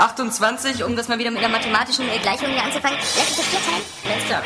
[0.00, 3.46] 28, um das mal wieder mit einer mathematischen äh, Gleichung hier anzufangen, lässt sich das
[3.46, 3.84] vier teilen.
[4.12, 4.42] Alles klar.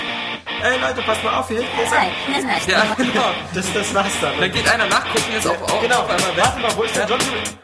[0.62, 2.54] Ey Leute, passt mal auf, hier hinten ist Nein, er.
[2.54, 2.67] das.
[2.69, 3.31] Ja, genau.
[3.55, 4.33] Das, das war's dann.
[4.41, 7.07] Dann geht einer nachgucken, jetzt auf, auf, Genau, auf einmal warte mal, wo ist der
[7.07, 7.19] John?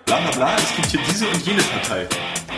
[0.06, 2.06] Bla bla bla, es gibt hier diese und jene Partei.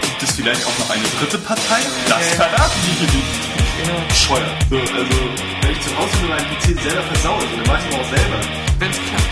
[0.03, 1.81] Gibt es vielleicht auch noch eine dritte Partei?
[2.09, 4.09] Das verraten die hier nicht.
[4.09, 4.47] Bescheuert.
[4.71, 5.17] So, also,
[5.63, 8.39] wenn ich zu Hause mit meinem PC selber versaue, dann weiß ich auch selber.
[8.79, 9.32] Wenn's klappt.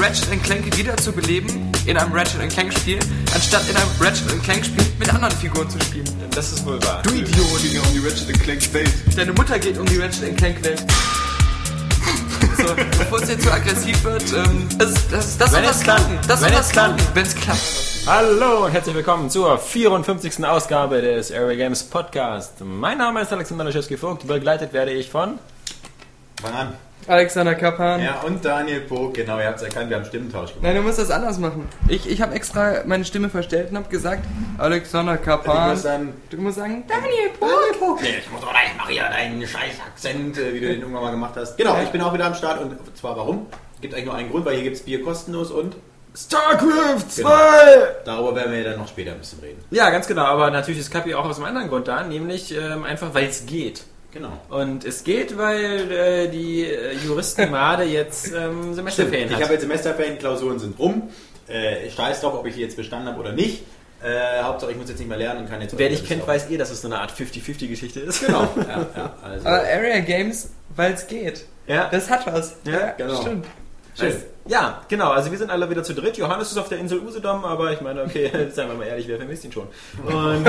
[0.00, 2.98] Ratchet Clank wieder zu beleben in einem Ratchet Clank Spiel,
[3.34, 6.06] anstatt in einem Ratchet Clank Spiel mit anderen Figuren zu spielen.
[6.34, 7.02] Das ist wohl wahr.
[7.02, 7.60] Du Idiot!
[7.60, 8.90] ging ja um die Ratchet Clank Welt.
[9.14, 10.82] Deine Mutter geht um die Ratchet Clank Welt.
[12.56, 15.84] So, bevor es jetzt zu aggressiv wird, ähm, das, das, das Wenn soll klappt.
[15.84, 16.18] klappen.
[16.26, 16.96] Das soll Wenn was es klappt.
[16.96, 17.60] klappen, wenn es klappt.
[18.06, 20.46] Hallo und herzlich willkommen zur 54.
[20.46, 22.54] Ausgabe des Area Games Podcast.
[22.64, 25.38] Mein Name ist Alexander Laschewski-Vogt, begleitet werde ich von...
[26.40, 26.72] Fang an.
[27.06, 28.00] Alexander Kappan.
[28.02, 30.62] Ja, und Daniel Pog, genau, ihr habt es erkannt, wir haben Stimmentausch gemacht.
[30.62, 31.68] Nein, du musst das anders machen.
[31.88, 34.24] Ich, ich habe extra meine Stimme verstellt und habe gesagt,
[34.58, 35.70] Alexander Du Kappan.
[35.70, 38.00] musst dann, Du musst sagen, Daniel Pog.
[38.02, 41.02] nee, ich muss doch gleich mal hier deinen scheiß Akzent, äh, wie du den irgendwann
[41.02, 41.56] mal gemacht hast.
[41.56, 43.46] Genau, ich bin auch wieder am Start und zwar warum?
[43.80, 45.74] Gibt eigentlich nur einen Grund, weil hier gibt es Bier kostenlos und
[46.14, 47.22] StarCraft 2!
[47.22, 47.32] Genau.
[48.04, 49.62] darüber werden wir dann noch später ein bisschen reden.
[49.70, 52.84] Ja, ganz genau, aber natürlich ist Kapi auch aus einem anderen Grund da, nämlich ähm,
[52.84, 53.84] einfach, weil es geht.
[54.12, 54.32] Genau.
[54.48, 59.44] Und es geht, weil äh, die äh, Juristenmade jetzt ähm, Semesterferien Ich hat.
[59.44, 61.10] habe jetzt Semesterferien, Klausuren sind rum.
[61.48, 63.64] Äh, ich scheiß drauf, ob ich die jetzt bestanden habe oder nicht.
[64.02, 65.76] Äh, Hauptsache, ich muss jetzt nicht mehr lernen und kann jetzt...
[65.76, 68.24] Wer dich kennt, weiß eh, dass es so eine Art 50-50-Geschichte ist.
[68.26, 69.46] Genau, ja, ja, also...
[69.46, 71.44] Aber Area Games, weil es geht.
[71.66, 71.88] Ja.
[71.90, 72.56] Das hat was.
[72.64, 73.20] Ja, genau.
[73.20, 73.46] Stimmt.
[73.98, 74.14] Schön.
[74.46, 75.10] Ja, genau.
[75.10, 76.16] Also wir sind alle wieder zu dritt.
[76.16, 79.18] Johannes ist auf der Insel Usedom, aber ich meine, okay, seien wir mal ehrlich, wer
[79.18, 79.68] vermisst ihn schon?
[80.04, 80.44] Und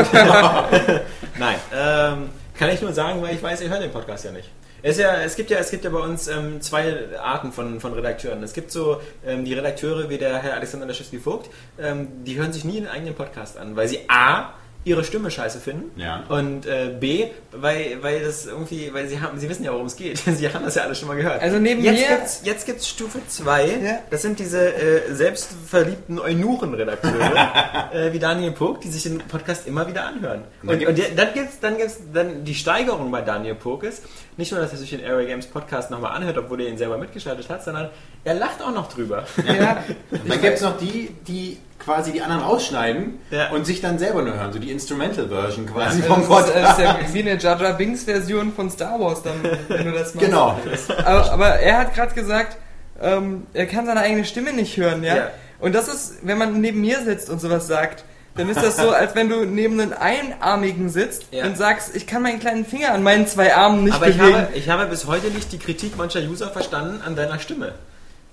[1.37, 2.29] nein, ähm,
[2.61, 4.47] kann ich nur sagen, weil ich weiß, ihr hört den Podcast ja nicht.
[4.83, 7.91] Es, ja, es, gibt ja, es gibt ja bei uns ähm, zwei Arten von, von
[7.91, 8.43] Redakteuren.
[8.43, 11.49] Es gibt so ähm, die Redakteure wie der Herr Alexander Laschewski-Vogt,
[11.79, 15.59] ähm, die hören sich nie einen eigenen Podcast an, weil sie A, ihre Stimme scheiße
[15.59, 16.23] finden Ja.
[16.29, 19.95] und äh, B, weil, weil das irgendwie, weil sie haben, sie wissen ja, worum es
[19.95, 20.17] geht.
[20.25, 21.39] sie haben das ja alles schon mal gehört.
[21.41, 23.65] Also neben jetzt mir- Gibt's, jetzt gibt's Stufe 2.
[23.67, 23.99] Ja.
[24.09, 29.87] Das sind diese äh, selbstverliebten Eunuchen-Redakteure, äh, wie Daniel Pog, die sich den Podcast immer
[29.87, 30.43] wieder anhören.
[30.63, 33.83] dann Und, gibt's- und der, dann gibt's, dann gibt's, dann die Steigerung bei Daniel Pog
[33.83, 34.03] ist,
[34.37, 36.97] nicht nur, dass er sich den Area Games Podcast nochmal anhört, obwohl er ihn selber
[36.97, 37.89] mitgestaltet hat, sondern
[38.23, 39.25] er lacht auch noch drüber.
[39.45, 39.83] Ja.
[40.09, 43.49] Dann gibt es noch die, die quasi die anderen ausschneiden Ja.
[43.51, 46.55] und sich dann selber nur hören, so die Instrumental-Version quasi Das vom ist, Podcast.
[46.55, 49.35] das ist ja wie eine Jar Jar Binks Version von Star Wars dann,
[49.67, 50.25] wenn du das machst.
[50.27, 50.57] Genau.
[51.05, 52.57] Aber, aber er hat gerade gesagt,
[53.01, 55.15] ähm, er kann seine eigene Stimme nicht hören, ja?
[55.15, 55.27] Ja.
[55.59, 58.03] Und das ist, wenn man neben mir sitzt und sowas sagt,
[58.35, 61.45] dann ist das so, als wenn du neben einem Einarmigen sitzt Ja.
[61.45, 64.37] und sagst, ich kann meinen kleinen Finger an meinen zwei Armen nicht Aber ich bewegen.
[64.37, 67.73] habe, ich habe bis heute nicht die Kritik mancher User verstanden an deiner Stimme.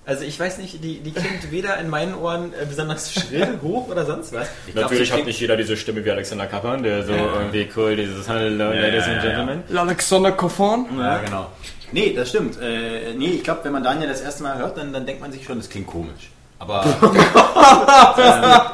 [0.09, 3.87] Also ich weiß nicht, die, die klingt weder in meinen Ohren äh, besonders schrill, hoch
[3.89, 4.47] oder sonst was.
[4.65, 7.95] Ich glaub, Natürlich hat nicht jeder diese Stimme wie Alexander Kappan, der so irgendwie cool
[7.95, 9.35] dieses Hallo, Ladies and ja, ja.
[9.37, 9.63] Gentlemen.
[9.77, 10.87] Alexander Koffan?
[10.97, 11.45] Ja, genau.
[11.91, 12.59] Nee, das stimmt.
[12.59, 15.31] Äh, nee, ich glaube, wenn man Daniel das erste Mal hört, dann, dann denkt man
[15.31, 16.31] sich schon, das klingt komisch.
[16.57, 16.83] Aber,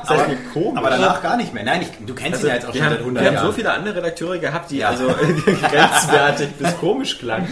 [0.08, 0.78] Das heißt komisch.
[0.78, 1.64] aber danach gar nicht mehr.
[1.66, 3.46] Nein, ich, du kennst ihn ja jetzt auch schon haben, seit 100 wir haben Jahren.
[3.48, 4.90] so viele andere Redakteure gehabt, die Ja.
[4.90, 5.08] also
[5.70, 7.48] grenzwertig bis komisch klangen.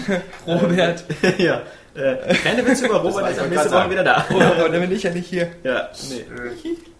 [0.48, 1.04] Robert.
[1.38, 1.62] ja.
[1.96, 4.26] Äh, keine Witze über Robert, war- ist am nächsten Woche wieder da.
[4.34, 5.50] Oh, dann bin ich ja nicht hier.
[5.64, 6.26] Ja, nee.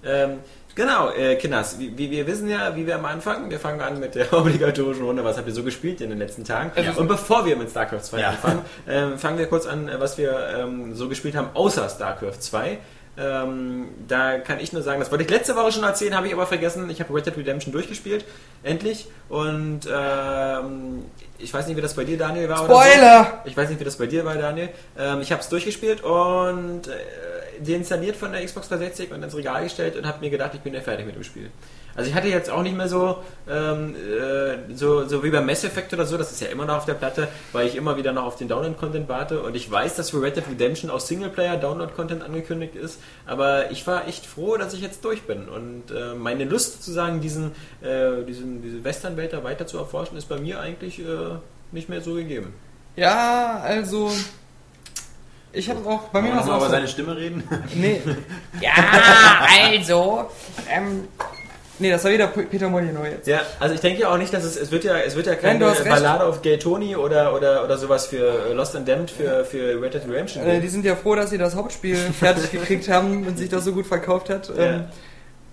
[0.06, 0.40] ähm,
[0.76, 4.00] genau, äh, Kinders, wie, wie wir wissen ja, wie wir am Anfang, wir fangen an
[4.00, 6.72] mit der obligatorischen Runde, was habt ihr so gespielt in den letzten Tagen?
[6.98, 8.30] Und bevor wir mit StarCraft 2 Ja.
[8.30, 12.40] anfangen, ähm, fangen wir kurz an, äh, was wir ähm, so gespielt haben, außer StarCraft
[12.40, 12.78] 2.
[13.16, 16.34] Ähm, da kann ich nur sagen, das wollte ich letzte Woche schon erzählen, habe ich
[16.34, 16.90] aber vergessen.
[16.90, 18.26] Ich habe Red Dead Redemption durchgespielt,
[18.64, 19.08] endlich.
[19.30, 21.06] Und ähm,
[21.38, 22.64] ich weiß nicht, wie das bei dir, Daniel, war.
[22.64, 22.82] Oder so.
[22.82, 23.44] Spoiler!
[23.46, 24.70] Ich weiß nicht, wie das bei dir war, Daniel.
[24.98, 29.64] Ähm, ich habe es durchgespielt und äh, deinstalliert von der Xbox 360 und ins Regal
[29.64, 31.52] gestellt und habe mir gedacht, ich bin ja fertig mit dem Spiel.
[31.96, 33.18] Also ich hatte jetzt auch nicht mehr so,
[33.50, 36.78] ähm, äh, so, so wie bei Mass Effect oder so, das ist ja immer noch
[36.78, 39.96] auf der Platte, weil ich immer wieder noch auf den Download-Content warte und ich weiß,
[39.96, 44.74] dass für Red Dead Redemption auch Singleplayer-Download-Content angekündigt ist, aber ich war echt froh, dass
[44.74, 47.52] ich jetzt durch bin und äh, meine Lust sozusagen, diesen,
[47.82, 51.04] äh, diesen, diese Western-Welt da weiter zu erforschen, ist bei mir eigentlich äh,
[51.72, 52.54] nicht mehr so gegeben.
[52.96, 54.12] Ja, also.
[55.52, 57.44] Ich habe auch bei mir wir was nochmal über so, seine Stimme reden?
[57.76, 58.02] Nee.
[58.62, 58.72] Ja,
[59.72, 60.30] also.
[60.70, 61.08] Ähm,
[61.84, 63.28] Nee, das war wieder Peter Molyneux jetzt.
[63.28, 65.34] Ja, also ich denke ja auch nicht, dass es, es wird ja, es wird ja
[65.34, 65.84] Nein, keine recht.
[65.84, 69.82] Ballade auf Gay Tony oder, oder, oder sowas für äh, Lost and Damned für, für
[69.82, 70.48] Red Dead Redemption.
[70.48, 73.66] Äh, die sind ja froh, dass sie das Hauptspiel fertig gekriegt haben und sich das
[73.66, 74.50] so gut verkauft hat.
[74.58, 74.86] Ähm,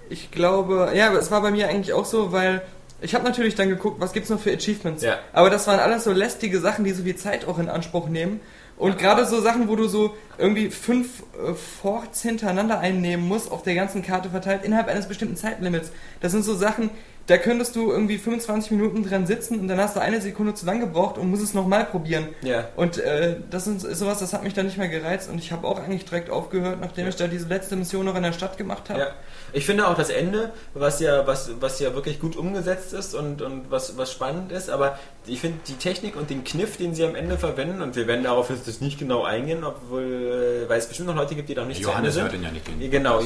[0.09, 2.62] ich glaube, ja, es war bei mir eigentlich auch so, weil
[3.00, 5.03] ich habe natürlich dann geguckt, was gibt's noch für Achievements.
[5.03, 5.19] Ja.
[5.33, 8.38] Aber das waren alles so lästige Sachen, die so viel Zeit auch in Anspruch nehmen.
[8.81, 13.62] Und gerade so Sachen, wo du so irgendwie fünf äh, Forts hintereinander einnehmen musst, auf
[13.62, 15.93] der ganzen Karte verteilt, innerhalb eines bestimmten Zeitlimits.
[16.21, 16.91] Das sind so Sachen,
[17.27, 20.67] da könntest du irgendwie 25 Minuten dran sitzen und dann hast du eine Sekunde zu
[20.67, 22.29] lang gebraucht und musst es nochmal probieren.
[22.43, 22.69] Ja.
[22.75, 25.53] Und äh, das ist ist sowas, das hat mich dann nicht mehr gereizt und ich
[25.53, 28.56] habe auch eigentlich direkt aufgehört, nachdem ich da diese letzte Mission noch in der Stadt
[28.56, 29.00] gemacht habe.
[29.00, 29.06] Ja.
[29.52, 33.43] Ich finde auch das Ende, was ja, was, was ja wirklich gut umgesetzt ist und,
[33.43, 37.05] und was, was spannend ist, aber ich finde die Technik und den Kniff, den sie
[37.05, 40.87] am Ende verwenden, und wir werden darauf jetzt nicht genau eingehen, obwohl, äh, weil es
[40.87, 42.64] bestimmt noch Leute gibt, die noch nicht Johannes zu hört Ende ihn sind.
[42.69, 42.91] ja nicht hin.
[42.91, 43.20] Genau,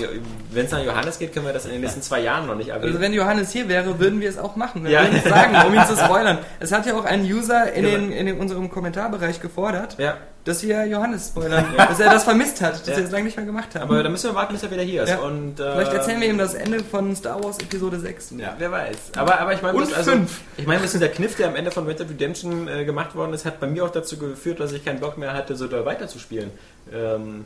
[0.50, 2.72] wenn es nach Johannes geht, können wir das in den nächsten zwei Jahren noch nicht
[2.72, 3.00] Also erwähnen.
[3.00, 4.84] wenn Johannes hier wäre, würden wir es auch machen.
[4.84, 5.02] Wir Ja.
[5.02, 6.38] würden es sagen, um ihn zu spoilern.
[6.60, 7.90] Es hat ja auch ein User in, Ja.
[7.92, 12.60] den, in den, unserem Kommentarbereich gefordert, Ja, dass wir Johannes spoilern, dass er das vermisst
[12.60, 12.96] hat, dass Ja.
[12.98, 13.82] wir es lange nicht mehr gemacht haben.
[13.84, 15.08] aber da müssen wir warten, bis er wieder hier ist.
[15.10, 15.18] Ja.
[15.20, 18.32] Und, äh, Vielleicht erzählen wir ihm das Ende von Star Wars Episode 6.
[18.38, 18.54] Ja.
[18.58, 18.96] Wer weiß.
[19.16, 20.12] Aber, aber ich meine, also,
[20.56, 23.44] ich meine, dieser Kniff, der am Ende von Red Dead Redemption äh, gemacht worden ist,
[23.44, 26.50] hat bei mir auch dazu geführt, dass ich keinen Bock mehr hatte, so da weiterzuspielen.
[26.92, 27.44] Ähm,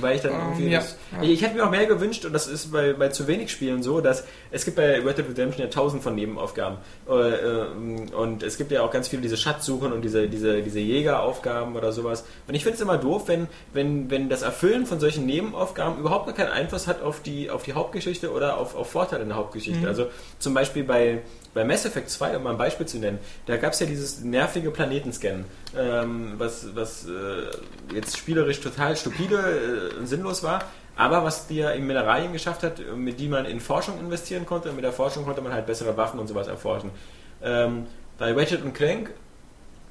[0.00, 0.68] weil ich dann Ähm, irgendwie.
[0.70, 0.78] ja.
[0.78, 1.22] das, Ja.
[1.22, 3.82] ich, ich hätte mir auch mehr gewünscht, und das ist bei, bei zu wenig Spielen
[3.82, 6.78] so, dass es gibt bei Red Dead Redemption ja tausend von Nebenaufgaben.
[7.08, 10.80] Äh, ähm, und es gibt ja auch ganz viele diese Schatzsuchen und diese, diese, diese
[10.80, 12.24] Jägeraufgaben oder sowas.
[12.48, 16.26] Und ich finde es immer doof, wenn, wenn, wenn das Erfüllen von solchen Nebenaufgaben überhaupt
[16.26, 19.36] gar keinen Einfluss hat auf die, auf die Hauptgeschichte oder auf, auf Vorteile in der
[19.36, 19.86] Hauptgeschichte.
[19.86, 20.06] Also
[20.38, 21.20] zum Beispiel bei,
[21.54, 24.20] bei Mass Effect 2, um mal ein Beispiel zu nennen, da gab es ja dieses
[24.20, 25.44] nervige Planetenscannen,
[25.76, 30.64] ähm, was, was äh, jetzt spielerisch total stupide äh, und sinnlos war,
[30.96, 34.76] aber was dir in Mineralien geschafft hat, mit die man in Forschung investieren konnte und
[34.76, 36.90] mit der Forschung konnte man halt bessere Waffen und sowas erforschen.
[37.42, 37.86] Ähm,
[38.18, 39.10] bei Ratchet und Clank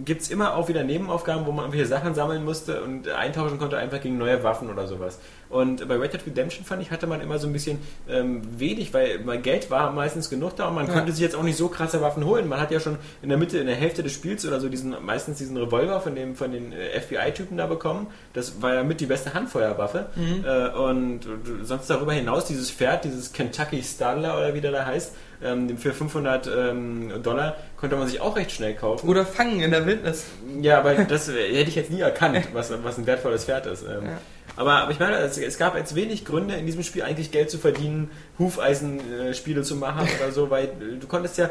[0.05, 3.77] gibt es immer auch wieder Nebenaufgaben, wo man irgendwelche Sachen sammeln musste und eintauschen konnte
[3.77, 5.19] einfach gegen neue Waffen oder sowas.
[5.49, 8.93] Und bei Red Dead Redemption fand ich, hatte man immer so ein bisschen ähm, wenig,
[8.93, 10.93] weil mein Geld war meistens genug da und man Ja.
[10.93, 12.47] konnte sich jetzt auch nicht so krasse Waffen holen.
[12.47, 14.95] Man hat ja schon in der Mitte, in der Hälfte des Spiels oder so diesen,
[15.03, 18.07] meistens diesen Revolver von dem, von den äh, FBI-Typen da bekommen.
[18.33, 20.05] Das war ja mit die beste Handfeuerwaffe.
[20.17, 24.85] Äh, und, und sonst darüber hinaus dieses Pferd, dieses Kentucky Starler oder wie der da
[24.85, 29.09] heißt, ähm, für 500 ähm, Dollar konnte man sich auch recht schnell kaufen.
[29.09, 30.25] Oder fangen in der Wildnis.
[30.61, 33.83] Ja, aber das äh, hätte ich jetzt nie erkannt, was, was ein wertvolles Pferd ist.
[33.83, 34.17] Ähm, Ja.
[34.55, 37.49] aber, aber ich meine, es, es gab jetzt wenig Gründe in diesem Spiel eigentlich Geld
[37.49, 41.49] zu verdienen, Hufeisenspiele zu machen oder so, weil äh, du konntest ja,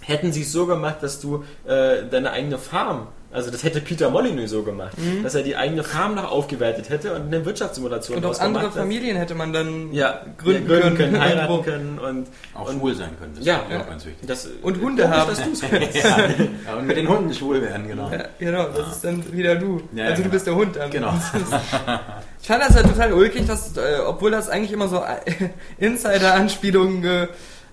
[0.00, 4.10] hätten sie es so gemacht, dass du äh, deine eigene Farm, also das hätte Peter
[4.10, 8.26] Molyneux so gemacht, dass er die eigene Farm noch aufgewertet hätte und eine Wirtschaftssimulation Und
[8.26, 8.72] auch andere.
[8.72, 10.96] Familien hätte man dann ja, gründen gründen, können.
[10.96, 11.70] können, heiraten Irgendwo.
[11.70, 14.22] können und, Auch und schwul sein können, das Ja, ist ja auch ganz wichtig.
[14.22, 15.30] Und das, äh, Hunde haben.
[15.30, 15.78] dass du's ja.
[16.66, 18.10] ja, und mit den Hunden schwul werden, genau.
[18.10, 19.80] Ja, genau, das ist dann wieder du.
[19.94, 20.32] Ja, also du genau.
[20.32, 20.90] bist der Hund dann.
[20.90, 21.14] Genau.
[22.42, 27.28] Ich fand das ja total ulkig, dass, äh, obwohl das eigentlich immer so äh, Insider-Anspielungen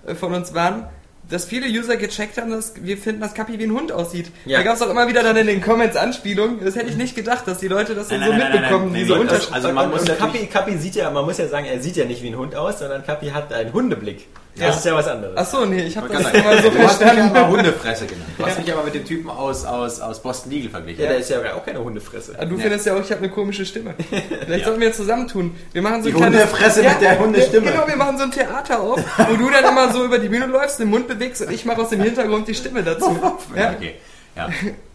[0.06, 0.86] äh, von uns waren,
[1.30, 4.30] dass viele User gecheckt haben, dass wir finden, dass Kapi wie ein Hund aussieht.
[4.46, 4.58] Ja.
[4.58, 6.64] Da gab es auch immer wieder dann in den Comments Anspielungen.
[6.64, 8.60] Das hätte ich nicht gedacht, dass die Leute das dann Nein, so nein, nein, nein,
[8.62, 8.92] mitbekommen.
[8.92, 11.46] nein, diese nee, Unter das- also man muss Kapi, Kapi sieht ja, man muss ja
[11.48, 14.26] sagen, er sieht ja nicht wie ein Hund aus, sondern Kapi hat einen Hundeblick.
[14.58, 14.66] Ja.
[14.68, 15.34] Das ist ja was anderes.
[15.36, 17.36] Ach so, nee, ich habe das sagen, so du hast mich ja verstanden.
[17.36, 18.30] immer Hundefresse genannt.
[18.36, 21.02] Du hast mich aber mit dem Typen aus, aus, aus Boston Legal verglichen.
[21.04, 22.34] ja, der ist ja auch keine Hundefresse.
[22.38, 22.62] Ah, Du Ja.
[22.62, 23.94] findest ja auch, ich habe eine komische Stimme.
[23.98, 24.64] Vielleicht Ja.
[24.66, 25.54] sollten wir zusammentun.
[25.72, 27.70] Wir machen so Die ein kleines- Hundefresse mit der Hundestimme.
[27.70, 29.00] Genau, wir machen so ein Theater auf,
[29.30, 31.80] wo du dann immer so über die Bühne läufst, den Mund bewegst und ich mache
[31.82, 33.16] aus dem Hintergrund die Stimme dazu.
[33.54, 33.70] Ja, Ja.
[33.76, 33.94] okay.
[34.36, 34.48] Ja.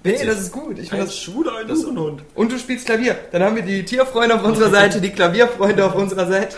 [0.04, 0.80] Nee, das ist gut.
[0.80, 2.22] Ich finde das Schwuler und das ist ein Hund.
[2.34, 3.16] und du spielst Klavier.
[3.34, 6.56] Dann haben wir die Tierfreunde auf unserer Seite, die Klavierfreunde auf unserer Seite.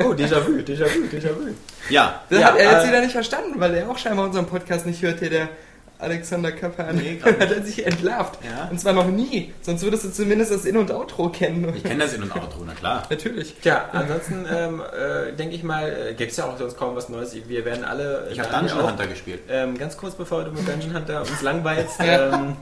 [0.00, 1.48] Oh, Déjà-vu, Déjà-vu, Déjà-vu.
[1.90, 2.22] Ja.
[2.30, 4.86] Das Ja, hat er jetzt äh, wieder nicht verstanden, weil er auch scheinbar unseren Podcast
[4.86, 5.48] nicht hört, hier der
[5.98, 6.96] Alexander Kappan.
[6.96, 8.38] Nee, hat er sich entlarvt.
[8.44, 8.68] Ja.
[8.70, 9.52] Und zwar noch nie.
[9.62, 11.72] Sonst würdest du zumindest das In- und Outro kennen.
[11.76, 13.04] Ich kenne das In- und Outro, na klar.
[13.08, 13.54] Natürlich.
[13.62, 17.08] Tja, ansonsten ähm, äh, denke ich mal, äh, gibt es ja auch sonst kaum was
[17.08, 17.36] Neues.
[17.46, 18.28] Wir werden alle.
[18.32, 19.40] Ich habe Daniel Dungeon auch, Hunter gespielt.
[19.48, 22.56] Ähm, ganz kurz bevor du mit Dungeon Hunter uns langweilst, ähm,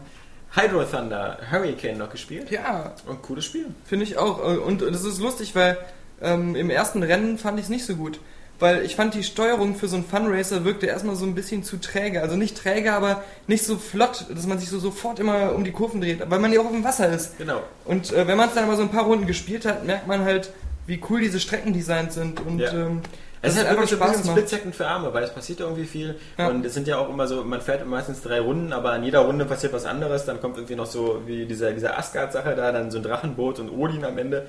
[0.55, 2.51] Hydro Thunder, Hurricane noch gespielt.
[2.51, 3.67] Ja, Und cooles Spiel.
[3.87, 4.39] Finde ich auch.
[4.67, 5.79] Und das ist lustig, weil
[6.23, 8.21] ähm, im ersten Rennen fand ich es nicht so gut.
[8.59, 11.79] Weil ich fand, die Steuerung für so einen Funracer wirkte erstmal so ein bisschen zu
[11.79, 12.21] träge.
[12.21, 15.73] Also nicht träge, aber nicht so flott, dass man sich so sofort immer um die
[15.73, 16.29] Kurven dreht.
[16.29, 17.39] Weil man ja auch auf dem Wasser ist.
[17.39, 17.63] Genau.
[17.87, 20.25] Und äh, wenn man es dann aber so ein paar Runden gespielt hat, merkt man
[20.25, 20.51] halt,
[20.87, 22.39] wie cool diese Streckendesigns sind.
[22.45, 22.71] Und Ja.
[22.71, 23.01] ähm,
[23.41, 23.97] Es das ist hat einfach so
[24.31, 26.17] ein bisschen Spaß für Arme, weil es passiert irgendwie viel.
[26.37, 26.49] Ja.
[26.49, 29.21] Und es sind ja auch immer so, man fährt meistens drei Runden, aber an jeder
[29.21, 30.27] Runde passiert was anderes.
[30.27, 33.71] Dann kommt irgendwie noch so wie dieser, dieser Asgard-Sache da, dann so ein Drachenboot und
[33.71, 34.47] Odin am Ende.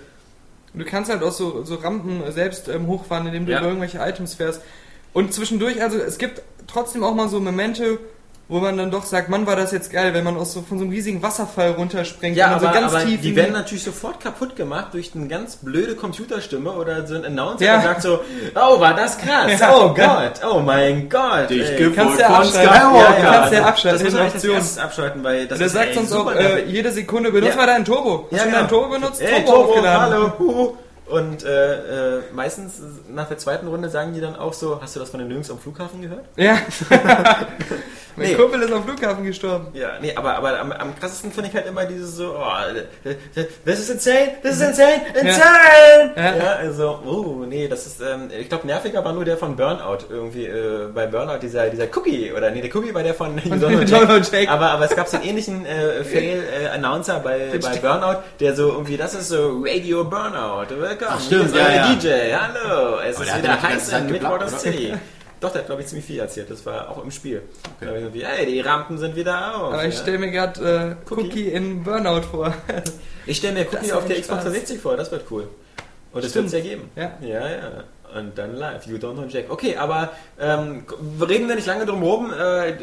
[0.73, 3.59] Du kannst halt auch so, so Rampen selbst ähm, hochfahren, indem du Ja.
[3.59, 4.61] über irgendwelche Items fährst.
[5.13, 7.99] Und zwischendurch, also es gibt trotzdem auch mal so Momente,
[8.48, 10.77] wo man dann doch sagt, Mann, war das jetzt geil, wenn man aus so, von
[10.77, 12.36] so einem riesigen Wasserfall runterspringt.
[12.36, 15.55] Ja, aber, so ganz aber tief die werden natürlich sofort kaputt gemacht durch eine ganz
[15.55, 17.74] blöde Computerstimme oder so ein Announcer, Ja.
[17.77, 18.19] der sagt so,
[18.55, 19.74] oh, war das krass, Ja.
[19.74, 21.50] oh Gott, oh mein Gott.
[21.50, 21.91] Dich ey.
[21.95, 22.74] Kannst du ja abschalten.
[22.74, 25.67] Ja, ja, kannst du ja abschalten, Das muss man echt als abschalten, weil das Der
[25.67, 27.57] ist sagt sonst auch, äh, jede Sekunde benutzt Ja.
[27.62, 28.27] mal deinen Turbo.
[28.31, 28.57] Hast Ja, du genau.
[28.60, 29.21] deinen Turbo benutzt?
[29.21, 30.01] Ey, Turbo, Turbo, aufgeladen.
[30.13, 30.74] hallo, huhu.
[31.07, 32.74] Und äh, äh, meistens
[33.13, 35.50] nach der zweiten Runde sagen die dann auch so, hast du das von den Jungs
[35.51, 36.24] am Flughafen gehört?
[36.38, 36.57] Ja.
[38.15, 38.36] mein Nee.
[38.36, 39.68] Kumpel ist am Flughafen gestorben.
[39.74, 43.10] Ja, nee, aber, aber am, am krassesten finde ich halt immer dieses so, oh,
[43.65, 46.13] this is insane, this is insane, insane!
[46.15, 46.36] Ja.
[46.36, 50.06] Ja, also, oh, nee, das ist, ähm, ich glaube, nerviger war nur der von Burnout
[50.10, 53.91] irgendwie, äh, bei Burnout dieser, dieser Cookie, oder nee, der Cookie war der von Donald
[53.91, 54.50] Donald Jack.
[54.50, 58.98] Aber, aber es gab so einen ähnlichen äh, Fail-Announcer bei, bei Burnout, der so irgendwie,
[58.98, 61.94] das ist so Radio Burnout, willkommen, Ach, stimmt, ja, ja.
[61.94, 64.48] DJ, hallo, es Aber ist wieder heiß in oder?
[64.48, 64.94] City.
[65.41, 66.51] Doch, der hat, glaube ich, ziemlich viel erzählt.
[66.51, 67.41] Das war auch im Spiel.
[67.79, 69.74] Da hab ich irgendwie, Ey, die Rampen sind wieder auf.
[69.74, 70.01] Aber ich ja.
[70.01, 71.25] stelle mir gerade äh, Cookie.
[71.25, 71.48] Cookie.
[71.50, 72.53] in Burnout vor.
[73.25, 74.53] Ich stelle mir Cookie auf der echt Xbox Spaß.
[74.53, 75.48] 360 vor, das wird cool.
[76.12, 76.89] Und das wird es ja geben.
[76.95, 77.17] Ja.
[77.21, 77.83] ja, ja.
[78.18, 79.46] Und dann live, You Don't Know Jack.
[79.50, 80.84] Okay, aber ähm,
[81.22, 82.32] reden wir nicht lange drum rum.
[82.32, 82.77] Äh, Ich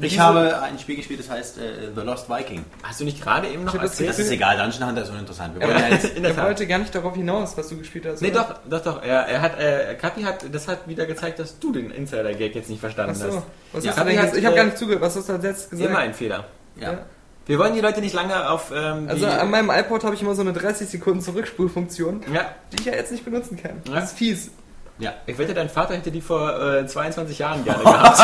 [0.00, 1.62] diese- habe ein Spiel gespielt, das heißt äh,
[1.94, 2.64] The Lost Viking.
[2.82, 4.08] Hast du nicht gerade eben noch Ich erzählt?
[4.10, 5.58] Das ist egal, Dungeon Hunter ist uninteressant.
[5.58, 8.06] Wir wollen ja jetzt in der Er wollte gar nicht darauf hinaus, was du gespielt
[8.06, 8.22] hast.
[8.22, 8.58] Nee, oder?
[8.70, 9.02] doch, doch, doch.
[9.02, 12.70] Er, er hat, äh, Kapi hat, das hat wieder gezeigt, dass du den Insider-Gag jetzt
[12.70, 13.42] nicht verstanden Achso, hast.
[13.72, 14.32] was Ja, hast du denn Kapi gesagt?
[14.32, 15.02] hat, Ich habe äh, gar nicht zugehört.
[15.02, 15.88] Was hast du letztes gesagt?
[15.90, 16.44] Immer ein Fehler.
[16.76, 16.98] ja.
[17.46, 19.10] Wir wollen die Leute nicht lange auf ähm, die...
[19.12, 22.84] Also an meinem iPod habe ich immer so eine 30 Sekunden Zurückspulfunktion, ja, die ich
[22.84, 23.82] ja jetzt nicht benutzen kann.
[23.88, 23.94] Ja.
[23.94, 24.50] Das ist fies.
[25.00, 25.12] Ja.
[25.26, 28.20] ich wette, dein Vater hätte die vor äh, 22 Jahren gerne gehabt.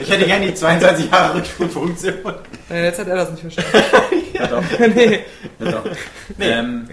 [0.00, 2.14] Ich hätte gerne die 22 Jahre Rückspulfunktion.
[2.70, 3.70] Äh, jetzt hat er das nicht verstanden.
[4.32, 4.62] ja, doch.
[4.94, 5.20] nee.
[5.58, 5.84] Ja, doch.
[6.36, 6.88] Nee, ähm,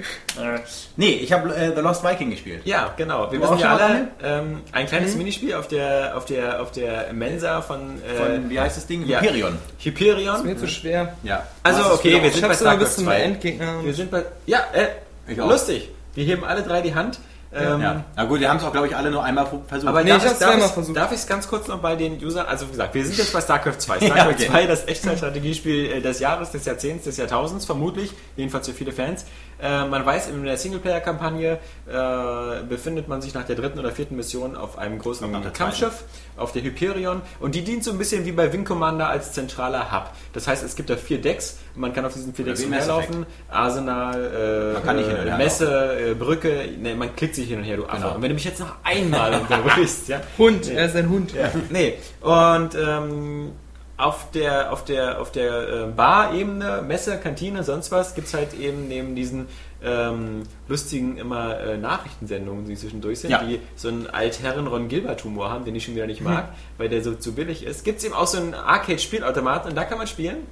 [0.96, 2.62] nee ich habe äh, The Lost Viking gespielt.
[2.66, 3.32] Ja, genau.
[3.32, 7.62] Wir wissen ja alle, ähm, ein kleines Minispiel auf der, auf der, auf der Mensa
[7.62, 9.06] von, äh, Von, wie heißt das Ding?
[9.08, 9.20] ja.
[9.20, 9.58] Hyperion.
[9.80, 10.46] Hyperion.
[10.46, 11.14] Mir zu schwer.
[11.24, 11.46] Ja.
[11.64, 13.16] Also, okay, wieder wir sind bei bis zum 2.
[13.20, 13.84] Endgegner.
[13.84, 14.88] Wir sind bei, ja, äh,
[15.32, 15.50] Ich auch.
[15.50, 15.90] lustig.
[16.16, 17.20] Wir heben alle drei die Hand.
[17.56, 18.04] Ähm, Ja.
[18.16, 19.88] Na gut, wir haben es auch, glaube ich, alle nur einmal versucht.
[19.88, 20.98] Aber Nee, darf ich hab's darf zweimal ich- versucht.
[20.98, 23.34] Darf ich es ganz kurz noch bei den Usern, also wie gesagt, wir sind jetzt
[23.34, 23.98] bei StarCraft 2.
[24.02, 24.48] Ja, StarCraft okay.
[24.48, 29.26] 2, das Echtzeitstrategiespiel äh, des Jahres, des Jahrzehnts, des Jahrtausends, vermutlich, jedenfalls für viele Fans.
[29.62, 34.16] Äh, man weiß, in der Singleplayer-Kampagne äh, befindet man sich nach der dritten oder vierten
[34.16, 36.04] Mission auf einem großen Kampfschiff,
[36.38, 39.92] auf der Hyperion, und die dient so ein bisschen wie bei Wing Commander als zentraler
[39.92, 40.12] Hub.
[40.34, 43.26] Das heißt, es gibt da vier Decks, man kann auf diesen vier Oder Decks umherlaufen,
[43.50, 47.48] Arsenal, äh, Man kann nicht hin und her Messe, äh, Brücke, ne, man klickt sich
[47.48, 47.98] hin und her, du Affe.
[47.98, 48.16] Genau.
[48.16, 51.34] Und wenn du mich jetzt noch einmal unterbrichst, ja, Hund, er ist ein Hund.
[51.34, 51.96] ja, nee.
[52.22, 53.52] Und ähm,
[53.98, 58.54] auf der, auf der, auf der äh, Bar-Ebene, Messe, Kantine, sonst was, gibt es halt
[58.54, 59.48] eben neben diesen
[59.84, 63.44] ähm, lustigen immer äh, Nachrichtensendungen, die zwischendurch sind, Ja.
[63.44, 67.04] die so einen altherren Ron Gilbert-Humor haben, den ich schon wieder nicht mag, weil der
[67.04, 67.84] so zu billig ist.
[67.84, 70.48] Gibt es eben auch so einen Arcade-Spielautomaten und da kann man spielen.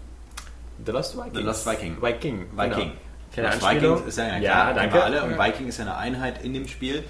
[0.86, 1.34] The Lost Viking.
[1.36, 2.02] The Lost Viking.
[2.02, 2.46] Viking.
[2.56, 2.92] Viking.
[2.92, 2.92] Genau.
[3.36, 3.96] Keine Lost Anspielung.
[3.98, 5.04] Vikings ist ja, ja, ja, danke.
[5.04, 5.24] alle.
[5.24, 7.04] Und Viking ist ja eine Einheit in dem Spiel.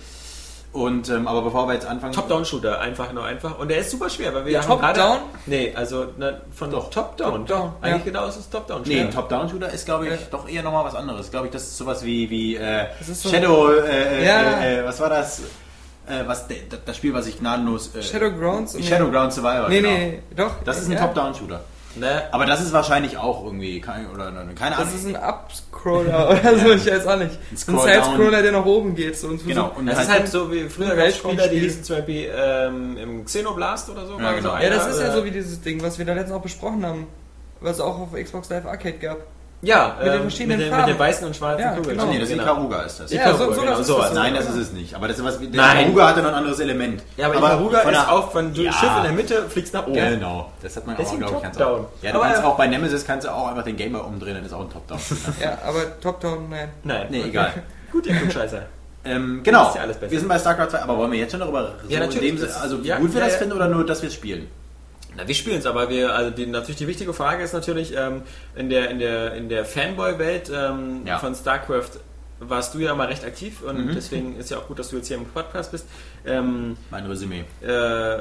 [0.74, 2.14] Und, ähm, aber bevor wir jetzt anfangen...
[2.14, 3.60] Top-Down-Shooter, einfach nur einfach.
[3.60, 5.20] Und der ist super schwer, weil wir Ja, haben gerade- Top-Down?
[5.46, 6.90] Nee, also na, von Doch.
[6.90, 7.46] Top-Down.
[7.46, 8.12] Top-Down, Eigentlich ja.
[8.12, 8.84] genau ist es Top-Down.
[8.86, 10.18] Nee, Top-Down-Shooter ist, glaube ich, Ja.
[10.32, 11.30] doch eher nochmal was anderes.
[11.30, 14.42] Glaube ich, das ist sowas wie, wie äh, so- Shadow, äh, Ja.
[14.62, 15.42] äh, äh, was war das?
[16.08, 17.94] Äh, was, de- das Spiel, was ich gnadenlos...
[17.94, 18.74] Äh, Shadowgrounds?
[18.74, 19.94] die Shadowground Survivor, Nee, genau.
[19.94, 20.54] nee, doch.
[20.64, 21.02] Das ist ein ja.
[21.02, 21.60] Top-Down-Shooter.
[21.96, 22.24] Ne?
[22.32, 24.88] Aber das ist wahrscheinlich auch irgendwie, kein, oder ne, keine Ahnung.
[24.92, 27.38] Das ist ein Upscroller oder so, ich weiß auch nicht.
[27.52, 29.18] Ein Scroll Side-Scroller, der nach oben geht.
[29.18, 31.48] So, und Genau, und Das halt- ist halt so wie früher Ein gab es Spieler,
[31.48, 34.20] die hießen zum Beispiel ähm, im Xenoblast oder so.
[34.20, 34.42] Ja, genau.
[34.42, 36.38] so Ja, einer, das ist ja äh, so wie dieses Ding, was wir da letztens
[36.38, 37.08] auch besprochen haben.
[37.60, 39.18] Was es auch auf Xbox Live Arcade gab.
[39.64, 40.86] Ja, mit den ähm, verschiedenen mit, den, Farben.
[40.90, 41.98] mit den weißen und schwarzen Ja, Kugeln.
[41.98, 42.12] genau.
[42.12, 43.12] nee, das ist Ikaruga ist das.
[43.12, 44.06] Ja, Ikaruga, so- so genau, das ist sowas.
[44.08, 44.14] das.
[44.16, 44.96] Nein, das ist es nicht.
[44.96, 45.48] Aber das ist was der.
[45.50, 47.04] Ikaruga hatte noch ein anderes Element.
[47.18, 48.74] Ja, aber, Ikaruga von ist der- auch, wenn du Ja.
[48.74, 49.94] Schiff in der Mitte fliegst nach oben.
[49.94, 51.82] Genau, das hat man auch, Deswegen glaube ich, ganz Top-Down.
[51.86, 52.04] auch.
[52.04, 54.46] Ja, du Aber- kannst auch bei Nemesis kannst du auch einfach den Gamer umdrehen, dann
[54.46, 55.00] ist auch ein Top-Down.
[55.42, 56.70] Ja, aber Top-Down, nein.
[56.84, 57.08] Nein.
[57.12, 57.54] nee, egal.
[57.92, 58.64] Gut, ihr Klugscheißer.
[59.04, 60.12] Ähm, genau, ist ja alles besser.
[60.12, 62.60] wir sind bei StarCraft 2, aber wollen wir jetzt schon darüber so Ja, natürlich, das-
[62.62, 63.40] also wie ja, gut wir ja, das ja.
[63.40, 64.48] finden oder nur, dass wir es spielen?
[65.18, 68.22] Na, wir spielen es, aber wir, also die, natürlich die wichtige Frage ist natürlich, ähm,
[68.56, 71.20] in der, in der, in der Fanboy-Welt ähm, Ja.
[71.20, 72.00] von StarCraft
[72.44, 73.94] warst du ja mal recht aktiv und Mhm.
[73.96, 75.86] deswegen ist ja auch gut, dass du jetzt hier im Podcast bist.
[76.26, 77.44] Ähm, Mein Resümee.
[77.62, 78.20] äh,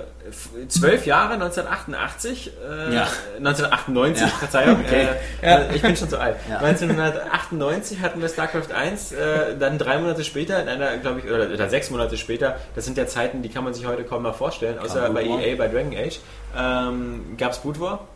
[0.68, 3.08] zwölf Jahre, 1988, äh, Ja.
[3.38, 4.28] 1998, Ja.
[4.28, 5.08] Verzeihung, Okay.
[5.42, 5.58] äh, Ja.
[5.60, 6.36] äh, ich bin schon so alt.
[6.50, 6.58] Ja.
[6.58, 11.48] 1998 hatten wir StarCraft 1, äh, dann drei Monate später, in einer, glaube ich, oder,
[11.50, 14.34] oder sechs Monate später, das sind ja Zeiten, die kann man sich heute kaum mehr
[14.34, 15.24] vorstellen, außer bei.
[15.24, 16.20] EA, bei Dragon Age,
[16.56, 18.06] ähm, gab es Boot War.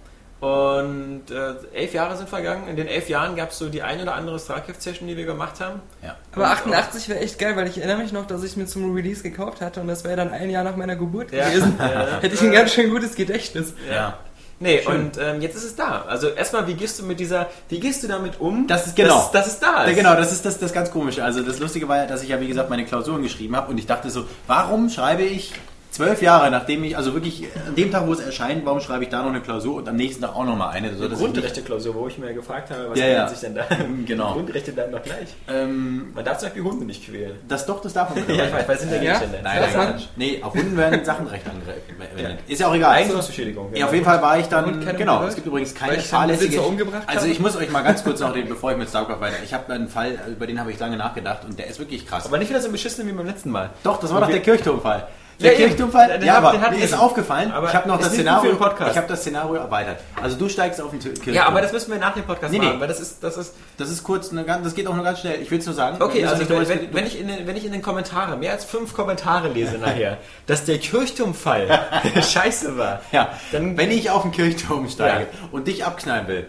[0.41, 2.69] Und äh, elf Jahre sind vergangen.
[2.69, 5.61] In den elf Jahren gab es so die ein oder andere StarCraft-Session, die wir gemacht
[5.61, 5.81] haben.
[6.03, 6.17] Ja.
[6.33, 9.23] Aber 88 wäre echt geil, weil ich erinnere mich noch, dass ich mir zum Release
[9.23, 11.49] gekauft hatte und das wäre dann ein Jahr nach meiner Geburt Ja.
[11.49, 11.77] gewesen.
[11.79, 12.19] Ja.
[12.21, 13.73] Hätte ich ein ganz schön gutes Gedächtnis.
[13.91, 14.19] ja.
[14.61, 15.07] Nee, Schön.
[15.07, 16.03] und ähm, jetzt ist es da.
[16.09, 18.69] Also erstmal, wie gehst du mit dieser, wie gehst du damit um?
[18.69, 19.17] Das ist genau.
[19.17, 19.91] Dass, dass es da ist.
[19.91, 21.25] Ja, genau, das ist das, das ganz komische.
[21.25, 23.79] Also das Lustige war ja, dass ich ja wie gesagt meine Klausuren geschrieben habe und
[23.79, 25.53] ich dachte so, warum schreibe ich
[25.95, 29.11] zwölf Jahre, nachdem ich, also wirklich an dem Tag, wo es erscheint, warum schreibe ich
[29.11, 30.95] da noch eine Klausur und am nächsten Tag auch noch mal eine?
[30.97, 33.29] So, ich nicht- Grundrechte-Klausur, wo ich mir gefragt habe, was Ja, ändert ja.
[33.29, 33.63] sich denn da?
[34.05, 34.29] Genau.
[34.29, 35.29] Die Grundrechte bleiben doch gleich.
[35.49, 37.37] ähm, Man darf zum Beispiel Hunde nicht quälen.
[37.47, 38.25] das doch, das darf man.
[38.37, 39.03] Ja, ich weiß, weil es sind ja Ja?
[39.19, 39.39] Gegenstände.
[39.45, 40.03] Nein, nein, nein.
[40.17, 42.41] Nee, auf Hunden werden Sachenrecht angewendet.
[42.49, 42.53] Ja.
[42.53, 42.93] Ist ja auch egal.
[42.95, 43.75] Eigentumsbeschädigung.
[43.75, 46.61] Ja, auf jeden Fall war ich dann, genau, es gibt übrigens keine fahrlässige...
[47.07, 49.37] Also ich muss euch mal ganz kurz noch, den, bevor ich mit StarCraft weiter...
[49.45, 52.27] Ich habe einen Fall, über den habe ich lange nachgedacht und der ist wirklich krass.
[52.27, 53.71] Aber nicht wieder so beschissen wie beim letzten Mal.
[53.85, 55.07] Doch, das war doch der Kirchturmfall.
[55.41, 55.59] Der Ja.
[55.59, 59.21] Kirchturmfall, ja, aber mir ist aufgefallen, Aber ich habe noch das Szenario, ich habe das
[59.21, 59.99] Szenario erweitert.
[60.23, 61.35] Also du steigst auf den Kirchturm.
[61.35, 62.67] Ja, aber das müssen wir nach dem Podcast Nee, nee.
[62.67, 65.21] machen, weil das ist, das ist, das ist kurz, eine, das geht auch nur ganz
[65.21, 65.41] schnell.
[65.43, 66.01] Ich will es nur sagen.
[66.01, 68.65] Okay, also wenn, wenn, wenn, ich in den, wenn ich in den Kommentaren mehr als
[68.65, 71.81] fünf Kommentare lese nachher, dass der Kirchturmfall
[72.23, 75.27] scheiße war, ja, dann wenn ich auf den Kirchturm steige Ja.
[75.53, 76.47] und dich abknallen will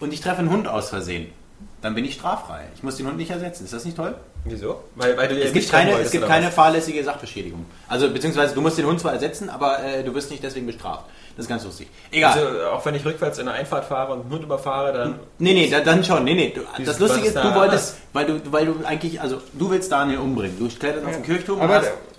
[0.00, 1.30] und ich treffe einen Hund aus Versehen,
[1.84, 2.62] dann bin ich straffrei.
[2.74, 3.64] Ich muss den Hund nicht ersetzen.
[3.64, 4.14] Ist das nicht toll?
[4.44, 4.82] Wieso?
[4.94, 7.66] Weil, weil du Es gibt keine, es gibt keine fahrlässige Sachbeschädigung.
[7.88, 11.04] Also beziehungsweise du musst den Hund zwar ersetzen, aber äh, du wirst nicht deswegen bestraft.
[11.36, 11.88] Das ist ganz lustig.
[12.10, 12.32] Egal.
[12.32, 15.52] Also auch wenn ich rückwärts in der Einfahrt fahre und einen Hund überfahre, dann Nee,
[15.52, 16.24] nee, da, dann schon.
[16.24, 16.54] Nee, nee.
[16.54, 20.20] Du, das Lustige ist, du wolltest, weil du, weil du eigentlich, also du willst Daniel
[20.20, 20.58] umbringen.
[20.58, 22.13] Du kletterst auf den Kirchturm und Aber hast, der-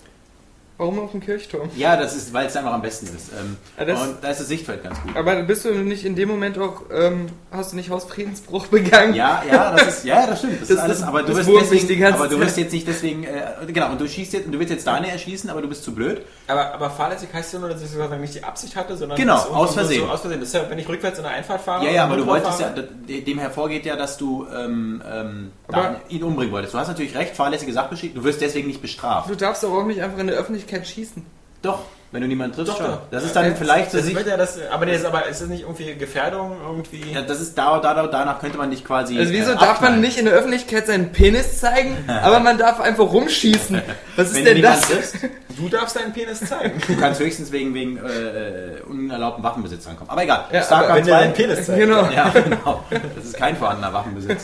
[0.78, 1.70] warum auf dem Kirchturm?
[1.76, 3.30] Ja, das ist, weil es einfach am besten ist.
[3.40, 5.16] Ähm, Ja, das- und da ist das Sichtfeld ganz gut.
[5.16, 9.14] Aber bist du nicht in dem Moment auch, ähm, hast du nicht Hausfriedensbruch begangen?
[9.16, 10.62] Ja, ja, das ist, ja, das stimmt.
[10.62, 13.24] Das, ist Das- alles, aber du das wirst deswegen, aber du wirst jetzt nicht deswegen,
[13.24, 15.84] äh, genau, und du schießt jetzt, und du willst jetzt Daniel erschießen, aber du bist
[15.84, 16.22] zu blöd.
[16.48, 19.36] Aber, aber fahrlässig heißt ja nur, dass ich sozusagen nicht die Absicht hatte, sondern Genau,
[19.38, 20.02] aus Versehen.
[20.06, 20.40] So aus Versehen.
[20.40, 21.86] Das ist ja, wenn ich rückwärts in der Einfahrt fahre.
[21.86, 25.52] Ja, ja, aber du wolltest ja, überfahre- d- dem hervorgeht ja, dass du ähm, ähm,
[25.68, 26.74] Aber- Dan- ihn umbringen wolltest.
[26.74, 29.30] Du hast natürlich recht, fahrlässige Sachbeschädigung, du wirst deswegen nicht bestraft.
[29.30, 31.26] Du darfst aber auch nicht einfach in der Öffentlichkeit schießen.
[31.62, 31.80] Doch,
[32.12, 32.86] wenn du niemanden triffst, Doch, schon.
[32.92, 33.00] doch.
[33.10, 35.42] Das ist dann Ja, vielleicht so Das sich, ja das, aber, der ist, aber ist
[35.42, 37.12] das nicht irgendwie Gefährdung irgendwie?
[37.12, 39.18] ja, das ist da, da, da, danach könnte man dich quasi.
[39.18, 42.80] Also wieso äh, darf man nicht in der Öffentlichkeit seinen Penis zeigen, aber man darf
[42.80, 43.82] einfach rumschießen?
[44.16, 44.82] Was ist Wenn denn du das?
[44.82, 45.16] triffst,
[45.58, 46.82] Du darfst deinen Penis zeigen.
[46.86, 50.10] du kannst höchstens wegen, wegen äh, unerlaubten Waffenbesitz rankommen.
[50.10, 50.44] Aber egal.
[50.52, 51.76] Ja, Starcraft Wenn du 2 deinen Penis zeigst.
[51.80, 52.10] Genau.
[52.14, 52.84] Ja, genau.
[53.16, 54.44] Das ist kein vorhandener Waffenbesitz.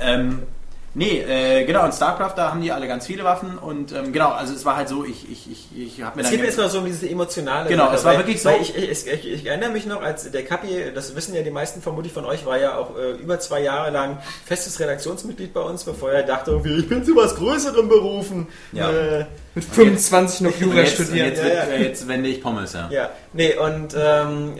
[0.00, 0.42] ähm,
[0.94, 4.30] nee, äh, genau, und StarCraft, da haben die alle ganz viele Waffen und ähm, genau,
[4.30, 6.68] also es war halt so, ich, ich, ich, ich habe mir Es mir jetzt mal
[6.68, 9.26] so um diese emotionale Genau, Sache, es war weil, wirklich so- Weil ich, ich, ich,
[9.32, 12.44] ich erinnere mich noch, als der Kapi, das wissen ja die meisten vermutlich von euch,
[12.46, 16.50] war ja auch äh, über zwei Jahre lang festes Redaktionsmitglied bei uns, bevor er dachte,
[16.52, 18.48] irgendwie, ich bin zu was Größerem berufen.
[18.72, 18.90] Ja.
[18.90, 21.28] Äh, Mit 25 noch Jura studieren.
[21.28, 21.76] jetzt, Ja, ja.
[21.76, 22.88] jetzt wende ich Pommes, ja.
[22.90, 24.54] ja, nee, und ähm,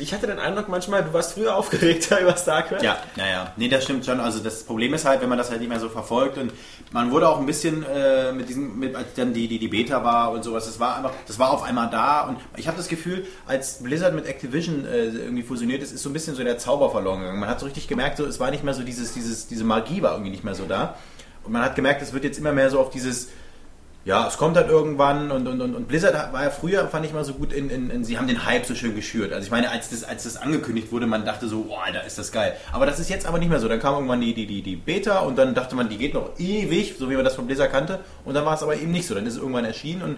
[0.00, 2.82] ich hatte den Eindruck manchmal, du warst früher aufgeregter über StarCraft.
[2.82, 3.52] Ja, ja, ja.
[3.56, 4.20] Nee, das stimmt schon.
[4.20, 6.52] Also das Problem ist halt, wenn man das halt nicht mehr so verfolgt und
[6.92, 10.02] man wurde auch ein bisschen äh, mit diesem, mit, als dann die, die, die Beta
[10.02, 12.88] war und sowas, das war einfach, das war auf einmal da und ich habe das
[12.88, 16.58] Gefühl, als Blizzard mit Activision äh, irgendwie fusioniert ist, ist so ein bisschen so der
[16.58, 17.40] Zauber verloren gegangen.
[17.40, 20.02] Man hat so richtig gemerkt, so, es war nicht mehr so dieses, dieses, diese Magie
[20.02, 20.96] war irgendwie nicht mehr so da.
[21.44, 23.28] Und man hat gemerkt, es wird jetzt immer mehr so auf dieses,
[24.10, 27.12] ja, es kommt halt irgendwann und, und, und, und Blizzard war ja früher, fand ich
[27.12, 29.32] mal so gut, in, in, in, sie haben den Hype so schön geschürt.
[29.32, 32.18] Also ich meine, als das, als das angekündigt wurde, man dachte so, boah, da ist
[32.18, 32.54] das geil.
[32.72, 33.68] Aber das ist jetzt aber nicht mehr so.
[33.68, 36.30] Dann kam irgendwann die, die, die, die Beta und dann dachte man, die geht noch
[36.38, 38.00] ewig, so wie man das von Blizzard kannte.
[38.24, 39.14] Und dann war es aber eben nicht so.
[39.14, 40.16] Dann ist es irgendwann erschienen und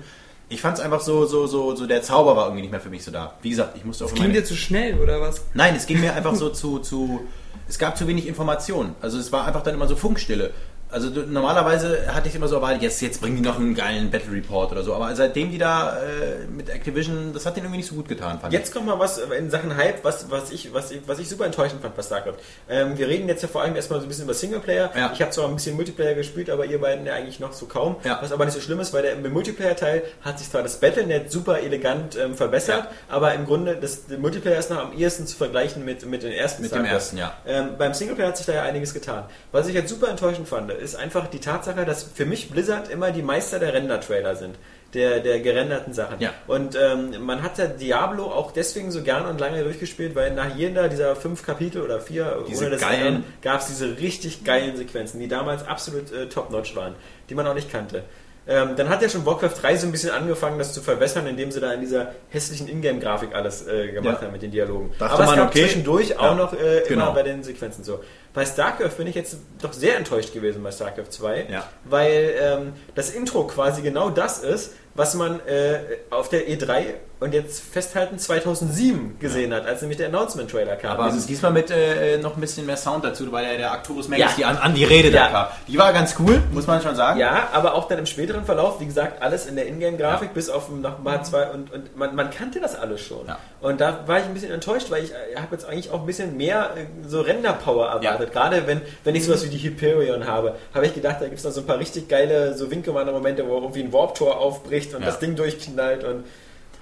[0.49, 2.91] ich fand es einfach so, so, so, so, der Zauber war irgendwie nicht mehr für
[2.91, 3.35] mich so da.
[3.43, 5.43] Wie gesagt, ich musste auch immer- ging dir zu schnell, oder was?
[5.55, 7.21] Nein, es ging mir einfach so zu, zu.
[7.69, 8.95] Es gab zu wenig Informationen.
[9.01, 10.51] Also es war einfach dann immer so Funkstille.
[10.93, 14.11] Also du, normalerweise hatte ich immer so erwartet, jetzt, jetzt bringen die noch einen geilen
[14.11, 14.95] Battle Report oder so.
[14.95, 18.39] Aber seitdem die da äh, mit Activision, das hat denen irgendwie nicht so gut getan,
[18.39, 21.29] fand Jetzt kommt mal was in Sachen Hype, was, was, ich, was, ich, was ich
[21.29, 22.35] super enttäuschend fand bei StarCraft.
[22.69, 24.91] Ähm, wir reden jetzt ja vor allem erstmal so ein bisschen über Singleplayer.
[24.95, 25.11] Ja.
[25.15, 27.97] Ich habe zwar ein bisschen Multiplayer gespielt, aber ihr beiden ja eigentlich noch so kaum.
[28.05, 28.19] Ja.
[28.21, 31.33] Was aber nicht so schlimm ist, weil der, im Multiplayer-Teil hat sich zwar das Battlenet
[31.33, 35.37] super elegant ähm, verbessert, aber im Grunde, das, der Multiplayer ist noch am ehesten zu
[35.37, 36.95] vergleichen mit, mit den ersten Mit dem StarCraft.
[36.95, 37.33] ersten, ja.
[37.47, 39.25] Ähm, beim Singleplayer hat sich da ja einiges getan.
[39.53, 43.11] Was ich jetzt super enttäuschend fand, ist einfach die Tatsache, dass für mich Blizzard immer
[43.11, 44.57] die Meister der Render-Trailer sind.
[44.95, 46.21] Der, der gerenderten Sachen.
[46.21, 46.35] Ja.
[46.47, 50.55] Und ähm, man hat ja Diablo auch deswegen so gern und lange durchgespielt, weil nach
[50.55, 54.77] jeder dieser fünf Kapitel oder vier Diese ohne das geilen- gab es diese richtig geilen
[54.77, 56.95] Sequenzen, die damals absolut äh, top-notch waren,
[57.31, 58.03] die man auch nicht kannte.
[58.47, 61.51] Ähm, dann hat ja schon Warcraft 3 so ein bisschen angefangen, das zu verbessern, indem
[61.53, 64.27] sie da in dieser hässlichen Ingame-Grafik alles äh, gemacht Ja.
[64.27, 64.91] haben mit den Dialogen.
[64.99, 65.61] Dachte Aber es man, gab okay.
[65.63, 66.35] zwischendurch auch Ja.
[66.35, 67.05] noch äh, Genau.
[67.05, 68.01] immer bei den Sequenzen so.
[68.35, 71.65] Bei StarCraft bin ich jetzt doch sehr enttäuscht gewesen bei StarCraft 2, Ja.
[71.85, 75.79] weil ähm, das Intro quasi genau das ist, was man äh,
[76.11, 76.85] auf der E3
[77.21, 80.99] und jetzt festhalten 2007 gesehen hat, als nämlich der Announcement-Trailer kam.
[80.99, 84.09] Aber Dieses- diesmal mit äh, noch ein bisschen mehr Sound dazu, weil ja der Arcturus
[84.09, 84.29] Max Ja.
[84.37, 85.25] die an, an die Rede Ja.
[85.25, 85.47] da kam.
[85.69, 87.19] Die war ganz cool, muss man schon sagen.
[87.21, 90.69] Ja, aber auch dann im späteren Verlauf, wie gesagt, alles in der Ingame-Grafik, bis auf
[90.69, 93.27] noch mal zwei und, und man, man kannte das alles schon.
[93.27, 93.39] Ja.
[93.61, 96.07] Und da war ich ein bisschen enttäuscht, weil ich äh, habe jetzt eigentlich auch ein
[96.07, 98.22] bisschen mehr äh, so Render-Power erwartet.
[98.27, 101.45] Gerade wenn, wenn ich sowas wie die Hyperion habe, habe ich gedacht, da gibt es
[101.45, 105.01] noch so ein paar richtig geile so Wing Commander-Momente, wo irgendwie ein Warp-Tor aufbricht und
[105.01, 105.07] Ja.
[105.07, 106.25] das Ding durchknallt und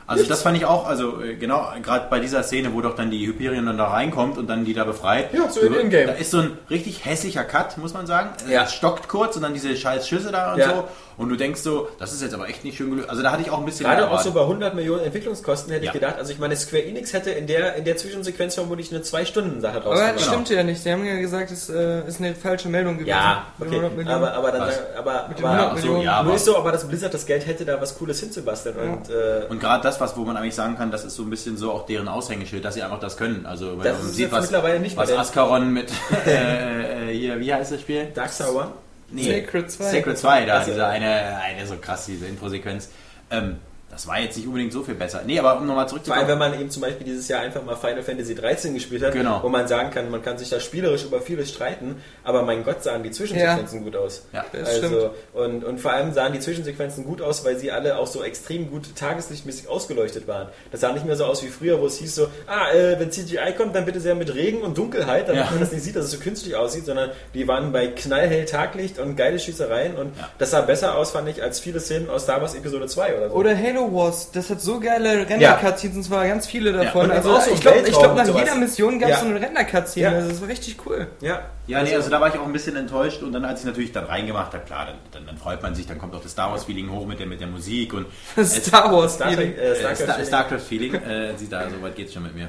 [0.06, 3.12] Also das fand ich auch, also äh, genau, gerade bei dieser Szene, wo doch dann
[3.12, 5.32] die Hyperion dann da reinkommt und dann die da befreit.
[5.32, 6.06] Ja, so in Ingame.
[6.06, 8.30] Da ist so ein richtig hässlicher Cut, muss man sagen.
[8.50, 8.64] Ja.
[8.64, 10.68] Es stockt kurz und dann diese scheiß Schüsse da und Ja.
[10.70, 10.84] so.
[11.20, 13.10] Und du denkst so, das ist jetzt aber echt nicht schön gelöst.
[13.10, 15.84] Also da hatte ich auch ein bisschen Gerade auch so bei 100 Millionen Entwicklungskosten hätte
[15.84, 15.90] Ja.
[15.90, 19.02] ich gedacht, also ich meine, Square Enix hätte in der, in der Zwischensequenz vermutlich eine
[19.04, 20.14] 2-Stunden-Sache draus Aber gemacht.
[20.16, 20.82] das stimmt ja nicht.
[20.82, 23.10] Sie haben ja gesagt, es äh, ist eine falsche Meldung gewesen.
[23.10, 23.76] Ja, Mit okay.
[23.76, 24.16] 100 Millionen.
[24.16, 24.80] Aber, aber dann Was?
[24.96, 26.02] aber, Mit aber 100 Ach so, Millionen.
[26.04, 28.76] ja, Nur aber, ist so, aber das Blizzard das Geld hätte, da was Cooles hinzubasteln.
[28.78, 31.28] Und, äh, und gerade das, was wo man eigentlich sagen kann, das ist so ein
[31.30, 33.44] bisschen so auch deren Aushängeschild, dass sie einfach das können.
[33.44, 35.90] Also wenn Das man ist sieht, was, mittlerweile nicht mehr was Ascaron mit
[36.26, 38.06] äh, äh, hier, wie heißt das Spiel?
[38.14, 38.72] Dark Sour.
[39.12, 39.84] Nee, Sacred 2.
[39.90, 42.90] Sacred 2, da, Also, diese eine, eine so krass, diese Introsequenz.
[43.30, 43.58] Ähm,
[43.90, 45.22] das war jetzt nicht unbedingt so viel besser.
[45.26, 46.28] Nee, aber um nochmal Vor allem, zurückzukommen.
[46.28, 49.42] wenn man eben zum Beispiel dieses Jahr einfach mal Final Fantasy 13 gespielt hat, Genau.
[49.42, 52.82] wo man sagen kann, man kann sich da spielerisch über vieles streiten, aber mein Gott,
[52.82, 54.26] sahen die Zwischensequenzen gut aus.
[54.32, 57.98] Ja, das Also, und, und vor allem sahen die Zwischensequenzen gut aus, weil sie alle
[57.98, 60.48] auch so extrem gut tageslichtmäßig ausgeleuchtet waren.
[60.70, 63.10] Das sah nicht mehr so aus wie früher, wo es hieß so, ah, äh, wenn
[63.10, 65.50] CGI kommt, dann bitte sehr mit Regen und Dunkelheit, damit Ja.
[65.50, 68.98] man das nicht sieht, dass es so künstlich aussieht, sondern die waren bei knallhell Taglicht
[68.98, 70.28] und geile Schießereien und Ja.
[70.38, 73.28] das sah besser aus, fand ich, als viele Szenen aus Star Wars Episode 2 oder
[73.30, 73.34] so.
[73.34, 77.06] Oder Halo Wars, das hat so geile Render-Cutscenes, und zwar ganz viele davon.
[77.06, 79.20] und also auch so ich glaube, glaub, nach jeder Mission gab es Ja.
[79.22, 80.04] so eine Render-Cutscene.
[80.06, 80.12] Ja.
[80.12, 81.06] Also das war richtig cool.
[81.20, 81.40] ja.
[81.66, 83.92] Ja, nee, also da war ich auch ein bisschen enttäuscht und dann, als ich natürlich
[83.92, 86.50] dann reingemacht habe, klar, dann, dann, dann freut man sich, dann kommt auch das Star
[86.50, 88.06] Wars-Feeling hoch mit der, mit der Musik und
[88.44, 89.14] Star Wars.
[89.14, 90.94] Star Trek, äh, äh, Star Star, Trek StarCraft-Feeling.
[90.94, 92.48] Äh, da, so weit geht's schon mit mir.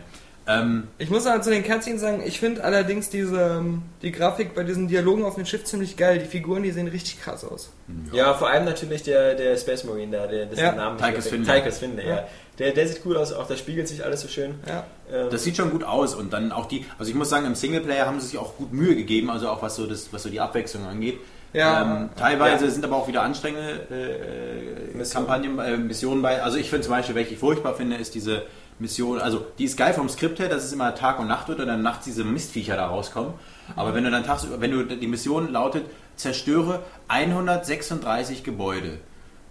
[0.59, 4.53] Ähm, Ich muss aber zu den Cutscenes sagen, ich finde allerdings diese, ähm, die Grafik
[4.55, 6.19] bei diesen Dialogen auf dem Schiff ziemlich geil.
[6.19, 7.71] Die Figuren, die sehen richtig krass aus.
[8.11, 10.71] Ja, vor allem natürlich der, der Space Marine da, der, dessen Ja.
[10.73, 11.59] Namen Tychus Finlay.
[11.61, 12.15] Tychus Finlay, ja.
[12.15, 12.27] Ja.
[12.59, 14.55] Der, der sieht cool aus, auch da spiegelt sich alles so schön.
[14.67, 14.83] Ja.
[15.11, 17.55] Ähm, Das sieht schon gut aus und dann auch die, also ich muss sagen, im
[17.55, 20.29] Singleplayer haben sie sich auch gut Mühe gegeben, also auch was so das, was so
[20.29, 21.17] die Abwechslung angeht.
[21.53, 21.81] Ja.
[21.81, 22.71] Ähm, teilweise Ja.
[22.71, 25.27] sind aber auch wieder anstrengende äh, Missionen.
[25.27, 26.41] Kampagnen, äh, Missionen bei.
[26.41, 28.43] Also ich finde zum Beispiel, welche ich furchtbar finde, ist diese
[28.81, 31.59] Mission, also die ist geil vom Skript her, dass es immer Tag und Nacht wird
[31.59, 33.33] und dann nachts diese Mistviecher da rauskommen.
[33.75, 38.99] Aber wenn du dann tagsüber, wenn du die Mission lautet, zerstöre 136 Gebäude.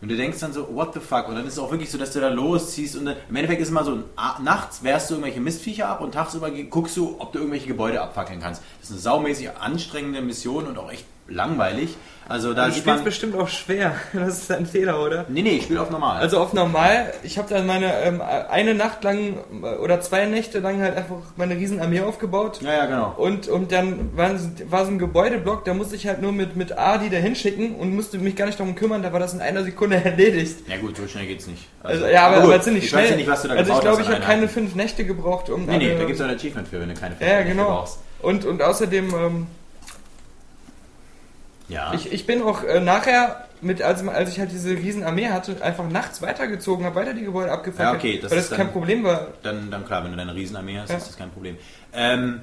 [0.03, 1.29] Und du denkst dann so, what the fuck?
[1.29, 3.61] Und dann ist es auch wirklich so, dass du da losziehst und dann, im Endeffekt
[3.61, 4.03] ist es immer so,
[4.43, 8.40] nachts wehrst du irgendwelche Mistviecher ab und tagsüber guckst du, ob du irgendwelche Gebäude abfackeln
[8.40, 8.62] kannst.
[8.81, 11.97] Das ist eine saumäßig anstrengende Mission und auch echt langweilig.
[12.29, 13.03] Also da Du spielst man...
[13.05, 13.93] bestimmt auch schwer.
[14.12, 15.25] Das ist ein Fehler, oder?
[15.29, 16.21] Nee, nee, ich spiele auf normal.
[16.21, 20.61] Also auf normal, ich habe dann meine ähm, eine Nacht lang äh, oder zwei Nächte
[20.61, 22.61] lang halt einfach meine Riesenarmee aufgebaut.
[22.62, 23.14] ja, ja, genau.
[23.16, 26.99] Und, und dann war so ein Gebäudeblock, da musste ich halt nur mit, mit A
[26.99, 29.64] die da hinschicken und musste mich gar nicht darum kümmern, da war das in einer
[29.64, 30.69] Sekunde erledigt.
[30.69, 31.66] Ja gut, so schnell geht's nicht.
[31.83, 33.03] Also, ja, aber, gut, aber ziemlich ich schnell.
[33.05, 35.51] weiß ja nicht, was du da also ich glaube, ich habe keine fünf Nächte gebraucht,
[35.51, 37.51] um Nee, nee, da gibt's auch ein Achievement für, wenn du keine Ja, ja, Nächte
[37.51, 37.64] genau.
[37.66, 37.99] brauchst.
[38.23, 39.47] Und, und außerdem, ähm,
[41.70, 41.92] Ja.
[41.94, 45.88] ich, ich bin auch äh, nachher, mit, als, als ich halt diese Riesenarmee hatte, einfach
[45.88, 48.72] nachts weitergezogen, habe weiter die Gebäude abgefackelt, Ja, okay, das weil das ist kein dann-
[48.72, 49.28] Problem war.
[49.42, 50.96] dann, dann klar, wenn du deine Riesenarmee hast, Ja.
[50.96, 51.56] ist das kein Problem.
[51.92, 52.40] Ähm,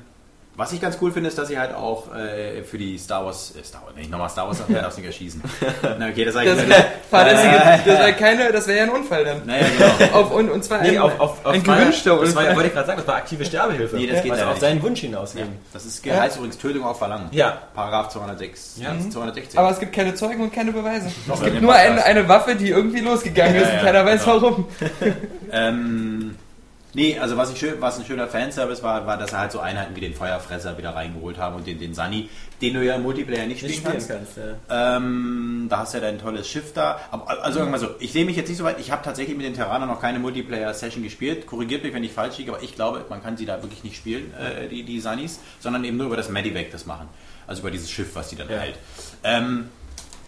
[0.58, 3.54] was ich ganz cool finde, ist, dass sie halt auch äh, für die Star Wars,
[3.56, 5.40] äh, Star Wars, wenn ich nochmal Star Wars sage, darfst du nicht erschießen.
[6.00, 8.90] Na okay, das sage ich Das wäre fahrlässige, das wäre keine, das wäre ja ein
[8.90, 9.46] Unfall dann.
[9.46, 10.14] Naja, genau.
[10.20, 12.56] Auf, und, und zwar nee, ein, auf, auf, auf ein gewünschter Das war ja, Unfall.
[12.56, 13.96] wollte ich gerade sagen, das war aktive Sterbehilfe.
[13.98, 15.50] Nee, das geht also leider auf seinen Wunsch hinausgehen.
[15.74, 17.28] Das ist, heißt übrigens Tötung auf Verlangen.
[17.32, 17.62] Ja.
[17.76, 18.78] Paragraph 206.
[18.78, 18.94] Ja.
[18.96, 19.10] Ja.
[19.12, 19.60] 216.
[19.60, 21.12] Aber es gibt keine Zeugen und keine Beweise.
[21.28, 22.08] Noch es gibt nur eine, Podcast.
[22.08, 24.42] eine Waffe, die irgendwie losgegangen Ja, ist ja, und keiner weiß genau.
[24.42, 24.66] warum.
[25.50, 26.36] Ähm,
[26.98, 29.60] nee, also was, ich schön, was ein schöner Fanservice war, war, dass er halt so
[29.60, 32.30] Einheiten wie den Feuerfresser wieder reingeholt haben und den, den Sunny,
[32.62, 34.36] den du ja im Multiplayer nicht spielen, Nicht spielen kannst.
[34.36, 34.38] kannst.
[34.70, 34.98] Ja.
[34.98, 37.00] Ähm, da hast du ja dein tolles Schiff da.
[37.12, 38.80] Aber, also irgendwann so, ich sehe mich jetzt nicht so weit.
[38.80, 41.46] Ich habe tatsächlich mit den Terranern noch keine Multiplayer-Session gespielt.
[41.46, 43.96] Korrigiert mich, wenn ich falsch liege, aber ich glaube, man kann sie da wirklich nicht
[43.96, 47.08] spielen, äh, die, die Sunnies, sondern eben nur über das Medivac das machen.
[47.46, 48.58] Also über dieses Schiff, was die dann Ja.
[48.58, 48.76] hält.
[49.24, 49.70] Ähm,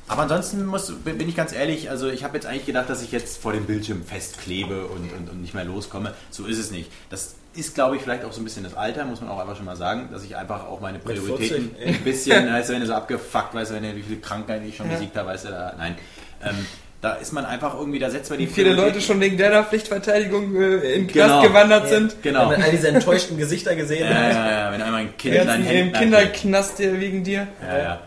[0.10, 3.12] aber ansonsten muss, bin ich ganz ehrlich, also ich habe jetzt eigentlich gedacht, dass ich
[3.12, 6.13] jetzt vor dem Bildschirm festklebe und, und, und nicht mehr loskomme.
[6.32, 6.91] So ist es nicht.
[7.10, 9.56] Das ist, glaube ich, vielleicht auch so ein bisschen das Alter, muss man auch einfach
[9.56, 12.82] schon mal sagen, dass ich einfach auch meine Prioritäten 40, ein bisschen, weißt du, wenn
[12.82, 14.93] du so abgefuckt, weißt du, wenn du, wie viele Krankheiten ich schon Ja.
[14.93, 15.95] besiegt habe, weißt du, da, nein.
[16.43, 16.65] Ähm,
[17.02, 19.63] da ist man einfach irgendwie, da setzt man die Wie viele Leute schon wegen deiner
[19.63, 21.41] Pflichtverteidigung äh, in Knast Genau.
[21.43, 21.89] gewandert Ja.
[21.89, 22.22] sind.
[22.24, 22.41] Genau.
[22.50, 24.34] Wenn man all diese enttäuschten Gesichter gesehen Ja, hat.
[24.34, 27.48] ja, ja, wenn einmal ein Kind in deinen Händen Kinderknast wegen dir.
[27.62, 28.00] Ja, ja.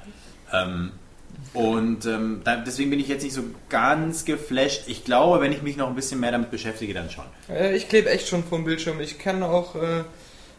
[0.52, 0.90] Ähm,
[1.54, 4.84] Und ähm, da, deswegen bin ich jetzt nicht so ganz geflasht.
[4.86, 7.24] Ich glaube, wenn ich mich noch ein bisschen mehr damit beschäftige, dann schon.
[7.50, 9.00] Äh, ich klebe echt schon vom Bildschirm.
[9.00, 10.04] Ich kann auch äh,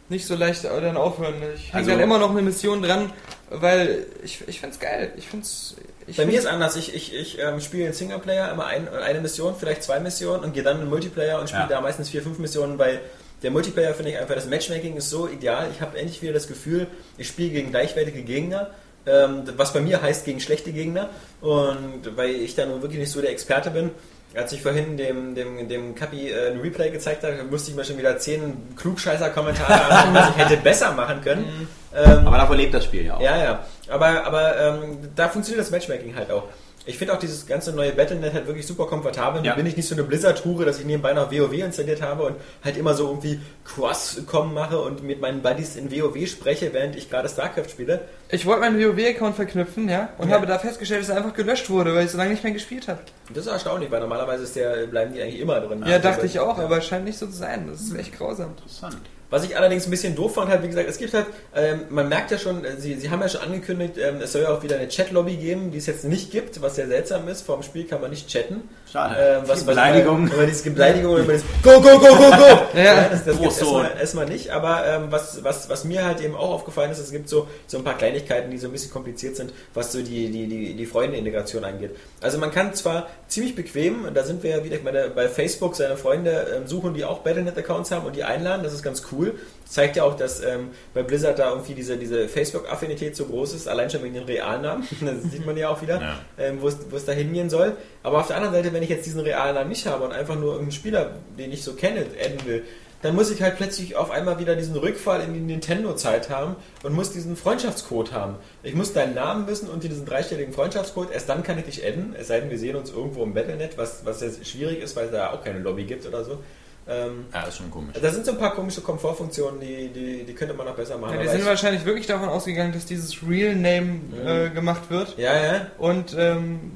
[0.08, 1.34] nicht so leicht dann aufhören.
[1.56, 3.12] Ich hänge Also- dann immer noch eine Mission dran,
[3.50, 5.12] weil ich, ich find's geil.
[5.16, 5.74] Ich find's.
[6.06, 6.76] Ich Bei mir ist anders.
[6.76, 10.52] Ich, ich, ich ähm, spiele in Singleplayer immer ein, eine Mission, vielleicht zwei Missionen und
[10.54, 11.68] gehe dann in Multiplayer und spiele Ja.
[11.68, 13.00] da meistens vier, fünf Missionen, weil
[13.42, 15.68] der Multiplayer finde ich einfach, das Matchmaking ist so ideal.
[15.74, 16.86] Ich habe endlich wieder das Gefühl,
[17.18, 18.70] ich spiele gegen gleichwertige Gegner.
[19.06, 21.10] Ähm, was bei mir heißt gegen schlechte Gegner.
[21.40, 23.90] Und weil ich da nun wirklich nicht so der Experte bin,
[24.34, 27.84] als ich vorhin dem, dem, dem Kapi äh, ein Replay gezeigt habe, musste ich mir
[27.84, 31.68] schon wieder zehn Klugscheißer-Kommentare anschauen, was ich hätte besser machen können.
[31.94, 33.20] Ähm, Aber davon lebt das Spiel ja auch.
[33.20, 33.66] ja, ja.
[33.88, 36.44] Aber, aber ähm, da funktioniert das Matchmaking halt auch.
[36.86, 39.42] Ich finde auch dieses ganze neue Battle.net halt wirklich super komfortabel.
[39.44, 39.52] Ja.
[39.52, 42.36] Da bin ich nicht so eine Blizzard-Hure, dass ich nebenbei noch WoW installiert habe und
[42.62, 47.08] halt immer so irgendwie Cross-Com mache und mit meinen Buddies in WoW spreche, während ich
[47.08, 48.02] gerade StarCraft spiele.
[48.28, 50.34] Ich wollte meinen WoW-Account verknüpfen, ja, und Ja.
[50.36, 52.86] habe da festgestellt, dass er einfach gelöscht wurde, weil ich so lange nicht mehr gespielt
[52.88, 53.00] habe.
[53.32, 55.82] Das ist erstaunlich, weil normalerweise ist der, bleiben die eigentlich immer drin.
[55.86, 57.66] Ja, dachte ich auch, aber scheint nicht so zu sein.
[57.70, 58.50] Das ist echt grausam.
[58.50, 58.98] Interessant.
[59.30, 62.08] Was ich allerdings ein bisschen doof fand, halt, wie gesagt, es gibt halt, ähm, man
[62.08, 64.62] merkt ja schon, äh, sie, sie haben ja schon angekündigt, ähm, es soll ja auch
[64.62, 67.42] wieder eine Chat-Lobby geben, die es jetzt nicht gibt, was sehr seltsam ist.
[67.42, 68.68] Vor dem Spiel kann man nicht chatten.
[68.94, 69.16] Schade.
[69.18, 70.28] Ähm, was, Die was Beleidigung.
[70.32, 72.60] Immer diese Beleidigung, immer dieses Go, go, go, go, go!
[72.78, 73.08] Ja.
[73.08, 73.42] das, das so.
[73.42, 77.10] erstmal, erstmal nicht, aber ähm, was, was, was mir halt eben auch aufgefallen ist, es
[77.10, 80.30] gibt so, so ein paar Kleinigkeiten, die so ein bisschen kompliziert sind, was so die,
[80.30, 81.96] die, die, die Freunde-Integration angeht.
[82.20, 85.96] Also man kann zwar ziemlich bequem, da sind wir ja wieder, meine, bei Facebook seine
[85.96, 89.34] Freunde ähm, suchen, die auch Battle.net-Accounts haben und die einladen, das ist ganz cool.
[89.66, 93.66] Zeigt ja auch, dass ähm, bei Blizzard da irgendwie diese, diese Facebook-Affinität so groß ist,
[93.68, 94.86] allein schon wegen den Realnamen.
[95.00, 96.18] das sieht man ja auch wieder, Ja.
[96.38, 97.76] ähm, wo es wo es da hingehen soll.
[98.02, 100.52] Aber auf der anderen Seite, wenn ich jetzt diesen Realnamen nicht habe und einfach nur
[100.52, 102.62] irgendeinen Spieler, den ich so kenne, adden will,
[103.02, 106.94] dann muss ich halt plötzlich auf einmal wieder diesen Rückfall in die Nintendo-Zeit haben und
[106.94, 108.36] muss diesen Freundschaftscode haben.
[108.62, 112.14] Ich muss deinen Namen wissen und diesen dreistelligen Freundschaftscode, erst dann kann ich dich adden,
[112.18, 115.06] es sei denn, wir sehen uns irgendwo im Battlenet, was, was jetzt schwierig ist, weil
[115.06, 116.38] es da auch keine Lobby gibt oder so.
[116.86, 117.96] Ähm, Ja, ist schon komisch.
[118.00, 121.14] da sind so ein paar komische Komfortfunktionen, die, die, die könnte man noch besser machen.
[121.16, 125.16] Ja, die sind ich- wahrscheinlich wirklich davon ausgegangen, dass dieses Real Name äh, gemacht wird.
[125.18, 125.66] ja, ja.
[125.78, 126.72] Und ähm,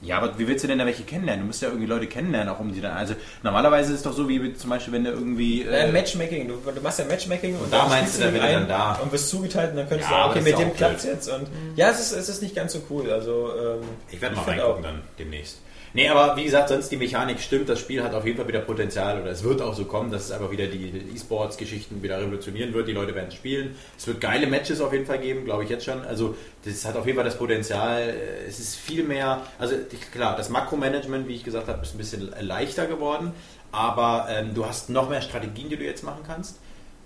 [0.00, 1.42] Ja, aber wie willst du denn da welche kennenlernen?
[1.42, 2.96] Du musst ja irgendwie Leute kennenlernen, auch um die dann.
[2.96, 5.62] Also normalerweise ist es doch so, wie zum Beispiel, wenn du irgendwie.
[5.64, 8.42] Äh, Äh, Matchmaking, du, du machst ja Matchmaking und, da dann meinst du, da wird
[8.42, 9.00] er einen dann da.
[9.02, 11.04] und wirst zugeteilt und dann könntest Ja, du sagen, okay, mit ja dem blöd.
[11.04, 13.10] jetzt und ja, es ist, es ist nicht ganz so cool.
[13.12, 14.82] Also ähm, ich werde mal reingucken auch.
[14.82, 15.58] dann demnächst.
[15.94, 18.60] Nee, aber wie gesagt, sonst die Mechanik stimmt, das Spiel hat auf jeden Fall wieder
[18.60, 22.72] Potenzial oder es wird auch so kommen, dass es einfach wieder die E-Sports-Geschichten wieder revolutionieren
[22.72, 22.88] wird.
[22.88, 23.76] Die Leute werden spielen.
[23.98, 26.02] Es wird geile Matches auf jeden Fall geben, glaube ich jetzt schon.
[26.02, 28.08] Also das hat auf jeden Fall das Potenzial.
[28.08, 29.76] Äh, Es ist viel mehr, also
[30.12, 33.32] klar, das Makromanagement, wie ich gesagt habe, ist ein bisschen leichter geworden,
[33.70, 36.58] aber ähm, du hast noch mehr Strategien, die du jetzt machen kannst.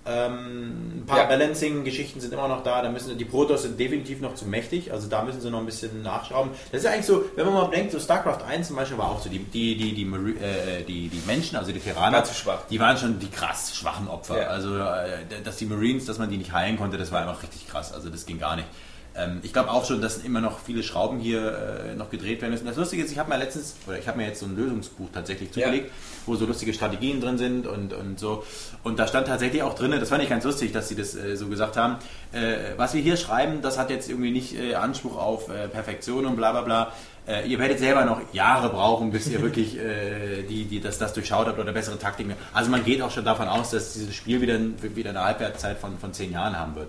[0.06, 1.24] Ähm, ein paar Ja.
[1.24, 2.82] Balancing-Geschichten sind immer noch da.
[2.82, 4.92] Da müssen die Protoss sind definitiv noch zu mächtig.
[4.92, 6.52] Also da müssen sie noch ein bisschen nachschrauben.
[6.70, 9.10] Das ist ja eigentlich so, wenn man mal denkt, so StarCraft 1 zum Beispiel war
[9.10, 12.22] auch so, die, die, die, die, äh, die, die Menschen, also die Terraner,
[12.70, 14.40] die waren schon die krass schwachen Opfer.
[14.40, 14.46] Ja.
[14.48, 17.68] Also äh, dass die Marines, dass man die nicht heilen konnte, das war einfach richtig
[17.68, 17.92] krass.
[17.92, 18.68] Also das ging gar nicht.
[19.16, 22.52] Ähm, ich glaube auch schon, dass immer noch viele Schrauben hier äh, noch gedreht werden
[22.52, 22.66] müssen.
[22.66, 25.08] Das Lustige ist, ich habe mir letztens, oder ich habe mir jetzt so ein Lösungsbuch
[25.12, 25.66] tatsächlich Ja.
[25.66, 25.90] zugelegt,
[26.26, 28.44] wo so lustige Strategien drin sind und, und so.
[28.82, 31.36] Und da stand tatsächlich auch drin, das fand ich ganz lustig, dass sie das äh,
[31.36, 31.96] so gesagt haben,
[32.32, 36.26] äh, was wir hier schreiben, das hat jetzt irgendwie nicht äh, Anspruch auf äh, Perfektion
[36.26, 36.92] und bla bla bla.
[37.26, 41.12] Äh, ihr werdet selber noch Jahre brauchen, bis ihr wirklich äh, die, die, das, das
[41.14, 42.34] durchschaut habt oder bessere Taktiken.
[42.52, 44.58] Also man geht auch schon davon aus, dass dieses Spiel wieder,
[44.94, 46.88] wieder eine Halbwertszeit von, von zehn Jahren haben wird.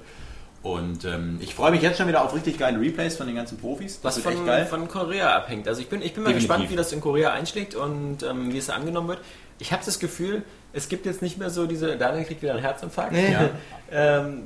[0.63, 3.57] Und ähm, ich freue mich jetzt schon wieder auf richtig geile Replays von den ganzen
[3.57, 4.01] Profis.
[4.01, 5.67] Das Was von, von Korea abhängt.
[5.67, 6.49] Also ich bin, ich bin mal Definitiv.
[6.49, 9.19] gespannt, wie das in Korea einschlägt und ähm, wie es da angenommen wird.
[9.59, 10.43] Ich habe das Gefühl,
[10.73, 13.13] es gibt jetzt nicht mehr so diese, Daniel kriegt wieder einen Herzinfarkt.
[13.15, 13.49] Ja.
[13.91, 14.43] ähm,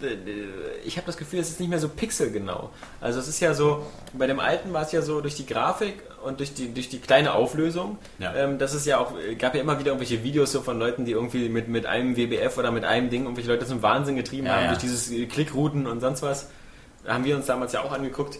[0.85, 2.69] ich habe das Gefühl, es ist nicht mehr so pixelgenau.
[3.01, 6.01] Also es ist ja so, bei dem alten war es ja so durch die Grafik
[6.23, 7.97] und durch die, durch die kleine Auflösung.
[8.19, 8.33] Ja.
[8.35, 11.11] Ähm, das ist ja auch, gab ja immer wieder irgendwelche Videos so von Leuten, die
[11.11, 14.55] irgendwie mit, mit einem WBF oder mit einem Ding irgendwelche Leute zum Wahnsinn getrieben Ja,
[14.55, 16.49] haben, durch dieses äh, Klickrouten und sonst was.
[17.03, 18.39] Da haben wir uns damals ja auch angeguckt.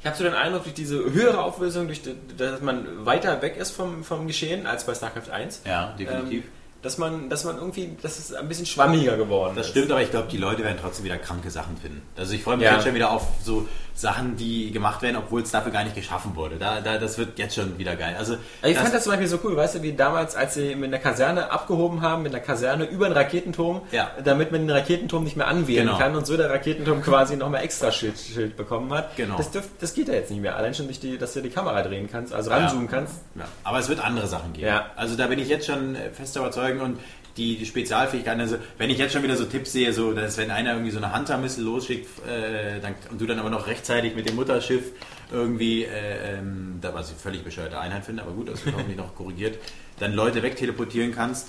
[0.00, 2.00] Ich habe so den Eindruck, durch diese höhere Auflösung, durch
[2.36, 6.44] dass man weiter weg ist vom, vom Geschehen als bei StarCraft 1, Ja, definitiv.
[6.44, 6.50] ähm,
[6.82, 9.70] dass man, dass man irgendwie, dass es ein bisschen schwammiger geworden Das ist.
[9.72, 12.02] stimmt, aber ich glaube, die Leute werden trotzdem wieder kranke Sachen finden.
[12.16, 12.74] Also ich freue mich Ja.
[12.74, 16.36] jetzt schon wieder auf so Sachen, die gemacht werden, obwohl es dafür gar nicht geschaffen
[16.36, 16.56] wurde.
[16.56, 18.14] Da, da, das wird jetzt schon wieder geil.
[18.18, 20.74] Also Ich das- fand das zum Beispiel so cool, weißt du, wie damals, als sie
[20.74, 24.10] mit einer Kaserne abgehoben haben, mit einer Kaserne über einen Raketenturm, Ja.
[24.22, 25.98] damit man den Raketenturm nicht mehr anwählen Genau.
[25.98, 29.16] kann und so der Raketenturm quasi nochmal extra Schild, Schild bekommen hat.
[29.16, 29.38] Genau.
[29.38, 30.56] Das, dürft, das geht ja jetzt nicht mehr.
[30.56, 33.14] Allein schon durch die, dass du die Kamera drehen kannst, also ranzoomen kannst.
[33.34, 34.66] Ja, aber es wird andere Sachen geben.
[34.66, 34.90] Ja.
[34.96, 36.98] Also da bin ich jetzt schon fest überzeugt und
[37.36, 40.50] die, die Spezialfähigkeiten, also wenn ich jetzt schon wieder so Tipps sehe, so dass wenn
[40.50, 44.28] einer irgendwie so eine Hunter-Missile losschickt äh, dann, und du dann aber noch rechtzeitig mit
[44.28, 44.92] dem Mutterschiff
[45.32, 48.96] irgendwie, äh, ähm, da was ich völlig bescheuerte Einheit finde, aber gut, das wird hoffentlich
[48.96, 49.58] noch korrigiert,
[49.98, 51.48] dann Leute wegteleportieren kannst,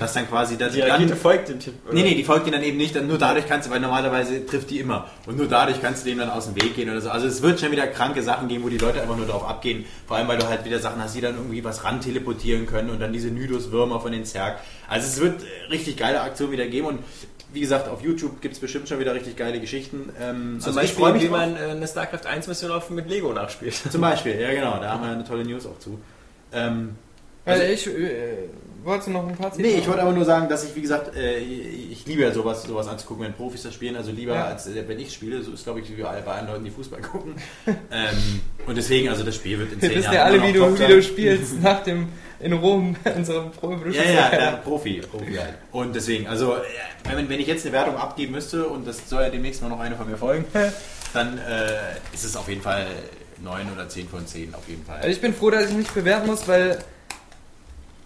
[0.00, 1.74] dass dann quasi das Die Rakete folgt dem Tipp.
[1.92, 4.44] Nee, nee, die folgt dir dann eben nicht, dann nur dadurch kannst du, weil normalerweise
[4.46, 5.08] trifft die immer.
[5.26, 7.10] Und nur dadurch kannst du dem dann aus dem Weg gehen oder so.
[7.10, 9.84] Also es wird schon wieder kranke Sachen geben, wo die Leute einfach nur darauf abgehen.
[10.06, 12.90] Vor allem, weil du halt wieder Sachen hast, die dann irgendwie was ran teleportieren können
[12.90, 14.58] und dann diese Nydus-Würmer von den Zerg.
[14.88, 16.98] Also es wird äh, richtig geile Aktionen wieder geben und
[17.52, 20.10] wie gesagt, auf YouTube gibt es bestimmt schon wieder richtig geile Geschichten.
[20.20, 21.36] Ähm, Zum also Beispiel, mich wie drauf.
[21.38, 23.74] man äh, eine StarCraft 1 Mission auf mit Lego nachspielt.
[23.90, 25.98] Zum Beispiel, ja genau, da haben wir eine tolle News auch zu.
[26.52, 26.96] Ähm,
[27.46, 28.48] Weil Also- ich äh,
[28.84, 31.38] wollte noch ein paar Nee, ich wollte aber nur sagen, dass ich, wie gesagt, äh,
[31.38, 33.96] ich liebe ja sowas, sowas anzugucken, wenn Profis das spielen.
[33.96, 34.46] Also lieber, Ja.
[34.46, 35.42] als äh, wenn ich spiele.
[35.42, 37.34] So ist, glaube ich, wie bei allen Leuten, die Fußball gucken.
[37.66, 40.52] ähm, und deswegen, also das Spiel wird in Wir zehn wissen Jahren ja alle, wie
[40.52, 42.08] du, wie du spielst nach dem
[42.40, 45.54] in Rom, unserem Pro Ja, ja, ja, Profi, Profi halt.
[45.72, 46.58] Und deswegen, also äh,
[47.16, 49.80] wenn, wenn ich jetzt eine Wertung abgeben müsste, und das soll ja demnächst mal noch
[49.80, 50.44] eine von mir folgen,
[51.12, 51.72] dann äh,
[52.12, 52.86] ist es auf jeden Fall
[53.42, 54.96] 9 oder 10 von 10, auf jeden Fall.
[54.98, 56.78] Also ich bin froh, dass ich nicht bewerten muss, weil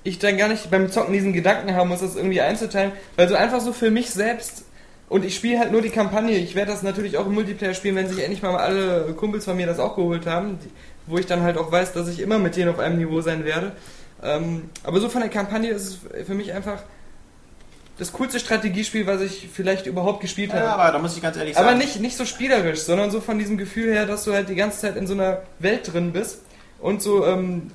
[0.04, 3.34] ich dann gar nicht beim Zocken diesen Gedanken haben muss, das irgendwie einzuteilen, weil so
[3.34, 4.64] einfach so für mich selbst
[5.08, 6.38] und ich spiele halt nur die Kampagne.
[6.38, 9.56] Ich werde das natürlich auch im Multiplayer spielen, wenn sich endlich mal alle Kumpels von
[9.56, 10.58] mir das auch geholt haben,
[11.06, 13.44] wo ich dann halt auch weiß, dass ich immer mit denen auf einem Niveau sein
[13.44, 13.72] werde.
[14.22, 16.82] Ähm, aber so von der Kampagne ist es für mich einfach
[17.98, 20.64] das coolste Strategiespiel, was ich vielleicht überhaupt gespielt habe.
[20.64, 21.68] ja, aber da muss ich ganz ehrlich sagen.
[21.68, 24.54] Aber nicht, nicht so spielerisch, sondern so von diesem Gefühl her, dass du halt die
[24.54, 26.40] ganze Zeit in so einer Welt drin bist
[26.80, 27.70] und so, ähm,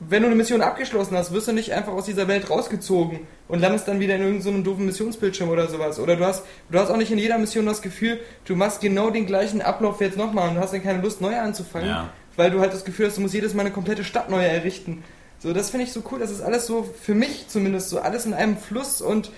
[0.00, 3.60] wenn du eine Mission abgeschlossen hast, wirst du nicht einfach aus dieser Welt rausgezogen und
[3.60, 6.00] landest dann wieder in irgendeinem so doofen Missionsbildschirm oder sowas.
[6.00, 9.10] Oder du hast, du hast auch nicht in jeder Mission das Gefühl, du machst genau
[9.10, 12.08] den gleichen Ablauf jetzt nochmal und du hast dann keine Lust, neu anzufangen, Ja.
[12.36, 15.04] weil du halt das Gefühl hast, du musst jedes Mal eine komplette Stadt neu errichten.
[15.38, 18.24] So, das finde ich so cool, das ist alles so, für mich zumindest, so alles
[18.26, 19.30] in einem Fluss und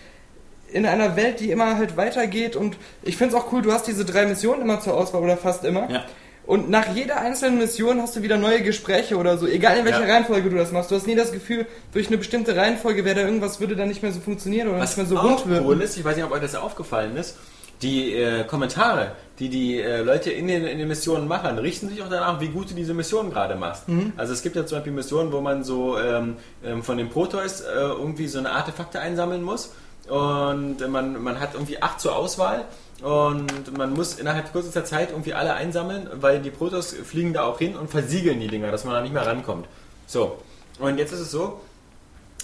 [0.69, 3.87] in einer Welt, die immer halt weitergeht und ich finde es auch cool, du hast
[3.87, 5.91] diese drei Missionen immer zur Auswahl oder fast immer.
[5.91, 6.05] Ja.
[6.45, 10.07] Und nach jeder einzelnen Mission hast du wieder neue Gespräche oder so, egal in welcher
[10.07, 10.13] Ja.
[10.15, 10.91] Reihenfolge du das machst.
[10.91, 14.03] Du hast nie das Gefühl, durch eine bestimmte Reihenfolge wäre da irgendwas, würde da nicht
[14.03, 15.67] mehr so funktionieren oder Was nicht mehr so rund wirken.
[15.67, 17.37] cool ist, ich weiß nicht, ob euch das aufgefallen ist,
[17.81, 22.03] die äh, Kommentare, die die äh, Leute in den, in den Missionen machen, richten sich
[22.03, 23.89] auch danach, wie gut du diese Mission gerade machst.
[23.89, 24.13] Mhm.
[24.17, 27.61] Also es gibt ja zum Beispiel Missionen, wo man so ähm, ähm, von den Proteus
[27.61, 29.73] äh, irgendwie so eine Artefakte einsammeln muss
[30.09, 32.65] und man, man hat irgendwie acht zur Auswahl
[33.03, 37.59] und man muss innerhalb kürzester Zeit irgendwie alle einsammeln, weil die Protoss fliegen da auch
[37.59, 39.67] hin und versiegeln die Dinger, dass man da nicht mehr rankommt.
[40.07, 40.39] So,
[40.79, 41.61] und jetzt ist es so,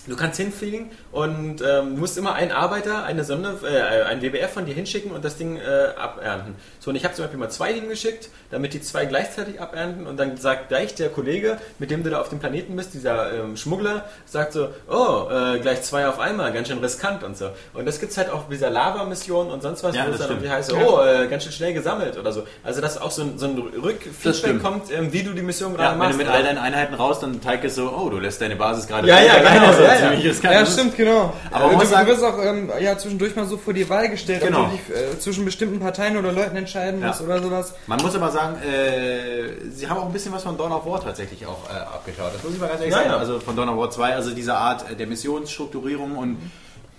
[0.09, 0.87] Du kannst hinfliegen
[1.19, 5.25] und ähm, musst immer einen Arbeiter, eine Sonde, äh, ein WBF von dir hinschicken und
[5.25, 6.55] das Ding äh, abernten.
[6.79, 10.17] So, und ich habe zum Beispiel mal zwei hingeschickt, damit die zwei gleichzeitig abernten und
[10.17, 13.57] dann sagt gleich der Kollege, mit dem du da auf dem Planeten bist, dieser ähm,
[13.57, 17.51] Schmuggler, sagt so, oh, äh, gleich zwei auf einmal, ganz schön riskant und so.
[17.75, 20.29] Und das gibt's halt auch bei dieser Lava-Mission und sonst was, Ja, wo es das
[20.29, 22.45] dann irgendwie heißt, oh, äh, ganz schön schnell gesammelt oder so.
[22.63, 25.79] Also, dass auch so ein, so ein Rückfeedback kommt, ähm, wie du die Mission Ja,
[25.79, 26.19] gerade wenn du machst.
[26.19, 29.09] mit all deinen Einheiten raus, dann zeigt es so, oh, du lässt deine Basis gerade
[29.09, 30.53] Ja, ja, genau, also ja, ja.
[30.53, 31.08] Ja, stimmt, genau.
[31.17, 33.89] Aber Äh, man du, sagen- du wirst auch ähm, ja, zwischendurch mal so vor die
[33.89, 34.65] Wahl gestellt, Genau.
[34.65, 37.09] ob du dich äh, zwischen bestimmten Parteien oder Leuten entscheiden Ja.
[37.09, 37.75] musst oder sowas.
[37.87, 41.03] Man muss aber sagen, äh, sie haben auch ein bisschen was von Dawn of War
[41.03, 42.33] tatsächlich auch äh, abgeschaut.
[42.35, 43.11] Das muss ich mal ganz ehrlich Ja, sagen.
[43.11, 43.17] ja.
[43.19, 46.39] Also von Dawn of War 2, also diese Art äh, der Missionsstrukturierung und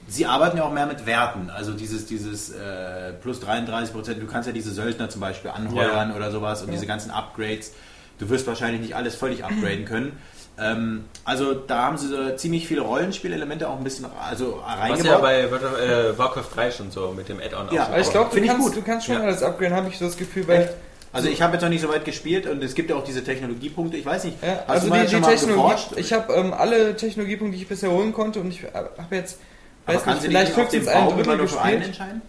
[0.07, 1.49] sie arbeiten ja auch mehr mit Werten.
[1.49, 6.13] Also dieses, dieses äh, plus 33 Prozent, du kannst ja diese Söldner zum Beispiel anheuern
[6.15, 7.71] oder sowas und diese ganzen Upgrades.
[8.17, 10.17] Du wirst wahrscheinlich nicht alles völlig upgraden können.
[10.61, 15.05] Ähm, also da haben sie so ziemlich viele Rollenspielelemente auch ein bisschen also Was reingebaut.
[15.05, 18.45] ja bei äh, Warcraft 3 schon so mit dem Add-on Ja, ich glaube, du, Finde
[18.47, 18.75] ich kannst- gut.
[18.77, 19.21] du kannst schon Ja.
[19.21, 20.73] alles upgraden, habe ich so das Gefühl, weil Echt?
[21.11, 23.23] Also ich habe jetzt noch nicht so weit gespielt und es gibt ja auch diese
[23.23, 23.97] Technologiepunkte.
[23.97, 25.91] Ich weiß nicht, Ja, hast also du mal die, schon die mal Technologie, geforscht?
[25.95, 29.39] ich habe ähm, alle Technologiepunkte, die ich bisher holen konnte und ich habe jetzt,
[29.87, 31.85] Aber weiß nicht, vielleicht dich auf 15 den ein Drittel nur für einen gespielt.
[31.87, 32.21] entscheiden?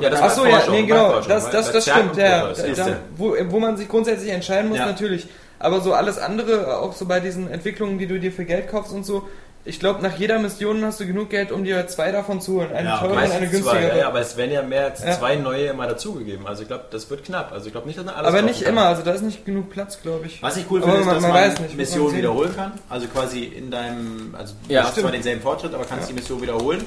[0.00, 2.52] Ja, das Achso, ja, nee, genau, das, das, das Zerg stimmt, ja.
[2.52, 4.86] Da, wo, wo man sich grundsätzlich entscheiden muss, Ja.
[4.86, 5.28] natürlich.
[5.60, 8.92] Aber so alles andere, auch so bei diesen Entwicklungen, die du dir für Geld kaufst
[8.92, 9.28] und so,
[9.62, 12.72] ich glaube, nach jeder Mission hast du genug Geld, um dir zwei davon zu holen.
[12.72, 13.98] Eine Ja, teure und eine zwei, günstigere.
[13.98, 15.12] ja, aber es werden ja mehr als Ja.
[15.18, 16.46] zwei neue immer dazugegeben.
[16.46, 17.52] Also ich glaube, das wird knapp.
[17.52, 18.72] Also ich glaube nicht, dass man alles aber nicht kann.
[18.72, 20.42] immer, also da ist nicht genug Platz, glaube ich.
[20.42, 22.72] Was ich cool Aber finde, ist, man- dass man man, nicht, Missionen wiederholen kann.
[22.88, 25.02] Also quasi in deinem, also du Ja, hast stimmt.
[25.04, 26.82] zwar denselben Fortschritt, aber kannst die Mission wiederholen.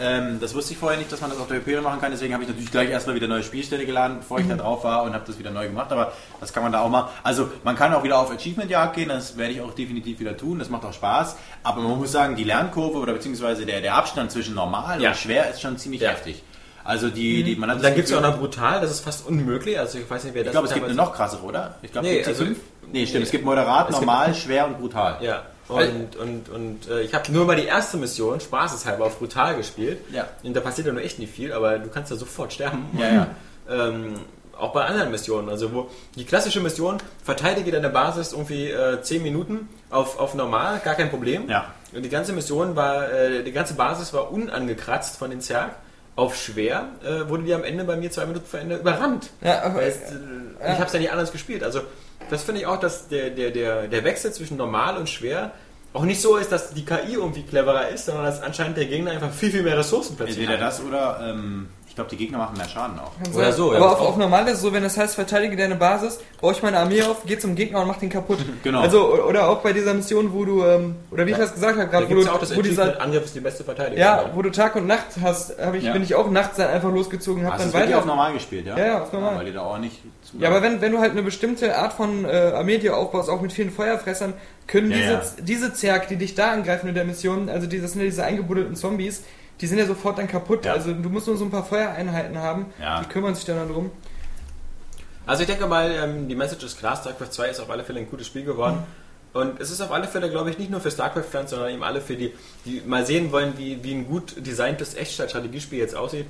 [0.00, 2.10] Ähm, das wusste ich vorher nicht, dass man das auf der Hyperion machen kann.
[2.10, 5.04] Deswegen habe ich natürlich gleich erstmal wieder neue Spielstände geladen, bevor ich da drauf war
[5.04, 5.92] und habe das wieder neu gemacht.
[5.92, 7.08] Aber das kann man da auch mal.
[7.22, 9.08] Also man kann auch wieder auf Achievement-Jagd gehen.
[9.08, 10.58] Das werde ich auch definitiv wieder tun.
[10.58, 11.36] Das macht auch Spaß.
[11.62, 15.10] Aber man muss sagen, die Lernkurve oder beziehungsweise der, der Abstand zwischen normal Ja.
[15.10, 16.10] und schwer ist schon ziemlich Ja.
[16.10, 16.42] heftig.
[16.82, 19.26] Also die, die man hat dann gibt es ja auch noch brutal, das ist fast
[19.26, 19.78] unmöglich.
[19.78, 21.76] Also ich weiß nicht, wer das Ich glaube, es gibt eine noch krassere, oder?
[21.82, 22.58] Ich glaube, Nee, also- fünf?
[22.92, 23.20] Nee, stimmt.
[23.20, 23.24] nee.
[23.24, 25.16] Es gibt moderat, Es gibt- normal, schwer und brutal.
[25.22, 25.42] Ja.
[25.68, 29.98] Und, und, und äh, ich habe nur mal die erste Mission, spaßeshalber, auf brutal gespielt.
[30.12, 30.28] Ja.
[30.42, 32.86] Und da passiert ja nur echt nicht viel, aber du kannst da sofort sterben.
[32.98, 33.26] Ja, ja.
[33.88, 34.14] ähm,
[34.58, 35.48] auch bei anderen Missionen.
[35.48, 40.80] Also wo die klassische Mission, verteidige deine Basis irgendwie äh, 10 Minuten auf, auf normal,
[40.84, 41.48] gar kein Problem.
[41.48, 41.72] Ja.
[41.94, 45.76] Und die ganze Mission war, äh, die ganze Basis war unangekratzt von den Zerg.
[46.16, 49.30] Auf schwer äh, wurde die am Ende bei mir zwei Minuten vor Ende überrannt.
[49.40, 51.64] Ja, aber, Weil äh, Ich habe es ja nicht anders gespielt.
[51.64, 51.80] Also
[52.30, 55.52] das finde ich auch, dass der, der, der, der Wechsel zwischen normal und schwer
[55.92, 59.12] auch nicht so ist, dass die KI irgendwie cleverer ist, sondern dass anscheinend der Gegner
[59.12, 60.72] einfach viel, viel mehr Ressourcen plötzlich Entweder hat.
[60.72, 63.12] das oder ähm, ich glaube, die Gegner machen mehr Schaden auch.
[63.32, 63.52] Oder sein.
[63.52, 63.78] so, ja.
[63.78, 66.50] aber auf, Auch- auf normal ist es so, wenn es heißt, verteidige deine Basis, baue
[66.52, 68.38] ich meine Armee auf, geh zum Gegner und mach den kaputt.
[68.64, 68.80] Genau.
[68.80, 71.88] Also, oder auch bei dieser Mission, wo du, ähm, oder wie ich das gesagt habe,
[71.88, 73.98] gerade, wo du, ja auch das wo dieser, Angriff ist die beste Verteidigung.
[74.00, 75.92] ja, wo du Tag und Nacht hast, hab ich, Ja.
[75.92, 77.98] bin ich auch nachts dann einfach losgezogen, hab Hast dann weiter.
[77.98, 78.76] auf normal gespielt, ja?
[78.76, 79.36] Ja, ja, auf normal.
[79.36, 80.00] weil die da auch nicht
[80.38, 83.40] Ja, aber wenn, wenn du halt eine bestimmte Art von äh, Armee dir aufbaust, auch
[83.40, 84.34] mit vielen Feuerfressern,
[84.66, 85.22] können Ja, diese, ja.
[85.40, 88.24] diese Zerg, die dich da angreifen in der Mission, also die, das sind ja diese
[88.24, 89.22] eingebuddelten Zombies,
[89.60, 90.64] die sind ja sofort dann kaputt.
[90.64, 90.72] Ja.
[90.72, 92.66] Also du musst nur so ein paar Feuereinheiten haben,
[93.02, 93.90] die kümmern sich dann darum.
[95.26, 98.00] Also ich denke mal, ähm, die Message ist klar, StarCraft 2 ist auf alle Fälle
[98.00, 98.78] ein gutes Spiel geworden.
[99.32, 102.00] Und es ist auf alle Fälle, glaube ich, nicht nur für StarCraft-Fans, sondern eben alle
[102.00, 102.32] für die,
[102.64, 106.26] die mal sehen wollen, wie, wie ein gut designtes Echtzeitstrategiespiel jetzt aussieht.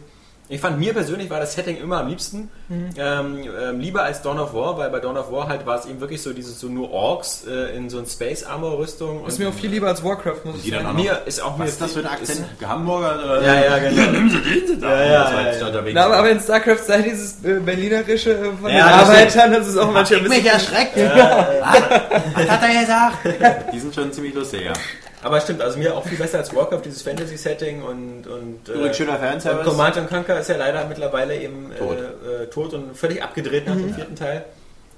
[0.49, 2.51] Ich fand mir persönlich war das Setting immer am liebsten.
[2.70, 5.86] Ähm, ähm, lieber als Dawn of War, weil bei Dawn of War halt war es
[5.86, 9.26] eben wirklich so dieses so nur Orks äh, in so ein Space Armor Rüstung.
[9.26, 10.95] Ist mir auch viel lieber als Warcraft, muss ich sagen.
[10.97, 12.45] mir ist auch was mir ist das für ein Akzent?
[12.62, 13.24] Hamburger?
[13.24, 13.42] Oder?
[13.42, 14.11] Ja, ja, genau.
[14.11, 14.88] Nimm sie, den sie da.
[14.88, 15.66] Ja, ja, das ja, ja.
[15.68, 15.95] unterwegs.
[15.95, 19.53] Na, aber, aber in StarCraft sei dieses äh, Berlinerische äh, von Ja, den das Arbeitern,
[19.53, 20.53] das ist auch manchmal ein mich bisschen...
[20.53, 20.97] erschreckt.
[20.97, 23.72] Was hat er gesagt?
[23.72, 24.72] Die sind schon ziemlich lustig, ja.
[25.25, 28.97] Aber stimmt, also mir auch viel besser als Warcraft, dieses Fantasy-Setting und, und äh, Übrigens
[28.97, 29.64] schöner und Fanservice.
[29.64, 31.97] Command and Conquer ist ja leider mittlerweile eben Tot.
[31.99, 34.45] Äh, äh, tot und völlig abgedreht nach dem vierten Teil.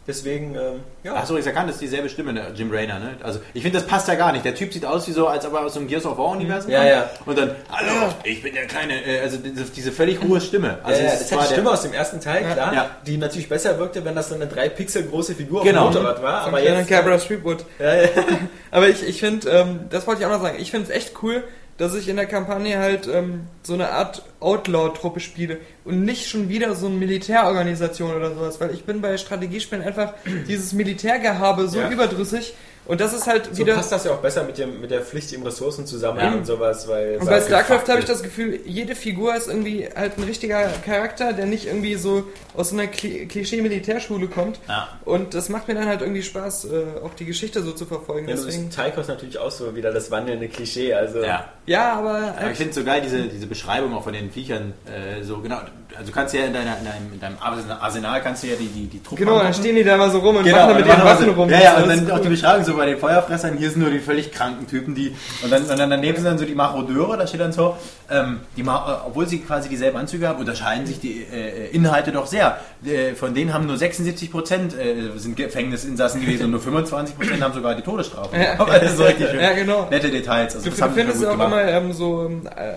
[0.08, 1.14] Deswegen, ähm, ja.
[1.16, 3.16] Achso, ich erkannt, das ist dieselbe Stimme, der Jim Raynor, ne?
[3.24, 4.44] Also, ich finde, das passt ja gar nicht.
[4.44, 6.70] Der Typ sieht aus wie so, als ob er aus so einem Gears of War-Universum
[6.70, 6.90] Ja, kommt.
[6.90, 7.10] ja.
[7.26, 10.78] Und dann, hallo, ich bin der kleine, äh, also diese, diese völlig hohe Stimme.
[10.84, 12.90] Also, ja, es das zwar die Stimme aus dem ersten Teil, klar, Ja.
[13.06, 15.86] die natürlich besser wirkte, wenn das so eine 3 Pixel große Figur Genau.
[15.88, 16.42] auf dem Motorrad war.
[16.42, 17.64] Ein Aber jetzt, Cabra Streetwood.
[17.80, 18.08] ja, ja.
[18.70, 21.14] Aber ich, ich finde, ähm, das wollte ich auch noch sagen, ich finde es echt
[21.22, 21.42] cool,
[21.78, 26.48] dass ich in der Kampagne halt ähm, so eine Art Outlaw-Truppe spiele und nicht schon
[26.48, 30.14] wieder so eine Militärorganisation oder sowas, weil ich bin bei Strategiespielen einfach
[30.48, 31.90] dieses Militärgehabe so Ja.
[31.90, 32.54] überdrüssig
[32.86, 33.74] und das ist halt So wieder...
[33.74, 36.38] passt das ja auch besser mit, dem, mit der Pflicht im Ressourcenzusammenhang Ja.
[36.38, 36.86] und sowas.
[36.88, 40.24] Weil Und bei es StarCraft habe ich das Gefühl, jede Figur ist irgendwie halt ein
[40.24, 42.24] richtiger Charakter, der nicht irgendwie so
[42.54, 44.58] aus so einer Kli- Klischee-Militärschule kommt.
[44.68, 44.88] Ja.
[45.04, 48.28] Und das macht mir dann halt irgendwie Spaß, äh, auch die Geschichte so zu verfolgen.
[48.28, 50.94] Ja, du Deswegen, Taiko ist natürlich auch so wieder das wandelnde Klischee.
[50.94, 51.44] Also Ja.
[51.66, 55.22] ja, aber Aber ich finde so geil, diese, diese Beschreibung auch von den Viechern, äh,
[55.22, 55.56] so genau,
[55.94, 57.36] also du kannst ja in, deiner, in, deinem, in deinem
[57.80, 59.62] Arsenal kannst du ja die, die, die Truppen genau, dann angucken.
[59.62, 61.18] stehen die da mal so rum und Genau, machen da mit und dann ihren machen
[61.18, 61.50] Waffen so- rum.
[61.50, 62.22] Ja, ja, und alles dann auch cool.
[62.22, 65.14] die Beschreibung so bei den Feuerfressern, hier sind nur die völlig kranken Typen, die.
[65.42, 67.76] Und dann, und dann daneben sind dann so die Marodeure, da steht dann so,
[68.10, 72.12] ähm, die Ma äh, obwohl sie quasi dieselben Anzüge haben, unterscheiden sich die äh, Inhalte
[72.12, 72.58] doch sehr.
[72.84, 77.42] Äh, von denen haben nur 76 Prozent äh, sind Gefängnisinsassen gewesen und nur 25 Prozent
[77.42, 78.36] haben sogar die Todesstrafe.
[78.36, 78.58] Ja.
[78.58, 79.40] Aber das ist so richtig schön.
[79.40, 79.88] Ja, genau.
[79.90, 80.54] Nette Details.
[80.56, 81.48] Also Du, das findest auch gemacht.
[81.48, 82.72] immer ähm, so, ähm, äh,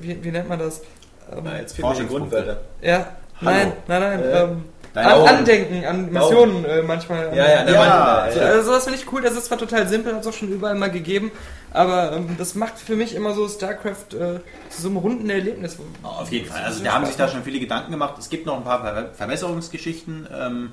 [0.00, 0.80] wie, wie nennt man das?
[1.32, 1.76] Ähm, Na, jetzt.
[2.08, 2.60] Grundwörter.
[2.82, 3.06] ja,
[3.40, 4.64] nein, nein, nein.
[4.96, 5.36] Äh, deine an.
[5.38, 7.36] Andenken an Missionen äh, manchmal.
[7.36, 7.80] Ja, ja, der Ja,
[8.24, 8.52] Mann, So, ja, ja.
[8.52, 10.74] Also sowas finde ich cool, das ist zwar total simpel, hat es auch schon überall
[10.74, 11.30] mal gegeben,
[11.72, 14.40] aber ähm, das macht für mich immer so StarCraft äh,
[14.70, 15.78] zu so einem runden Erlebnis.
[16.02, 16.62] Auf jeden Fall.
[16.64, 18.14] Also da haben sich da schon viele Gedanken gemacht.
[18.18, 20.28] Es gibt noch ein paar Ver Verbesserungsgeschichten.
[20.34, 20.70] Ähm,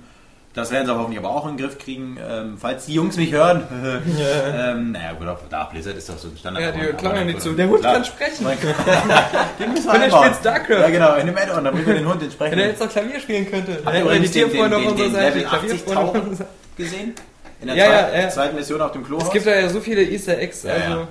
[0.54, 2.18] das werden sie hoffentlich aber auch in den Griff kriegen.
[2.26, 3.64] Ähm, falls die Jungs mich hören.
[4.56, 6.64] ähm, naja, gut, auf da Blizzard ist doch so ein Standard.
[6.64, 7.54] Ja, die aber- klauen ja aber- nicht zu.
[7.54, 7.94] Der Hund Klar.
[7.96, 8.46] kann sprechen.
[9.60, 10.80] Den müssen wir Wenn er spielt StarCraft.
[10.82, 12.52] Ja, genau, in dem Add-on, da bringen wir den Hund entsprechend.
[12.58, 15.26] Wenn er jetzt noch Klavier spielen könnte, Habt ihr die Tierfreunde auf unserer Seite.
[15.26, 16.48] Level die 80 Klavierfreunde auf unserer
[16.78, 17.14] gesehen?
[17.62, 18.30] In der Ja, ja, zweiten, ja.
[18.30, 19.18] zweiten Mission auf dem Klo.
[19.20, 21.08] Es gibt da ja so viele Easter Eggs, Ja, also ja.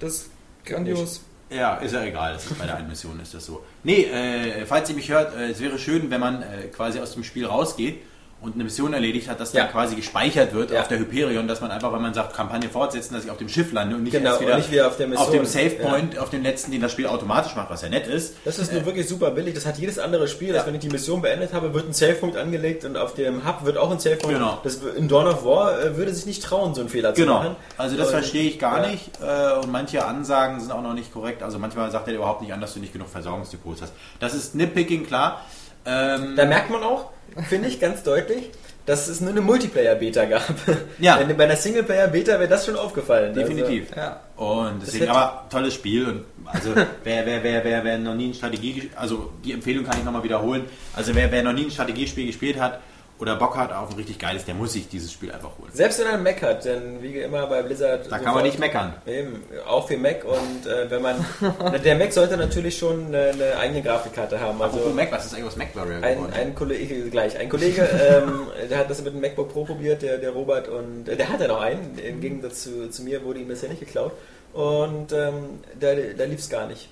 [0.00, 0.30] das ist
[0.64, 1.20] grandios.
[1.50, 3.62] Ja, ist ja egal, das ist bei der einen Mission ist das so.
[3.84, 7.12] Nee, äh, falls ihr mich hört, äh, es wäre schön, wenn man äh, quasi aus
[7.12, 8.00] dem Spiel rausgeht
[8.44, 9.62] und eine Mission erledigt hat, dass Ja.
[9.62, 10.82] dann quasi gespeichert wird Ja.
[10.82, 13.48] auf der Hyperion, dass man einfach, wenn man sagt, Kampagne fortsetzen, dass ich auf dem
[13.48, 15.32] Schiff lande und nicht Genau, erst wieder, nicht wieder auf der Mission.
[15.32, 18.34] dem Save Point, auf dem letzten, den das Spiel automatisch macht, was ja nett ist.
[18.44, 19.54] Das ist nur wirklich super billig.
[19.54, 22.36] Das hat jedes andere Spiel, dass wenn ich die Mission beendet habe, wird ein Save-Punkt
[22.36, 24.36] angelegt und auf dem Hub wird auch ein Save-Punkt.
[24.36, 24.58] Genau.
[24.62, 27.34] Das in Dawn of War äh, würde sich nicht trauen, so einen Fehler zu Genau,
[27.38, 27.56] machen.
[27.78, 28.90] also das Und- verstehe ich gar ja.
[28.90, 31.42] nicht äh, und manche Ansagen sind auch noch nicht korrekt.
[31.42, 33.92] Also manchmal sagt er überhaupt nicht an, dass du nicht genug Versorgungsdepots hast.
[34.20, 35.40] Das ist Nitpicking, klar.
[35.86, 37.10] Ähm, Da merkt man auch,
[37.48, 38.50] finde ich ganz deutlich,
[38.86, 40.54] dass es nur eine Multiplayer-Beta gab.
[40.98, 41.18] Ja.
[41.18, 43.34] Wenn, bei einer Singleplayer-Beta wäre das schon aufgefallen.
[43.34, 43.88] Definitiv.
[43.96, 44.20] Ja.
[44.36, 46.06] Und deswegen, aber tolles Spiel.
[46.06, 49.98] Und also wer, wer, wer, wer, wer noch nie ein Strategie, also die Empfehlung kann
[49.98, 50.64] ich nochmal wiederholen.
[50.92, 52.80] Also wer, wer noch nie ein Strategiespiel gespielt hat
[53.24, 55.70] oder Bock hat auf ein richtig geiles, der muss sich dieses Spiel einfach holen.
[55.72, 58.10] Selbst wenn er einen Mac hat, denn wie immer bei Blizzard.
[58.10, 58.92] Da kann man nicht meckern.
[59.06, 61.24] Eben, auch für Mac und äh, wenn man.
[61.84, 64.60] der Mac sollte natürlich schon eine, eine eigene Grafikkarte haben.
[64.60, 66.32] Also Apropos Mac, was ist eigentlich aus Mac Warrior ein, geworden?
[66.34, 70.18] ein Kollege, gleich, ein Kollege, ähm, der hat das mit dem MacBook Pro probiert, der,
[70.18, 73.40] der Robert, und äh, der hat ja noch einen, im Gegensatz zu, zu mir wurde
[73.40, 74.12] ihm das ja nicht geklaut.
[74.52, 76.90] Und ähm, da, da lief es gar nicht.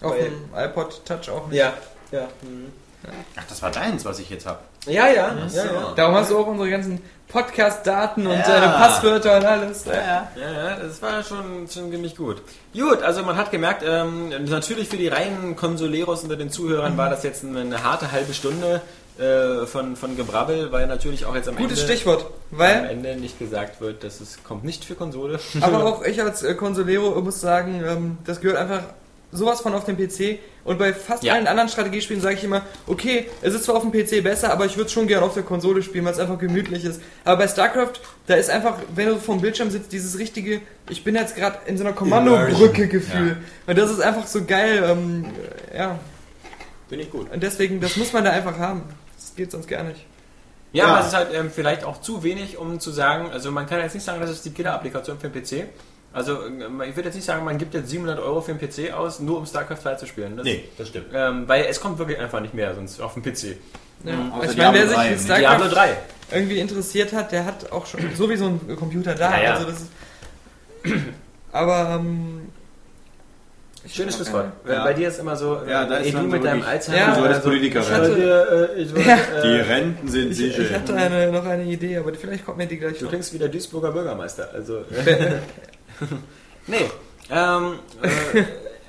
[0.00, 1.58] Auf dem iPod Touch auch nicht.
[1.58, 1.74] Ja,
[2.12, 2.28] ja.
[2.42, 2.72] hm.
[3.36, 4.58] Ach, das war deins, was ich jetzt habe.
[4.86, 5.92] Ja, ja, ja, ja.
[5.96, 8.42] Darum hast du auch unsere ganzen Podcast-Daten und Ja.
[8.42, 9.84] deine Passwörter und alles.
[9.86, 10.28] Ja, ja.
[10.36, 12.42] Ja, ja, das war schon, schon ziemlich gut.
[12.74, 17.10] Gut, also man hat gemerkt, ähm, natürlich für die reinen Konsoleros unter den Zuhörern war
[17.10, 18.82] das jetzt eine harte halbe Stunde
[19.18, 23.16] äh, von, von Gebrabbel, weil natürlich auch jetzt am Gutes Ende, Stichwort, am weil, Ende
[23.16, 25.38] nicht gesagt wird, dass es kommt nicht für Konsole.
[25.60, 28.82] aber auch ich als äh, Consolero muss sagen, ähm, das gehört einfach
[29.32, 31.32] sowas von auf den PC und bei fast Ja.
[31.34, 34.66] allen anderen Strategiespielen sage ich immer, okay, es ist zwar auf dem PC besser, aber
[34.66, 37.00] ich würde es schon gerne auf der Konsole spielen, weil es einfach gemütlich ist.
[37.24, 37.94] Aber bei StarCraft,
[38.26, 40.60] da ist einfach, wenn du vom Bildschirm sitzt, dieses richtige,
[40.90, 43.38] ich bin jetzt gerade in so einer Kommandobrücke Gefühl.
[43.66, 45.24] Und das ist einfach so geil, ähm,
[45.76, 45.98] ja.
[46.90, 47.32] Bin ich gut.
[47.32, 48.82] Und deswegen, das muss man da einfach haben.
[49.16, 50.04] Das geht sonst gar nicht.
[50.74, 50.90] Ja, Ja.
[50.90, 53.80] aber es ist halt ähm, vielleicht auch zu wenig, um zu sagen, also man kann
[53.80, 55.64] jetzt nicht sagen, das ist die Killer-Applikation für den PC.
[56.12, 58.92] Also ähm, ich würde jetzt nicht sagen, man gibt jetzt 700 Euro für den PC
[58.92, 60.36] aus, nur um StarCraft 2 zu spielen.
[60.36, 61.06] Das, Nee, das stimmt.
[61.14, 63.56] Ähm, weil es kommt wirklich einfach nicht mehr sonst auf dem PC.
[64.04, 64.12] Ja.
[64.36, 65.18] außer Ich meine, wer sich 3, für ne?
[65.18, 65.96] StarCraft Diablo 3.
[66.32, 69.30] irgendwie interessiert hat, der hat auch schon sowieso einen Computer da.
[69.38, 69.54] Ja, ja.
[69.54, 69.90] Also das ist,
[71.52, 72.48] aber ähm,
[73.90, 74.52] Schönes Schlusswort.
[74.68, 74.84] Ja.
[74.84, 76.68] Bei dir ist immer so, Ja, da ey, ist du man mit so deinem wirklich-
[76.72, 76.98] Alzheimer.
[76.98, 77.84] Ja, so als also, Politikerin.
[77.84, 79.18] Ich hatte, äh, ich wollte, Ja.
[79.42, 80.62] Die äh, Renten sind Ich, sicher.
[80.62, 83.10] ich hatte eine, noch eine Idee, aber vielleicht kommt mir die gleich du noch.
[83.10, 84.50] klingst wie der Duisburger Bürgermeister.
[84.54, 84.84] Also,
[86.66, 86.90] nee.
[87.30, 88.44] Ähm, äh,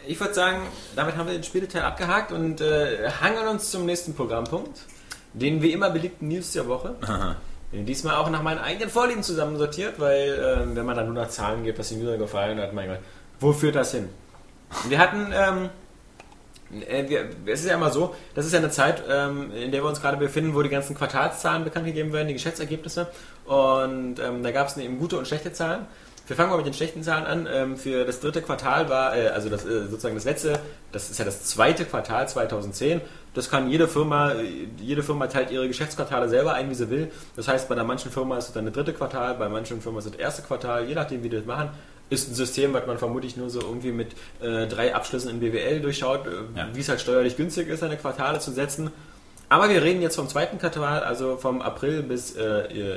[0.08, 0.62] ich würde sagen,
[0.96, 4.82] damit haben wir den Spieleteil abgehakt und äh, hangeln uns zum nächsten Programmpunkt.
[5.34, 6.96] Den wie immer beliebten News der Woche.
[7.72, 11.64] Diesmal auch nach meinen eigenen Vorlieben zusammensortiert, weil ähm, wenn man dann nur nach Zahlen
[11.64, 13.00] geht, was den User gefallen hat, mein Gott,
[13.40, 14.10] wo führt das hin?
[14.88, 15.70] Wir hatten, ähm,
[16.88, 19.84] äh, wir, es ist ja immer so, das ist ja eine Zeit, ähm, in der
[19.84, 23.08] wir uns gerade befinden, wo die ganzen Quartalszahlen bekannt gegeben werden, die Geschäftsergebnisse.
[23.46, 25.88] Und ähm, da gab es eben gute und schlechte Zahlen.
[26.26, 27.48] Wir fangen mal mit den schlechten Zahlen an.
[27.52, 30.58] Ähm, für das dritte Quartal war, äh, also das, äh, sozusagen das letzte,
[30.94, 33.02] das ist ja das zweite Quartal 2010.
[33.34, 37.12] Das kann jede Firma, äh, jede Firma teilt ihre Geschäftsquartale selber ein, wie sie will.
[37.36, 40.00] Das heißt, bei der manchen Firma ist es dann das dritte Quartal, bei manchen Firmen
[40.00, 41.70] ist es das erste Quartal, je nachdem, wie die das machen.
[42.10, 45.82] Ist ein System, was man vermutlich nur so irgendwie mit äh, drei Abschlüssen in BWL
[45.82, 46.22] durchschaut,
[46.56, 46.70] Ja.
[46.74, 48.92] wie es halt steuerlich günstig ist, seine Quartale zu setzen.
[49.50, 52.36] Aber wir reden jetzt vom zweiten Quartal, also vom April bis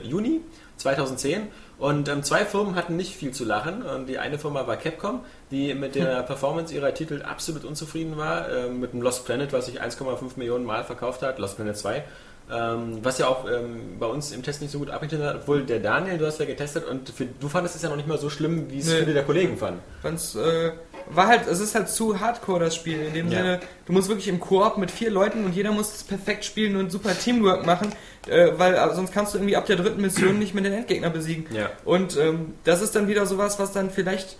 [0.04, 0.40] Juni
[0.78, 1.48] 2010.
[1.78, 3.82] Und ähm, zwei Firmen hatten nicht viel zu lachen.
[3.82, 5.20] Und die eine Firma war Capcom,
[5.50, 8.50] die mit der Performance ihrer Titel absolut unzufrieden war.
[8.50, 12.04] Ähm, mit dem Lost Planet, was sich 1,5 Millionen Mal verkauft hat, Lost Planet 2.
[12.48, 15.64] Ähm, was ja auch ähm, bei uns im Test nicht so gut abgeschnitten hat, obwohl
[15.64, 18.18] der Daniel, du hast ja getestet und für, du fandest es ja noch nicht mal
[18.18, 19.00] so schlimm, wie es Nee.
[19.00, 19.80] viele der Kollegen fanden.
[20.02, 20.70] Wenn's, äh,
[21.10, 23.00] war halt, es ist halt zu hardcore das Spiel.
[23.00, 23.38] In dem Ja.
[23.38, 26.76] Sinne, du musst wirklich im Koop mit vier Leuten und jeder muss es perfekt spielen
[26.76, 27.92] und super Teamwork machen,
[28.28, 31.10] äh, weil äh, sonst kannst du irgendwie ab der dritten Mission nicht mehr den Endgegner
[31.10, 31.46] besiegen.
[31.54, 31.70] Ja.
[31.84, 34.36] Und ähm, das ist dann wieder sowas, was dann vielleicht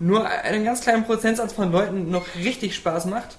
[0.00, 3.36] nur einen ganz kleinen Prozentsatz von Leuten noch richtig Spaß macht.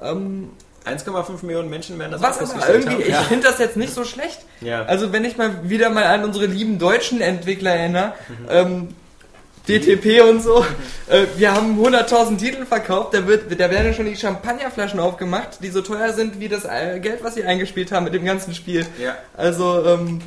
[0.00, 0.50] Ähm,
[0.84, 3.22] 1,5 Millionen Menschen werden das was auch aber irgendwie, haben.
[3.22, 4.40] ich finde das jetzt nicht so schlecht.
[4.60, 4.82] Ja.
[4.84, 8.46] Also wenn ich mal wieder mal an unsere lieben deutschen Entwickler erinnere, Mhm.
[8.50, 8.88] ähm,
[9.68, 10.64] DTP und so,
[11.08, 15.68] äh, wir haben 100.000 Titel verkauft, da, wird, da werden schon die Champagnerflaschen aufgemacht, die
[15.68, 18.84] so teuer sind wie das äh, Geld, was sie eingespielt haben mit dem ganzen Spiel.
[19.00, 19.16] Ja.
[19.36, 20.20] Also, ähm,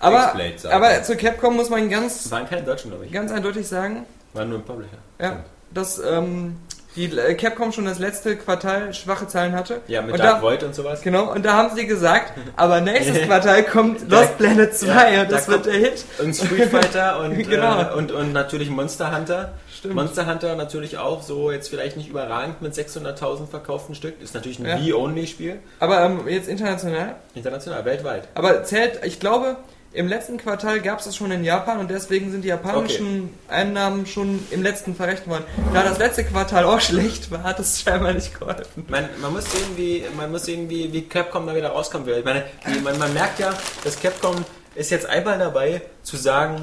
[0.00, 0.34] aber,
[0.70, 3.12] aber zu Capcom muss man ganz, Das waren keine Deutschen, glaube ich.
[3.12, 4.98] ganz eindeutig sagen, Waren nur ein Publisher.
[5.20, 6.56] ja, dass ähm,
[6.96, 9.80] die äh, Capcom schon das letzte Quartal schwache Zahlen hatte.
[9.88, 11.02] Ja, mit und Dark da, Void und sowas.
[11.02, 15.32] Genau, und da haben sie gesagt, aber nächstes Quartal kommt Lost Planet 2 Ja, und
[15.32, 16.04] das da wird der Hit.
[16.22, 17.80] Und Street Fighter und, Genau.
[17.82, 19.52] äh, und, und natürlich Monster Hunter.
[19.76, 19.96] Stimmt.
[19.96, 24.20] Monster Hunter natürlich auch so, jetzt vielleicht nicht überragend mit 600.000 verkauften Stück.
[24.22, 24.78] Ist natürlich ein Ja.
[24.80, 25.58] Wii-Only-Spiel.
[25.80, 27.16] Aber ähm, jetzt international.
[27.34, 28.28] International, weltweit.
[28.34, 29.56] Aber zählt, ich glaube,
[29.94, 34.06] im letzten Quartal gab es das schon in Japan und deswegen sind die japanischen Einnahmen
[34.06, 35.44] schon im letzten verrechnet worden.
[35.72, 38.84] Da das letzte Quartal auch schlecht war, hat es scheinbar nicht geholfen.
[38.88, 42.18] Man, man muss sehen, wie, man muss sehen wie, wie Capcom da wieder rauskommen will.
[42.18, 46.62] Ich meine, die, man, man merkt ja, dass Capcom ist jetzt einmal dabei zu sagen,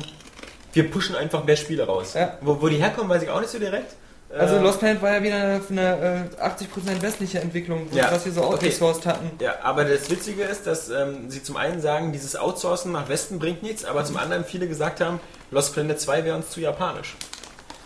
[0.74, 2.14] wir pushen einfach mehr Spiele raus.
[2.14, 2.38] Ja.
[2.42, 3.96] Wo, wo die herkommen, weiß ich auch nicht so direkt.
[4.38, 8.12] Also Ähm, Lost Planet war ja wieder eine, äh, 80% westliche Entwicklung, Ja.
[8.12, 8.54] was wir so Okay.
[8.54, 9.32] outgesourced hatten.
[9.40, 13.40] Ja, aber das Witzige ist, dass ähm, sie zum einen sagen, dieses Outsourcen nach Westen
[13.40, 15.20] bringt nichts, aber zum anderen viele gesagt haben,
[15.52, 17.16] Lost Planet 2 wäre uns zu japanisch.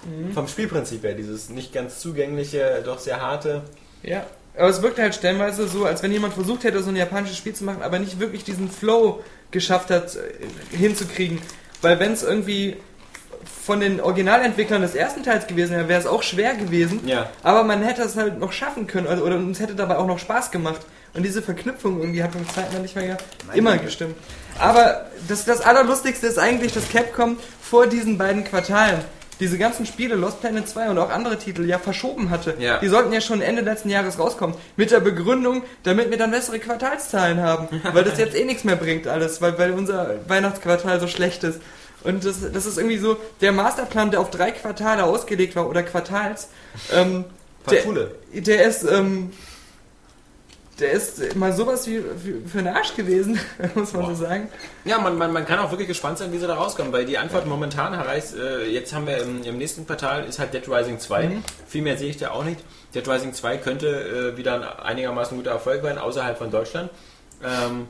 [0.06, 0.34] Mhm.
[0.34, 3.62] Vom Spielprinzip her, dieses nicht ganz zugängliche, doch sehr harte.
[4.04, 4.26] Ja.
[4.58, 7.54] Aber es wirkt halt stellenweise so, als wenn jemand versucht hätte, so ein japanisches Spiel
[7.54, 9.22] zu machen, aber nicht wirklich diesen Flow
[9.52, 11.42] geschafft hat, äh, hinzukriegen.
[11.82, 12.78] Weil wenn es irgendwie
[13.46, 17.08] von den Originalentwicklern des ersten Teils gewesen wäre, wäre es auch schwer gewesen.
[17.08, 17.30] Ja.
[17.44, 20.20] Aber man hätte es halt noch schaffen können, also, oder uns hätte dabei auch noch
[20.20, 20.82] Spaß gemacht.
[21.14, 23.18] Und diese Verknüpfung irgendwie hat beim zweiten Mal nicht mehr
[23.54, 24.16] immer gestimmt.
[24.60, 29.00] Aber das, das Allerlustigste ist eigentlich, dass Capcom vor diesen beiden Quartalen
[29.40, 32.56] diese ganzen Spiele, Lost Planet 2 und auch andere Titel, ja verschoben hatte.
[32.60, 32.80] Ja.
[32.80, 34.56] Die sollten ja schon Ende letzten Jahres rauskommen.
[34.78, 37.68] Mit der Begründung, damit wir dann bessere Quartalszahlen haben.
[37.92, 41.60] weil das jetzt eh nichts mehr bringt alles, weil, weil unser Weihnachtsquartal so schlecht ist.
[42.06, 45.84] Und das, das ist irgendwie so, der Masterplan, der auf drei Quartale ausgelegt war, oder
[45.84, 46.50] Quartals,
[46.94, 47.26] ähm,
[47.70, 47.84] der,
[48.34, 49.32] der ist, ähm,
[50.80, 53.40] der ist mal sowas wie, wie für einen Arsch gewesen,
[53.76, 54.50] muss man so sagen.
[54.84, 57.18] Ja, man, man, man kann auch wirklich gespannt sein, wie sie da rauskommen, weil die
[57.18, 61.00] Antwort momentan heißt, äh, jetzt haben wir im, im nächsten Quartal ist halt Dead Rising
[61.00, 61.28] 2.
[61.28, 61.44] Mhm.
[61.68, 62.60] Viel mehr sehe ich da auch nicht.
[62.94, 66.92] Dead Rising 2 könnte äh, wieder ein einigermaßen guter Erfolg werden, außerhalb von Deutschland.
[67.44, 67.88] Ähm,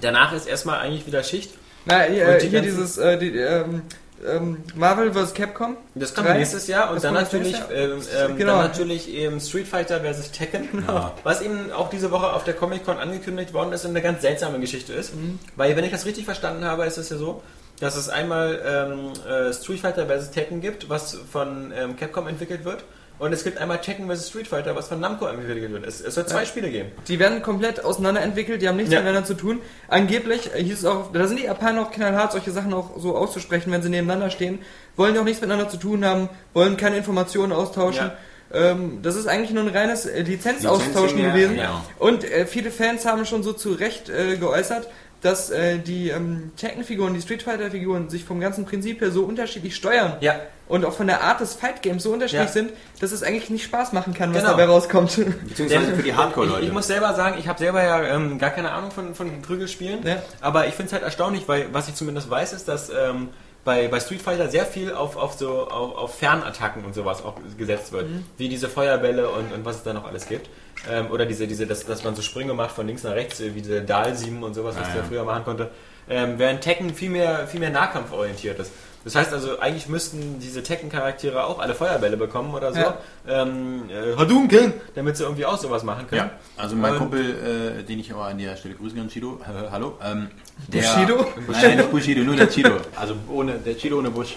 [0.00, 1.52] danach ist erstmal eigentlich wieder Schicht.
[1.86, 3.82] Na, hier, Und die hier dieses, äh, die, ähm,
[4.26, 5.34] ähm, Marvel vs.
[5.34, 5.76] Capcom.
[5.94, 6.38] Das kommt Drei.
[6.38, 8.54] nächstes Jahr und Das dann natürlich, ähm, ähm, Genau.
[8.54, 10.32] dann natürlich eben Street Fighter vs.
[10.32, 10.84] Tekken,
[11.22, 14.22] was eben auch diese Woche auf der Comic Con angekündigt worden ist und eine ganz
[14.22, 15.14] seltsame Geschichte ist.
[15.14, 15.38] Mhm.
[15.54, 17.42] Weil, wenn ich das richtig verstanden habe, ist es ja so,
[17.78, 20.30] dass es einmal ähm, äh, Street Fighter vs.
[20.30, 22.84] Tekken gibt, was von ähm, Capcom entwickelt wird.
[23.18, 24.28] Und es gibt einmal Tekken vs.
[24.28, 25.86] Street Fighter, was von Namco entwickelt wird.
[25.86, 26.46] Es, es soll zwei Ja.
[26.46, 26.90] Spiele geben.
[27.08, 28.98] Die werden komplett auseinander entwickelt, die haben nichts Ja.
[29.00, 29.60] miteinander zu tun.
[29.88, 33.16] Angeblich äh, hieß es auch, da sind die Japaner auch knallhart, solche Sachen auch so
[33.16, 34.58] auszusprechen, wenn sie nebeneinander stehen.
[34.96, 38.10] Wollen die auch nichts miteinander zu tun haben, wollen keine Informationen austauschen.
[38.52, 41.60] Ähm, das ist eigentlich nur ein reines äh, Lizenzaustauschen Lizenzen, ja, gewesen.
[41.98, 44.88] Und äh, viele Fans haben schon so zu Recht äh, geäußert,
[45.22, 49.74] dass äh, die ähm, Tekken-Figuren, die Street Fighter-Figuren sich vom ganzen Prinzip her so unterschiedlich
[49.74, 50.36] steuern Ja.
[50.68, 52.52] und auch von der Art des Fight-Games so unterschiedlich Ja.
[52.52, 54.50] sind, dass es eigentlich nicht Spaß machen kann, was Genau.
[54.52, 55.18] dabei rauskommt.
[55.48, 56.64] Beziehungsweise für die Ich, Hardcore-Leute.
[56.66, 60.06] ich muss selber sagen, ich habe selber ja ähm, gar keine Ahnung von, von Prügelspielen,
[60.06, 60.22] Ja.
[60.40, 63.30] aber ich finde es halt erstaunlich, weil was ich zumindest weiß, ist, dass ähm,
[63.66, 67.34] bei, bei Street Fighter sehr viel auf, auf so auf, auf Fernattacken und sowas auch
[67.58, 68.24] gesetzt wird, Mhm.
[68.38, 70.48] wie diese Feuerbälle und, und was es da noch alles gibt.
[70.90, 73.50] Ähm, oder diese, diese dass, dass man so Sprünge macht von links nach rechts, wie
[73.60, 75.02] diese Dahl-7 und sowas, was Ah, man ja.
[75.04, 75.70] früher machen konnte.
[76.08, 78.70] Ähm, während Tekken viel mehr, viel mehr nahkampforientiert ist.
[79.06, 82.80] Das heißt also, eigentlich müssten diese Tekken-Charaktere auch alle Feuerbälle bekommen oder so.
[82.80, 82.98] Ja.
[83.28, 84.72] Ähm, äh, Hadouken!
[84.96, 86.22] Damit sie irgendwie auch sowas machen können.
[86.22, 86.30] Ja,
[86.60, 89.68] also mein Und- Kumpel, äh, den ich aber an der Stelle grüßen kann, Chido, äh,
[89.70, 90.26] hallo, ähm,
[90.66, 91.24] der, Bushido?
[91.52, 94.34] Nein, nicht Bushido, nur der Chido, also ohne, der Chido ohne Busch.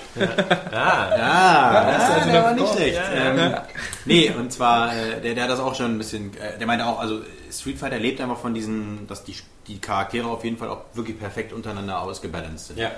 [0.71, 2.95] Ah, Ja, das ist also der war nicht schlecht.
[2.95, 3.53] Ja, ähm,
[4.05, 6.85] nee, und zwar, äh, der, der hat das auch schon ein bisschen, äh, der meinte
[6.85, 9.35] auch, also Street Fighter lebt einfach von diesen, dass die,
[9.67, 12.77] die Charaktere auf jeden Fall auch wirklich perfekt untereinander ausgebalanced sind.
[12.77, 12.91] Ja.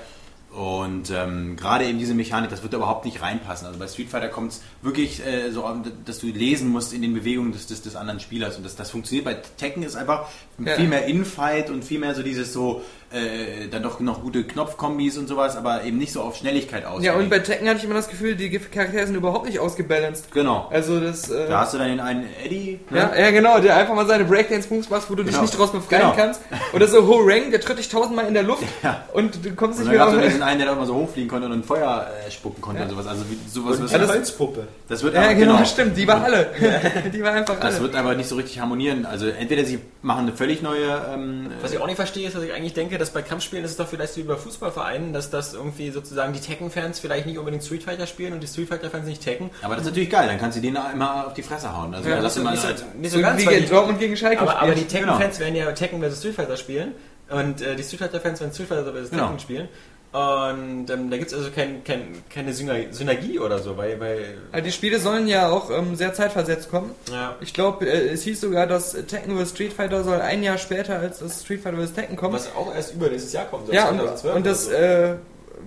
[0.51, 3.67] Und ähm, gerade eben diese Mechanik, das wird da überhaupt nicht reinpassen.
[3.67, 5.63] Also bei Street Fighter kommt es wirklich äh, so,
[6.05, 8.57] dass du lesen musst in den Bewegungen des, des, des anderen Spielers.
[8.57, 9.23] Und das, das funktioniert.
[9.23, 10.27] Bei Tekken ist einfach
[10.63, 10.75] Ja.
[10.75, 12.83] viel mehr Infight und viel mehr so dieses so,
[13.13, 17.03] äh, dann doch noch gute Knopfkombis und sowas, aber eben nicht so auf Schnelligkeit aus.
[17.03, 20.31] Ja, und bei Tekken hatte ich immer das Gefühl, die Charaktere sind überhaupt nicht ausgebalanced.
[20.31, 20.67] Genau.
[20.71, 21.29] Also das.
[21.29, 22.79] Äh, Da hast du dann den einen Eddie.
[22.89, 22.97] ne?
[22.99, 25.41] ja, ja, genau, der einfach mal seine Breakdance-Moves macht, wo du dich Genau.
[25.43, 26.13] nicht draus befreien Genau.
[26.15, 26.41] kannst.
[26.73, 29.03] Oder so Ho Rang, der tritt dich tausendmal in der Luft Ja.
[29.13, 30.25] und du kommst Und nicht dann mehr auf.
[30.27, 32.89] diesen einen, der da immer so hochfliegen konnte und ein Feuer äh, spucken konnte und
[32.89, 33.07] sowas.
[33.07, 34.67] Also wie, sowas Und was- eine das- Holzpuppe.
[34.87, 36.49] das wird Ja, aber- genau, stimmt, die war alle.
[37.13, 37.83] die war einfach Das alle.
[37.83, 39.05] wird aber nicht so richtig harmonieren.
[39.05, 41.01] Also entweder sie machen eine völlig neue.
[41.13, 43.71] Ähm, Was ich auch nicht verstehe, ist, dass ich eigentlich denke, dass bei Kampfspielen ist
[43.71, 47.63] es doch vielleicht wie bei Fußballvereinen, dass das irgendwie sozusagen die Tekken-Fans vielleicht nicht unbedingt
[47.63, 49.49] Street Fighter spielen und die Street Fighter-Fans nicht Tekken.
[49.61, 51.93] aber das ist natürlich geil, dann kannst du denen immer auf die Fresse hauen.
[51.93, 54.41] Also Ja, lass nicht, mal so, nicht So so ganz, wie gegen Dortmund gegen Schalke
[54.41, 55.05] aber, aber die spielen.
[55.05, 56.19] Tekken-Fans werden ja Tekken vs.
[56.19, 56.93] Street Fighter spielen
[57.29, 59.09] und äh, die Street Fighter-Fans werden Street Fighter vs.
[59.09, 59.23] Genau.
[59.23, 59.69] Tekken spielen.
[60.13, 64.37] Und ähm, da gibt es also kein, kein, keine Syner- Synergie oder so, weil, weil
[64.51, 66.91] Also die Spiele sollen ja auch ähm, sehr zeitversetzt kommen.
[67.09, 69.51] ja, Ich glaube, äh, es hieß sogar, dass Tekken vs.
[69.51, 71.93] Street Fighter soll ein Jahr später als das Street Fighter vs.
[71.93, 72.33] Tekken kommen.
[72.33, 73.71] was auch erst übernächstes Jahr kommt.
[73.71, 74.83] Ja, und, 2012 und das, oder so.
[74.83, 75.15] äh,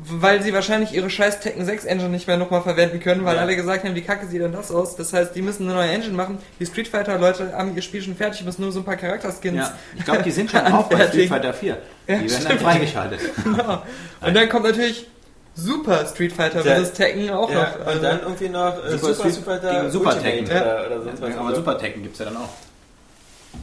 [0.03, 3.43] weil sie wahrscheinlich ihre scheiß Tekken 6 Engine nicht mehr nochmal verwenden können, weil Ja.
[3.43, 4.97] alle gesagt haben, wie kacke sieht denn das aus?
[4.97, 6.39] Das heißt, die müssen eine neue Engine machen.
[6.61, 9.57] Die Street Fighter Leute haben ihr Spiel schon fertig, müssen nur so ein paar Charakterskins.
[9.57, 11.07] ja, ich glaube, die sind schon auch bei.
[11.09, 11.79] Street Fighter 4.
[12.09, 13.21] Die Ja, werden dann freigeschaltet.
[13.45, 13.83] Genau.
[14.21, 15.07] Und dann kommt natürlich
[15.55, 16.93] Super Street Fighter Der- vs.
[16.95, 17.87] Tekken auch ja, noch.
[17.87, 20.51] Also, und dann irgendwie noch äh, Super Super, Street Fighter gegen Super Ultimate Tekken.
[20.51, 21.37] oder, oder sonst was.
[21.37, 22.49] Aber Super Tekken gibt es ja dann auch.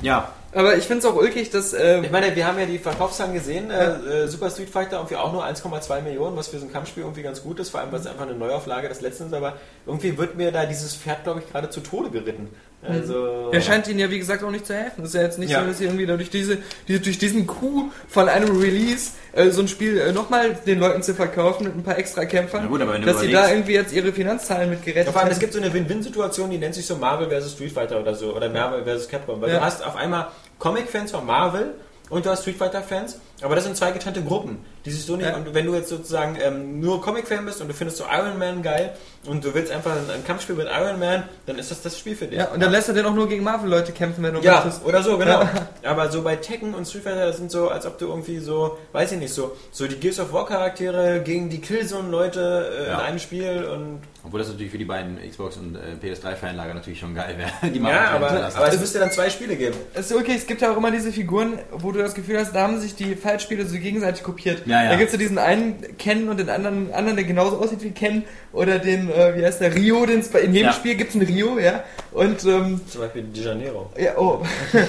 [0.01, 2.77] Ja, aber ich finde es auch ulkig, dass äh, Ich meine, wir haben ja die
[2.79, 3.71] Verkaufszahlen gesehen.
[3.71, 7.03] Äh, äh, Super Street Fighter irgendwie auch nur 1,2 Millionen, was für so ein Kampfspiel
[7.03, 9.33] irgendwie ganz gut ist, vor allem weil es einfach eine Neuauflage des letzten ist.
[9.33, 9.53] Aber
[9.85, 12.49] irgendwie wird mir da dieses Pferd, glaube ich, gerade zu Tode geritten.
[12.83, 15.03] Also, Der scheint ihnen ja, wie gesagt, auch nicht zu helfen.
[15.03, 15.61] Es ist ja jetzt nicht Ja.
[15.61, 19.61] so, dass sie irgendwie dadurch diese, diese, durch diesen Coup von einem Release äh, so
[19.61, 23.19] ein Spiel äh, nochmal den Leuten zu verkaufen mit ein paar extra Kämpfern, gut, dass
[23.21, 25.33] sie da irgendwie jetzt ihre Finanzzahlen mit gerettet Ja, vor allem, haben.
[25.33, 27.51] es gibt so eine Win-Win-Situation, die nennt sich so Marvel vs.
[27.51, 29.07] Street Fighter oder so, oder Marvel vs.
[29.07, 29.39] Capcom.
[29.41, 29.59] Weil Ja.
[29.59, 30.29] du hast auf einmal
[30.61, 31.73] Comic-Fans von Marvel
[32.11, 35.27] und du hast Street Fighter-Fans, aber das sind zwei getrennte Gruppen, die sich so nicht,
[35.27, 35.35] Ja.
[35.35, 38.61] und wenn du jetzt sozusagen ähm, nur Comic-Fan bist und du findest so Iron Man
[38.61, 38.93] geil
[39.27, 42.15] und du willst einfach ein, ein Kampfspiel mit Iron Man, dann ist das das Spiel
[42.15, 42.39] für dich.
[42.39, 44.85] ja, und dann lässt er dann auch nur gegen Marvel-Leute kämpfen, wenn du Ja, möchtest.
[44.85, 45.41] oder so, genau.
[45.41, 45.67] Ja.
[45.83, 48.77] Aber so bei Tekken und Street Fighter, das sind so, als ob du irgendwie so,
[48.91, 52.93] weiß ich nicht, so, so die Gears of War Charaktere gegen die Killzone-Leute äh, Ja.
[52.95, 56.99] in einem Spiel und Obwohl das natürlich für die beiden Xbox- und äh, PS3-Fanlager natürlich
[56.99, 57.51] schon geil wäre.
[57.73, 58.57] Die mal ja, aber, lassen.
[58.57, 59.75] aber es müsste dann zwei Spiele geben.
[59.93, 62.53] Es ist okay, es gibt ja auch immer diese Figuren, wo du das Gefühl hast,
[62.55, 64.63] da haben sich die Fightspiele so gegenseitig kopiert.
[64.65, 64.89] Ja, ja.
[64.89, 67.91] Da gibt es so diesen einen Ken und den anderen, anderen, der genauso aussieht wie
[67.91, 68.23] Ken.
[68.51, 70.73] Oder den, äh, wie heißt der, Rio, den es bei in jedem Ja.
[70.73, 71.83] Spiel gibt es einen Rio, ja.
[72.11, 73.89] Und, ähm, Zum Beispiel De Janeiro.
[73.97, 74.43] ja, oh.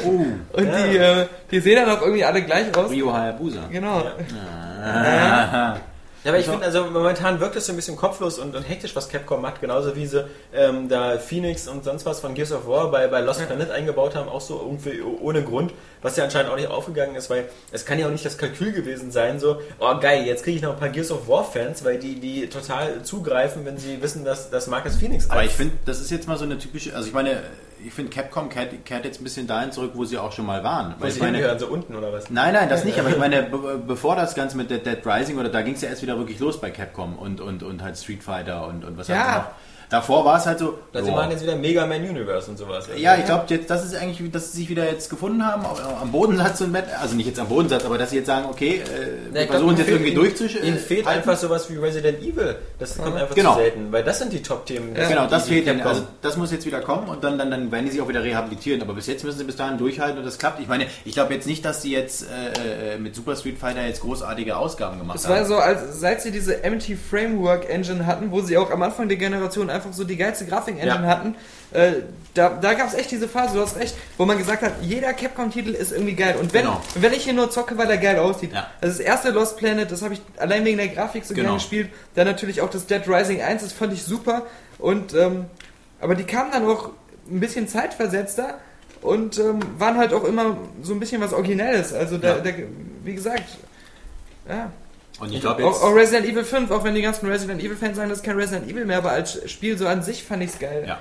[0.04, 0.08] oh,
[0.58, 0.86] Und Ja.
[0.86, 2.90] die, äh, die sehen dann auch irgendwie alle gleich aus.
[2.90, 3.68] Rio Hayabusa.
[3.70, 4.02] Genau.
[6.24, 8.94] Ja, aber ich finde, also momentan wirkt es so ein bisschen kopflos und, und hektisch,
[8.94, 9.60] was Capcom macht.
[9.60, 13.20] Genauso wie sie ähm, da Phoenix und sonst was von Gears of War bei, bei
[13.20, 17.16] Lost Planet eingebaut haben, auch so irgendwie ohne Grund, was ja anscheinend auch nicht aufgegangen
[17.16, 20.44] ist, weil es kann ja auch nicht das Kalkül gewesen sein, so, oh geil, jetzt
[20.44, 23.76] kriege ich noch ein paar Gears of War Fans, weil die, die total zugreifen, wenn
[23.78, 26.44] sie wissen, dass, dass Marcus Phoenix Aber als- ich finde, das ist jetzt mal so
[26.44, 27.42] eine typische, also ich meine,
[27.86, 30.62] ich finde Capcom kehrt, kehrt jetzt ein bisschen dahin zurück, wo sie auch schon mal
[30.64, 30.94] waren.
[30.98, 32.30] Weil sie ich meine, so unten oder was?
[32.30, 35.38] Nein, nein, das nicht, aber ich meine, be bevor das Ganze mit Dead, Dead Rising
[35.38, 37.96] oder da ging es ja erst wieder wirklich los bei Capcom und, und, und halt
[37.98, 39.16] Street Fighter und, und was Ja.
[39.16, 39.54] haben sie noch.
[39.92, 40.78] Davor war es halt so.
[40.92, 42.88] Da sie machen jetzt wieder Mega Man Universe und sowas.
[42.96, 45.76] Ja, ich glaube jetzt, das ist eigentlich, dass sie sich wieder jetzt gefunden haben, au-
[46.00, 48.80] am Bodensatz und Met, also nicht jetzt am Bodensatz, aber dass sie jetzt sagen, okay,
[48.82, 50.66] äh, wir glaub, versuchen es jetzt irgendwie durchzuschießen.
[50.66, 52.56] Ihnen fehlt einfach sowas wie Resident Evil.
[52.78, 53.52] Das kommt einfach Genau.
[53.52, 54.96] zu selten, weil das sind die Top-Themen.
[54.96, 55.82] Ja, genau, das die- fehlt ihnen.
[55.82, 58.24] Also das muss jetzt wieder kommen und dann, dann, dann werden die sich auch wieder
[58.24, 58.80] rehabilitieren.
[58.80, 60.58] Aber bis jetzt müssen sie bis dahin durchhalten und das klappt.
[60.60, 63.84] Ich meine, ich glaube jetzt nicht, dass sie jetzt äh, äh, mit Super Street Fighter
[63.86, 65.34] jetzt großartige Ausgaben gemacht Es haben.
[65.34, 69.08] war so, als seit sie diese MT Framework Engine hatten, wo sie auch am Anfang
[69.08, 71.08] der Generation einfach so die geilste Grafik-Engine Ja.
[71.08, 71.34] hatten,
[71.72, 71.92] äh,
[72.34, 75.12] da, da gab es echt diese Phase, du hast recht, wo man gesagt hat, jeder
[75.12, 76.36] Capcom-Titel ist irgendwie geil.
[76.40, 76.80] Und wenn, Genau.
[76.94, 78.52] wenn ich hier nur zocke, weil er geil aussieht.
[78.52, 78.68] Ja.
[78.80, 81.46] Also das erste Lost Planet, das habe ich allein wegen der Grafik so Genau.
[81.48, 81.90] gerne gespielt.
[82.14, 84.46] Dann natürlich auch das Dead Rising 1, das fand ich super.
[84.78, 85.46] Und ähm,
[86.00, 86.90] aber die kamen dann auch
[87.30, 88.58] ein bisschen zeitversetzter
[89.02, 91.92] und ähm, waren halt auch immer so ein bisschen was Originelles.
[91.92, 92.40] Also der, Ja.
[92.40, 92.54] der,
[93.04, 93.44] wie gesagt,
[94.48, 94.70] ja.
[95.20, 95.76] Und ich glaube jetzt.
[95.76, 98.24] Auch, auch Resident Evil 5, auch wenn die ganzen Resident Evil Fans sagen, das ist
[98.24, 100.84] kein Resident Evil mehr, aber als Spiel so an sich fand ich es geil.
[100.86, 101.00] Ja.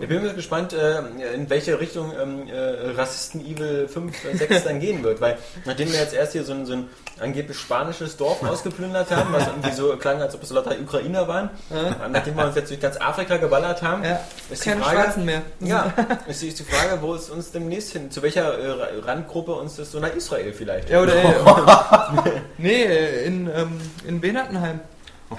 [0.00, 0.98] Ich bin mal gespannt, äh,
[1.34, 5.92] in welche Richtung ähm, äh, Rassisten Evil 5, äh, 6 dann gehen wird, weil nachdem
[5.92, 6.88] wir jetzt erst hier so ein, so ein
[7.20, 11.50] angeblich spanisches Dorf ausgeplündert haben, was irgendwie so klang, als ob es lauter Ukrainer waren,
[12.10, 14.20] nachdem wir uns jetzt durch ganz Afrika geballert haben, Ja,
[14.50, 15.42] ist die keine Frage, Schwarzen mehr.
[15.60, 15.92] ja,
[16.26, 19.76] ist die, die Frage, wo es uns demnächst hin, zu welcher äh, Ra- Randgruppe uns
[19.76, 20.90] das so nach Israel vielleicht.
[20.90, 21.34] Ja, oder äh,
[22.58, 24.80] Nee, äh, in, ähm, in Benatenheim.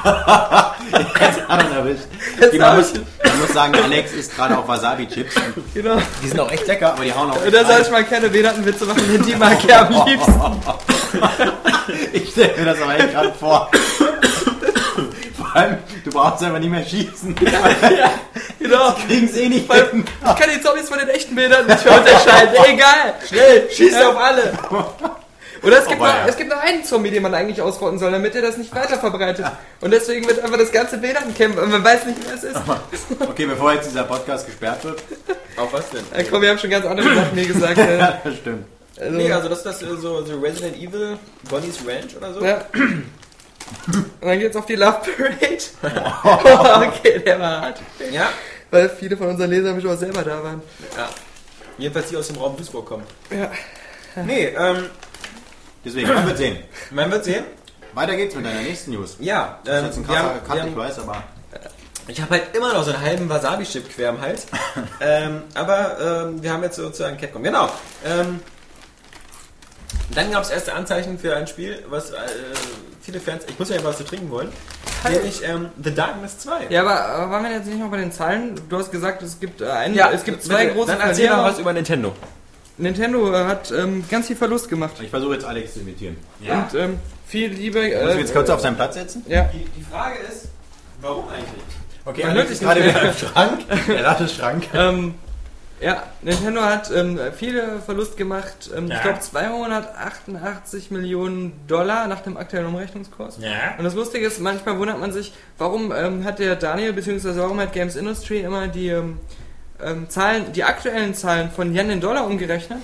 [0.92, 2.04] Jetzt hat er erwischt.
[2.52, 5.34] Die, man, muss, man muss sagen, Alex isst gerade auch Wasabi-Chips.
[5.74, 5.96] Genau.
[6.22, 8.84] Die sind auch echt lecker, aber die hauen auch Da soll ich mal keine Benatenwitze
[8.84, 10.34] machen, denn die mag ich am liebsten.
[12.12, 13.68] Ich stelle mir das aber echt gerade vor.
[15.36, 17.34] Vor allem, du brauchst einfach nicht mehr schießen.
[18.60, 18.92] Genau.
[19.06, 20.04] Kriegen's eh nicht Weil hin.
[20.04, 22.54] ich kann die Zombies von den echten Bildern nicht unterscheiden.
[22.66, 23.14] Egal.
[23.28, 24.52] Schnell, schießt auf alle!
[25.62, 26.26] Oder es gibt, Aber noch, ja.
[26.26, 28.98] es gibt noch einen Zombie, den man eigentlich ausrotten soll, damit er das nicht weiter
[28.98, 29.44] verbreitet.
[29.80, 32.56] Und deswegen wird einfach das ganze Benatencamp und man weiß nicht, wer es ist.
[33.28, 35.02] Okay, bevor jetzt dieser Podcast gesperrt wird.
[35.56, 36.02] Auf was denn?
[36.16, 37.78] Ja, komm, wir haben schon ganz andere Sachen mir gesagt.
[37.78, 38.64] Äh, Das stimmt.
[38.98, 42.44] also, Nee, also das ist das so, so Resident Evil, Bonnie's Ranch oder so?
[42.44, 42.64] ja.
[43.86, 44.98] Und dann geht's auf die Love
[45.82, 46.86] Parade.
[46.88, 47.80] okay, der war hart.
[48.10, 48.30] Ja.
[48.70, 50.62] Weil viele von unseren Lesern bestimmt auch selber da waren.
[50.96, 51.08] ja.
[51.78, 53.04] Jedenfalls die aus dem Raum Duisburg kommen.
[53.30, 53.50] Ja.
[54.24, 54.86] Nee, ähm,
[55.84, 56.58] Deswegen, man wird sehen.
[56.90, 57.44] man wird sehen.
[57.94, 59.16] Weiter geht's mit deiner nächsten News.
[59.20, 61.22] Ja, Das ist ähm, jetzt ein krasser haben, Cut, wir ich haben, weiß, aber.
[62.06, 64.46] ich habe halt immer noch so einen halben Wasabi-Chip quer im Hals.
[65.00, 67.42] ähm, aber ähm, wir haben jetzt sozusagen Capcom.
[67.42, 67.68] Genau.
[68.04, 68.40] Ähm,
[70.14, 72.16] dann gab es erste Anzeichen für ein Spiel, was äh,
[73.00, 74.48] viele Fans, ich muss ja was zu trinken wollen,
[75.08, 76.66] nämlich ähm, The Darkness 2.
[76.68, 78.60] Ja, aber, waren wir jetzt nicht noch bei den Zahlen?
[78.68, 81.44] Du hast gesagt, es gibt, äh, einen, es gibt zwei bitte, große Dann erzähl noch
[81.44, 82.14] was über Nintendo.
[82.80, 84.92] Nintendo äh, hat ähm, ganz viel Verlust gemacht.
[85.00, 86.16] Ich versuche jetzt Alex zu imitieren.
[86.40, 87.80] Und ähm, viel Liebe.
[87.80, 89.24] Muss Äh, ich jetzt kurz auf seinen Platz setzen?
[89.28, 89.44] ja.
[89.52, 90.48] Die, die Frage ist,
[91.00, 91.62] warum eigentlich?
[92.04, 93.60] Okay, Man Alex hört ist gerade wieder im Schrank.
[93.88, 94.64] Er hat den Schrank.
[94.74, 95.14] Ähm,
[95.82, 98.70] Ja, Nintendo hat ähm, viele Verlust gemacht.
[98.76, 99.00] Ähm, Ich Ja.
[99.02, 103.38] glaube 288 Millionen Dollar nach dem aktuellen Umrechnungskurs.
[103.40, 103.76] Ja.
[103.78, 107.36] Und das Lustige ist, manchmal wundert man sich, warum ähm, hat der Daniel bzw.
[107.36, 108.94] warum hat Games Industry immer die
[109.84, 112.80] ähm, Zahlen, die aktuellen Zahlen von Yen in Dollar umgerechnet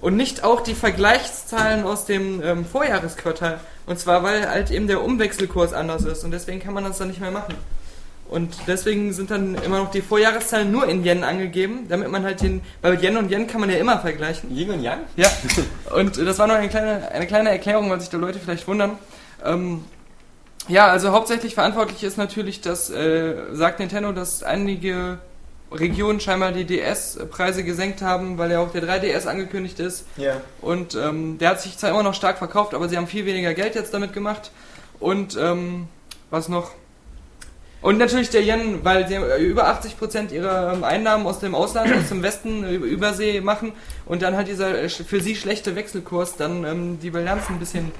[0.00, 3.60] und nicht auch die Vergleichszahlen aus dem ähm, Vorjahresquartal.
[3.86, 7.08] Und zwar, weil halt eben der Umwechselkurs anders ist und deswegen kann man das dann
[7.08, 7.54] nicht mehr machen.
[8.28, 12.42] Und deswegen sind dann immer noch die Vorjahreszahlen nur in Yen angegeben, damit man halt
[12.42, 14.54] den, weil Yen und Yen kann man ja immer vergleichen.
[14.54, 15.00] Yin und Yang?
[15.16, 15.30] Ja,
[15.94, 18.98] und das war noch eine kleine, eine kleine Erklärung, weil sich da Leute vielleicht wundern.
[19.42, 19.84] Ähm,
[20.68, 25.18] ja, also hauptsächlich verantwortlich ist natürlich, dass, äh, sagt Nintendo, dass einige
[25.70, 30.06] Regionen scheinbar die DS-Preise gesenkt haben, weil ja auch der 3DS angekündigt ist.
[30.16, 30.40] Ja.
[30.62, 33.54] Und ähm, der hat sich zwar immer noch stark verkauft, aber sie haben viel weniger
[33.54, 34.50] Geld jetzt damit gemacht.
[34.98, 35.88] Und ähm,
[36.30, 36.72] was noch?
[37.80, 42.08] Und natürlich der Yen, weil sie über 80% ihrer ähm, Einnahmen aus dem Ausland, aus
[42.08, 43.72] dem Westen, äh, über Übersee machen
[44.04, 47.92] und dann halt dieser äh, für sie schlechte Wechselkurs dann ähm, die Bilanz ein bisschen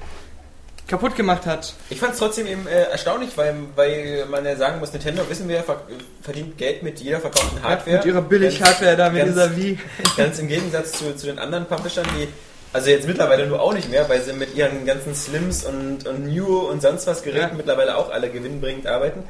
[0.89, 1.75] kaputt gemacht hat.
[1.91, 5.49] Ich fand es trotzdem eben äh, erstaunlich, weil, weil man ja sagen muss, Nintendo, wissen
[5.49, 5.83] wir, ver
[6.23, 7.99] verdient Geld mit jeder verkauften Hardware.
[7.99, 9.79] Mit ihrer Billig-Hardware da, mit ganz- dieser Wii.
[10.17, 12.27] Ganz im Gegensatz zu, zu den anderen Publishern, die,
[12.73, 16.27] also jetzt mittlerweile nur auch nicht mehr, weil sie mit ihren ganzen Slims und, und
[16.27, 17.55] New und sonst was Geräten Ja.
[17.55, 19.25] mittlerweile auch alle gewinnbringend arbeiten.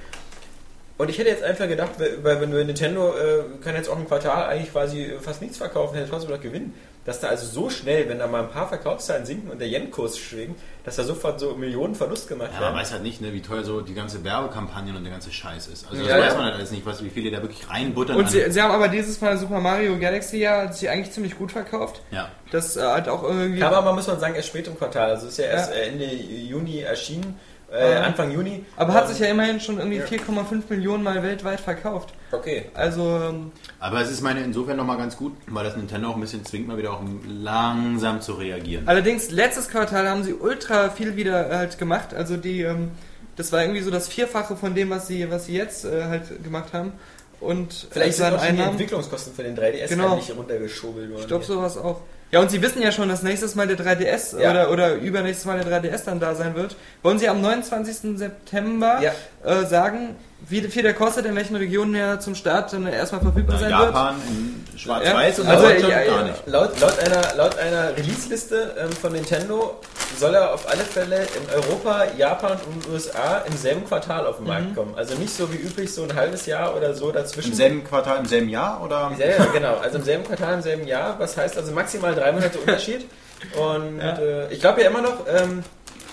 [0.98, 1.90] Und ich hätte jetzt einfach gedacht,
[2.22, 5.94] weil wenn wir Nintendo äh, kann jetzt auch im Quartal eigentlich quasi fast nichts verkaufen,
[5.96, 6.74] hätte trotzdem noch gewinnen.
[7.04, 10.18] Dass da also so schnell, wenn da mal ein paar Verkaufszahlen sinken und der Yen-Kurs
[10.18, 12.80] schwingt, dass da sofort so Millionen Verlust gemacht Ja, man werden.
[12.80, 15.86] weiß halt nicht, ne, wie teuer so die ganze Werbekampagnen und der ganze Scheiß ist.
[15.88, 18.16] Also das Ja, weiß man halt alles nicht, was, wie viele da wirklich reinbuttern.
[18.16, 21.38] Und sie, sie haben aber dieses Mal Super Mario Galaxy ja hat sich eigentlich ziemlich
[21.38, 22.02] gut verkauft.
[22.10, 22.28] ja.
[22.50, 23.62] Das äh, hat auch irgendwie.
[23.62, 25.10] Aber man muss man sagen, erst spät im Quartal.
[25.10, 25.76] Also ist ja erst Ja.
[25.76, 27.38] äh, Ende Juni erschienen,
[27.72, 28.00] äh, Ja.
[28.02, 28.64] Anfang Juni.
[28.76, 30.04] Aber hat Ähm, sich ja immerhin schon irgendwie Ja.
[30.04, 32.14] 4,5 Millionen Mal weltweit verkauft.
[32.32, 32.66] Okay.
[32.74, 36.20] Also, ähm, Aber es ist meine insofern nochmal ganz gut, weil das Nintendo auch ein
[36.20, 38.86] bisschen zwingt, mal wieder auch langsam zu reagieren.
[38.88, 42.14] allerdings letztes Quartal haben sie ultra viel wieder halt gemacht.
[42.14, 42.90] Also die, ähm,
[43.36, 46.42] das war irgendwie so das Vierfache von dem, was sie, was sie jetzt äh, halt
[46.42, 46.92] gemacht haben.
[47.40, 50.16] Und Vielleicht sind auch die Entwicklungskosten für den 3DS Genau.
[50.16, 51.20] nicht runtergeschobelt worden.
[51.20, 52.00] Ich glaube sowas auch.
[52.30, 54.50] Ja, und sie wissen ja schon, dass nächstes Mal der 3DS Ja.
[54.50, 56.76] oder, oder übernächstes Mal der 3DS dann da sein wird.
[57.02, 58.18] Wollen sie am 29.
[58.18, 59.12] September Ja.
[59.44, 60.16] äh, sagen,
[60.48, 63.70] wie viel der kostet, in welchen Regionen er zum Start dann erstmal verfügbar In sein
[63.70, 63.80] wird?
[63.80, 65.42] Japan, in Schwarz-Weiß Ja.
[65.44, 66.10] und Also, Deutschland ja, ja.
[66.16, 66.46] gar nicht.
[66.46, 69.80] Laut, laut einer, laut einer Release-Liste ähm, von Nintendo
[70.18, 74.44] soll er auf alle Fälle in Europa, Japan und USA im selben Quartal auf den
[74.44, 74.48] Mhm.
[74.50, 74.94] Markt kommen.
[74.96, 77.50] Also nicht so wie üblich so ein halbes Jahr oder so dazwischen.
[77.50, 79.10] Im selben Quartal, im selben Jahr oder?
[79.18, 79.76] Ja, genau.
[79.78, 81.16] Also im selben Quartal, im selben Jahr.
[81.18, 83.06] Was heißt also maximal drei Monate Unterschied.
[83.56, 84.18] Und Ja.
[84.18, 85.62] äh, ich glaube ja immer noch, ähm,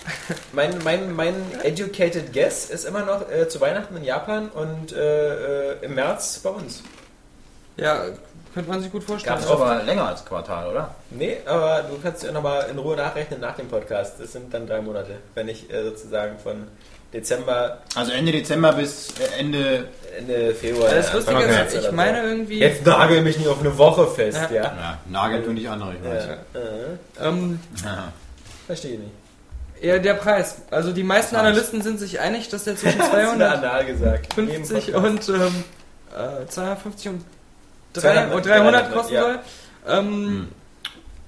[0.54, 5.72] mein, mein, mein educated guess ist immer noch äh, zu Weihnachten in Japan und äh,
[5.72, 6.84] äh, im März bei uns.
[7.78, 8.06] Ja,
[8.54, 9.36] könnte man sich gut vorstellen.
[9.36, 10.96] Gab's aber länger als Quartal, oder?
[11.10, 14.20] Nee, aber du kannst ja nochmal in Ruhe nachrechnen nach dem Podcast.
[14.20, 16.68] Das sind dann drei Monate, wenn ich äh, sozusagen von
[17.14, 19.86] Dezember, Also Ende Dezember bis äh, Ende.
[20.18, 20.90] Ende Februar.
[20.90, 21.96] Ja, das Anfang Lustige ist, ich oder so.
[21.96, 24.56] meine irgendwie, Jetzt nagel mich nicht auf eine Woche fest, Ja.
[24.56, 24.64] ja?
[24.64, 26.26] Ja, Nagel tun nicht andere, ich weiß.
[26.26, 28.14] Ja, äh, ähm, Ja.
[28.68, 29.12] verstehe ich nicht.
[29.82, 30.58] Ja, der Preis.
[30.72, 31.36] Also die meisten.
[31.36, 34.38] Analysten sind sich einig, dass der zwischen Hast du da 250 anal gesagt?
[34.38, 35.30] In jedem Podcast.
[35.30, 35.64] und ähm,
[36.44, 37.26] äh, 250 und
[37.94, 39.22] 200, 300, und 300 300, kosten ja.
[39.22, 39.40] soll.
[39.88, 40.48] Ähm, Hm.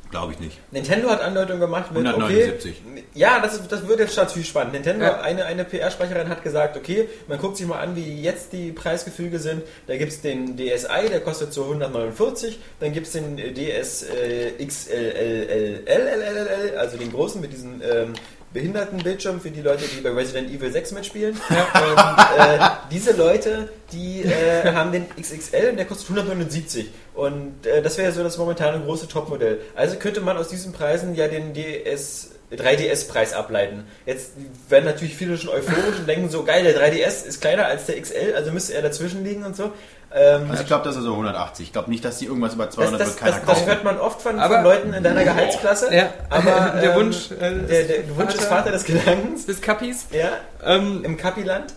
[0.09, 0.57] Glaube ich nicht.
[0.71, 2.81] Nintendo hat Andeutung gemacht mit 179.
[2.89, 4.71] Okay, ja, das, ist, das wird jetzt natürlich spannend.
[4.71, 5.19] Nintendo, Ja.
[5.19, 9.39] eine, eine PR-Sprecherin hat gesagt, okay, man guckt sich mal an, wie jetzt die Preisgefüge
[9.39, 9.63] sind.
[9.87, 12.57] Da gibt es den DSi, der kostet so 149.
[12.79, 18.13] Dann gibt es den DS äh, XLLLLLL, also den großen mit diesen ähm,
[18.57, 21.35] Behindertenbildschirm für die Leute, die bei Resident Evil 6 mitspielen.
[21.35, 22.59] Und äh,
[22.91, 26.89] diese Leute, die äh, haben den XXL und der kostet 179.
[27.13, 29.59] Und äh, das wäre so das momentane große Topmodell.
[29.75, 33.85] Also könnte man aus diesen Preisen ja den DS 3DS-Preis ableiten.
[34.05, 34.31] Jetzt
[34.69, 38.01] werden natürlich viele schon euphorisch und denken so, geil, der 3DS ist kleiner als der
[38.01, 39.71] XL, also müsste er dazwischen liegen und so.
[40.15, 41.65] Ähm, Also ich glaube, das ist so 180.
[41.67, 43.67] Ich glaube nicht, dass die irgendwas über das, 200 das, wird keiner das, das kaufen.
[43.67, 45.93] hört man oft von, Aber- von Leuten in deiner Gehaltsklasse.
[45.93, 47.35] ja, Aber der ähm, Wunsch, äh,
[47.67, 49.45] der, der Wunsch ist Vater des Gedankens.
[49.45, 50.05] des Kappis.
[50.11, 50.29] Ja,
[50.65, 51.73] Ähm, im Kapiland.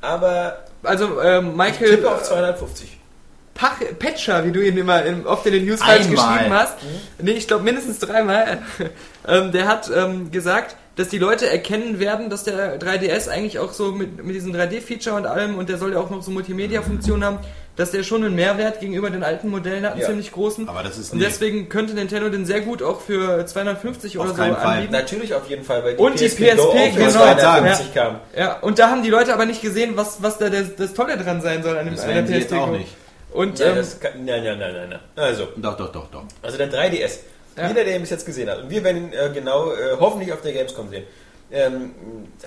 [0.00, 2.98] Aber also ähm, ich Michael tippe auf 250.
[3.56, 6.74] Pach, Petscher, wie du ihn immer in, oft in den News falsch geschrieben hast.
[7.20, 8.58] Nee, ich glaube mindestens dreimal.
[9.28, 13.72] ähm, der hat ähm, gesagt, dass die Leute erkennen werden, dass der 3DS eigentlich auch
[13.72, 17.22] so mit, mit diesem 3D-Feature und allem und der soll ja auch noch so Multimedia-Funktionen
[17.22, 17.38] haben,
[17.76, 20.06] dass der schon einen Mehrwert gegenüber den alten Modellen hat, einen Ja.
[20.06, 20.66] ziemlich großen.
[20.68, 24.30] Aber das ist und deswegen könnte Nintendo den sehr gut auch für 250 Auf oder
[24.34, 24.76] so keinen Fall.
[24.76, 24.92] anbieten.
[24.92, 27.10] Natürlich auf jeden Fall, weil Und die PSP Go PSP, auch für genau.
[27.10, 28.20] 250 kam.
[28.34, 31.18] Ja, und da haben die Leute aber nicht gesehen, was, was da das, das Tolle
[31.18, 32.88] dran sein soll an dem an der PSP auch nicht.
[33.36, 35.00] Und Ja, ähm, das kann, nein, nein, nein, nein, nein.
[35.14, 36.24] Also, Doch, doch, doch, doch.
[36.42, 37.18] also der 3DS.
[37.56, 37.68] Ja.
[37.68, 38.62] Jeder, der ihn bis jetzt gesehen hat.
[38.62, 41.04] Und wir werden ihn äh, genau äh, hoffentlich auf der Gamescom sehen.
[41.48, 41.94] Ähm,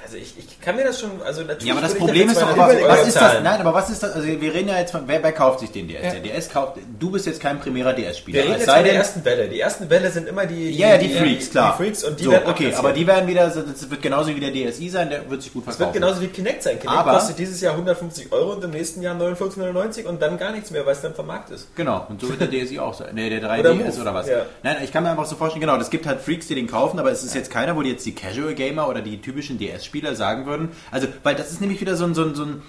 [0.04, 1.64] also ich, ich kann mir das schon, also natürlich.
[1.66, 3.34] Ja, aber das Problem ist doch, aber 200 was ist das?
[3.44, 4.12] Nein, aber was ist das?
[4.14, 6.04] Also wir reden ja jetzt von, wer, wer kauft sich den DS?
[6.04, 6.12] Ja.
[6.12, 8.42] Der DS kauft, du bist jetzt kein primärer Wir DS-Spieler.
[8.44, 9.48] reden Es jetzt von der ersten Welle.
[9.48, 11.78] Die ersten Welle sind immer die, ja, ja, die Freaks, klar.
[11.78, 14.40] Die Freaks und die so, werden okay, aber die werden wieder, das wird genauso wie
[14.42, 15.94] der DSi sein, der wird sich gut Es verkaufen.
[15.96, 16.78] wird genauso wie Kinect sein.
[16.78, 20.52] Kinect Aber- kostet dieses Jahr 150 Euro und im nächsten Jahr 49,99 und dann gar
[20.52, 21.74] nichts mehr, weil es dann vom Markt ist.
[21.76, 23.12] Genau, und so wird der DSi auch sein.
[23.14, 24.28] Nee, der 3DS Oder oder, was.
[24.28, 24.46] ja.
[24.62, 27.00] Nein, ich kann mir einfach so vorstellen, genau, es gibt halt Freaks, die den kaufen,
[27.00, 30.16] aber es ist jetzt keiner, wo die jetzt die Casual Gamer oder die typischen DS-Spieler
[30.16, 30.70] sagen würden.
[30.92, 32.62] Also, weil das ist nämlich wieder so ein, so ein, so ein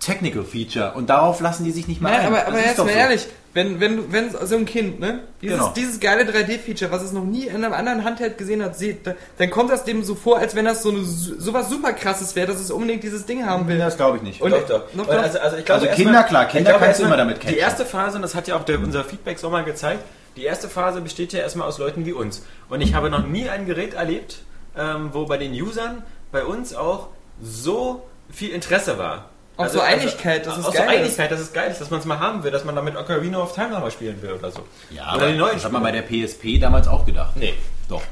[0.00, 2.26] Technical Feature und darauf lassen die sich nicht mal Nein, ein.
[2.28, 2.90] aber, aber jetzt mal so.
[2.90, 5.72] ehrlich, wenn, wenn, wenn so ein Kind, ne, dieses, Genau.
[5.76, 9.14] dieses geile 3D-Feature, was es noch nie in einem anderen Handheld gesehen hat, sieht, da-
[9.38, 12.46] dann kommt das dem so vor, als wenn das so eine, sowas super krasses wäre,
[12.46, 13.78] dass es unbedingt dieses Ding haben will.
[13.78, 14.40] Das glaube ich nicht.
[14.40, 14.82] Und- Doch, doch.
[14.94, 15.22] Weil doch.
[15.24, 17.54] Also, also, ich glaube, Also Kinder, klar, Kinder glaube kannst du immer damit catchen.
[17.56, 20.04] Die erste Phase, und das hat ja auch der, unser Feedback so mal gezeigt,
[20.36, 22.44] die erste Phase besteht ja erstmal aus Leuten wie uns.
[22.68, 24.42] Und ich habe noch nie ein Gerät erlebt,
[24.78, 26.02] ähm, wo bei den Usern,
[26.32, 27.08] bei uns auch
[27.40, 29.30] so viel Interesse war.
[29.56, 31.00] Auch so Einigkeit, dass es auch geil so ist.
[31.00, 33.42] Einigkeit, dass es geil ist, dass man es mal haben will, dass man damit Ocarina
[33.42, 34.60] of Time nochmal spielen will oder so.
[34.90, 36.02] Ja, oder aber die neuen das hat man Spiele.
[36.02, 37.32] bei der PSP damals auch gedacht.
[37.34, 37.54] Nee.
[37.88, 38.02] Doch.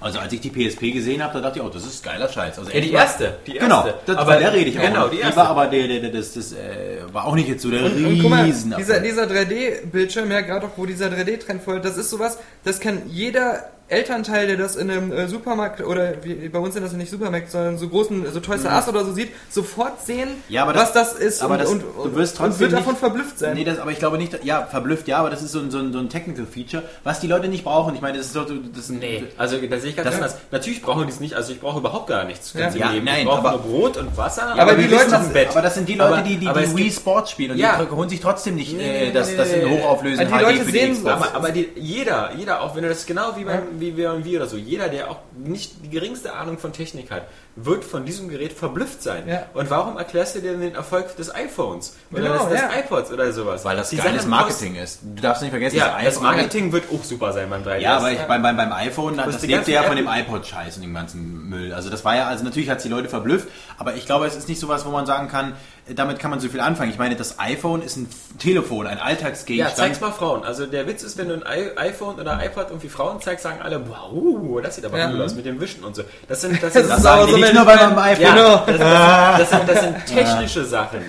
[0.00, 2.58] Also als ich die PSP gesehen habe, da dachte ich, oh, das ist geiler Scheiß.
[2.58, 3.38] Also Ja, die erste.
[3.46, 3.68] Die erste.
[3.68, 4.82] Genau, das, aber von der rede ich auch.
[4.82, 5.36] Genau, die erste.
[5.36, 8.04] war aber der, der, der, das, das äh, war auch nicht jetzt so der Und,
[8.04, 11.96] und guck mal, riesen dieser, dieser 3D-Bildschirm, ja gerade auch wo dieser 3D-Trend folgt, das
[11.96, 16.58] ist sowas, das kann jeder Elternteil, der das in einem äh, Supermarkt oder wie, bei
[16.58, 19.12] uns sind das ja nicht Supermärkte, sondern so großen, so Toys R Us oder so
[19.12, 20.34] sieht, sofort sehen, Mhm.
[20.48, 22.72] Ja, aber was das- das ist aber und, das- und, du wirst und trotzdem wird
[22.72, 23.54] davon nicht- verblüfft sein.
[23.54, 25.78] Nee, das, aber ich glaube nicht, ja, verblüfft, ja, aber das ist so ein, so
[25.78, 27.94] ein, so ein Technical Feature, was die Leute nicht brauchen.
[27.94, 30.36] Ich meine, das ist doch, das Nee, also da sehe ich ganz Das- anders.
[30.50, 32.52] Natürlich brauchen die es nicht, also ich brauche überhaupt gar nichts.
[32.54, 32.68] Ja.
[32.70, 34.54] Ja, nein, ich brauche aber- nur Brot und Wasser.
[34.58, 35.48] aber die Leute- das Bett.
[35.50, 37.82] aber das sind die Leute, Aber- die die, die Wii Sports spielen und Ja.
[37.82, 39.80] die holen sich trotzdem nicht äh, das, das in nee, nee.
[39.80, 41.12] hochauflösend Also die HD Leute für die sehen Xbox.
[41.14, 44.24] Aber, aber die, jeder, jeder, auch wenn er das genau wie beim wie wir und
[44.24, 47.22] wir oder so, jeder, der auch nicht die geringste Ahnung von Technik hat,
[47.56, 49.26] wird von diesem Gerät verblüfft sein.
[49.26, 49.46] Ja.
[49.54, 52.70] Und warum erklärst du dir den Erfolg des iPhones oder Genau, des, des ja.
[52.80, 53.64] iPods oder sowas?
[53.64, 55.00] weil das Die geiles Marketing ist.
[55.02, 57.78] Du darfst nicht vergessen, Ja, das iPhone- Marketing wird auch super sein beim 3DS.
[57.80, 60.82] Ja, aber ich, beim, beim, beim iPhone, das, die lebte ja von dem iPod-Scheiß und
[60.82, 61.72] dem ganzen Müll.
[61.74, 64.36] Also das war ja, also natürlich hat es die Leute verblüfft, aber ich glaube, es
[64.36, 65.54] ist nicht sowas, wo man sagen kann,
[65.94, 66.90] damit kann man so viel anfangen.
[66.90, 68.08] Ich meine, das iPhone ist ein
[68.38, 69.76] Telefon, ein Ja, Alltagsgegenstand.
[69.76, 70.44] zeig's mal Frauen.
[70.44, 73.60] Also der Witz ist, wenn du ein I iPhone oder iPod irgendwie Frauen zeigst, sagen
[73.62, 75.10] alle, wow, das sieht aber Ja.
[75.10, 76.02] cool aus mit dem Wischen und so.
[76.28, 78.36] Das sind, das Das sind ist sagen so nicht ein- nur bei meinem iPhone.
[78.36, 81.00] Ja, das, das, das, sind, das sind technische Sachen,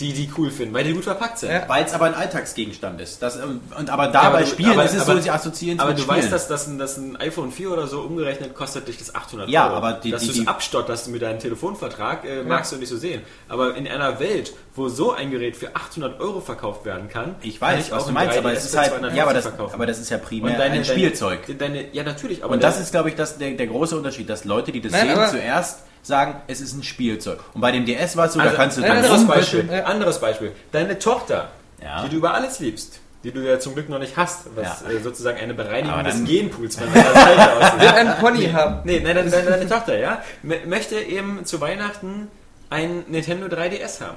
[0.00, 1.50] die die cool finden, weil die gut verpackt sind.
[1.52, 1.68] Ja.
[1.68, 3.22] Weil es aber ein Alltagsgegenstand ist.
[3.22, 5.20] Das, ähm, und aber Ja, da aber bei du- Spielen aber- ist es aber- so,
[5.20, 6.18] sie assoziieren Aber mit du Spielen.
[6.18, 9.48] weißt, dass, dass, ein, dass ein iPhone 4 oder so umgerechnet kostet dich das 800
[9.48, 9.76] Ja, Euro.
[9.76, 12.88] aber die- dass die- du es die- abstotterst mit deinem Telefonvertrag, äh, magst du nicht
[12.88, 13.22] so sehen.
[13.48, 17.60] Aber in einer Welt, wo so ein Gerät für 800 Euro verkauft werden kann, ich
[17.60, 19.34] kann weiß, was auch du ein meinst, aber 3DS es ist halt, 250 ja, aber
[19.34, 19.74] das, verkaufen.
[19.74, 21.40] aber das ist ja primär Und deine, ein Spielzeug.
[21.46, 23.96] Deine, deine, ja, natürlich, aber Und das der- ist, glaube ich, das, der, der große
[23.96, 27.40] Unterschied, dass Leute, die das Nein, sehen, aber- zuerst sagen, es ist ein Spielzeug.
[27.54, 29.66] Und bei dem DS war es so, Also, da kannst du ein dann anderes rumwischen.
[29.68, 30.52] Beispiel, anderes Beispiel.
[30.72, 31.48] Deine Tochter,
[31.82, 32.02] Ja.
[32.04, 34.90] die du über alles liebst, die du ja zum Glück noch nicht hast, was Ja.
[34.90, 37.80] äh, sozusagen eine Bereinigung des Genpools von deiner Seite aussieht.
[37.80, 38.80] Wird ein Pony haben.
[38.84, 42.28] Nee, nein, deine, deine, deine Tochter, ja, möchte eben zu Weihnachten
[42.70, 44.16] ein Nintendo 3DS haben.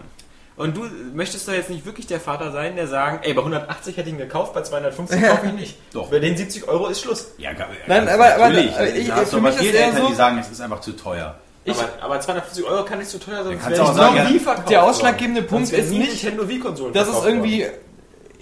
[0.56, 0.84] Und du
[1.16, 4.14] möchtest doch jetzt nicht wirklich der Vater sein, der sagen, ey, bei 180 hätte ich
[4.14, 5.30] ihn gekauft, bei 250 Ja.
[5.36, 5.78] kaufe ich nicht.
[5.94, 6.12] Doch.
[6.12, 7.32] Bei den 70 Euro ist Schluss.
[7.40, 8.76] Ja, ga- Nein, aber- aber- natürlich.
[8.76, 10.82] aber ich- hast für mich ist viele eher Eltern, so- die sagen, es ist einfach
[10.82, 11.36] zu teuer.
[11.66, 13.60] Ich- aber, aber 250 Euro kann nicht zu teuer sein.
[13.62, 17.66] kannst du auch sagen, ja, der ausschlaggebende Punkt ist nicht, Nintendo Wii-Konsolen dass es irgendwie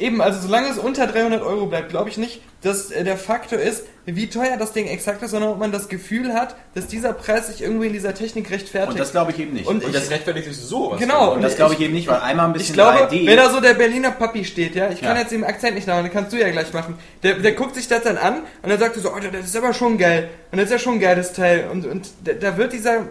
[0.01, 3.59] eben, also solange es unter 300 Euro bleibt, glaube ich nicht, dass äh, der Faktor
[3.59, 7.13] ist, wie teuer das Ding exakt ist, sondern ob man das Gefühl hat, dass dieser
[7.13, 8.91] Preis sich irgendwie in dieser Technik rechtfertigt.
[8.91, 9.67] Und das glaube ich eben nicht.
[9.67, 9.83] Und.
[9.83, 10.95] Und das rechtfertigt sich so.
[10.99, 13.25] Genau, Und das glaube ich eben nicht, weil einmal ein bisschen Ich glaube, 3D.
[13.27, 15.21] wenn da so der Berliner Papi steht, ja, ich kann Ja.
[15.21, 16.97] jetzt den Akzent nicht nachmachen, den kannst du ja gleich machen.
[17.23, 19.55] Der, der guckt sich das dann an und dann sagt er so, oh, das ist
[19.55, 20.29] aber schon geil.
[20.51, 21.69] Und das ist ja schon ein geiles Teil.
[21.71, 23.03] Und, und da, da wird dieser,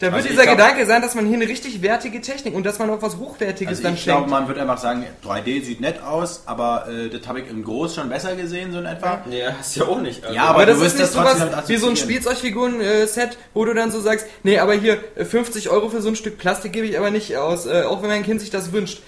[0.00, 2.66] da wird Also dieser glaub- Gedanke sein, dass man hier eine richtig wertige Technik und
[2.66, 4.30] dass man auch was Hochwertiges also dann ich glaube, schenkt.
[4.30, 7.94] man wird einfach sagen, 3D sieht nett aus, aber äh, das habe ich im Groß
[7.94, 9.22] schon besser gesehen, so in etwa.
[9.28, 10.22] Nee, hast du ja auch nicht.
[10.24, 11.96] Also, Ja, Aber, aber das du ist nicht das sowas trotzdem damit wie so ein.
[11.96, 16.16] Spielzeugfiguren-Set, wo du dann so sagst, nee, aber hier äh, 50 Euro für so ein
[16.16, 19.00] Stück Plastik gebe ich aber nicht aus, äh, auch wenn mein Kind sich das wünscht.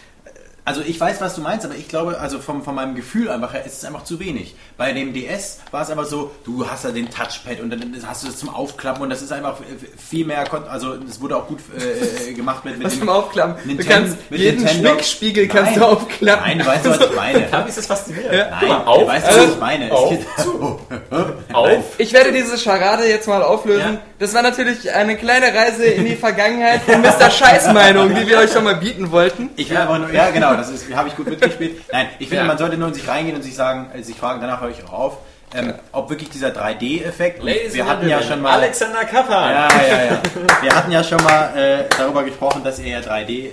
[0.67, 3.53] Also ich weiß, was du meinst, aber ich glaube, also vom, von meinem Gefühl einfach
[3.55, 4.57] her, ist es einfach zu wenig.
[4.77, 8.25] Bei dem DS war es einfach so, du hast ja den Touchpad und dann hast
[8.25, 9.59] du das zum Aufklappen und das ist einfach
[9.97, 13.55] viel mehr, also es wurde auch gut äh, gemacht mit, mit Was dem- zum Aufklappen.
[13.63, 14.89] Du Ninten- kannst mit jeden Nintendo.
[14.91, 15.81] Schmickspiegel kannst Nein.
[15.81, 16.45] du aufklappen.
[16.45, 17.53] Nein, du weißt, was ich meine.
[17.53, 18.33] Hab ich das fasziniert.
[18.35, 18.51] Ja.
[18.61, 19.85] Nein, auf, du weißt, was ich meine.
[19.87, 20.27] Es auf, geht-
[21.55, 21.85] Auf.
[21.99, 23.99] Ich werde diese Scharade jetzt mal auflösen.
[24.19, 27.31] Das war natürlich eine kleine Reise in die Vergangenheit von Mr.
[27.31, 29.51] Scheißmeinung, die wir euch schon mal bieten wollten.
[29.57, 31.83] Ich will einfach nur, ja genau, das habe ich gut mitgespielt.
[31.93, 34.41] Nein, ich finde, man sollte nur in sich reingehen und sich sagen, äh, sich fragen,
[34.41, 35.19] danach höre ich auch auf,
[35.55, 39.51] ähm, ob wirklich dieser 3D-Effekt, und Ladies wir hatten ja schon mal, Alexander Kappan.
[39.51, 40.21] ja, ja, ja,
[40.63, 43.51] wir hatten ja schon mal äh, darüber gesprochen, dass er ja 3D äh,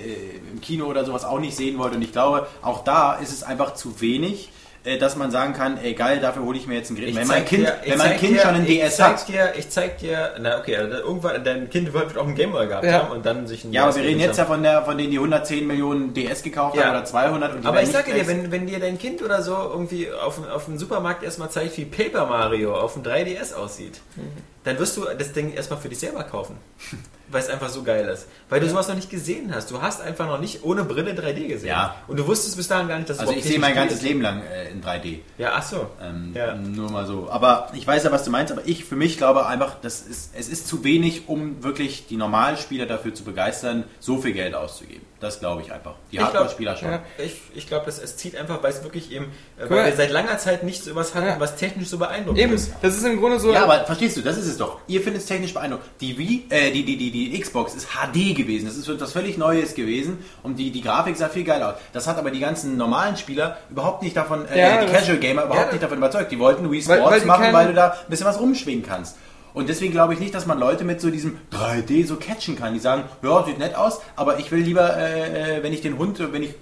[0.51, 3.43] im Kino oder sowas auch nicht sehen wollte und ich glaube, auch da ist es
[3.43, 4.49] einfach zu wenig.
[4.85, 7.09] Äh, Dass man sagen kann, ey geil, dafür hole ich mir jetzt ein Gerät.
[7.11, 9.27] Ich Wenn mein Kind, dir- wenn mein Kind dir- schon ein ich DS zeig hat,
[9.29, 12.83] Dir, ich zeig dir, na okay, also irgendwann, dein Kind wird auch einen Gameboy gehabt
[12.85, 13.03] Ja.
[13.03, 15.11] haben und dann sich ein Ja, aber wir reden jetzt ja von, der, von denen,
[15.11, 16.83] die 110 Millionen DS gekauft Ja.
[16.85, 17.53] haben oder 200.
[17.55, 20.35] Und die Aber ich sage dir, wenn, wenn dir dein Kind oder so irgendwie auf,
[20.35, 24.21] dem- auf dem Supermarkt erstmal zeigt, wie Paper Mario auf dem 3DS aussieht, Mhm.
[24.63, 26.57] Dann wirst du das Ding erstmal für dich selber kaufen.
[27.29, 28.27] Weil es einfach so geil ist.
[28.49, 29.71] Weil du sowas noch nicht gesehen hast.
[29.71, 31.69] Du hast einfach noch nicht ohne Brille 3D gesehen.
[31.69, 31.95] Ja.
[32.07, 34.03] Und du wusstest bis dahin gar nicht, dass es Also ich sehe mein ganzes.
[34.03, 35.19] Leben lang äh, in 3D.
[35.39, 35.87] Ja, ach so.
[35.99, 36.53] Ähm, Ja.
[36.53, 37.29] Nur mal so.
[37.31, 40.35] Aber ich weiß ja, was du meinst, aber ich für mich glaube einfach, das ist,
[40.37, 44.53] es ist zu wenig, um wirklich die normalen Spieler dafür zu begeistern, so viel Geld
[44.53, 45.01] auszugeben.
[45.23, 45.95] Das glaube ich einfach.
[46.11, 46.91] Die Hardcore-Spieler schon.
[46.91, 47.01] ja.
[47.17, 50.11] Ich, ich glaube, es, es zieht einfach, weil es wirklich eben, äh, weil wir seit
[50.11, 51.39] langer Zeit nicht so was hatten, Ja.
[51.39, 52.73] was technisch so beeindruckend Eben, ist.
[52.81, 53.53] das ist im Grunde so.
[53.53, 54.79] Ja, aber verstehst du, das ist es doch.
[54.87, 55.87] Ihr findet es technisch beeindruckend.
[56.01, 58.65] Die Wii, äh, die, die, die, die Xbox ist HD gewesen.
[58.67, 60.19] Das ist etwas völlig Neues gewesen.
[60.43, 61.75] Und die, die Grafik sah viel geiler aus.
[61.93, 65.45] Das hat aber die ganzen normalen Spieler überhaupt nicht davon, äh, Ja, die Casual Gamer
[65.45, 66.31] überhaupt Ja, nicht davon überzeugt.
[66.31, 68.83] Die wollten Wii Weil- Sports weil die machen, weil du da ein bisschen was rumschwingen
[68.83, 69.15] kannst.
[69.53, 72.73] Und deswegen glaube ich nicht, dass man Leute mit so diesem 3D so catchen kann.
[72.73, 75.97] Die sagen, ja, sieht nett aus, aber ich will lieber, äh, äh, wenn ich den
[75.97, 76.55] Hund, wenn ich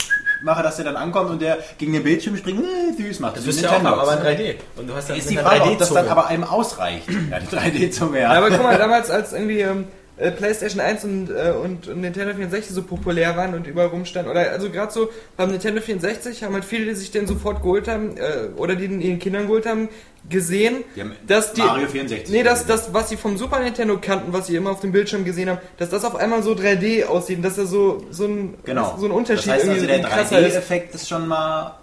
[0.44, 3.38] mache, dass der dann ankommt und der gegen den Bildschirm springt, äh, süß macht.
[3.38, 4.56] Das ist wie du ja auch haben, aber in 3D.
[4.76, 6.12] Und du hast dann Ist die Frage, ob das dann 3D-Zunge.
[6.12, 7.08] aber einem ausreicht.
[7.30, 8.34] Ja, die 3D-Zunge, ja.
[8.34, 9.86] Ja, aber guck mal, damals als irgendwie ähm,
[10.22, 14.32] äh, PlayStation 1 und, äh, und, und Nintendo 64 so populär waren und überall rumstanden,
[14.32, 17.88] oder also gerade so beim Nintendo 64 haben halt viele, die sich den sofort geholt
[17.88, 19.89] haben, äh, oder die den ihren Kindern geholt haben,
[20.30, 21.61] gesehen, Die haben dass die...
[21.61, 24.80] Mario 64 Nee, dass das, was sie vom Super Nintendo kannten, was sie immer auf
[24.80, 28.05] dem Bildschirm gesehen haben, dass das auf einmal so 3D aussieht und dass da so,
[28.11, 28.95] so, ein, Genau.
[28.99, 30.55] so ein Unterschied Das heißt also, irgendwie der krasser ist.
[30.55, 31.80] 3D-Effekt ist schon mal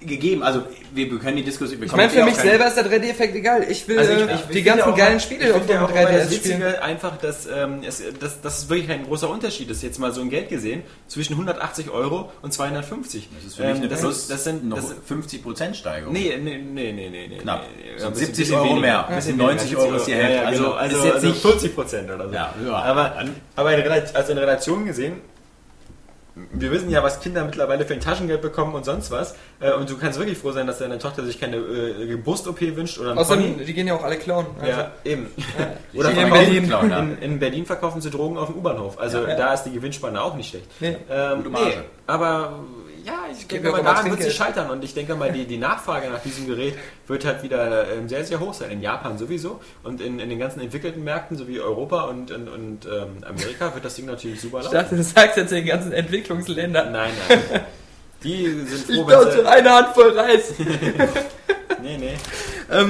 [0.00, 0.42] gegeben.
[0.42, 1.78] Also, wir, können die Diskussion...
[1.80, 3.64] wir Ich meine, für eh mich selber ist der 3D-Effekt egal.
[3.70, 5.74] Ich will Also ich, äh, ich die finde ganzen geilen mal- Spiele ich auf dem
[5.76, 6.60] ja auch immer das 3DS spielen.
[6.60, 10.12] Witzige einfach, dass, ähm, es, dass, dass es wirklich kein großer Unterschied ist, jetzt mal
[10.12, 13.28] so ein Geld gesehen, zwischen 180 Euro und 250.
[13.34, 16.12] Das ist für mich eine das, Plus, sind, das sind noch das, 50% Steigerung.
[16.12, 17.36] Nee, nee, nee, nee, nee, nee.
[17.38, 17.62] Knapp.
[17.76, 17.90] nee.
[17.92, 18.80] Ein bisschen- 70 bisschen Euro weniger.
[18.80, 19.08] mehr.
[19.08, 20.34] Ein bisschen 90 weniger, Euro ist die 70 Hälfte.
[20.36, 20.74] Ja, ja, Also, genau.
[20.74, 22.34] ist also, jetzt also nicht- 40 Prozent oder so.
[22.34, 22.72] Ja, ja.
[22.72, 23.30] Aber, in,
[24.14, 25.12] also in Relation gesehen,
[26.52, 29.34] wir wissen ja, was Kinder mittlerweile für ein Taschengeld bekommen und sonst was.
[29.60, 32.98] Äh, Und du kannst wirklich froh sein, dass deine Tochter sich keine äh, Brust-OP wünscht
[32.98, 33.64] oder Außerdem, Pony.
[33.64, 34.46] die gehen ja auch alle klauen.
[34.60, 35.26] Also, Ja, eben.
[35.94, 36.66] Oder Oder in Berlin.
[36.66, 36.98] klauen, ja.
[37.00, 38.98] in, in Berlin verkaufen sie Drogen auf dem U-Bahnhof.
[38.98, 39.34] Also Ja.
[39.36, 40.66] da ist die Gewinnspanne auch nicht schlecht.
[40.80, 40.96] Nee.
[41.10, 41.66] Ähm, Gute Marge.
[41.68, 41.74] nee,
[42.06, 42.60] aber
[43.04, 44.70] ja, ich gebe denke mal, daran wird sie scheitern.
[44.70, 46.74] Und ich denke mal, die, die Nachfrage nach diesem Gerät
[47.06, 48.70] wird halt wieder ähm, sehr, sehr hoch sein.
[48.70, 49.60] In Japan sowieso.
[49.82, 53.84] Und in, in den ganzen entwickelten Märkten, sowie Europa und, und, und ähm, Amerika, wird
[53.84, 54.76] das Ding natürlich super Ich laufen.
[54.76, 56.92] dachte, du sagst jetzt den ganzen Entwicklungsländern.
[56.92, 57.60] Nein, nein.
[58.22, 59.46] Die sind Ich froh, wenn dachte, sie...
[59.46, 60.52] eine Handvoll Reis.
[61.82, 62.16] Nee, nee.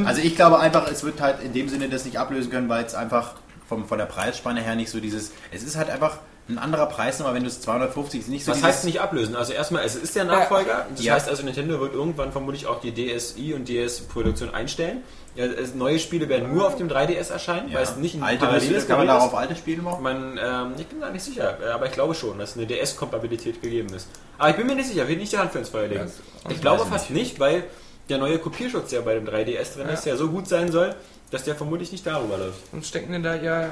[0.04, 2.84] Also ich glaube einfach, es wird halt in dem Sinne das nicht ablösen können, weil
[2.84, 3.34] es einfach
[3.68, 5.30] vom, von der Preisspanne her nicht so dieses...
[5.52, 6.18] Es ist halt einfach
[6.50, 9.36] ein anderer Preis, aber wenn du es 250 ist nicht so Was heißt nicht ablösen?
[9.36, 10.86] Also erstmal, es ist der Nachfolger.
[10.94, 11.14] Das Ja.
[11.14, 15.02] heißt also, Nintendo wird irgendwann vermutlich auch die DSi und DS-Produktion einstellen.
[15.36, 17.76] Ja, es, neue Spiele werden nur auf dem 3DS erscheinen, ja.
[17.76, 19.14] weil es nicht ein alte paralleles Spiele, kann man ist.
[19.14, 20.02] darauf alte Spiele machen?
[20.02, 23.62] Man, ähm, ich bin da nicht sicher, äh, aber ich glaube schon, dass eine DS-Kompatibilität
[23.62, 24.08] gegeben ist.
[24.38, 26.10] Aber ich bin mir nicht sicher, will nicht die Hand für ins Feuer legen.
[26.48, 27.62] ich glaube fast nicht, weil
[28.08, 30.96] der neue Kopierschutz, der bei dem 3DS drin ist, ja so gut sein soll,
[31.30, 32.58] dass der vermutlich nicht darüber läuft.
[32.72, 33.68] Und stecken denn da ja Ja,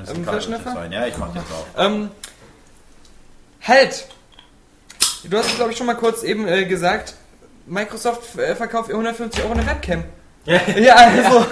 [0.00, 0.24] das äh, ähm,
[0.64, 0.92] sein.
[0.92, 1.66] Ja, ich mach den drauf.
[1.76, 2.10] Ähm,
[3.62, 4.08] halt!
[5.24, 7.14] Du hast es, glaube ich, schon mal kurz eben äh, gesagt,
[7.66, 10.04] Microsoft äh, verkauft für 150 Euro eine Webcam.
[10.46, 10.60] Ja.
[10.78, 11.44] Ja, also,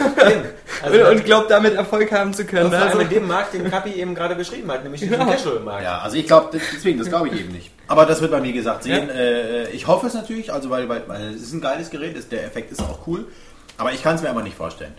[0.85, 2.73] Also, und, glaubt damit Erfolg haben zu können.
[2.73, 5.27] allem Also, in dem Markt, den Kapi eben gerade beschrieben hat, nämlich Genau.
[5.27, 5.83] Casual-Markt.
[5.83, 7.73] Ja, also ich glaube, deswegen, das glaube ich eben nicht.
[7.89, 9.11] Aber das wird man, wie gesagt, sehen.
[9.11, 12.31] Äh, ich hoffe es natürlich, also weil, weil, weil es ist ein geiles Gerät, ist,
[12.31, 13.27] der Effekt ist auch cool.
[13.79, 14.95] Aber ich kann es mir einfach nicht vorstellen.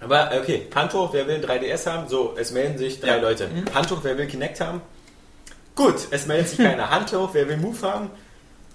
[0.00, 2.08] Aber okay, Hand hoch, wer will ein 3DS haben?
[2.08, 3.16] So, es melden sich drei Ja.
[3.16, 3.48] Leute.
[3.74, 4.80] Hand hoch, wer will Kinect haben?
[5.76, 6.88] Gut, es meldet sich keiner.
[6.90, 8.10] Hand hoch, wer will Move haben?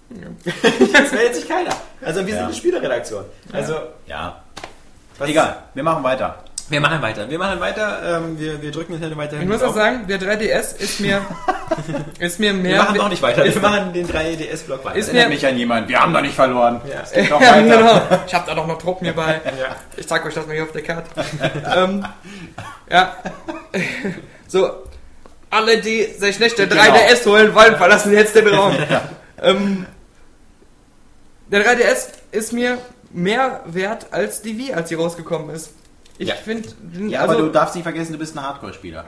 [0.46, 1.76] es meldet sich keiner.
[2.02, 2.46] Also wir sind Ja.
[2.46, 3.26] eine Spieleredaktion.
[3.52, 3.76] Also
[4.08, 4.44] Ja.
[5.20, 6.44] Egal, wir machen weiter.
[6.68, 7.30] Wir machen weiter.
[7.30, 8.18] Wir machen weiter.
[8.24, 9.44] Ähm, wir, wir drücken Nintendo weiterhin.
[9.44, 11.22] ich muss auch sagen, der 3DS ist mir,
[12.20, 12.72] ist mir mehr.
[12.72, 13.46] wir machen noch nicht weiter.
[13.46, 14.96] Wir machen den 3DS-Block weiter.
[14.98, 15.90] Ist Erinnert mir- mich an jemanden.
[15.90, 16.82] Wir haben doch nicht verloren.
[16.90, 17.02] Ja.
[17.04, 17.78] Es geht doch ja, weiter.
[17.78, 18.02] genau.
[18.26, 19.42] Ich hab da doch noch Trupp mir bei.
[19.46, 19.76] Ja.
[19.96, 21.10] Ich zeig euch das mal hier auf der Karte.
[21.76, 22.06] ähm,
[22.90, 23.16] ja.
[24.48, 24.72] so.
[25.52, 26.82] Alle, die sich nicht der Genau.
[26.82, 28.76] 3DS holen wollen, verlassen jetzt den Raum.
[29.42, 29.86] ähm,
[31.48, 32.80] der 3DS ist mir
[33.12, 35.70] mehr wert als die Wii, als sie rausgekommen ist.
[36.18, 36.36] Ich Ja.
[36.36, 36.70] finde,
[37.08, 39.06] Ja, aber du darfst nicht vergessen, du bist ein Hardcore-Spieler.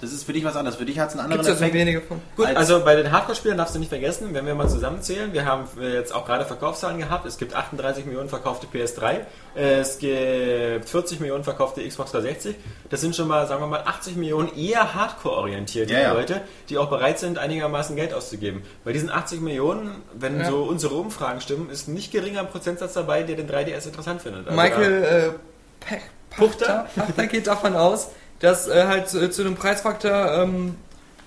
[0.00, 0.76] Das ist für dich was anderes.
[0.78, 1.74] Für dich hat es einen anderen gibt es ja so Effekt.
[1.74, 2.22] wenige von.
[2.34, 5.44] Gut, Als- also bei den Hardcore-Spielern darfst du nicht vergessen, wenn wir mal zusammenzählen, wir
[5.44, 9.26] haben äh, jetzt auch gerade Verkaufszahlen gehabt, es gibt 38 Millionen verkaufte PS3,
[9.56, 12.56] äh, es gibt 40 Millionen verkaufte Xbox 360,
[12.88, 16.12] das sind schon mal, sagen wir mal, 80 Millionen eher Hardcore-orientierte Ja, ja.
[16.14, 16.40] Leute,
[16.70, 18.62] die auch bereit sind, einigermaßen Geld auszugeben.
[18.86, 20.46] Bei diesen 80 Millionen, wenn Ja.
[20.50, 24.48] so unsere Umfragen stimmen, ist ein nicht geringer Prozentsatz dabei, der den 3DS interessant findet.
[24.48, 26.00] Also Michael äh, Pe- Puchter?
[26.30, 28.08] Pachter, Pachter geht davon aus,
[28.40, 30.76] dass äh, halt zu, zu einem Preisfaktor, ähm,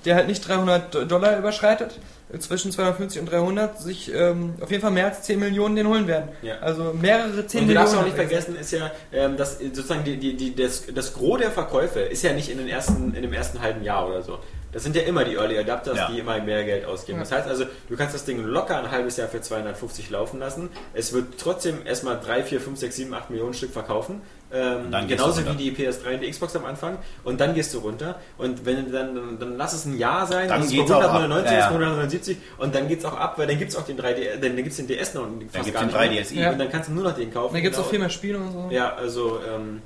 [0.05, 1.99] der halt nicht 300 Dollar überschreitet,
[2.39, 6.07] zwischen 250 und 300, sich ähm, auf jeden Fall mehr als 10 Millionen den holen
[6.07, 6.29] werden.
[6.41, 6.55] Ja.
[6.61, 7.75] Also mehrere 10 Und du Millionen.
[7.75, 11.13] darfst auch nicht er vergessen, ist ja, ähm, dass sozusagen die, die, die, das, das
[11.13, 14.23] Gros der Verkäufe ist ja nicht in, den ersten, in dem ersten halben Jahr oder
[14.23, 14.39] so.
[14.71, 16.09] Das sind ja immer die Early Adapters, Ja.
[16.09, 17.19] die immer mehr Geld ausgeben.
[17.19, 17.23] Ja.
[17.25, 20.69] Das heißt also, du kannst das Ding locker ein halbes Jahr für 250 laufen lassen.
[20.95, 24.23] Es wird trotzdem erstmal 3, 4, 5, 6, 7, 8 Millionen Stück verkaufen.
[24.53, 26.97] Ähm, dann genauso wie die PS3 und die Xbox am Anfang.
[27.23, 28.19] Und dann gehst du runter.
[28.37, 31.01] Und wenn du dann, dann, dann lass es ein Jahr sein, Dann geht's ab.
[31.01, 31.69] 199, Ja, das ja.
[31.69, 34.77] bei 179 und dann geht's auch ab, weil dann gibt's auch den 3D, dann gibt's
[34.77, 35.23] den DS noch.
[35.23, 36.35] und Dann fast gibt's gar den nicht 3DSi.
[36.35, 36.43] mehr.
[36.43, 36.51] Ja.
[36.51, 37.53] Und dann kannst du nur noch den kaufen.
[37.55, 37.87] Da gibt es Genau.
[37.87, 38.67] auch viel mehr Spiele und so.
[38.69, 39.81] Ja, also, ähm,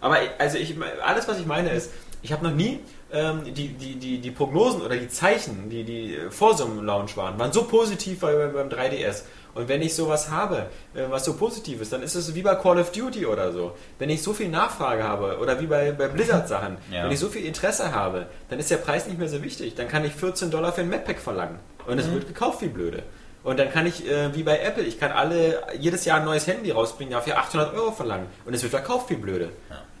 [0.00, 0.74] aber also ich,
[1.04, 1.90] alles, was ich meine, ist,
[2.22, 2.80] ich habe noch nie
[3.12, 6.84] ähm, die, die, die, die Prognosen oder die Zeichen, die die äh, vor so einem
[6.84, 9.22] Launch waren, waren so positiv bei, beim 3DS.
[9.54, 12.54] Und wenn ich sowas habe, äh, was so positiv ist, dann ist es wie bei
[12.54, 13.72] Call of Duty oder so.
[13.98, 17.04] Wenn ich so viel Nachfrage habe oder wie bei, bei Blizzard-Sachen, Ja.
[17.04, 19.74] wenn ich so viel Interesse habe, dann ist der Preis nicht mehr so wichtig.
[19.74, 21.58] Dann kann ich 14 Dollar für ein Map-Pack verlangen.
[21.86, 23.02] Und es wird gekauft wie blöde.
[23.44, 26.46] Und dann kann ich, äh, wie bei Apple, ich kann alle jedes Jahr ein neues
[26.46, 28.26] Handy rausbringen, dafür 800 Euro verlangen.
[28.46, 29.48] Und es wird verkauft wie blöde.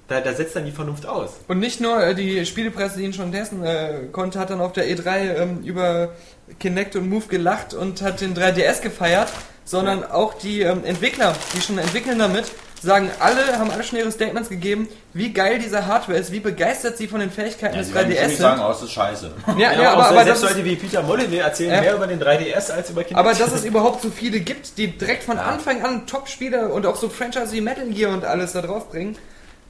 [0.08, 1.40] Da, da setzt dann die Vernunft aus.
[1.48, 4.72] Und nicht nur äh, die Spielepresse, die ihn schon testen äh, konnte, hat dann auf
[4.72, 6.10] der E3 ähm, über
[6.58, 9.28] Kinect und Move gelacht und hat den 3DS gefeiert,
[9.64, 12.44] sondern auch die ähm, Entwickler, die schon entwickeln damit,
[12.82, 16.98] sagen alle, haben alle schon ihre Statements gegeben, wie geil diese Hardware ist, wie begeistert
[16.98, 18.36] sie von den Fähigkeiten Ja, des sie werden 3DS nicht sind.
[18.38, 19.30] sagen, oh, das ist scheiße.
[19.56, 21.80] Ja, ja, auch aber, aber, selbst Leute wie Peter Molyneux erzählen Ja.
[21.80, 23.18] mehr über den 3DS als über Kinect.
[23.20, 26.96] aber dass es überhaupt so viele gibt, die direkt von Anfang an Top-Spiele und auch
[26.96, 29.16] so Franchise wie Metal Gear und alles da drauf bringen,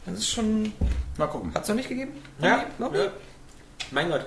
[0.06, 0.72] das ist schon...
[1.18, 1.52] Mal gucken.
[1.54, 2.12] Hat's noch nicht gegeben?
[2.40, 2.98] ja, Noch nie?
[2.98, 3.04] ja.
[3.90, 4.24] Mein Gott.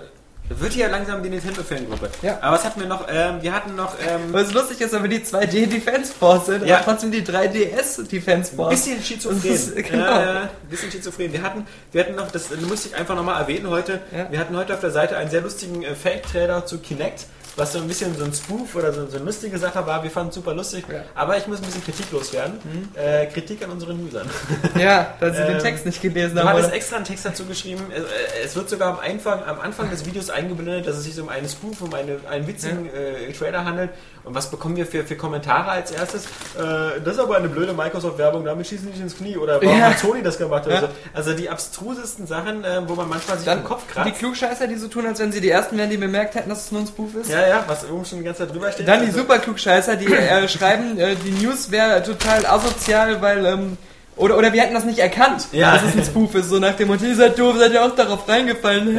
[0.48, 2.10] Wird hier langsam die Nintendo-Fangruppe.
[2.22, 2.38] Ja.
[2.42, 3.08] Aber was hatten wir noch?
[3.10, 6.78] Ähm, wir hatten noch ähm, Was lustig ist, aber die 2D Defense Force sind, Ja.
[6.78, 8.70] aber trotzdem die 3DS Defense ein Force.
[8.70, 9.42] bisschen schizophren.
[9.52, 10.06] Ist- genau.
[10.06, 11.34] Äh, ein bisschen schizophren.
[11.34, 14.28] Wir hatten, wir hatten noch, das musste ich einfach nochmal erwähnen heute, Ja.
[14.30, 17.26] wir hatten heute auf der Seite einen sehr lustigen äh, Fake-Trailer zu Kinect,
[17.58, 20.04] was so ein bisschen so ein Spoof oder so, so eine lustige Sache war.
[20.04, 21.04] Wir fanden es super lustig, Ja.
[21.16, 22.60] aber ich muss ein bisschen kritiklos werden.
[22.96, 24.30] Äh, Kritik an unseren Usern.
[24.78, 26.50] Ja, weil sie den Ähm, Text nicht gelesen Du haben.
[26.50, 26.76] hattest oder?
[26.76, 27.84] extra einen Text dazu geschrieben.
[27.94, 31.20] Es, äh, es wird sogar am Anfang, am Anfang des Videos eingeblendet, dass es sich
[31.20, 33.92] um einen Spoof, um eine, einen witzigen äh, Trailer handelt.
[34.24, 36.26] Und was bekommen wir für, für Kommentare als erstes?
[36.26, 39.38] Äh, das ist aber eine blöde Microsoft-Werbung, damit schießen die nicht ins Knie.
[39.38, 39.86] Oder warum Ja.
[39.92, 40.66] hat Sony das gemacht?
[40.66, 40.82] Oder Ja.
[40.82, 40.88] so.
[41.14, 44.20] Also die abstrusesten Sachen, äh, wo man manchmal sich Dann den Kopf die kratzt.
[44.20, 46.72] Klugscheißer, die so tun, als wenn sie die Ersten wären, die bemerkt hätten, dass es
[46.72, 47.30] nur ein Spoof ist.
[47.30, 48.88] Ja, ja, was oben schon die ganze Zeit drüber steht.
[48.88, 53.46] Dann die Also- super Klugscheißer, die äh, schreiben, äh, die News wäre total asozial, weil,
[53.46, 53.78] ähm,
[54.16, 55.74] oder, oder wir hätten das nicht erkannt, Ja.
[55.74, 56.50] dass es ein Spoof ist.
[56.50, 58.96] So nach dem Motto, ihr seid doof, seid ihr auch darauf reingefallen.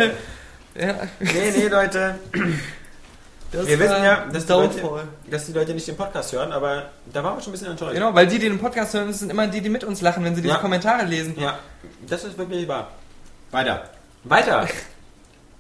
[0.79, 2.17] ja, Nee, nee, Leute.
[3.53, 4.81] das Wir wissen ja, dass die, Leute,
[5.31, 7.95] dass die Leute nicht den Podcast hören, aber da waren wir schon ein bisschen enttäuscht.
[7.95, 10.23] Genau, weil die, die den Podcast hören, das sind immer die, die mit uns lachen,
[10.25, 10.61] wenn sie diese Ja.
[10.61, 11.35] Kommentare lesen.
[11.39, 11.59] Ja,
[12.09, 12.89] das ist wirklich wahr.
[13.53, 13.85] Weiter.
[14.25, 14.67] Weiter.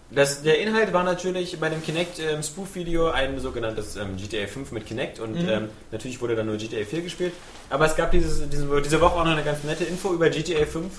[0.08, 4.70] Das, der Inhalt war natürlich bei dem Kinect ähm, Spoof-Video ein sogenanntes ähm, GTA 5
[4.70, 5.48] mit Kinect und Mhm.
[5.48, 7.32] ähm, natürlich wurde dann nur GTA 4 gespielt.
[7.70, 10.64] Aber es gab dieses, diese, diese Woche auch noch eine ganz nette Info über GTA
[10.64, 10.92] 5,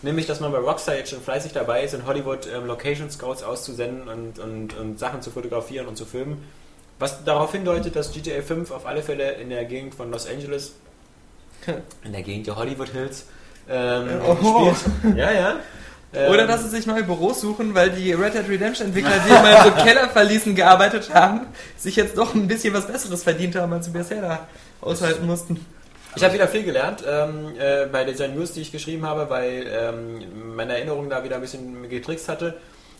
[0.00, 3.42] nämlich dass man bei Rockstar jetzt schon fleißig dabei ist, in Hollywood ähm, Location Scouts
[3.42, 6.42] auszusenden und, und, und Sachen zu fotografieren und zu filmen.
[6.98, 10.72] Was darauf hindeutet, dass GTA 5 auf alle Fälle in der Gegend von Los Angeles,
[12.02, 13.26] in der Gegend der Hollywood Hills,
[13.68, 14.72] ähm, Oh.
[14.72, 15.16] spielt.
[15.18, 15.56] Ja, ja.
[16.12, 19.30] Oder Ähm, dass sie sich neue Büros suchen, weil die Red Dead Redemption Entwickler, die
[19.30, 23.72] immer in so Kellerverließen gearbeitet haben, sich jetzt doch ein bisschen was Besseres verdient haben,
[23.74, 24.48] als sie bisher da
[24.80, 25.64] aushalten mussten.
[26.16, 29.66] Ich habe wieder viel gelernt ähm, äh, bei dieser News, die ich geschrieben habe, weil
[29.70, 32.54] ähm, meine Erinnerung da wieder ein bisschen getrickst hatte.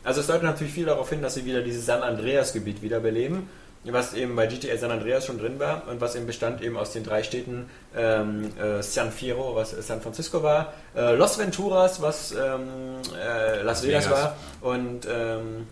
[0.04, 3.48] Also es deutet natürlich viel darauf hin, dass sie wieder dieses San Andreas-Gebiet wiederbeleben,
[3.84, 6.92] was eben bei GTA San Andreas schon drin war und was eben bestand eben aus
[6.92, 12.32] den drei Städten ähm, äh, San Fierro, was San Francisco war, äh, Los Venturas, was
[12.32, 12.68] ähm,
[13.16, 14.10] äh, Las Vegas, Vegas.
[14.10, 15.66] war und ähm,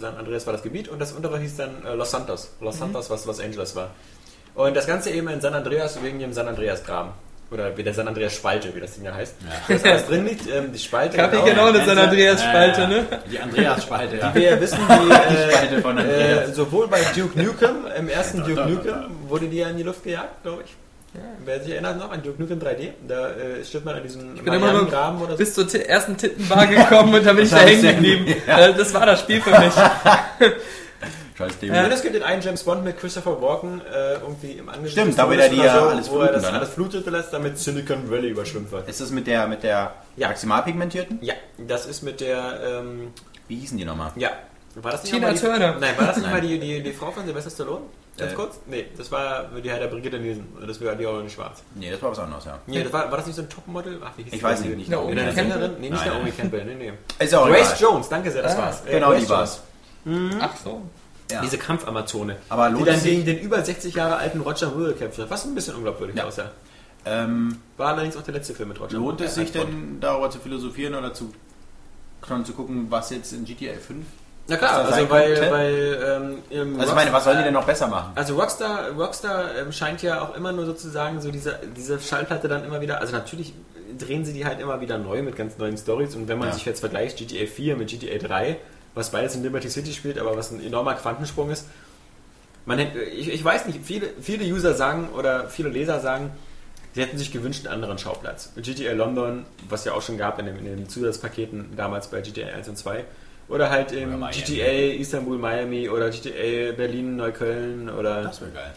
[0.00, 2.52] San Andreas war das Gebiet und das untere hieß dann äh, Los Santos.
[2.60, 3.90] Los Santos, was Los Angeles war.
[4.54, 7.10] Und das Ganze eben in San Andreas wegen dem San Andreas Graben.
[7.48, 9.36] Oder wie der San Andreas Spalte, wie das Ding ja heißt.
[9.68, 11.16] Das alles drin liegt, ähm, die Spalte.
[11.16, 13.06] Kaffee genau eine San Andreas Spalte, ne?
[13.30, 14.28] Die Andreas-Spalte, ja.
[14.30, 16.48] Die wir ja wissen, die, äh, Spalte von Andreas.
[16.48, 18.94] äh, sowohl bei Duke Nukem, im ersten Duke Nukem,
[19.28, 20.74] wurde die ja in die Luft gejagt, glaube ich.
[21.44, 24.42] Wer sich erinnert noch an Duke Nukem 3D, da äh, stirbt man an diesem Ich
[24.42, 25.36] bin immer nur Graben oder so.
[25.38, 28.26] bis zur ersten Tittenbar gekommen und dann bin ich da hängen geblieben.
[28.46, 29.72] Äh, Das war das Spiel für mich.
[31.36, 31.78] Scheiß Demo.
[31.78, 35.08] Und es gibt den einen James Bond mit Christopher Walken äh, irgendwie im Angesicht Stimmt,
[35.08, 36.58] des da will er die oder ja so, alles wo er das dann, ne?
[36.60, 38.88] alles fluten lässt, damit Silicon Valley überschwemmt wird.
[38.88, 40.28] Ist das mit der, mit der Ja.
[40.28, 41.18] maximalpigmentierten?
[41.20, 43.12] Ja, das ist mit der, ähm,
[43.48, 44.12] Wie hießen die nochmal?
[44.16, 44.30] ja,
[44.76, 45.76] war das nicht Tina die, Turner.
[45.78, 47.82] Nein, war das nicht mal die, die, die Frau von Sylvester Stallone?
[48.18, 48.34] Ganz Äh.
[48.34, 48.58] kurz?
[48.66, 50.46] Nee, das war die hat der Brigitte Nielsen.
[50.66, 51.62] Das war die auch nicht schwarz.
[51.74, 52.58] Nee, das war was anderes, ja.
[52.66, 54.00] Nee, das war, war das nicht so ein Topmodel?
[54.02, 55.76] Ach, wie hieß Ich weiß nicht, nicht Naomi Eine Campbell?
[55.78, 56.06] Nee, nicht.
[56.06, 56.92] Naomi Campbell, nee, nee.
[57.22, 57.92] Ist ja auch Grace egal.
[57.92, 58.82] Jones, danke sehr, das Ah, war's.
[58.86, 59.60] Äh, Genau, Grace die war's.
[60.40, 60.80] Ach so.
[61.30, 61.40] Ja.
[61.42, 63.10] Diese Kampfamazone, Aber die lohnt dann es sich?
[63.12, 66.24] gegen den über 60 Jahre alten Roger gekämpft hat, was ein bisschen unglaubwürdig Ja.
[66.24, 66.52] aussah.
[67.04, 70.38] Ähm, War allerdings auch der letzte Film mit Roger lohnt es sich denn darüber zu
[70.38, 71.32] philosophieren oder zu,
[72.44, 74.04] zu gucken, was jetzt in GTA 5?
[74.48, 77.88] Na klar, also weil, weil ähm, Also ich meine, was sollen die denn noch besser
[77.88, 78.12] machen?
[78.14, 82.64] Also Rockstar, Rockstar ähm, scheint ja auch immer nur sozusagen so diese, diese Schallplatte dann
[82.64, 83.52] immer wieder, also natürlich
[83.98, 86.54] drehen sie die halt immer wieder neu mit ganz neuen Stories und wenn man Ja.
[86.54, 88.56] sich jetzt vergleicht GTA 4 mit GTA 3,
[88.96, 91.66] was beides in Liberty City spielt, aber was ein enormer Quantensprung ist,
[92.64, 96.32] man ich, ich weiß nicht, viele, viele User sagen oder viele Leser sagen,
[96.94, 98.52] sie hätten sich gewünscht einen anderen Schauplatz.
[98.56, 102.48] GTA London, was ja auch schon gab in den, in den Zusatzpaketen damals bei GTA
[102.48, 103.04] 1 und 2.
[103.48, 104.32] Oder halt im Oder.
[104.32, 108.22] GTA Istanbul, Miami oder GTA Berlin, Neukölln oder.
[108.22, 108.72] Das wäre geil.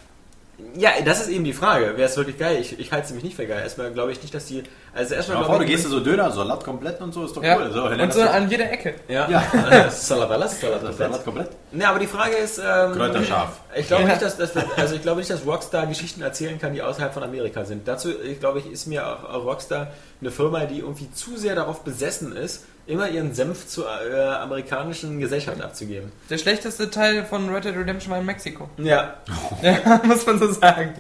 [0.76, 1.98] Ja, das ist eben die Frage.
[1.98, 2.57] Wäre es wirklich geil?
[2.61, 3.61] Ich, ich halte es nämlich nicht für geil.
[3.64, 4.64] Erstmal glaube ich nicht, dass die.
[4.94, 7.36] Also erstmal mal vor, glaube du gehst du so Döner, Salat komplett und so, ist
[7.36, 7.57] doch Ja.
[7.57, 7.72] cool.
[7.72, 8.95] So, Und so an jeder Ecke.
[9.07, 9.44] ja, Ja.
[9.72, 9.90] ja.
[9.91, 11.23] Salat alles, Salat Salat komplett.
[11.26, 11.49] komplett.
[11.73, 12.60] Ne, aber die Frage ist.
[12.60, 13.60] Ähm, Kräuterscharf.
[13.76, 14.10] Ich glaube Ja.
[14.10, 17.23] nicht, dass, dass also ich glaube nicht, dass Rockstar Geschichten erzählen kann, die außerhalb von
[17.23, 17.88] Amerika sind.
[17.88, 19.88] Dazu, ich glaube ich, ist mir auch, auch Rockstar
[20.22, 25.20] eine Firma, die irgendwie zu sehr darauf besessen ist, immer ihren Senf zur äh, amerikanischen
[25.20, 26.11] Gesellschaft abzugeben.
[26.30, 28.70] Der schlechteste Teil von Red Dead Redemption war in Mexiko.
[28.78, 29.16] Ja.
[29.61, 30.95] Ja, muss man so sagen.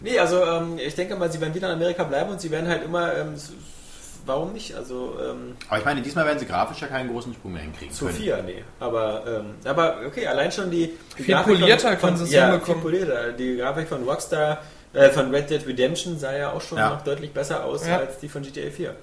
[0.00, 2.68] Nee, also ähm, ich denke mal, sie werden wieder in Amerika bleiben und sie werden
[2.68, 3.14] halt immer.
[3.16, 3.34] Ähm,
[4.26, 4.74] warum nicht?
[4.76, 7.94] Also ähm, Aber ich meine, diesmal werden sie grafisch ja keinen großen Sprung mehr hinkriegen.
[7.96, 8.12] können.
[8.12, 8.62] Sophia, nee.
[8.78, 12.74] Aber, ähm, aber okay, allein schon die, die Viel polierter können sie es ja, viel
[12.76, 13.32] polierter.
[13.32, 16.90] Die Grafik von Rockstar, äh, von Red Dead Redemption sah ja auch schon Ja.
[16.90, 17.96] noch deutlich besser aus Ja.
[17.98, 18.94] als die von GTA 4.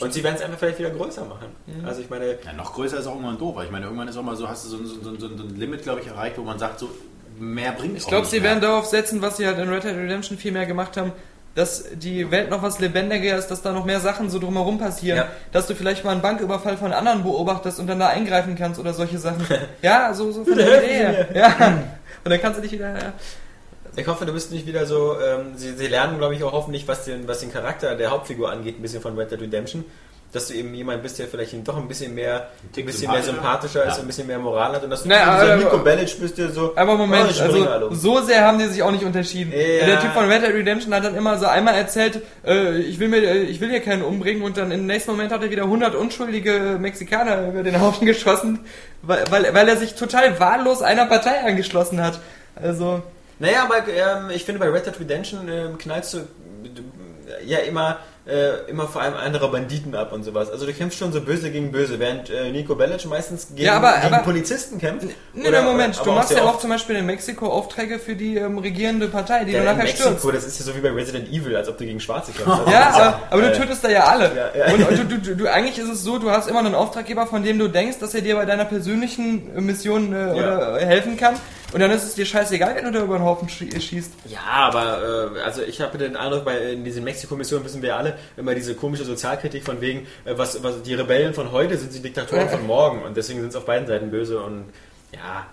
[0.00, 1.48] Und sie werden es einfach vielleicht wieder größer machen.
[1.66, 1.84] Mhm.
[1.86, 4.16] Also ich meine, Ja, noch größer ist auch irgendwann doof, weil ich meine, irgendwann ist
[4.16, 6.06] auch mal so, hast du so, ein- so, ein- so, so ein Limit, glaube ich,
[6.06, 6.88] erreicht, wo man sagt, so
[7.38, 10.38] mehr bringt Ich glaube, sie werden darauf setzen, was sie halt in Red Dead Redemption
[10.38, 11.12] viel mehr gemacht haben,
[11.54, 15.18] dass die Welt noch was lebendiger ist, dass da noch mehr Sachen so drumherum passieren,
[15.18, 15.28] Ja.
[15.52, 18.92] dass du vielleicht mal einen Banküberfall von anderen beobachtest und dann da eingreifen kannst oder
[18.92, 19.46] solche Sachen.
[19.82, 21.26] ja, so, so von der Idee.
[21.38, 21.48] Ja.
[22.24, 22.90] Und dann kannst du dich wieder.
[22.92, 23.12] Ja.
[23.96, 25.16] Ich hoffe, du bist nicht wieder so.
[25.20, 28.50] Ähm, sie, sie lernen, glaube ich, auch hoffentlich, was den, was den Charakter der Hauptfigur
[28.50, 29.84] angeht, ein bisschen von Red Dead Redemption.
[30.32, 33.82] Dass du eben jemand bist, der vielleicht doch ein bisschen mehr, ein bisschen mehr sympathischer.
[33.82, 34.02] sympathischer ist, Ja.
[34.02, 36.20] ein bisschen mehr Moral hat und dass du Naja, nicht so dieser aber- Nico Bellic
[36.20, 36.72] bist, der so.
[36.76, 39.52] Aber oh, Moment, alle also so sehr haben die sich auch nicht unterschieden.
[39.52, 39.86] Ja.
[39.86, 43.08] Der Typ von Red Dead Redemption hat dann immer so einmal erzählt, äh, ich will
[43.08, 45.62] mir, äh, ich will hier keinen umbringen und dann im nächsten Moment hat er wieder
[45.62, 48.58] 100 unschuldige Mexikaner über den Haufen geschossen,
[49.02, 52.18] weil, weil, weil er sich total wahllos einer Partei angeschlossen hat.
[52.56, 53.00] Also,
[53.38, 56.82] Naja, aber ähm, ich finde bei Red Dead Redemption ähm, knallst du du,
[57.44, 60.50] ja immer, äh, immer vor allem andere Banditen ab und sowas.
[60.50, 63.76] Also du kämpfst schon so böse gegen böse, während äh, Nico Bellic meistens gegen, Ja,
[63.76, 65.08] aber- gegen aber- Polizisten kämpft.
[65.34, 68.58] nee, Oder- Moment, du machst ja auch zum Beispiel in Mexiko Aufträge für die ähm,
[68.58, 70.36] regierende Partei, die ja, du in nachher Mexiko, stürzt.
[70.36, 72.62] das ist ja so wie bei Resident Evil, als ob du gegen Schwarze kämpfst.
[72.70, 74.32] Ja, aber, aber du äh, tötest da ja alle.
[74.54, 74.72] Ja, ja.
[74.74, 77.42] Und, und du, du, du, eigentlich ist es so, du hast immer einen Auftraggeber, von
[77.42, 81.16] dem du denkst, dass er dir bei deiner persönlichen äh, Mission äh, oder, äh, helfen
[81.16, 81.34] kann.
[81.76, 84.10] Und dann ist es dir scheißegal, wenn du da über den Haufen schie- schießt.
[84.30, 88.16] Ja, aber äh, also ich habe den Eindruck, bei in diesen Mexiko-Missionen wissen wir alle
[88.38, 92.00] immer diese komische Sozialkritik von wegen, äh, was, was die Rebellen von heute sind die
[92.00, 94.70] Diktatoren von morgen und deswegen sind es auf beiden Seiten böse und
[95.12, 95.46] ja.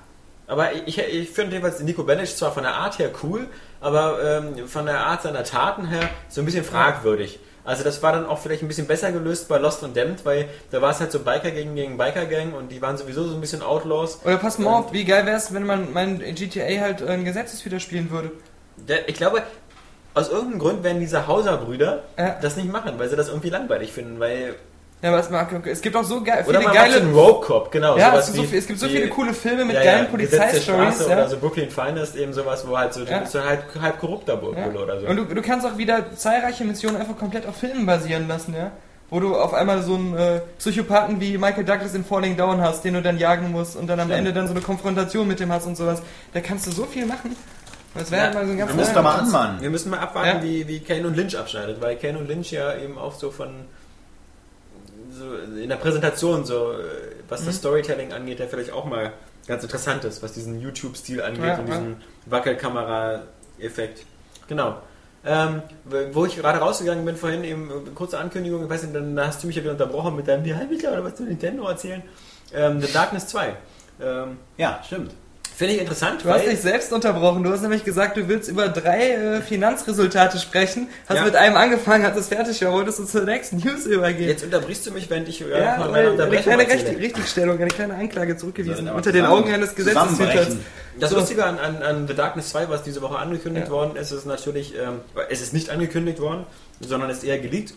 [0.47, 3.47] Aber ich, ich finde jedenfalls Nico Bellic zwar von der Art her cool,
[3.81, 7.37] aber ähm, von der Art seiner Taten her so ein bisschen fragwürdig.
[7.65, 10.49] Also das war dann auch vielleicht ein bisschen besser gelöst bei Lost und Damned, weil
[10.71, 13.35] da war es halt so Biker gegen, gegen Biker Gang und die waren sowieso so
[13.35, 14.19] ein bisschen Outlaws.
[14.25, 17.23] Oder pass mal auf, wie geil wäre es, wenn man mein GTA halt äh, ein
[17.23, 18.31] Gesetzeswider spielen würde.
[18.75, 19.43] Der, ich glaube,
[20.13, 22.37] aus irgendeinem Grund werden diese Hauser-Brüder Ja.
[22.41, 24.55] das nicht machen, weil sie das irgendwie langweilig finden, weil...
[25.03, 27.05] Ja, aber es, mag, es gibt auch so geil, Oder viele man macht so geile...
[27.05, 27.97] einen Rogue Cop, genau.
[27.97, 29.83] ja, sowas es gibt, so, viel- es gibt so die- viele coole Filme mit ja,
[29.83, 30.99] geilen ja, Polizeistories.
[31.01, 31.05] Ja.
[31.07, 33.25] Oder so Brooklyn Finest, eben sowas, wo halt so, Ja.
[33.25, 34.67] so halt halb korrupter Bulle Ja.
[34.81, 35.07] oder so.
[35.07, 38.71] Und du, du kannst auch wieder zahlreiche Missionen einfach komplett auf Filmen basieren lassen, ja.
[39.09, 42.83] Wo du auf einmal so einen äh, Psychopathen wie Michael Douglas in Falling Down hast,
[42.85, 44.19] den du dann jagen musst und dann am Stimmt.
[44.19, 46.01] Ende dann so eine Konfrontation mit dem hast und sowas.
[46.33, 47.35] Da kannst du so viel machen.
[47.93, 48.25] Das wäre Ja.
[48.27, 49.61] halt mal so ein ganz Du musst doch mal an, Mann.
[49.61, 50.43] Wir müssen mal abwarten, Ja.
[50.43, 53.49] wie, wie Kane und Lynch abschneidet, weil Kane und Lynch ja eben auch so von
[55.17, 56.75] so in der Präsentation so, äh,
[57.29, 57.45] was Mhm.
[57.47, 59.13] das Storytelling angeht, ja vielleicht auch mal
[59.47, 61.75] ganz interessant ist, was diesen YouTube-Stil angeht Ja, und ja.
[61.77, 63.23] diesen Wackelkamera
[63.59, 64.05] Effekt.
[64.47, 64.77] Genau.
[65.25, 65.61] Ähm,
[66.11, 69.41] wo ich gerade rausgegangen bin vorhin, eben äh, kurze Ankündigung, ich weiß nicht, dann hast
[69.41, 72.03] du mich ja wieder unterbrochen mit deinem, wie ich oder was zu Nintendo erzählen.
[72.53, 73.55] Ähm, The Darkness 2.
[74.01, 75.11] Ähm, Ja, stimmt.
[75.55, 77.43] Finde ich interessant, Du hast dich selbst unterbrochen.
[77.43, 80.87] Du hast nämlich gesagt, du willst über drei äh, Finanzresultate sprechen.
[81.07, 81.25] Hast Ja.
[81.25, 84.29] mit einem angefangen, hast es fertig, ja, wolltest du zur nächsten News übergehen.
[84.29, 86.67] jetzt unterbrichst du mich, wenn ich äh, ja, von meiner weil eine kleine.
[86.67, 88.85] Recht Richtigstellung, eine kleine Anklage zurückgewiesen.
[88.87, 90.55] Wir unter den Augen eines Gesetzeshüters.
[90.99, 91.17] Das So.
[91.17, 93.73] Lustige an, an, an The Darkness 2, was diese Woche angekündigt Ja.
[93.73, 96.45] worden ist, ist natürlich, ähm, es ist nicht angekündigt worden,
[96.81, 97.73] sondern ist eher geleakt.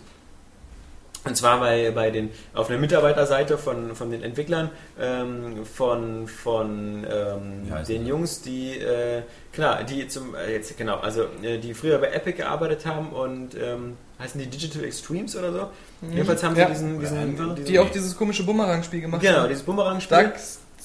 [1.27, 4.71] Und zwar bei, bei den, auf der Mitarbeiterseite von, von den Entwicklern,
[5.01, 8.07] ähm, von, von ähm, heißen den?
[8.07, 9.23] Jungs, die, äh,
[9.53, 13.55] klar, die zum, äh, jetzt, genau, also, äh, die früher bei Epic gearbeitet haben und,
[13.55, 15.71] ähm, heißen die Digital Extremes oder so?
[16.11, 16.69] Jedenfalls haben sie Ja.
[16.69, 19.49] diesen, diesen, Oder diesen, Die auch dieses komische Bumerang-Spiel gemacht genau, haben.
[19.49, 20.17] dieses Bumerang-Spiel.
[20.17, 20.35] Dark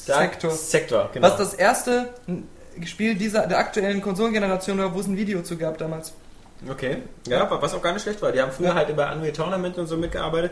[0.08, 0.52] Dark Sector.
[0.52, 1.28] Sector, genau.
[1.28, 2.10] Was das erste
[2.86, 6.14] Spiel dieser, der aktuellen Konsolengeneration war, wo es ein Video zu gab damals.
[6.70, 6.98] Okay,
[7.28, 8.32] ja, was auch gar nicht schlecht war.
[8.32, 10.52] Die haben früher halt über Unreal Tournament und so mitgearbeitet.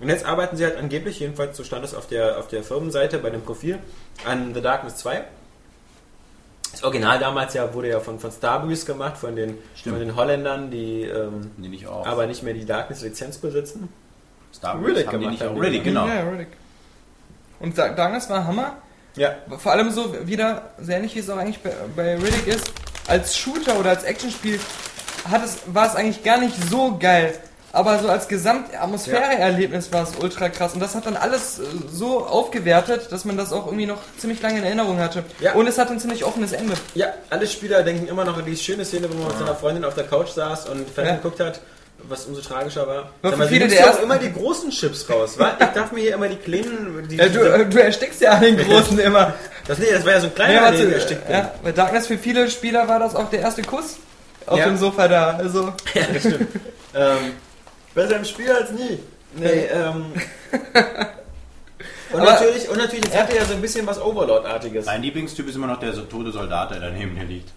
[0.00, 3.18] Und jetzt arbeiten sie halt angeblich, jedenfalls so stand es auf der, auf der Firmenseite
[3.18, 3.78] bei dem Profil,
[4.26, 5.22] an The Darkness 2.
[6.72, 9.96] Das Original damals ja wurde ja von, von Starbreeze gemacht, von den, Stimmt.
[9.98, 12.06] von den Holländern, die ähm, Die nicht auch.
[12.06, 13.88] aber nicht mehr die Darkness-Lizenz besitzen.
[14.54, 15.60] Star Wars Riddick haben die gemacht nicht die.
[15.60, 16.06] Riddick, genau.
[16.06, 16.48] Ja, Riddick.
[17.58, 18.76] Und Da- Darkness war Hammer.
[19.16, 22.72] Ja, Vor allem so wieder, sehr ähnlich wie es auch eigentlich bei, bei Riddick ist,
[23.08, 24.60] als Shooter oder als Actionspiel
[25.28, 27.34] hat es, war es eigentlich gar nicht so geil.
[27.72, 30.74] Aber so als Gesamtatmosphäre-Erlebnis war es ultra krass.
[30.74, 34.42] Und das hat dann alles äh, so aufgewertet, dass man das auch irgendwie noch ziemlich
[34.42, 35.22] lange in Erinnerung hatte.
[35.40, 35.52] Ja.
[35.54, 36.74] Und es hat ein ziemlich offenes Ende.
[36.94, 39.84] ja, alle Spieler denken immer noch an die schöne Szene, wo man mit seiner Freundin
[39.84, 41.22] auf der Couch saß und Fernsehen Ja.
[41.22, 41.60] geguckt hat.
[42.08, 43.10] Was umso tragischer war.
[43.22, 45.52] Sag mal, viele der ja auch immer die großen Chips raus, wa?
[45.60, 47.06] Ich darf mir hier immer die kleinen...
[47.06, 49.34] Die, Ja, du, äh, du erstickst ja an den Großen immer.
[49.68, 52.06] das, nee, das war ja so ein kleiner, Ja, ja, den erstickt ja, bei Darkness
[52.06, 53.98] für viele Spieler war das auch der erste Kuss
[54.46, 54.64] auf Ja.
[54.66, 55.30] dem Sofa da.
[55.36, 56.48] Also, Ja, das stimmt.
[56.94, 57.32] ähm,
[57.94, 58.98] besser im Spiel als nie.
[59.36, 60.06] Nee, ähm.
[62.12, 64.84] Und Aber- natürlich, und natürlich, es hatte ja so ein bisschen was Overlord-artiges.
[64.86, 67.50] Mein Lieblingstyp ist immer noch der so tote Soldat, der daneben hier liegt.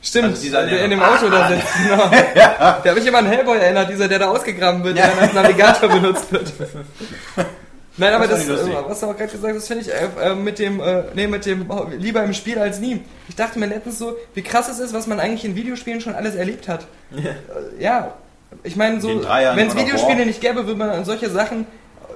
[0.00, 1.66] stimmt, Also dieser, der der- in dem Auto da sitzt.
[1.88, 2.08] Genau.
[2.08, 5.32] Der hat mich immer an Hellboy erinnert, dieser, der da ausgegraben wird, der dann als
[5.32, 6.52] Navigator benutzt wird.
[7.98, 10.34] Nein, aber Das das, äh, was du auch gerade gesagt hast, finde ich äh, äh,
[10.34, 13.02] mit dem, äh, nee, mit dem oh, lieber im Spiel als nie.
[13.28, 16.14] Ich dachte mir letztens so, wie krass es ist, was man eigentlich in Videospielen schon
[16.14, 16.86] alles erlebt hat.
[17.16, 18.14] Äh, ja,
[18.62, 21.66] ich meine so, wenn es Videospiele nicht gäbe, würde man solche Sachen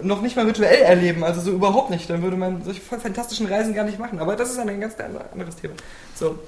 [0.02, 2.08] noch nicht mal virtuell erleben, also so überhaupt nicht.
[2.08, 4.18] Dann würde man solche voll fantastischen Reisen gar nicht machen.
[4.18, 4.94] Aber das ist ein ganz
[5.32, 5.74] anderes Thema.
[6.14, 6.38] So,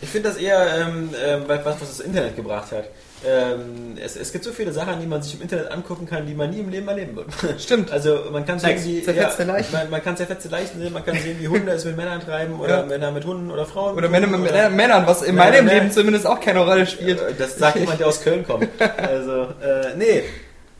[0.00, 1.10] Ich finde das eher ähm,
[1.46, 2.84] was, was das Internet gebracht hat.
[3.26, 6.34] Ähm, es, es gibt so viele Sachen, die man sich im Internet angucken kann, die
[6.34, 7.26] man nie im Leben erleben wird.
[7.60, 7.90] Stimmt.
[7.90, 9.72] Also man kann sehen, wie Zerfetzte Leichen.
[9.72, 12.60] Man, man kann zerfetzte Leichen sehen, man kann sehen, wie Hunde es mit Männern treiben
[12.60, 12.86] oder Ja.
[12.86, 13.96] Männer mit Hunden oder Frauen.
[13.96, 17.20] Oder Männer mit Oder- Männern, was in Männer- meinem Leben zumindest auch keine Rolle spielt.
[17.20, 18.68] Äh, Das sagt jemand, der aus Köln kommt.
[18.96, 20.22] Also, äh, nee.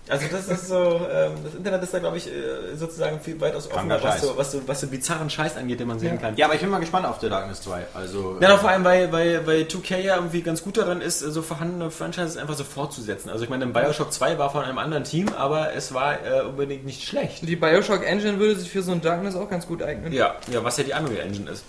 [0.08, 3.70] Also das ist so, ähm, das Internet ist da glaube ich äh, sozusagen viel weitaus
[3.70, 6.20] offener, was so, was, so, was so bizarren Scheiß angeht, den man sehen Ja.
[6.20, 6.36] kann.
[6.36, 7.86] Ja, aber ich bin mal gespannt auf The Darkness 2.
[7.94, 11.42] Also, Ja, vor allem, weil, weil, weil 2K ja irgendwie ganz gut daran ist, so
[11.42, 13.28] vorhandene Franchises einfach so fortzusetzen.
[13.30, 16.84] Also ich meine, Bioshock 2 war von einem anderen Team, aber es war äh, unbedingt
[16.86, 17.46] nicht schlecht.
[17.48, 20.12] Die Bioshock Engine würde sich für so ein Darkness auch ganz gut eignen.
[20.12, 21.64] Ja, ja, was ja die Unreal Engine ist.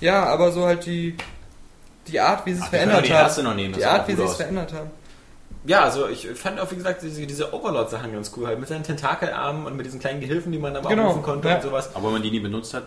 [0.00, 1.16] Ja, aber so halt die,
[2.06, 3.22] die Art, wie sie es die verändert die haben.
[3.24, 4.90] erste noch nehmen, die Art, wie sie es verändert haben.
[5.66, 8.82] Ja, also ich fand auch, wie gesagt, diese, diese Overlord-Sachen ganz cool, halt mit seinen
[8.82, 11.56] Tentakelarmen und mit diesen kleinen Gehilfen, die man dann Genau, aufrufen konnte ja.
[11.56, 11.90] und sowas.
[11.94, 12.84] aber wenn man die nie benutzt hat,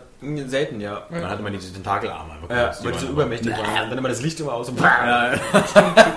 [0.48, 1.04] Selten, ja.
[1.12, 2.34] dann hatte man diese Tentakelarme.
[2.50, 3.90] Ja, weil die so übermächtig waren.
[3.90, 5.34] Dann immer das Licht immer aus und Ja,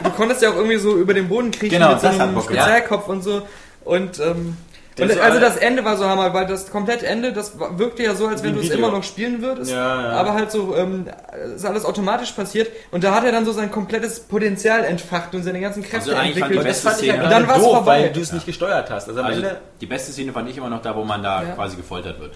[0.02, 2.40] Du konntest ja auch irgendwie so über den Boden kriechen Genau, mit so einem.
[2.40, 3.42] Spezialkopf und so.
[3.84, 4.56] Und, ähm,
[4.98, 8.02] und so also das Ende war so hammer, weil das komplette Ende, das war- wirkte
[8.02, 9.70] ja so, als wenn du es immer noch spielen würdest.
[9.70, 10.08] Ja, ja.
[10.12, 11.06] Aber halt so, ähm,
[11.54, 12.70] ist alles automatisch passiert.
[12.90, 16.22] Und da hat er dann so sein komplettes Potenzial entfacht und seine ganzen Kräfte Also
[16.28, 16.60] entwickelt.
[16.62, 17.22] die das fand ich Szene.
[17.24, 18.02] Und gerade dann doof, vorbei.
[18.04, 19.08] weil du es nicht gesteuert hast.
[19.08, 19.42] Also Also
[19.80, 21.48] die beste Szene fand ich immer noch da, wo man da Ja.
[21.54, 22.34] quasi gefoltert wird.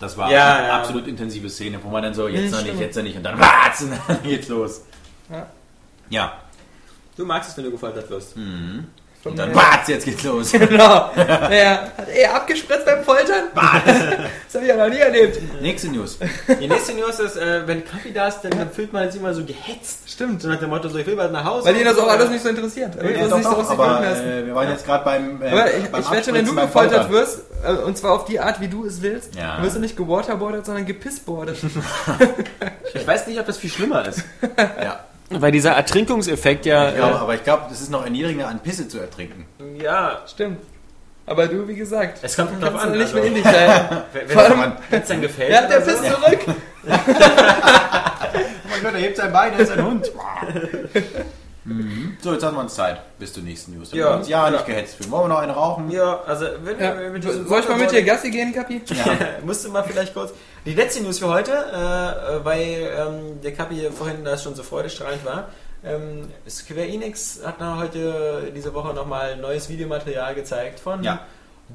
[0.00, 0.76] Das war Ja, eine ja.
[0.78, 3.22] absolut intensive Szene, wo man dann so, jetzt Mhm, noch nicht, jetzt noch nicht und
[3.22, 4.82] dann watz, und dann geht's los.
[5.30, 5.46] Ja.
[6.10, 6.32] Ja,
[7.16, 8.34] du magst es, wenn du gefoltert wirst.
[9.24, 10.52] Und dann watz, jetzt geht's los.
[10.72, 11.10] Genau.
[11.14, 13.44] Naja, hat er abgespritzt beim Foltern?
[13.54, 15.40] das habe ich ja noch nie erlebt.
[15.60, 16.18] Nächste News.
[16.60, 19.32] Die nächste News ist, äh, wenn Kaffee da ist, dann, dann fühlt man sich immer
[19.34, 20.00] so gehetzt.
[20.06, 20.42] Stimmt.
[20.42, 21.68] So nach dem Motto, so ich will bald nach Hause.
[21.68, 22.96] Weil ihn das auch alles nicht so interessiert.
[22.96, 25.04] Er Ja, das doch, nicht so doch, aus sich aber äh, wir waren jetzt gerade
[25.04, 28.24] beim, äh, Aber ich, beim ich wette, wenn du gefoltert wirst, äh, und zwar auf
[28.24, 29.54] die Art, wie du es willst, Ja.
[29.56, 31.58] dann wirst du nicht gewaterboardet, sondern gepissboardet.
[32.94, 34.22] Ich weiß nicht, ob das viel schlimmer ist.
[34.58, 35.00] Ja.
[35.40, 36.88] Weil dieser Ertrinkungseffekt ja...
[36.90, 39.46] Ich glaube, aber ich glaube, das ist noch erniedrigender, an Pisse zu ertrinken.
[39.60, 40.58] äh, ja, Stimmt.
[41.24, 42.90] Aber du, wie gesagt, es kommt drauf an.
[42.92, 44.02] nicht also, mehr in dich rein.
[44.12, 46.10] Wenn Vor allem- es dann gefällt Ja, der pisst so.
[46.10, 46.40] zurück.
[48.34, 50.10] Oh mein Gott, er hebt sein Bein, er ist ein Hund.
[52.20, 53.92] So, jetzt haben wir uns Zeit bis zur nächsten News.
[53.92, 54.16] Ja.
[54.20, 54.50] Ja, ja Ja.
[54.50, 55.10] nicht gehetzt fühlen.
[55.12, 55.90] Wollen wir noch eine rauchen?
[55.90, 56.98] Ja, also wenn Ja.
[56.98, 58.80] wir mit Soll ich mal mit dir Gassi gehen, Kapi?
[59.46, 60.32] Musst du mal vielleicht kurz.
[60.66, 65.24] Die letzte News für heute, äh, weil ähm, der Kapi vorhin da schon so freudestrahlend
[65.24, 65.48] war.
[65.84, 71.20] Ähm, Square Enix hat noch heute diese Woche nochmal neues Videomaterial gezeigt von Ja.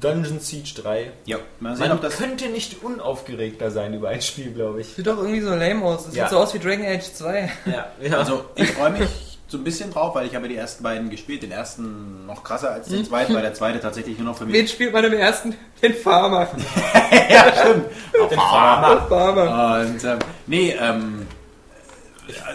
[0.00, 1.10] Dungeon Siege 3.
[1.24, 4.94] Ja, mal sehen, Man könnte nicht unaufgeregter sein über ein Spiel, glaube ich.
[4.94, 6.06] Sieht doch irgendwie so lame aus.
[6.06, 6.24] Das Ja.
[6.24, 7.50] sieht so aus wie Dragon Age 2.
[7.66, 8.16] Ja, ja.
[8.18, 9.08] Also, ich freue mich
[9.48, 11.42] so ein bisschen drauf, weil ich habe die ersten beiden gespielt.
[11.42, 14.54] Den ersten noch krasser als den zweiten, weil der zweite tatsächlich nur noch für mich.
[14.54, 15.54] Wen spielt man im ersten?
[15.82, 16.48] Den Farmer.
[17.30, 17.86] ja, stimmt.
[18.12, 19.80] Den Der Farmer.
[19.80, 21.26] Und ähm, nee, ähm,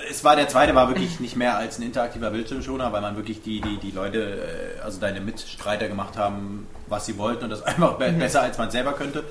[0.09, 3.41] es war der zweite war wirklich nicht mehr als ein interaktiver Bildschirmschoner, weil man wirklich
[3.41, 7.63] die, die, die Leute, äh, also deine Mitstreiter gemacht haben, was sie wollten und das
[7.63, 9.23] einfach be besser als man selber könnte.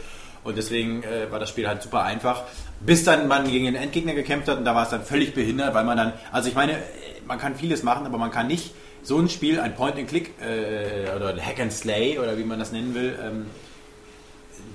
[0.44, 2.42] Und deswegen äh, war das Spiel halt super einfach.
[2.80, 5.72] Bis dann man gegen den Endgegner gekämpft hat und da war es dann völlig behindert,
[5.72, 6.78] weil man dann, also ich meine,
[7.26, 8.72] man kann vieles machen, aber man kann nicht
[9.02, 13.18] so ein Spiel, ein Point-and-Click äh, oder ein Hack-and-Slay oder wie man das nennen will,
[13.22, 13.46] ähm,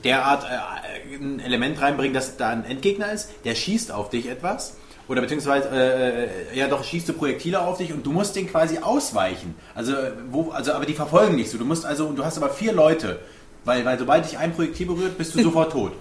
[0.04, 4.78] derart äh, ein Element reinbringen, dass da ein Endgegner ist, der schießt auf dich etwas.
[5.08, 8.50] Oder beziehungsweise, äh, äh, ja doch, schießt du Projektile auf dich und du musst den
[8.50, 9.56] quasi ausweichen.
[9.74, 9.94] Also,
[10.30, 11.58] wo, also, aber die verfolgen dich so.
[11.58, 13.20] Du musst also, du hast aber vier Leute,
[13.64, 15.94] weil, weil sobald dich ein Projektil berührt, bist du sofort tot.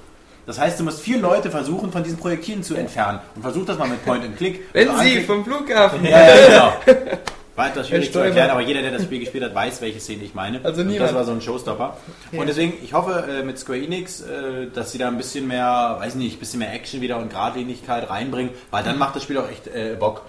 [0.47, 3.19] Das heißt, du musst vier Leute versuchen, von diesen Projektilen zu entfernen.
[3.35, 4.63] Und versuch das mal mit Point and Click.
[4.73, 6.05] Wenn Also sie vom Flughafen.
[6.05, 6.47] ja, ja,
[6.85, 6.97] genau.
[7.57, 10.25] War etwas schwierig zu erklären, aber jeder, der das Spiel gespielt hat, weiß, welche Szene
[10.25, 10.61] ich meine.
[10.63, 11.09] Also Und niemand.
[11.09, 11.97] das war so ein Showstopper.
[12.33, 15.97] Und deswegen, ich hoffe äh, mit Square Enix, äh, dass sie da ein bisschen mehr,
[15.99, 19.39] weiß nicht, ein bisschen mehr Action wieder und Geradlinigkeit reinbringen, weil dann macht das Spiel
[19.39, 20.21] auch echt äh, Bock.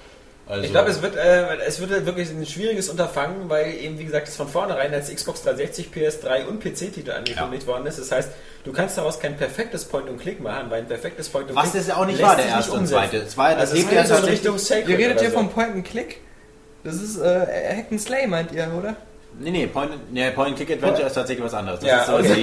[0.50, 4.00] Also, Ich glaube, es wird, äh, es wird halt wirklich ein schwieriges Unterfangen, weil eben,
[4.00, 8.00] wie gesagt, es von vornherein als Xbox 360, PS3 und PC-Titel angekündigt worden ist.
[8.00, 8.30] Das heißt,
[8.64, 12.06] du kannst daraus kein perfektes Point-and-Click machen, weil ein perfektes Point-and-Click was das ja auch
[12.06, 13.18] nicht war, der erste und zweite.
[13.18, 14.40] Es war, das Also lebt ja so in tatsächlich.
[14.40, 15.38] Richtung Sacred Ihr redet hier so.
[15.38, 16.22] vom Point and Click?
[16.84, 17.26] Das ist äh,
[17.76, 18.96] Hack and Slay, meint ihr, oder?
[19.40, 21.80] Nee, nee, Point, nee, Point Click Adventure ist tatsächlich was anderes.
[21.80, 22.34] Das Ja, ist so okay.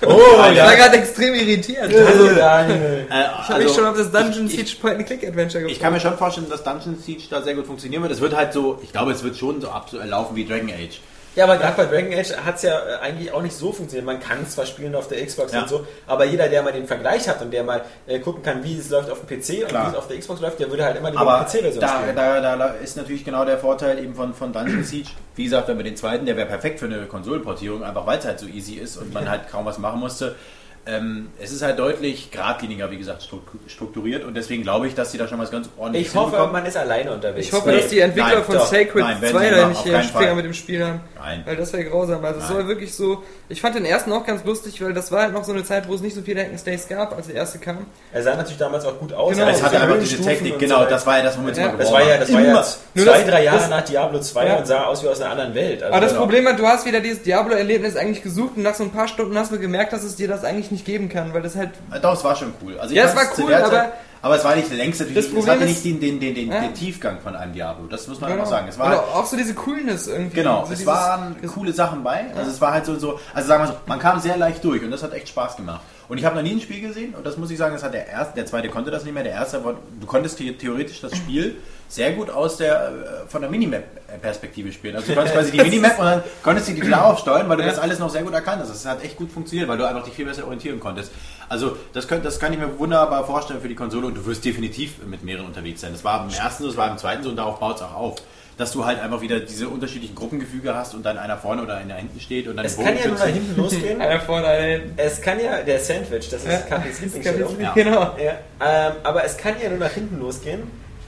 [0.00, 0.10] die, Oh,
[0.52, 1.92] Ich war gerade extrem irritiert.
[1.92, 3.06] Also, Daniel.
[3.10, 5.72] äh, Ich habe mich schon auf das Dungeon ich- Siege Point and Click Adventure gefreut.
[5.72, 8.12] Ich kann mir schon vorstellen, dass Dungeon Siege da sehr gut funktionieren wird.
[8.12, 11.00] Es wird halt so, ich glaube, es wird schon so ablaufen wie Dragon Age.
[11.36, 14.04] Ja, aber gerade bei Dragon Age hat es ja äh, eigentlich auch nicht so funktioniert.
[14.04, 15.62] Man kann es zwar spielen auf der Xbox Ja.
[15.62, 18.64] und so, aber jeder, der mal den Vergleich hat und der mal äh, gucken kann,
[18.64, 19.86] wie es läuft auf dem PC und Klar.
[19.86, 22.16] wie es auf der Xbox läuft, der würde halt immer die PC-Version da, spielen.
[22.16, 25.10] da, da ist natürlich genau der Vorteil eben von, von Dungeon Siege.
[25.36, 28.24] Wie gesagt, wenn wir den zweiten, der wäre perfekt für eine Konsolenportierung, einfach weil es
[28.24, 30.34] halt so easy ist und man halt kaum was machen musste.
[30.86, 35.12] Ähm, es ist halt deutlich geradliniger, wie gesagt, struktu- strukturiert und deswegen glaube ich, dass
[35.12, 36.52] sie da schon was ganz ordentliches Ich hoffe, hinbekommen.
[36.54, 37.46] man ist alleine unterwegs.
[37.46, 39.68] Ich hoffe, Nee, dass die Entwickler nein, von doch, Sacred nein, werden 2 sie da
[39.68, 40.34] nicht einen Finger Fall.
[40.36, 41.00] mit dem Spiel haben.
[41.18, 41.42] Nein.
[41.44, 42.24] Weil das wäre grausam.
[42.24, 42.56] Also es Nein.
[42.56, 43.22] soll wirklich so.
[43.50, 45.86] Ich fand den ersten auch ganz lustig, weil das war halt noch so eine Zeit,
[45.86, 47.78] wo es nicht so viele Hack'n'Slays gab, als der erste kam.
[48.12, 49.34] Er sah natürlich damals auch gut aus.
[49.36, 49.48] Genau.
[49.50, 51.76] es hatte einfach diese Technik, genau, so das war ja das, womit sie Ja, mal
[51.76, 52.52] Das war ja, das war ja.
[52.94, 54.56] Nur zwei, drei Jahre nach Diablo 2 Ja.
[54.56, 55.82] und sah aus wie aus einer anderen Welt.
[55.82, 56.22] Also Aber das genau.
[56.24, 59.36] Problem war, du hast wieder dieses Diablo-Erlebnis eigentlich gesucht und nach so ein paar Stunden
[59.38, 61.70] hast du gemerkt, dass es dir das eigentlich nicht geben kann, weil das halt.
[62.02, 62.78] Doch, es war schon cool.
[62.78, 63.92] Also Ja, es war cool, aber- Zeit-
[64.22, 65.04] aber es war nicht der längste.
[65.06, 66.60] Das es Problem hatte ist- nicht den, den, den, den, Ja.
[66.60, 67.86] den Tiefgang von einem Diablo.
[67.86, 68.42] Das muss man Genau.
[68.42, 68.68] einfach sagen.
[68.68, 70.36] Es war auch so diese Coolness irgendwie.
[70.36, 72.26] Genau, so es dieses- waren coole Sachen bei.
[72.36, 74.82] Also es war halt so, so, also sagen wir so, man kam sehr leicht durch
[74.82, 75.80] und das hat echt Spaß gemacht.
[76.10, 77.94] Und ich habe noch nie ein Spiel gesehen und das muss ich sagen, das hat
[77.94, 81.00] der erste, der zweite konnte das nicht mehr, der erste, war, du konntest the- theoretisch
[81.00, 81.56] das Spiel
[81.88, 82.88] sehr gut aus der,
[83.26, 84.96] äh, von der Minimap-Perspektive spielen.
[84.96, 87.62] Also du konntest quasi die Minimap und dann konntest du die wieder aufsteuern, weil du
[87.64, 88.70] das alles noch sehr gut erkannt hast.
[88.70, 91.12] Das hat echt gut funktioniert, weil du einfach dich viel besser orientieren konntest.
[91.48, 94.44] Also das, könnt, das kann ich mir wunderbar vorstellen für die Konsole und du wirst
[94.44, 95.92] definitiv mit mehreren unterwegs sein.
[95.92, 97.94] Das war im ersten so, das war im zweiten so und darauf baut es auch
[97.94, 98.16] auf.
[98.60, 101.94] Dass du halt einfach wieder diese unterschiedlichen Gruppengefüge hast und dann einer vorne oder einer
[101.94, 104.00] hinten steht und dann es kann ja nur nach hinten losgehen.
[104.02, 104.92] Einer vorne, einer hinten.
[104.98, 107.58] Es kann ja, der Sandwich, das ist Kaffees Lieblingsstellung.
[107.60, 107.72] Ja.
[107.72, 108.02] Genau.
[108.22, 108.34] Ja,
[108.64, 110.62] ähm, aber es kann ja nur nach hinten losgehen,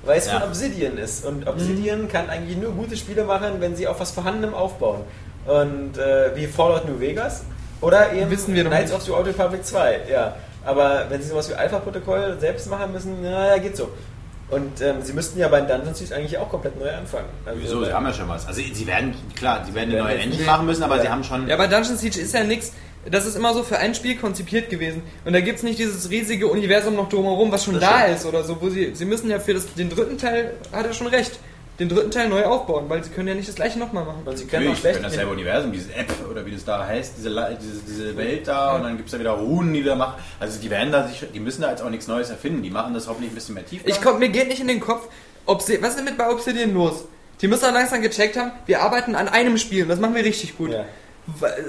[0.05, 0.41] weil es Ja.
[0.41, 1.25] von Obsidian ist.
[1.27, 5.03] Und Obsidian kann eigentlich nur gute Spiele machen, wenn sie auf was Vorhandenem aufbauen.
[5.47, 7.45] Und äh, wie Fallout New Vegas
[7.81, 8.97] oder eben Wissen wir noch Knights nicht.
[8.99, 10.01] of the Old Republic 2.
[10.11, 10.37] Ja.
[10.65, 13.91] Aber wenn sie sowas wie Alpha-Protokoll selbst machen müssen, naja, geht so.
[14.53, 17.25] Und ähm, sie müssten ja bei Dungeon Siege eigentlich auch komplett neu anfangen.
[17.47, 17.85] Also, Wieso?
[17.85, 18.47] Sie haben ja schon was.
[18.47, 21.03] Also sie werden, klar, sie werden eine neue Engine nicht- machen müssen, aber Ja.
[21.03, 21.49] sie haben schon...
[21.49, 22.73] Ja, aber Dungeon Siege ist ja nichts.
[23.11, 25.03] Das ist immer so für ein Spiel konzipiert gewesen.
[25.25, 28.17] Und da gibt's nicht dieses riesige Universum noch drumherum, was schon Das da stimmt.
[28.19, 28.61] ist oder so.
[28.61, 31.33] Wo sie, sie müssen ja für das, den dritten Teil, hat er schon recht,
[31.79, 34.23] den dritten Teil neu aufbauen, weil sie können ja nicht das gleiche nochmal machen.
[34.25, 36.87] und sie können auch schlecht wenn das selbe Universum, diese App oder wie das da
[36.87, 37.31] heißt, diese,
[37.61, 40.23] diese, diese Welt da und dann gibt es da wieder Runen, die da machen.
[40.39, 42.63] Also die werden da sich, die müssen da jetzt auch nichts Neues erfinden.
[42.63, 43.83] Die machen das hoffentlich ein bisschen mehr tief.
[43.87, 45.09] Ich komm, mir geht nicht in den Kopf,
[45.47, 47.05] Obsi was ist denn mit bei Obsidian los?
[47.41, 50.25] Die müssen dann langsam gecheckt haben, wir arbeiten an einem Spiel und das machen wir
[50.25, 50.71] richtig gut.
[50.71, 50.85] Ja.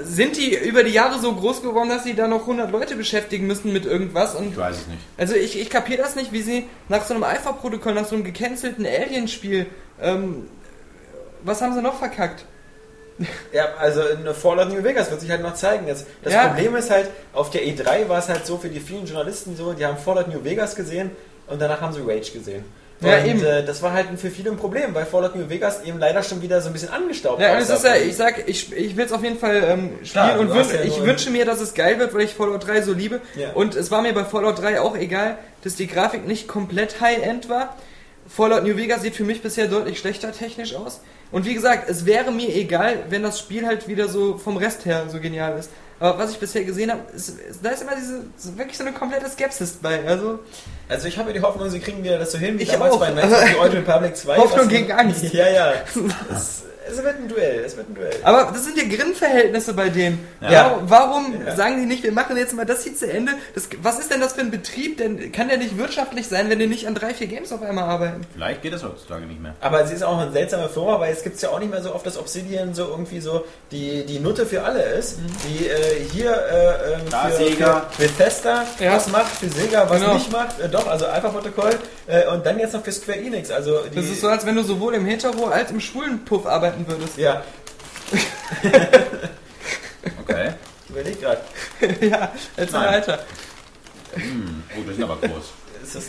[0.02, 3.46] sind die über die Jahre so groß geworden, dass sie da noch 100 Leute beschäftigen
[3.46, 4.34] müssen mit irgendwas?
[4.36, 5.00] Und Ich weiß es nicht.
[5.16, 8.24] also ich, ich kapiere das nicht, wie sie nach so einem Alpha-Protokoll, nach so einem
[8.24, 9.66] gecancelten Alien-Spiel,
[10.04, 10.48] ähm,
[11.42, 12.44] was haben sie noch verkackt?
[13.52, 15.86] Ja, also in Fallout New Vegas wird sich halt noch zeigen.
[15.86, 16.48] Jetzt, das Ja.
[16.48, 19.72] Problem ist halt, auf der E3 war es halt so für die vielen Journalisten so,
[19.72, 21.12] die haben Fallout New Vegas gesehen
[21.46, 22.64] und danach haben sie Rage gesehen.
[23.00, 23.44] Ja, und eben.
[23.44, 26.42] Äh, das war halt für viele ein Problem, weil Fallout New Vegas eben leider schon
[26.42, 29.12] wieder so ein bisschen angestaubt Ja, es ist ja, ich sag, ich, ich will es
[29.12, 31.60] auf jeden Fall ähm, spielen Klar, und du hast wün ja ich wünsche mir, dass
[31.60, 33.20] es geil wird, weil ich Fallout 3 so liebe.
[33.36, 33.50] Ja.
[33.52, 37.48] Und es war mir bei Fallout 3 auch egal, dass die Grafik nicht komplett High-End
[37.48, 37.76] war.
[38.28, 41.00] Fallout New Vegas sieht für mich bisher deutlich schlechter technisch aus.
[41.30, 44.84] Und wie gesagt, es wäre mir egal, wenn das Spiel halt wieder so vom Rest
[44.86, 45.70] her so genial ist.
[46.00, 48.24] Aber was ich bisher gesehen habe, ist, ist, da ist immer diese,
[48.58, 50.04] wirklich so eine komplette Skepsis bei.
[50.06, 50.40] Also,
[50.88, 53.00] Also ich habe die Hoffnung, sie kriegen wieder das so hin, wie Ich damals auch.
[53.00, 54.36] bei Knights of the Old Republic 2.
[54.36, 55.22] Hoffnung gegen Angst.
[55.32, 55.72] Ja, ja.
[56.34, 58.14] Es, es wird ein Duell, es wird ein Duell.
[58.22, 60.26] aber das sind ja Grinnverhältnisse bei denen.
[60.40, 60.78] Ja.
[60.86, 61.56] Warum, warum Ja.
[61.56, 63.32] sagen die nicht, wir machen jetzt mal das hier zu Ende?
[63.54, 64.98] Das, was ist denn das für ein Betrieb?
[64.98, 67.84] Denn kann der nicht wirtschaftlich sein, wenn die nicht an drei, vier Games auf einmal
[67.84, 68.20] arbeiten?
[68.34, 69.54] Vielleicht geht das heutzutage nicht mehr.
[69.60, 71.94] Aber sie ist auch eine seltsame Firma, weil es gibt ja auch nicht mehr so
[71.94, 75.18] oft, dass Obsidian so irgendwie so die, die Nutte für alle ist.
[75.48, 77.86] Die äh, hier äh, ähm, Da für, Sega.
[77.90, 78.94] für Bethesda Ja.
[78.96, 80.14] was macht, für Sega was Genau.
[80.14, 80.60] nicht macht.
[80.60, 81.72] Äh, doch, also Alpha-Protokoll.
[82.06, 83.50] Äh, und dann jetzt noch für Square Enix.
[83.50, 86.46] Also die, Das ist so, als wenn du sowohl im Hetero als im schwulen Puff
[86.74, 87.16] arbeiten würdest.
[87.18, 87.42] Ja,
[90.20, 90.52] Okay.
[90.84, 91.40] ich überlege gerade.
[92.06, 92.88] ja, ein Nein.
[92.88, 93.18] Alter.
[94.14, 94.62] Hm.
[94.76, 95.52] Oh, das sind aber groß.
[95.82, 96.04] Ist das.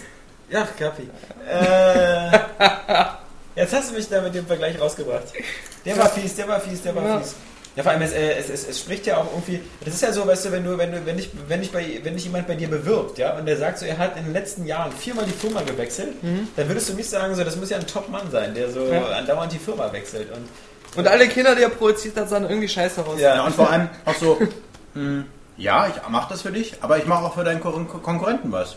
[0.49, 1.09] Ja, Kapi.
[1.47, 2.39] Äh,
[3.59, 5.23] jetzt hast du mich da mit dem Vergleich rausgebracht.
[5.85, 7.19] Der war fies, der war fies, der war Ja.
[7.19, 7.35] fies.
[7.75, 9.59] Ja, vor allem, es, äh, es, es, es spricht ja auch irgendwie.
[9.83, 11.99] Das ist ja so, weißt du, wenn du, wenn du, wenn dich, wenn dich bei,
[12.03, 14.33] wenn dich jemand bei dir bewirbt, ja, und der sagt so, er hat in den
[14.33, 16.13] letzten Jahren viermal die Firma gewechselt,
[16.55, 18.93] dann würdest du nicht sagen, so, das muss ja ein Top-Mann sein, der so Mhm.
[18.93, 19.05] Ja.
[19.07, 20.29] andauernd die Firma wechselt.
[20.31, 20.47] Und
[20.97, 23.19] Und alle Kinder, die er produziert hat, sahen irgendwie scheiße aus.
[23.19, 23.35] Ja.
[23.35, 24.39] Ja, und vor allem auch so,
[24.93, 25.25] mh,
[25.57, 28.75] ja, ich mache das für dich, aber ich mache auch für deinen Kon Konkurrenten was.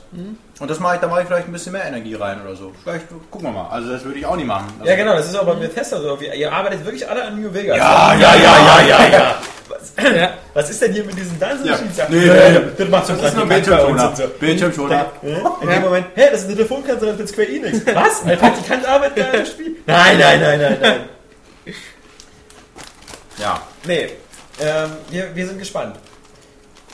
[0.61, 2.73] Und das mache ich, da mache ich vielleicht ein bisschen mehr Energie rein oder so.
[2.83, 3.69] Vielleicht gucken wir mal.
[3.71, 4.67] Also das würde ich auch nicht machen.
[4.79, 6.17] Also, ja, genau, das ist auch bei Bethesda so.
[6.19, 7.77] Ihr arbeitet wirklich alle an New Vegas.
[7.79, 9.35] Ja, ja, ja, ja, ja, ja.
[9.69, 10.31] Was, Ja.
[10.55, 11.69] was ist denn hier mit diesen Dungeon.
[11.71, 11.97] Machines?
[12.09, 14.17] Nee, ja, nee, das macht so Das ist nur Bildschirmschoner.
[14.17, 14.27] so.
[14.41, 15.07] Bildschirmschoner.
[15.61, 17.81] In dem Moment, hä, das ist eine Telefonkanzlerin für Square Enix.
[17.95, 18.25] Was?
[18.25, 19.77] Ein Praktikant arbeitet da im Spiel?
[19.85, 21.01] Nein, nein, nein, nein, nein.
[23.39, 23.61] Ja.
[23.85, 24.11] Nee,
[24.61, 25.97] ähm, wir, wir sind gespannt.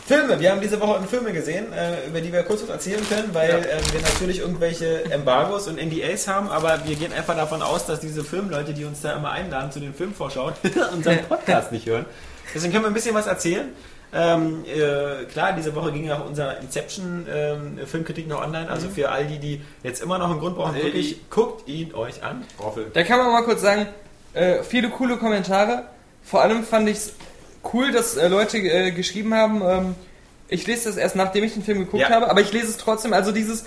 [0.07, 3.31] Filme, wir haben diese Woche Filme gesehen, äh, über die wir kurz was erzählen können,
[3.33, 3.57] weil Ja.
[3.57, 8.01] ähm, wir natürlich irgendwelche Embargos und NDAs haben, aber wir gehen einfach davon aus, dass
[8.01, 10.53] diese Filmleute, die uns da immer einladen zu den Filmvorschauen,
[10.93, 12.05] unseren Podcast nicht hören.
[12.55, 13.69] Deswegen können wir ein bisschen was erzählen.
[14.17, 18.69] Ähm, äh, klar, diese Woche ging ja auch unser Inception-Filmkritik noch online.
[18.69, 21.95] Also für all die, die jetzt immer noch einen Grund brauchen, Äh, wirklich, guckt ihn
[21.95, 22.45] euch an.
[22.63, 22.91] Roffel.
[22.93, 23.87] Da kann man mal kurz sagen,
[24.35, 25.85] äh, viele coole Kommentare.
[26.23, 27.13] Vor allem fand ich es
[27.73, 29.95] cool, dass äh, Leute äh, geschrieben haben, ähm,
[30.49, 32.11] ich lese das erst nachdem ich den Film geguckt Ja.
[32.11, 33.13] habe, aber ich lese es trotzdem.
[33.13, 33.65] Also dieses,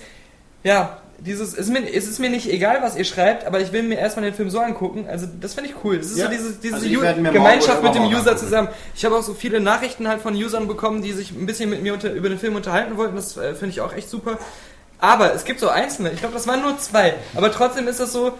[0.63, 3.71] ja, dieses, es ist, mir, es ist mir nicht egal, was ihr schreibt, aber ich
[3.71, 5.07] will mir erstmal den Film so angucken.
[5.09, 5.95] Also das finde ich cool.
[5.97, 6.25] Es ist Ja.
[6.25, 6.87] so diese, diese Also
[7.31, 8.37] Gemeinschaft mit dem User angucken.
[8.37, 8.67] zusammen.
[8.95, 11.81] Ich habe auch so viele Nachrichten halt von Usern bekommen, die sich ein bisschen mit
[11.81, 13.15] mir unter, über den Film unterhalten wollten.
[13.15, 14.37] Das äh, finde ich auch echt super.
[14.99, 17.15] Aber es gibt so einzelne, ich glaube, das waren nur zwei.
[17.35, 18.33] Aber trotzdem ist das so,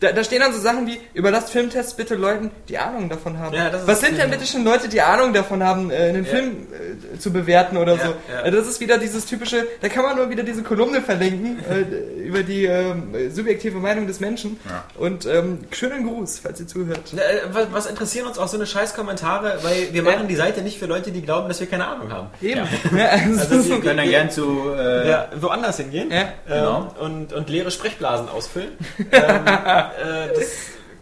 [0.00, 3.54] da, da stehen dann so Sachen wie, überlasst Filmtests bitte Leuten, die Ahnung davon haben.
[3.54, 6.30] Ja, Was sind denn bitte schon Leute, die Ahnung davon haben, äh, einen Ja.
[6.30, 6.66] Film
[7.14, 8.14] äh, zu bewerten oder Ja, so?
[8.32, 8.42] ja.
[8.44, 12.20] Äh, Das ist wieder dieses typische, da kann man nur wieder diese Kolumne verlinken äh,
[12.28, 14.60] über die ähm, subjektive Meinung des Menschen.
[14.68, 14.84] Ja.
[14.96, 17.12] Und ähm, schönen Gruß, falls ihr zuhört.
[17.14, 17.18] Äh,
[17.52, 20.78] Was, was interessieren uns auch so eine scheiß Kommentare, weil wir machen die Seite nicht
[20.78, 22.28] für Leute, die glauben, dass wir keine Ahnung haben.
[22.40, 22.60] Eben.
[22.96, 23.06] Ja.
[23.08, 24.70] also, Also sie Wir können dann gern zu.
[24.76, 26.94] Äh, Ja, woanders hingehen Ja, ähm, genau.
[27.00, 28.70] und, und leere Sprechblasen ausfüllen.
[29.12, 29.44] ähm,
[29.92, 30.46] äh, das,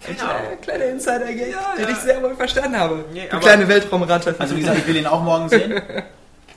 [0.04, 0.52] keine Ahnung.
[0.52, 1.90] Äh, kleine Insider-Gag, Ja, den ja.
[1.90, 3.04] ich sehr wohl verstanden habe.
[3.12, 4.34] Nee, du aber- kleine Weltraumratte.
[4.38, 5.80] Also wie gesagt, ich will ihn auch morgen sehen.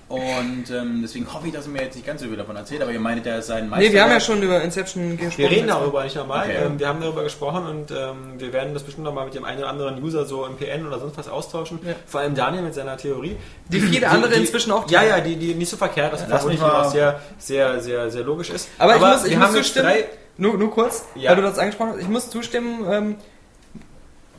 [0.10, 2.81] Und ähm, deswegen hoffe ich, dass er mir jetzt nicht ganz so viel davon erzählt,
[2.81, 3.85] aber ihr meintet, er ist sein Meister.
[3.85, 5.38] nee, wir haben ja schon über Inception gesprochen.
[5.38, 6.47] Wir reden darüber nicht nochmal.
[6.47, 6.57] Okay.
[6.65, 9.60] Ähm, wir haben darüber gesprochen und ähm, wir werden das bestimmt nochmal mit dem einen
[9.60, 11.77] oder anderen User so im PN oder sonst was austauschen.
[11.85, 11.93] Ja.
[12.07, 13.38] Vor allem Daniel mit seiner Theorie.
[13.68, 16.41] Die viele andere die, inzwischen auch Ja, ja, die, die nicht so verkehrt ist, Lass
[16.41, 18.68] vermutlich mich auch sehr, sehr, sehr, sehr logisch ist.
[18.80, 20.06] Aber, ich muss, ich wir muss haben jetzt zustimmen, drei.
[20.40, 21.30] Nur, nur kurz, Ja.
[21.32, 23.16] weil du das angesprochen hast, ich muss zustimmen, ähm,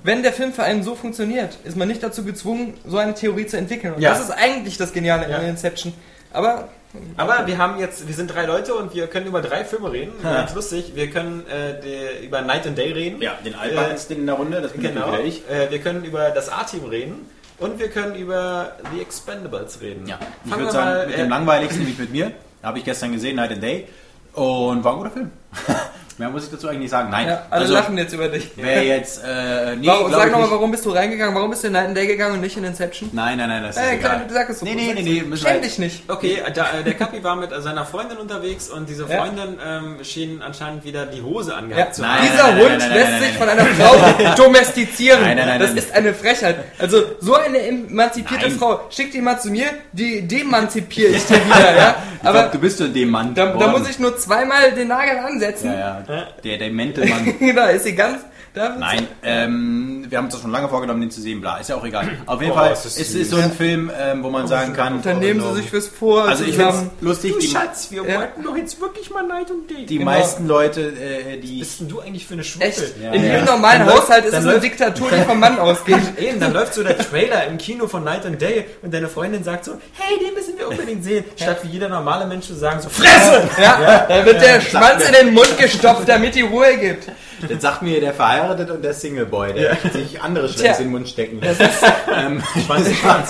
[0.03, 3.47] wenn der Film für einen so funktioniert, ist man nicht dazu gezwungen, so eine Theorie
[3.47, 3.95] zu entwickeln.
[3.95, 4.11] Und Ja.
[4.11, 5.37] das ist eigentlich das Geniale Ja.
[5.39, 5.93] an Inception.
[6.33, 6.69] Aber
[7.17, 10.11] Aber wir haben jetzt, wir sind drei Leute und wir können über drei Filme reden.
[10.25, 10.91] Ganz lustig.
[10.97, 13.23] Wir können äh, die, über Night and Day reden.
[13.23, 15.17] Ja, den Alpha-Instinkt in der Runde, das bin Genau.
[15.21, 15.49] ich.
[15.49, 17.29] Äh, wir können über das A-Team reden
[17.59, 20.05] und wir können über The Expendables reden.
[20.09, 22.33] Ja, ich Fangen würde wir sagen, mal, mit äh, dem langweiligsten, nämlich mit mir.
[22.61, 23.87] Habe ich gestern gesehen, Night and Day.
[24.35, 25.31] Und war ein guter Film.
[26.19, 27.09] Mehr muss ich dazu eigentlich nicht sagen.
[27.11, 27.29] Nein.
[27.29, 28.51] Ja, alle also, lachen jetzt über dich.
[28.55, 31.35] Wer jetzt, äh, nee, Warum, sag nochmal, warum bist du reingegangen?
[31.35, 33.09] Warum bist du in Night and Day gegangen und nicht in Inception?
[33.15, 33.99] Nein, nein, nein, das ist Äh, egal.
[34.17, 34.67] klar, sag es doch.
[34.67, 36.03] Nee, nee, nee, nee, wir Schäm dich nicht.
[36.11, 39.17] Okay, da, äh, der Kapi war mit äh, seiner Freundin unterwegs und diese Ja.
[39.23, 42.27] Freundin ähm, schien anscheinend wieder die Hose Ja, angehabt zu Nein, haben.
[42.31, 45.23] dieser nein, Hund nein, lässt sich von einer Frau domestizieren.
[45.23, 45.79] Nein, nein, nein, das nein.
[45.79, 46.57] ist eine Frechheit.
[46.79, 48.51] Also so eine emanzipierte.
[48.51, 51.97] Frau, schick die mal zu mir, die demanzipiere ich dir wieder, ja.
[52.23, 53.35] Ich glaub, Aber du bist so dem Mann.
[53.35, 55.73] da, da muss ich nur zweimal den Nagel ansetzen.
[55.73, 56.27] Ja, ja.
[56.45, 57.55] Der demente Mann.
[57.57, 58.19] da ist sie ganz.
[58.55, 61.77] Nein, ähm, wir haben uns das schon lange vorgenommen, den zu sehen, bla, ist ja
[61.77, 62.09] auch egal.
[62.27, 63.31] Auf jeden Oh, Fall, ist es ist, süß.
[63.31, 66.25] so ein Film, ähm, wo man sagen kann, Dann nehmen sie sich fürs Vor.
[66.27, 68.19] also ich finde es lustig, die, Schatz, wir Ja.
[68.19, 69.87] wollten doch jetzt wirklich mal Night und Day.
[69.87, 70.11] die Genau.
[70.11, 71.61] meisten Leute, äh, die...
[71.61, 72.43] Was bist denn du eigentlich für eine?
[72.43, 72.83] Echt?
[73.03, 73.33] Ja, In ja.
[73.35, 76.01] jedem normalen Dann Haushalt ist dann es eine Diktatur, die vom Mann ausgeht.
[76.19, 79.45] Eben, dann läuft so der Trailer im Kino von Night and Day und deine Freundin
[79.45, 81.25] sagt so, hey, den müssen wir unbedingt sehen.
[81.37, 83.49] Statt wie jeder normale Mensch zu sagen so, Fresse!
[83.63, 87.05] Ja, da wird der Schwanz in den Mund gestopft, damit die Ruhe gibt.
[87.49, 90.59] Das sagt mir der verheiratet und der Singleboy, der sich andere Tja.
[90.59, 91.41] Schwänze in den Mund stecken.
[91.43, 93.29] ähm, Schwanz in Schwanz.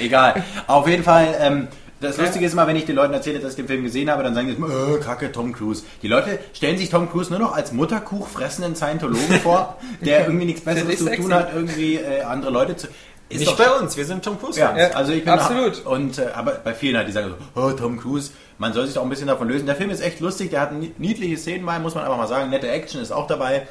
[0.00, 0.44] egal.
[0.66, 1.68] Auf jeden Fall, ähm,
[2.00, 4.22] das Lustige ist immer, wenn ich den Leuten erzähle, dass ich den Film gesehen habe,
[4.22, 5.82] dann sagen die immer, äh, kacke, Tom Cruise.
[6.02, 10.46] Die Leute stellen sich Tom Cruise nur noch als Mutterkuch fressenden Scientologen vor, der irgendwie
[10.46, 12.88] nichts Besseres zu tun hat, irgendwie äh, andere Leute zu...
[13.28, 14.60] Ist Nicht bei uns, wir sind Tom Cruise.
[14.60, 15.84] Ja, Ja, also ich bin absolut.
[15.84, 18.94] und äh, aber bei vielen halt, die sagen so, oh, Tom Cruise, man soll sich
[18.94, 19.66] doch ein bisschen davon lösen.
[19.66, 22.26] Der Film ist echt lustig, der hat ni- niedliche Szenen bei, muss man einfach mal
[22.28, 22.50] sagen.
[22.50, 23.66] Nette Action ist auch dabei.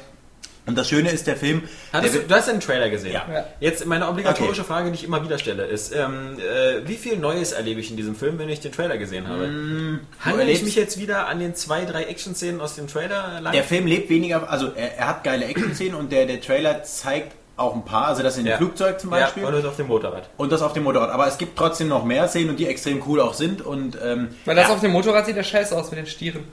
[0.68, 1.62] Und das Schöne ist, der Film.
[1.92, 3.12] Hattest der du, du hast den Trailer gesehen.
[3.12, 3.24] Ja.
[3.60, 4.68] Jetzt meine obligatorische Okay.
[4.68, 7.96] Frage, die ich immer wieder stelle, ist, ähm, äh, wie viel Neues erlebe ich in
[7.96, 9.44] diesem Film, wenn ich den Trailer gesehen habe?
[9.44, 13.52] Handle ich erlebst- mich jetzt wieder an den zwei, drei Action-Szenen aus dem Trailer lang?
[13.52, 17.35] Der Film lebt weniger, also er, er hat geile Action-Szenen und der, der Trailer zeigt
[17.56, 18.56] auch ein paar, also das in dem Ja.
[18.58, 19.42] Flugzeug zum Beispiel.
[19.42, 20.28] Ja, und auf dem Motorrad.
[20.36, 21.10] und das auf dem Motorrad.
[21.10, 23.62] Aber es gibt trotzdem noch mehr Szenen und die extrem cool auch sind.
[23.62, 26.44] Und ähm, Weil das ja, auf dem Motorrad sieht ja scheiße aus mit den Stieren.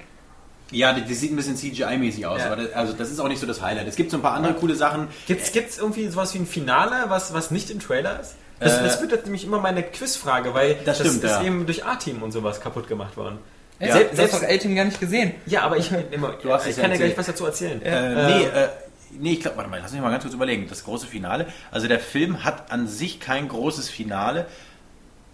[0.72, 2.48] ja, das, das sieht ein bisschen CGI-mäßig aus, Ja.
[2.54, 3.88] aber das, also das ist auch nicht so das Highlight.
[3.88, 5.08] Es gibt so ein paar andere coole Sachen.
[5.28, 8.36] Gibt's, gibt's irgendwie sowas wie ein Finale, was, was nicht im Trailer ist?
[8.60, 11.44] Das, Äh, das wird jetzt nämlich immer meine Quizfrage, weil Das stimmt, ist ja.
[11.44, 13.40] eben durch A-Team und sowas kaputt gemacht worden.
[13.80, 13.98] Ja.
[14.00, 15.34] du hast doch A-Team gar nicht gesehen.
[15.48, 17.82] Ja, aber ich, immer, Du hast ich es kann ja gleich was dazu erzählen.
[17.82, 18.70] Äh, nee, äh,
[19.20, 20.68] nee, ich glaube, warte mal, lass mich mal ganz kurz überlegen.
[20.70, 21.48] Das große Finale.
[21.72, 24.46] Also der Film hat an sich kein großes Finale.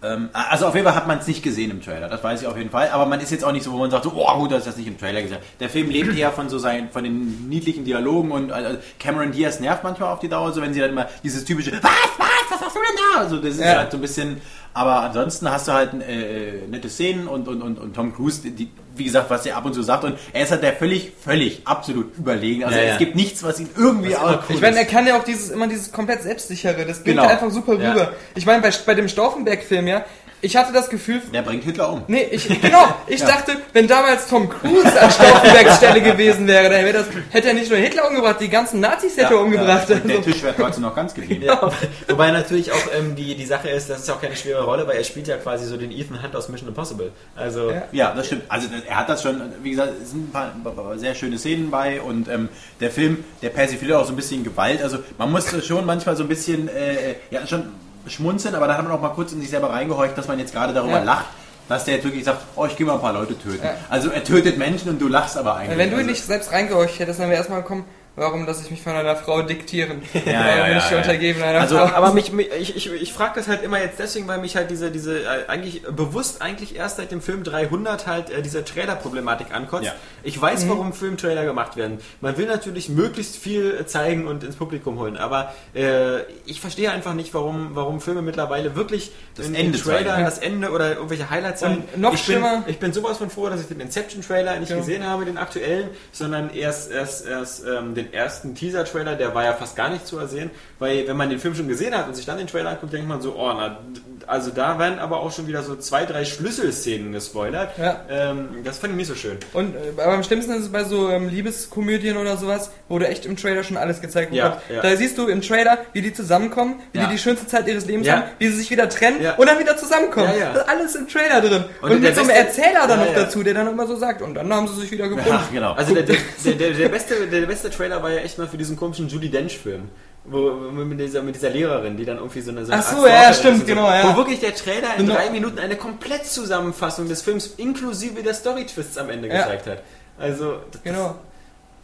[0.02, 2.46] Ähm, also auf jeden Fall hat man es nicht gesehen im Trailer, das weiß ich
[2.48, 2.88] auf jeden Fall.
[2.90, 4.64] Aber man ist jetzt auch nicht so, wo man sagt, so, oh gut, dass ich
[4.64, 5.46] das nicht im Trailer gesehen habe.
[5.60, 9.60] Der Film lebt eher von so seinen, von den niedlichen Dialogen und also Cameron Diaz
[9.60, 12.60] nervt manchmal auf die Dauer, so wenn sie dann immer dieses typische, was, was, was
[12.62, 13.20] hast du denn da?
[13.20, 13.76] Also das ist Ja.
[13.76, 14.40] halt so ein bisschen,
[14.72, 18.70] aber ansonsten hast du halt äh, nette Szenen und, und, und, und Tom Cruise, die,
[19.00, 21.62] wie gesagt, was er ab und zu sagt und er ist halt der völlig, völlig,
[21.64, 22.62] absolut überlegen.
[22.64, 22.92] Also Ja, ja.
[22.92, 24.36] es gibt nichts, was ihn irgendwie aus.
[24.48, 26.84] cool Ich meine, er kann ja auch dieses immer dieses komplett selbstsichere.
[26.86, 27.26] Das bringt Genau.
[27.26, 27.90] einfach super Ja.
[27.92, 28.12] rüber.
[28.34, 30.04] Ich meine, bei, bei dem Stauffenberg-Film, ja,
[30.42, 32.02] ich hatte das Gefühl, Der bringt Hitler um.
[32.08, 32.94] Nee, ich, genau.
[33.06, 37.48] Ich dachte, wenn damals Tom Cruise an Stauffenbergs Stelle gewesen wäre, dann wäre das, hätte
[37.48, 39.88] er nicht nur Hitler umgebracht, die ganzen Nazis hätte er umgebracht.
[39.88, 41.42] Ja, und der Also, Tisch wäre trotzdem noch ganz geblieben.
[41.44, 41.70] Ja,
[42.08, 44.96] wobei natürlich auch ähm, die, die Sache ist, das ist auch keine schwere Rolle, weil
[44.96, 47.12] er spielt ja quasi so den Ethan Hunt aus Mission Impossible.
[47.36, 47.82] Also, Ja.
[47.92, 48.42] Ja, das stimmt.
[48.48, 51.38] Also er hat das schon, wie gesagt, es sind ein paar, ein paar sehr schöne
[51.38, 52.48] Szenen bei und ähm,
[52.80, 54.82] der Film, der persifliert auch so ein bisschen Gewalt.
[54.82, 57.64] Also man muss schon manchmal so ein bisschen, äh, ja schon
[58.06, 60.52] schmunzeln, aber da hat man auch mal kurz in sich selber reingehorcht, dass man jetzt
[60.52, 61.04] gerade darüber Ja.
[61.04, 61.26] lacht,
[61.68, 63.64] dass der jetzt wirklich sagt, oh, ich gehe mal ein paar Leute töten.
[63.64, 63.74] Ja.
[63.88, 65.78] Also er tötet Menschen und du lachst aber eigentlich.
[65.78, 67.84] wenn du also, nicht selbst reingehorcht hättest, dann wäre erstmal gekommen,
[68.16, 70.02] warum lasse ich mich von einer Frau diktieren?
[70.14, 70.96] ja, warum ja, bin ich ja.
[70.98, 71.86] untergeben einer Also, Frau?
[71.96, 74.70] aber mich, mich, ich, ich, ich frage das halt immer jetzt deswegen, weil mich halt
[74.70, 79.54] diese, diese äh, eigentlich bewusst eigentlich erst seit dem Film 300 halt äh, diese Trailer-Problematik
[79.54, 79.84] ankotzt.
[79.86, 79.94] Ja.
[80.22, 81.98] Ich weiß, warum Filmtrailer gemacht werden.
[82.20, 86.90] Man will natürlich möglichst viel äh, zeigen und ins Publikum holen, aber äh, ich verstehe
[86.90, 90.24] einfach nicht, warum, warum Filme mittlerweile wirklich Das in Ende den Trailer zeigen.
[90.24, 92.00] das Ende oder irgendwelche Highlights Und zeigen.
[92.00, 94.76] noch ich schlimmer- Bin, ich bin sowas von froh, dass ich den Inception-Trailer nicht Ja.
[94.76, 99.52] gesehen habe, den aktuellen, sondern erst, erst, erst ähm, den ersten Teaser-Trailer, der war ja
[99.54, 102.26] fast gar nicht zu ersehen, weil wenn man den Film schon gesehen hat und sich
[102.26, 103.78] dann den Trailer anguckt, denkt man so, oh, na,
[104.26, 107.76] also da werden aber auch schon wieder so zwei, drei Schlüsselszenen gespoilert.
[107.78, 108.00] Ja.
[108.08, 109.38] Ähm, das fand ich nicht so schön.
[109.52, 113.08] Und äh, aber am schlimmsten ist es bei so ähm, Liebeskomödien oder sowas, wo du
[113.08, 114.70] echt im Trailer schon alles gezeigt Ja, bekommst.
[114.70, 114.82] ja.
[114.82, 117.06] Da siehst du im Trailer, wie die zusammenkommen, wie Ja.
[117.06, 118.14] die die schönste Zeit ihres Lebens Ja.
[118.16, 119.34] haben, wie sie sich wieder trennen Ja.
[119.34, 120.28] und dann wieder zusammenkommen.
[120.34, 120.52] Ja, ja.
[120.52, 121.64] Das ist alles im Trailer drin.
[121.82, 123.18] Und, Und mit so einem Erzähler dann Ja, noch ja.
[123.24, 125.28] dazu, der dann immer so sagt, und dann haben sie sich wieder gefunden.
[125.32, 125.72] Ach, genau.
[125.72, 128.76] Also der, der, der, der, beste, der beste Trailer war ja echt mal für diesen
[128.76, 129.88] komischen Judy Dench-Film.
[130.24, 133.06] Wo, mit, dieser, mit dieser Lehrerin, die dann irgendwie so eine, so eine Ach so,
[133.06, 133.64] ja, stimmt, so.
[133.66, 134.12] genau, ja.
[134.12, 135.14] Wo wirklich der Trailer in Genau.
[135.18, 139.42] drei Minuten eine Komplettzusammenfassung des Films inklusive der Story-Twists am Ende Ja.
[139.42, 139.78] gezeigt hat.
[140.18, 141.06] Also, das Genau.
[141.08, 141.14] ist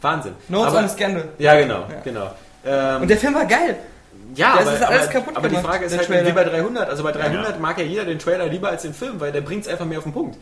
[0.01, 0.33] Wahnsinn.
[0.49, 1.27] Notes Aber- on Scandal.
[1.39, 2.01] Ja, genau, Ja.
[2.03, 2.31] genau.
[2.65, 3.77] Ähm, Und der Film war geil.
[4.35, 6.27] ja, das aber, ist alles aber, kaputt aber die gemacht, Frage ist halt Trailer.
[6.27, 6.89] wie bei 300.
[6.89, 9.63] Also bei 300 mag ja jeder den Trailer lieber als den Film, weil der bringt
[9.63, 10.37] es einfach mehr auf den Punkt.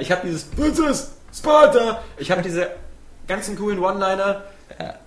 [0.00, 2.02] Ich habe dieses "Was ist das?" Sparta!
[2.16, 2.70] Ich habe diese
[3.26, 4.42] ganzen coolen One-Liner.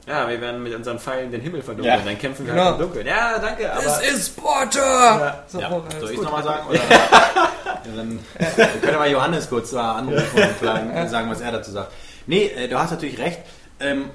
[0.07, 0.27] Ja.
[0.27, 2.03] wir werden mit unseren Pfeilen den Himmel verdunkeln, Ja.
[2.03, 2.65] dann kämpfen wir Genau.
[2.65, 3.07] halt im Dunkeln.
[3.07, 3.83] Ja, danke, aber...
[3.85, 4.79] Es ist Sparta!
[5.19, 5.43] Ja.
[5.47, 5.71] So, Ja.
[5.71, 6.25] oh, Soll ich gut.
[6.25, 6.67] nochmal sagen?
[6.69, 6.77] Oder?
[6.79, 7.49] ja,
[7.95, 8.47] dann wir
[8.81, 11.91] können wir mal Johannes kurz anrufen und vielleicht sagen, was er dazu sagt.
[12.27, 13.39] Nee, äh, du hast natürlich recht.
[13.79, 14.09] Ähm,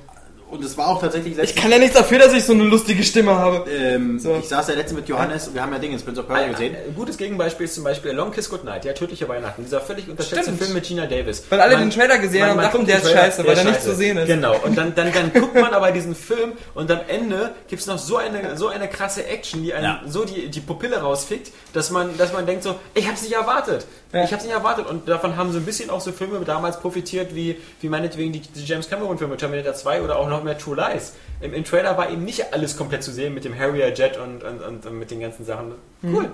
[0.50, 3.02] und es war auch tatsächlich Ich kann ja nichts dafür, dass ich so eine lustige
[3.02, 3.68] Stimme habe.
[3.70, 4.36] ähm, So.
[4.40, 6.48] Ich saß ja letztens mit Johannes und wir haben ja Dinge ins Prince of Persia
[6.48, 6.76] gesehen.
[6.88, 9.64] Ein gutes Gegenbeispiel ist zum Beispiel Long Kiss Goodnight, ja, Tödliche Weihnachten.
[9.64, 10.58] Dieser völlig unterschätzte Stimmt.
[10.62, 11.42] Film mit Gina Davis.
[11.48, 13.64] Weil alle den Trailer gesehen haben und dachten, der ist Trailer, scheiße, der weil er
[13.70, 14.26] nicht zu sehen ist.
[14.28, 17.86] Genau, und dann, dann, dann guckt man aber diesen Film und am Ende gibt es
[17.88, 20.02] noch so eine, so eine krasse Action, die einen Ja.
[20.06, 23.86] so die, die Pupille rausfickt, dass man, dass man denkt so, ich hab's nicht erwartet.
[24.12, 24.24] Ja.
[24.24, 24.86] Ich hab's nicht erwartet.
[24.86, 28.40] Und davon haben so ein bisschen auch so Filme damals profitiert, wie, wie meinetwegen die,
[28.40, 31.12] die James Cameron-Filme, Terminator 2 oder auch noch mehr True Lies.
[31.40, 34.42] Im, Im Trailer war eben nicht alles komplett zu sehen mit dem Harrier Jet und,
[34.44, 35.74] und, und, und mit den ganzen Sachen.
[36.02, 36.14] Mhm.
[36.14, 36.30] Cool.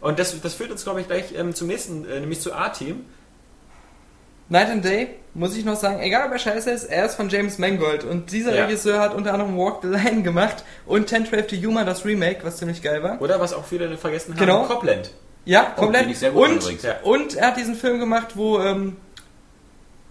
[0.00, 3.04] Und das, das führt uns, glaube ich, gleich ähm, zum nächsten, äh, nämlich zu A-Team.
[4.50, 7.30] Night and Day, muss ich noch sagen, egal ob er scheiße ist, er ist von
[7.30, 8.04] James Mangold.
[8.04, 8.64] Und dieser Ja.
[8.66, 12.58] Regisseur hat unter anderem Walk the Line gemacht und 1012 to Yuma, das Remake, was
[12.58, 13.22] ziemlich geil war.
[13.22, 14.64] Oder was auch viele vergessen haben, Genau.
[14.64, 15.10] Copland.
[15.46, 16.00] Ja, komplett.
[16.02, 18.96] finde ich sehr gut und, und er hat diesen Film gemacht, wo ähm,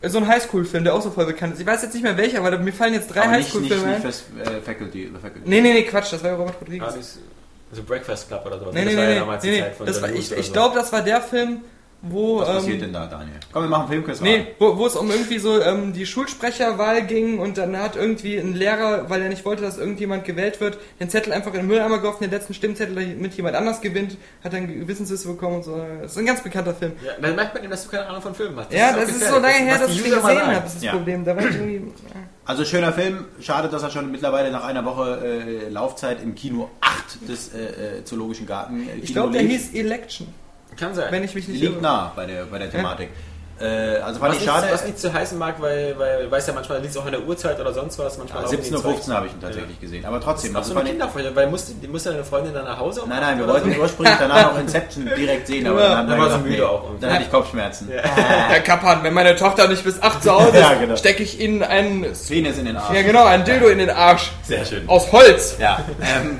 [0.05, 1.59] so ein Highschool-Film, der auch so voll bekannt ist.
[1.61, 3.85] Ich weiß jetzt nicht mehr welcher, weil mir fallen jetzt drei Aber nicht, nicht, Highschool-Filme
[3.87, 4.01] nicht ein.
[4.01, 4.23] fürs
[4.57, 5.49] äh, Faculty, the Faculty.
[5.49, 6.93] Nee, nee, nee, Quatsch, das war ja Robert Ah, Rodriguez.
[6.95, 7.19] das-
[7.71, 8.73] Also Breakfast Club oder sowas.
[8.75, 9.63] Nee, das nee, war nee, ja nee, damals nee, die nee.
[9.63, 10.51] Zeit von Das John war, ich ich so.
[10.53, 11.61] glaube, das war der Film,
[12.03, 12.39] wo...
[12.41, 13.39] Was ähm, passiert denn da, Daniel?
[13.51, 14.21] Komm, wir machen Filmquiz.
[14.21, 18.37] Nee, wo, wo es um irgendwie so ähm, die Schulsprecherwahl ging und dann hat irgendwie
[18.37, 21.67] ein Lehrer, weil er nicht wollte, dass irgendjemand gewählt wird, den Zettel einfach in den
[21.67, 25.83] Mülleimer geworfen, den letzten Stimmzettel mit jemand anders gewinnt, hat dann Gewissenswisse bekommen und so.
[26.01, 26.91] Das ist ein ganz bekannter Film.
[27.03, 28.71] Ja, dann merkt man eben, dass du keine Ahnung von Filmen hast.
[28.73, 30.91] ja, auch das ist so lange her, dass ich den gesehen habe, ist das Ja.
[30.91, 31.23] Problem.
[31.25, 31.81] Da war ich irgendwie...
[32.45, 33.25] Also schöner Film.
[33.39, 37.99] Schade, dass er schon mittlerweile nach einer Woche äh, Laufzeit im Kino 8 des äh,
[37.99, 39.51] äh, Zoologischen Garten äh, Ich glaube, der lief.
[39.71, 40.27] hieß Election,
[40.79, 41.07] Kann sein.
[41.11, 41.81] wenn ich mich nicht liegt irre.
[41.81, 43.09] nah bei der, bei der Thematik.
[43.61, 44.67] Äh, also fand was, ich nicht, schade.
[44.71, 47.21] was nicht zu heißen mag, weil, weil weiß ja manchmal liegt es auch an der
[47.23, 48.17] Uhrzeit oder sonst was.
[48.17, 50.05] Manchmal Ja, laufen die 17.15 Uhr zwei- habe ich ihn tatsächlich gesehen.
[50.05, 52.79] Aber trotzdem, Auch also so eine Kinderfreunde, weil musste, die musste deine Freundin dann nach
[52.79, 53.03] Hause?
[53.07, 53.79] Nein, nein, wir wollten so?
[53.79, 56.63] ursprünglich danach noch Inception direkt sehen, aber Ja, dann dann war sie gesagt, müde nee,
[56.63, 56.83] auch.
[56.99, 57.89] Dann hatte ich Kopfschmerzen.
[58.03, 60.95] Herr Kappan, wenn meine Tochter nicht bis 8 zu Hause ist, Ja, genau.
[60.95, 62.03] stecke ich Ihnen einen...
[62.05, 62.95] Venus in den Arsch.
[62.95, 64.31] Ja genau, ein Dildo in den Arsch.
[64.41, 64.89] Sehr schön.
[64.89, 65.57] Aus Holz.
[65.59, 66.39] Ja, ähm,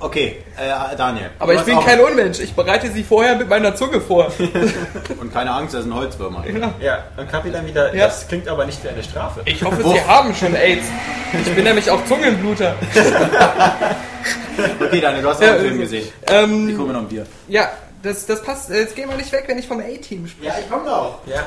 [0.00, 1.30] okay, äh, Daniel.
[1.38, 2.40] Aber ich bin kein Unmensch.
[2.40, 4.32] Ich bereite sie vorher mit meiner Zunge vor.
[5.20, 6.44] Und keine Angst, das ist ein Holzwürmer.
[6.80, 8.06] Ja, dann Kapi dann wieder, Ja.
[8.06, 9.42] das klingt aber nicht wie eine Strafe.
[9.44, 10.86] Ich hoffe, Sie haben schon AIDS.
[11.46, 12.74] Ich bin nämlich auch Zungenbluter.
[14.80, 16.08] Okay, Daniel, du hast auch Ja, einen Film äh, gesehen.
[16.26, 17.26] Ich Ähm, hole mir noch ein Bier.
[17.46, 17.70] ja,
[18.02, 18.70] das, das passt.
[18.70, 20.48] Jetzt gehen wir nicht weg, wenn ich vom A-Team spreche.
[20.48, 21.20] Ja, ich komme doch.
[21.26, 21.46] Ja.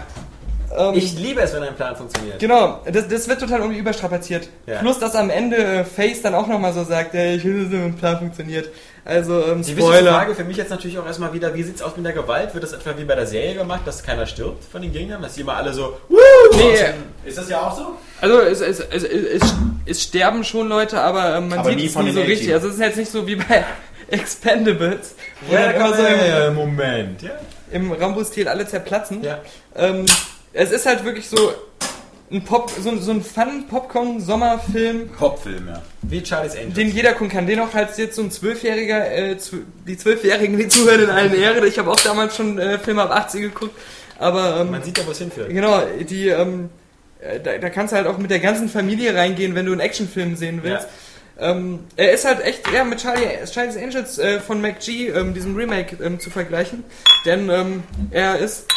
[0.78, 2.40] Ähm, Ich liebe es, wenn ein Plan funktioniert.
[2.40, 4.48] Genau, das, das wird total irgendwie überstrapaziert.
[4.68, 4.80] Ja.
[4.80, 7.74] Plus, dass am Ende äh, Face dann auch nochmal so sagt, ey, ich will, dass
[7.74, 8.70] ein Plan funktioniert.
[9.04, 10.12] Also, ähm, Die wichtigste Spoiler.
[10.14, 12.54] Frage für mich jetzt natürlich auch erstmal wieder, wie sieht's aus mit der Gewalt?
[12.54, 15.22] Wird das etwa wie bei der Serie gemacht, dass keiner stirbt von den Gegnern?
[15.22, 17.94] Dass die immer alle so, Nee, Ist das ja auch so?
[18.22, 19.42] also es, es, es, es,
[19.88, 22.54] es sterben schon Leute, aber ähm, man Aber sieht nie es nie so richtig.
[22.54, 23.66] Also es ist jetzt nicht so wie bei
[24.10, 25.16] Expendables,
[25.48, 27.22] wo dann immer so im, Moment.
[27.24, 27.32] Ja.
[27.72, 29.24] im Rambo-Stil alle zerplatzen.
[29.24, 29.40] ja.
[29.76, 30.06] Ähm,
[30.54, 31.54] es ist halt wirklich so
[32.32, 35.82] ein Pop, so, so ein Fun-Popcorn-Sommerfilm, Popfilm, ja.
[36.02, 36.74] Wie Charlie's Angels.
[36.76, 37.48] den jeder gucken kann.
[37.48, 41.34] Den auch halt jetzt so ein Zwölfjähriger, äh, zw- die Zwölfjährigen, die zuhören in allen
[41.36, 41.66] Ehre.
[41.68, 43.76] Ich habe auch damals schon äh, Filme ab 18 geguckt.
[44.18, 45.50] Aber ähm, Man sieht ja, wo es hinführt.
[45.50, 46.70] genau, die, ähm,
[47.20, 49.82] äh, da, da kannst du halt auch mit der ganzen Familie reingehen, wenn du einen
[49.82, 50.88] Actionfilm sehen willst.
[51.40, 55.56] Ähm, er ist halt echt ja, mit Charlie, Charlie's Angels äh, von McG, ähm, diesem
[55.56, 56.84] Remake, ähm, zu vergleichen.
[57.26, 58.68] Denn ähm, er ist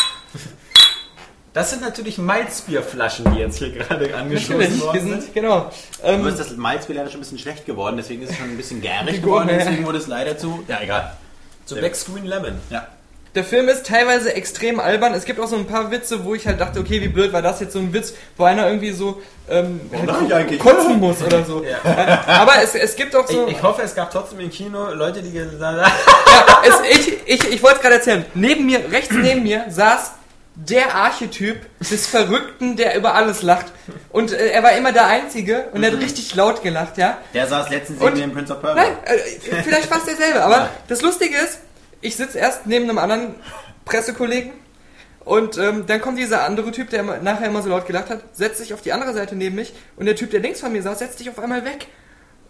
[1.54, 5.34] Das sind natürlich Malzbierflaschen, die jetzt hier gerade angeschlossen natürlich, worden sind, sind.
[5.34, 5.70] genau.
[6.02, 8.50] Ähm, Du hast das Malzbier leider schon ein bisschen schlecht geworden, deswegen ist es schon
[8.50, 10.64] ein bisschen gärig Geworden, deswegen wurde es leider zu...
[10.66, 11.16] Ja, egal.
[11.64, 12.54] So Black Screen Lemon.
[12.70, 12.88] Ja.
[13.36, 15.14] Der Film ist teilweise extrem albern.
[15.14, 17.42] Es gibt auch so ein paar Witze, wo ich halt dachte, okay, wie blöd war
[17.42, 20.60] das jetzt so ein Witz, wo einer irgendwie so ähm, Warum lach ich eigentlich?
[20.60, 21.64] kotzen muss oder so.
[21.64, 22.22] Ja.
[22.26, 23.46] Aber es, es gibt auch so.
[23.48, 27.12] Ich, ich hoffe, es gab trotzdem im Kino Leute, die gesagt haben, ja, es, ich
[27.26, 28.24] ich, ich wollte es gerade erzählen.
[28.34, 30.12] Neben mir, rechts neben mir, saß
[30.56, 33.66] der Archetyp des Verrückten, der über alles lacht.
[34.10, 37.18] Und äh, er war immer der Einzige und er hat richtig laut gelacht, ja.
[37.32, 38.84] Der saß letztens neben dem Prince of Persia.
[38.84, 40.42] Nein, äh, vielleicht fast derselbe.
[40.42, 41.58] Aber das Lustige ist,
[42.00, 43.34] ich sitze erst neben einem anderen
[43.84, 44.52] Pressekollegen
[45.24, 48.20] und ähm, dann kommt dieser andere Typ, der immer, nachher immer so laut gelacht hat,
[48.32, 50.82] setzt sich auf die andere Seite neben mich und der Typ, der links von mir
[50.82, 51.88] saß, setzt sich auf einmal weg.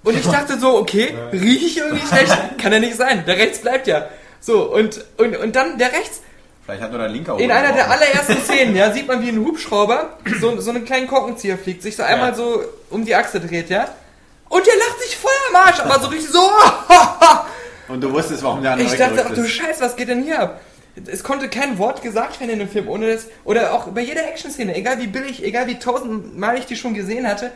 [0.02, 2.36] Und ich dachte so, okay, riech ich irgendwie schlecht?
[2.58, 3.24] Kann ja nicht sein.
[3.26, 4.10] Der rechts bleibt ja.
[4.38, 6.20] So, und, und, und dann der rechts,
[6.64, 9.38] Vielleicht hat nur dein linker in einer der allerersten Szenen, ja, sieht man, wie ein
[9.44, 12.34] Hubschrauber so, so einen kleinen Korkenzieher fliegt, sich so einmal Ja.
[12.34, 13.86] so um die Achse dreht, ja.
[14.48, 16.40] Und der lacht sich voll am Arsch, aber so richtig so.
[17.88, 19.46] Und du wusstest, warum der andere Ich dachte, ach du.
[19.46, 20.60] Scheiß, was geht denn hier ab?
[21.06, 24.28] es konnte kein Wort gesagt werden in dem Film, ohne das, oder auch bei jeder
[24.28, 27.50] Action-Szene, egal wie billig, egal wie tausendmal ich die schon gesehen hatte,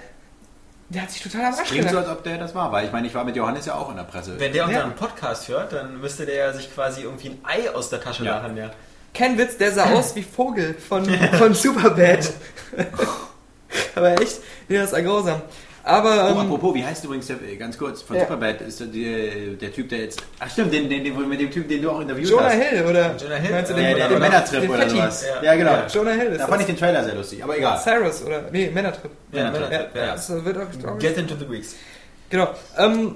[0.89, 2.09] der hat sich total am Arsch Klingt so, gelacht.
[2.09, 3.97] als ob der das war, weil ich meine, ich war mit Johannes ja auch in
[3.97, 4.35] der Presse.
[4.41, 4.67] Wenn der Ja.
[4.69, 8.25] unseren Podcast hört, dann müsste der ja sich quasi irgendwie ein Ei aus der Tasche
[8.25, 8.39] Ja.
[8.39, 8.71] lachen, ja.
[9.19, 11.05] Kein Witz, der sah aus wie Vogel von,
[11.39, 12.31] von Superbad.
[13.95, 14.39] Aber echt,
[14.69, 15.43] das ist grausam.
[15.85, 18.23] Aber, Oh, ähm, apropos, wie heißt übrigens der, äh, ganz kurz, von Ja.
[18.24, 21.51] Superbad ist der, der, der Typ, der jetzt, ach stimmt, den, den, den, mit dem
[21.51, 22.53] Typ, den du auch interviewt Jonah hast.
[22.62, 23.16] Hill, oder?
[23.16, 24.95] Jonah Hill, Meinst du den, Der, der, der den- Männertrip den oder Fetti?
[24.97, 25.24] sowas.
[25.27, 25.43] Ja.
[25.43, 25.70] Ja, genau.
[25.73, 25.86] Ja.
[25.86, 27.81] Jonah Hill ist Da fand ich den Trailer sehr lustig, aber egal.
[27.81, 28.43] Cyrus, oder?
[28.53, 29.11] Nee, Männertrip.
[29.32, 30.12] Ja, Männertrip, Ja, ja.
[30.12, 31.74] das wird auch, Get into the Greeks.
[32.28, 32.49] Genau.
[32.77, 33.15] Ähm,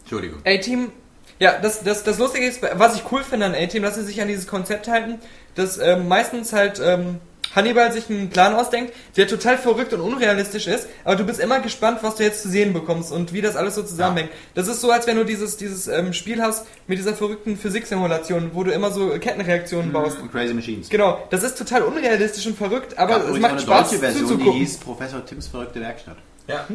[0.00, 0.40] Entschuldigung.
[0.46, 0.92] A-Team,
[1.40, 4.20] ja, das, das, das Lustige ist, was ich cool finde an A-Team, dass sie sich
[4.20, 5.18] an dieses Konzept halten,
[5.54, 7.18] dass ähm, meistens halt ähm,
[7.56, 11.60] Hannibal sich einen Plan ausdenkt, der total verrückt und unrealistisch ist, aber du bist immer
[11.60, 14.30] gespannt, was du jetzt zu sehen bekommst und wie das alles so zusammenhängt.
[14.54, 18.50] Das ist so, als wenn du dieses, dieses ähm, Spiel hast mit dieser verrückten Physiksimulation,
[18.52, 20.20] wo du immer so Kettenreaktionen baust.
[20.20, 20.90] Und Crazy Machines.
[20.90, 24.22] Genau, das ist total unrealistisch und verrückt, aber Gab es macht eine Spaß deutsche Version,
[24.22, 24.60] die zuzugucken.
[24.60, 26.18] hieß Professor Tims verrückte Werkstatt.
[26.50, 26.66] Ja.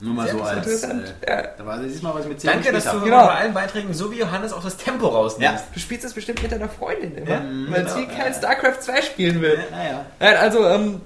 [0.00, 0.56] Nur mal Sehr so als.
[0.58, 1.14] interessant.
[1.22, 1.42] Äh, Ja.
[1.56, 3.00] Da war siehst mal was mit Danke, dass du.
[3.00, 3.26] Genau.
[3.26, 5.54] bei allen Beiträgen so wie Johannes auch das Tempo rausnimmst.
[5.64, 5.68] Ja.
[5.72, 9.02] Du spielst das bestimmt mit deiner Freundin immer, Ja, weil genau, sie kein StarCraft 2
[9.02, 9.58] spielen will.
[9.70, 10.04] Naja.
[10.20, 11.00] Nein, also, ähm,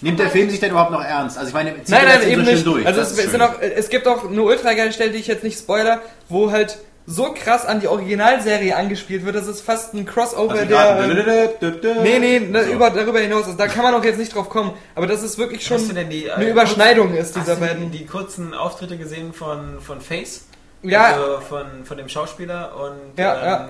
[0.00, 1.36] Nimmt der Film sich denn überhaupt noch ernst?
[1.38, 2.66] Also ich meine, zieht nein, das nein, so eben schön nicht.
[2.66, 2.86] durch?
[2.86, 6.00] Also es, auch, es gibt auch eine ultra geile Stelle, die ich jetzt nicht spoiler,
[6.28, 10.66] wo halt so krass an die Originalserie angespielt wird, das ist fast ein Crossover Also
[10.66, 11.50] der...
[12.02, 12.70] Nee, nee, ne, So.
[12.72, 13.44] über, darüber hinaus.
[13.44, 14.72] Also, da kann man auch jetzt nicht drauf kommen.
[14.96, 15.78] Aber das ist wirklich schon
[16.10, 17.90] die, äh, eine Überschneidung ist Hast dieser beiden.
[17.92, 20.46] die, die kurzen Auftritte gesehen von, von Face?
[20.82, 21.14] Ja.
[21.14, 23.68] Also von, von dem Schauspieler und Ja, ähm, ja.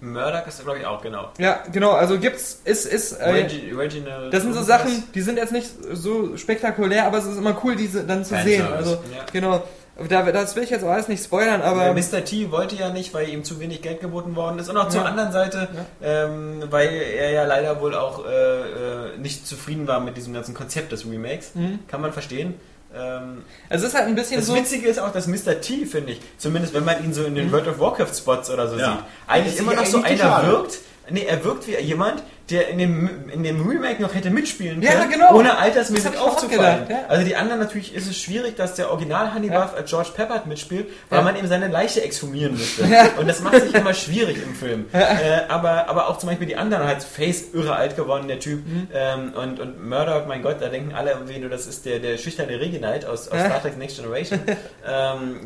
[0.00, 1.30] Murdoch ist glaube ich auch, genau.
[1.38, 1.92] Ja, genau.
[1.92, 4.62] Also gibt's, ist, ist, äh, Reginald das sind so.
[4.62, 8.34] Sachen, die sind jetzt nicht so spektakulär, aber es ist immer cool, diese dann zu
[8.34, 8.56] Fanservice.
[8.64, 8.72] sehen.
[8.72, 9.24] Also, Ja.
[9.32, 9.62] genau.
[10.08, 11.86] Da, das will ich jetzt auch alles nicht spoilern, aber.
[11.88, 12.24] Äh, Mr.
[12.24, 14.70] T wollte ja nicht, weil ihm zu wenig Geld geboten worden ist.
[14.70, 15.06] Und auch zur Ja.
[15.08, 15.68] anderen Seite,
[16.02, 20.54] ähm, weil er ja leider wohl auch äh, äh, nicht zufrieden war mit diesem ganzen
[20.54, 21.54] Konzept des Remakes.
[21.54, 21.80] Mhm.
[21.88, 22.54] Kann man verstehen.
[22.94, 24.54] Ähm, Es ist halt ein bisschen das so.
[24.54, 25.60] Witzige ist auch, dass Mr.
[25.60, 27.36] T, finde ich, zumindest wenn man ihn so in Mhm.
[27.36, 28.92] den World of Warcraft Spots oder so Ja.
[28.92, 30.78] sieht, eigentlich ist immer ja noch so einer wirkt.
[31.10, 34.92] Nee, er wirkt wie jemand, der in dem, in dem Remake noch hätte mitspielen Ja,
[34.92, 35.34] können, genau.
[35.34, 36.86] ohne altersmäßig aufzufallen.
[36.88, 37.04] ja.
[37.08, 40.88] Also die anderen natürlich ist es schwierig, dass der Original Hannibal als George Peppard mitspielt,
[41.08, 41.24] weil Ja.
[41.24, 42.84] man ihm seine Leiche exhumieren müsste.
[42.86, 43.06] Ja.
[43.18, 44.86] Und das macht sich immer schwierig im Film.
[44.92, 48.66] Äh, aber, aber auch zum Beispiel die anderen, halt Face irre alt geworden, der Typ.
[48.66, 48.88] Mhm.
[48.92, 52.18] Ähm, und, und Murdoch, mein Gott, da denken alle irgendwie nur, das ist der, der
[52.18, 53.46] schüchterne Reginald aus, aus Ja.
[53.46, 54.40] Star Trek Next Generation.
[54.86, 55.40] ähm,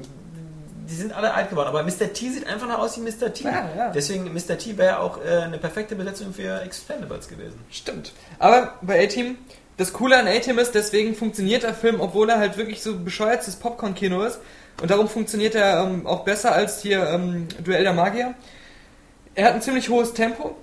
[0.89, 2.13] die sind alle alt geworden, aber Mr.
[2.13, 3.33] T sieht einfach noch aus wie Mr.
[3.33, 3.45] T.
[3.45, 3.91] Ja, ja.
[3.91, 4.57] Deswegen Mr.
[4.59, 7.59] T wäre auch äh, eine perfekte Besetzung für Expendables gewesen.
[7.71, 8.13] Stimmt.
[8.39, 9.37] Aber bei A-Team,
[9.77, 13.57] das Coole an A-Team ist, deswegen funktioniert der Film, obwohl er halt wirklich so bescheuertes
[13.57, 14.39] Popcorn-Kino ist.
[14.81, 18.35] Und darum funktioniert er ähm, auch besser als hier ähm, Duell der Magier.
[19.35, 20.57] Er hat ein ziemlich hohes Tempo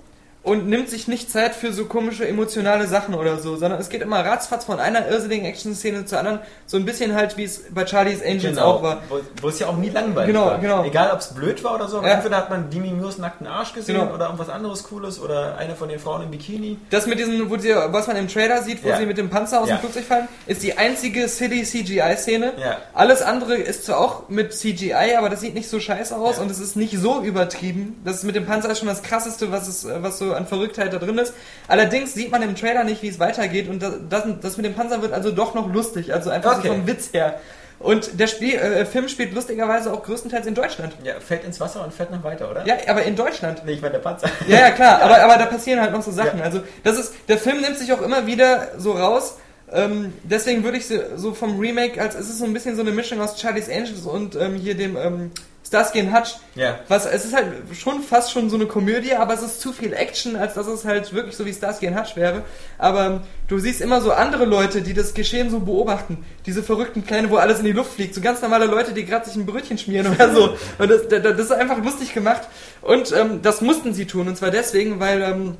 [0.44, 4.02] und nimmt sich nicht Zeit für so komische emotionale Sachen oder so, sondern es geht
[4.02, 7.86] immer ratzfatz von einer irrsinnigen Action-Szene zur anderen, so ein bisschen halt wie es bei
[7.86, 9.02] Charlie's Angels auch war.
[9.08, 10.58] Wo, wo es ja auch nie langweilig Genau, war.
[10.58, 10.84] genau.
[10.84, 12.08] Egal, ob es blöd war oder so, Ja.
[12.08, 14.12] entweder hat man Demi Moores nackten Arsch gesehen Genau.
[14.14, 16.76] oder irgendwas anderes Cooles oder eine von den Frauen im Bikini.
[16.90, 18.98] Das mit diesen, wo sie, was man im Trailer sieht, wo Ja.
[18.98, 19.76] sie mit dem Panzer aus Ja.
[19.76, 22.52] dem Flugzeug fallen, ist die einzige City CGI-Szene.
[22.58, 22.76] Ja.
[22.92, 26.50] Alles andere ist zwar auch mit CGI, aber das sieht nicht so scheiße aus und
[26.50, 28.00] es ist nicht so übertrieben.
[28.04, 30.92] Das ist mit dem Panzer ist schon das krasseste, was es, was so an Verrücktheit
[30.92, 31.34] da drin ist.
[31.68, 34.74] Allerdings sieht man im Trailer nicht, wie es weitergeht und das, das, das mit dem
[34.74, 36.68] Panzer wird also doch noch lustig, also einfach Okay.
[36.68, 37.40] so vom Witz her.
[37.80, 40.94] Und der Spiel, äh, Film spielt lustigerweise auch größtenteils in Deutschland.
[41.02, 42.64] Ja, fällt ins Wasser und fährt noch weiter, oder?
[42.66, 43.62] Ja, aber in Deutschland.
[43.66, 44.28] Nee, ich meine der Panzer.
[44.48, 46.38] Ja, ja, klar, aber, aber da passieren halt noch so Sachen.
[46.38, 46.44] Ja.
[46.44, 49.38] Also, das ist, der Film nimmt sich auch immer wieder so raus.
[49.72, 52.82] Ähm, deswegen würde ich so, so vom Remake, als es ist so ein bisschen so
[52.82, 55.30] eine Mischung aus Charlie's Angels und ähm, hier dem ähm,
[55.66, 56.36] Starsky and Hutch.
[56.54, 56.78] Ja.
[56.88, 59.94] Was, es ist halt schon fast schon so eine Komödie, aber es ist zu viel
[59.94, 62.42] Action, als dass es halt wirklich so wie Starsky and Hutch wäre.
[62.76, 66.24] Aber ähm, du siehst immer so andere Leute, die das Geschehen so beobachten.
[66.44, 68.14] Diese verrückten Kleine, wo alles in die Luft fliegt.
[68.14, 70.56] So ganz normale Leute, die gerade sich ein Brötchen schmieren oder so.
[70.78, 72.42] Und das, das, das ist einfach lustig gemacht.
[72.82, 74.28] Und ähm, das mussten sie tun.
[74.28, 75.56] Und zwar deswegen, weil ähm,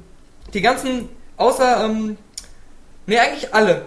[0.52, 1.08] die ganzen,
[1.38, 2.18] außer, ähm,
[3.06, 3.82] nee, eigentlich alle,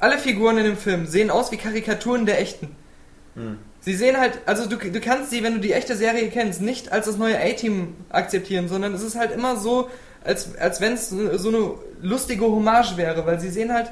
[0.00, 2.74] alle Figuren in dem Film sehen aus wie Karikaturen der echten.
[3.84, 6.92] Sie sehen halt, also du, du kannst sie, wenn du die echte Serie kennst, nicht
[6.92, 9.90] als das neue A-Team akzeptieren, sondern es ist halt immer so,
[10.24, 13.90] als, als wenn es so eine lustige Hommage wäre, weil sie sehen halt,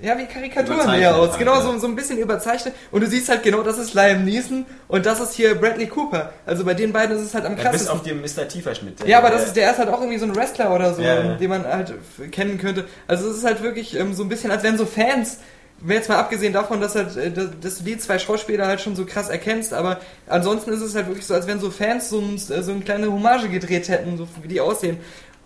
[0.00, 1.30] ja, wie Karikaturen eher aus.
[1.30, 1.60] halt, Genau, ja.
[1.60, 2.72] so, so ein bisschen überzeichnet.
[2.92, 6.32] Und du siehst halt genau, das ist Liam Neeson und das ist hier Bradley Cooper.
[6.46, 7.90] Also bei den beiden ist es halt am Ja, bis krassesten.
[7.96, 8.46] auf den Mr.
[8.48, 9.04] T-Verschnitt.
[9.06, 11.34] Ja, aber das ist, der ist halt auch irgendwie so ein Wrestler oder so, Ja,
[11.34, 11.94] den man halt
[12.30, 12.84] kennen könnte.
[13.08, 15.38] Also es ist halt wirklich ähm, so ein bisschen, als wenn so Fans
[15.86, 19.04] jetzt mal abgesehen davon, dass halt, äh, dass du die zwei Schauspieler halt schon so
[19.04, 22.38] krass erkennst, aber ansonsten ist es halt wirklich so, als wenn so Fans so, ein,
[22.38, 24.98] so eine kleine Hommage gedreht hätten, so wie die aussehen.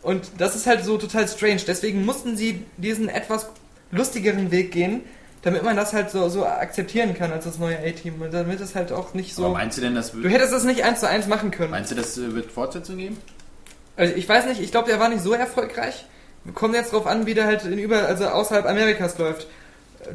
[0.03, 1.61] Und das ist halt so total strange.
[1.67, 3.49] Deswegen mussten sie diesen etwas
[3.93, 5.03] lustigeren Weg gehen,
[5.43, 8.21] damit man das halt so, so akzeptieren kann als das neue A-Team.
[8.21, 9.45] Und damit es halt auch nicht so.
[9.45, 11.71] Aber meinst du denn, das Du hättest es nicht eins zu eins machen können.
[11.71, 13.17] meinst du, das äh, wird Fortsetzung geben?
[13.97, 16.07] Also ich weiß nicht, ich glaube, der war nicht so erfolgreich.
[16.55, 19.47] Kommt jetzt drauf an, wie der halt in über, also außerhalb Amerikas läuft.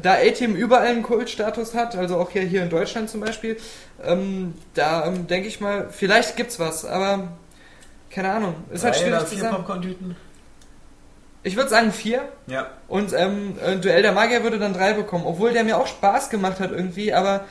[0.02, 3.56] Da A-Team überall einen Kultstatus hat, also auch hier, hier in Deutschland zum Beispiel,
[4.04, 7.28] ähm, da ähm, denke ich mal, vielleicht gibt's was, aber
[8.10, 8.54] keine Ahnung.
[8.70, 9.56] Ist halt schwierig zu vier sagen.
[9.56, 10.16] Popcorn-Tüten?
[11.42, 12.66] Ich würde sagen vier Ja.
[12.88, 16.30] und ähm, äh, Duell der Magier würde dann drei bekommen, obwohl der mir auch Spaß
[16.30, 17.44] gemacht hat irgendwie, aber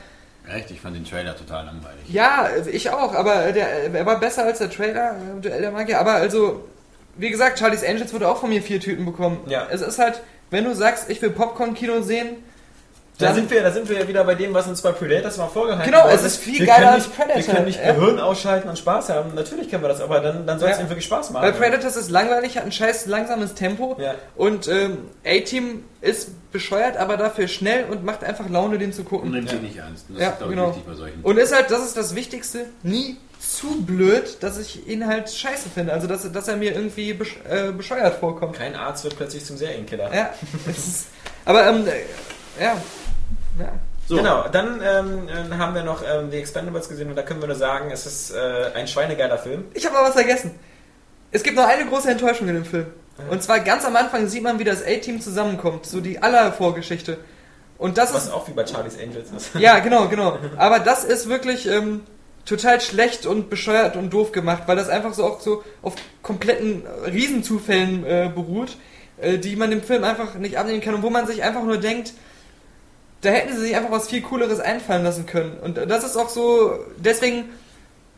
[0.54, 0.70] Echt?
[0.70, 2.08] Ich fand den Trailer total langweilig.
[2.08, 6.00] Ja, ich auch, aber der, er war besser als der Trailer, äh, Duell der Magier.
[6.00, 6.64] Aber also,
[7.16, 9.40] wie gesagt, Charlie's Angels würde auch von mir vier Tüten bekommen.
[9.46, 9.66] Ja.
[9.70, 12.36] Es ist halt, wenn du sagst, ich will Popcorn-Kino sehen,
[13.18, 15.36] Da dann sind, wir, da sind wir ja wieder bei dem, was uns bei Predators
[15.38, 17.64] mal vorgehalten Genau, worden es ist viel wir geiler können als nicht, Predator, Wir können
[17.66, 17.92] nicht ja.
[17.92, 19.34] Gehirn ausschalten und Spaß haben.
[19.34, 20.84] Natürlich können wir das, aber dann, dann soll es Ja.
[20.84, 21.42] ihm wirklich Spaß machen.
[21.44, 24.14] Weil Predators ist langweilig, hat ein scheiß langsames Tempo Ja.
[24.36, 29.08] und ähm, A-Team ist bescheuert, aber dafür schnell und macht einfach Laune, den zu Und
[29.08, 29.32] gucken.
[29.32, 30.06] nimmt sie nicht ernst.
[30.10, 30.68] Das Ja, ist, glaube ich, genau.
[30.70, 31.20] wichtig bei solchen.
[31.22, 35.68] Und ist halt, das ist das Wichtigste, nie zu blöd, dass ich ihn halt scheiße
[35.68, 35.92] finde.
[35.92, 38.56] Also, dass, dass er mir irgendwie besch äh, bescheuert vorkommt.
[38.56, 40.12] Kein Arzt wird plötzlich zum Serienkiller.
[40.14, 40.30] Ja,
[40.66, 41.06] das ist,
[41.44, 42.76] aber ähm, äh, ja,
[43.58, 43.72] ja.
[44.08, 44.16] So.
[44.16, 47.46] Genau, dann ähm, äh, haben wir noch ähm, die Expendables gesehen und da können wir
[47.46, 49.66] nur sagen, es ist äh, ein schweinegeiler Film.
[49.74, 50.52] Ich habe noch was vergessen.
[51.30, 52.86] Es gibt noch eine große Enttäuschung in dem Film.
[53.30, 57.18] Und zwar ganz am Anfang sieht man, wie das A-Team zusammenkommt, so die aller Vorgeschichte.
[57.76, 59.54] Und das Was ist auch wie bei Charlie's Angels ist.
[59.54, 60.38] ja genau, genau.
[60.56, 62.02] Aber das ist wirklich ähm,
[62.48, 66.82] total schlecht und bescheuert und doof gemacht, weil das einfach so auch so auf kompletten
[67.04, 68.76] Riesenzufällen äh, beruht,
[69.18, 71.76] äh, die man dem Film einfach nicht abnehmen kann und wo man sich einfach nur
[71.76, 72.14] denkt,
[73.20, 75.58] da hätten sie sich einfach was viel Cooleres einfallen lassen können.
[75.58, 77.50] Und das ist auch so, deswegen,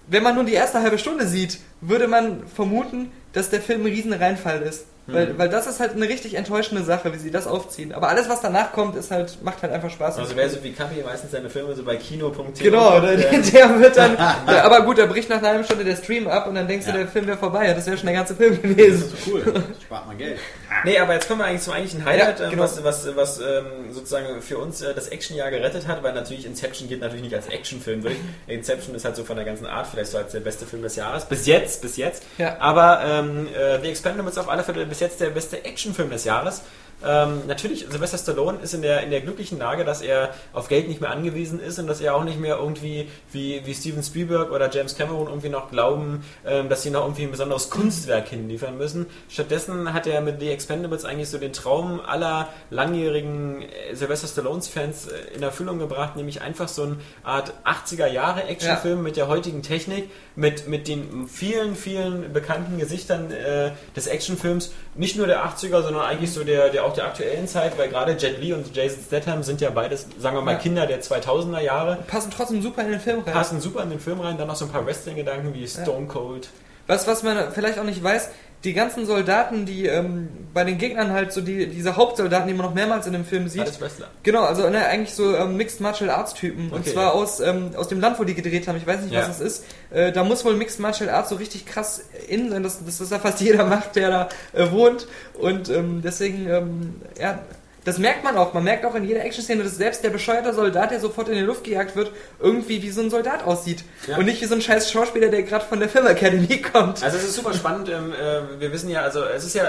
[0.07, 3.93] wenn man nur die erste halbe Stunde sieht, würde man vermuten, dass der Film ein
[3.93, 4.85] riesen Reinfall ist.
[5.06, 7.93] Weil, weil das ist halt eine richtig enttäuschende Sache, wie sie das aufziehen.
[7.93, 10.18] Aber alles, was danach kommt, ist halt, macht halt einfach Spaß.
[10.18, 13.81] Also wer so wie Kapi meistens seine Filme so bei Kino.de Genau, der, der, der
[13.81, 14.14] wird dann.
[14.47, 16.86] Ja, aber gut, da bricht nach einer halben Stunde der Stream ab und dann denkst
[16.86, 16.98] du, Ja.
[16.98, 17.66] der Film wäre vorbei.
[17.66, 19.12] Ja, das wäre schon der ganze Film gewesen.
[19.27, 19.43] Cool.
[19.82, 20.39] Spart man Geld.
[20.84, 22.62] Nee, aber jetzt kommen wir eigentlich zum eigentlichen Highlight, Ja, ähm, genau.
[22.62, 26.88] was, was, was ähm, sozusagen für uns äh, das Actionjahr gerettet hat, weil natürlich Inception
[26.88, 28.16] geht natürlich nicht als Actionfilm durch.
[28.47, 30.97] Inception ist halt so von der ganzen Art vielleicht so als der beste Film des
[30.97, 31.24] Jahres.
[31.24, 32.22] Bis jetzt, bis jetzt.
[32.38, 32.56] Ja.
[32.60, 36.62] Aber ähm, äh, The Expendables auf alle Fälle bis jetzt der beste Actionfilm des Jahres.
[37.05, 40.89] Ähm, natürlich, Sylvester Stallone ist in der, in der glücklichen Lage, dass er auf Geld
[40.89, 44.51] nicht mehr angewiesen ist und dass er auch nicht mehr irgendwie wie, wie Steven Spielberg
[44.51, 48.77] oder James Cameron irgendwie noch glauben, ähm, dass sie noch irgendwie ein besonderes Kunstwerk hinliefern
[48.77, 49.06] müssen.
[49.28, 55.06] Stattdessen hat er mit The Expendables eigentlich so den Traum aller langjährigen äh, Sylvester Stallones-Fans
[55.06, 60.68] äh, in Erfüllung gebracht, nämlich einfach so eine Art 80er-Jahre-Actionfilm mit der heutigen Technik, mit,
[60.68, 66.32] mit den vielen, vielen bekannten Gesichtern äh, des Actionfilms, nicht nur der 80er, sondern eigentlich
[66.32, 69.60] so der, der auch der aktuellen Zeit, weil gerade Jet Li und Jason Statham sind
[69.60, 70.58] ja beides, sagen wir mal, Ja.
[70.58, 71.98] Kinder der 2000er Jahre.
[72.06, 73.32] Passen trotzdem super in den Film rein.
[73.32, 76.48] Passen super in den Film rein, dann noch so ein paar Wrestling-Gedanken wie Stone Cold.
[76.86, 78.30] Was, was man vielleicht auch nicht weiß,
[78.65, 82.66] die ganzen Soldaten, die ähm, bei den Gegnern halt so die, diese Hauptsoldaten, die man
[82.66, 83.62] noch mehrmals in dem Film sieht.
[83.62, 84.09] Alles Wrestler.
[84.23, 86.70] Genau, also ne, eigentlich so ähm, Mixed Martial Arts Typen.
[86.70, 86.91] Und Okay.
[86.93, 88.77] zwar aus, ähm, aus dem Land, wo die gedreht haben.
[88.77, 89.20] Ich weiß nicht, Ja.
[89.20, 89.65] was das ist.
[89.91, 93.09] Äh, da muss wohl Mixed Martial Arts so richtig krass in sein, dass, dass das
[93.09, 95.07] ja fast jeder macht, der da äh, wohnt.
[95.39, 97.39] Und ähm, deswegen, ähm, ja,
[97.85, 98.52] das merkt man auch.
[98.52, 101.40] Man merkt auch in jeder Action-Szene, dass selbst der bescheuerte Soldat, der sofort in die
[101.40, 103.85] Luft gejagt wird, irgendwie wie so ein Soldat aussieht.
[104.07, 104.19] Ja.
[104.19, 107.02] Und nicht wie so ein scheiß Schauspieler, der gerade von der Film Academy kommt.
[107.02, 107.89] Also es ist super spannend.
[107.89, 109.65] Ähm, äh, wir wissen ja, also es ist ja,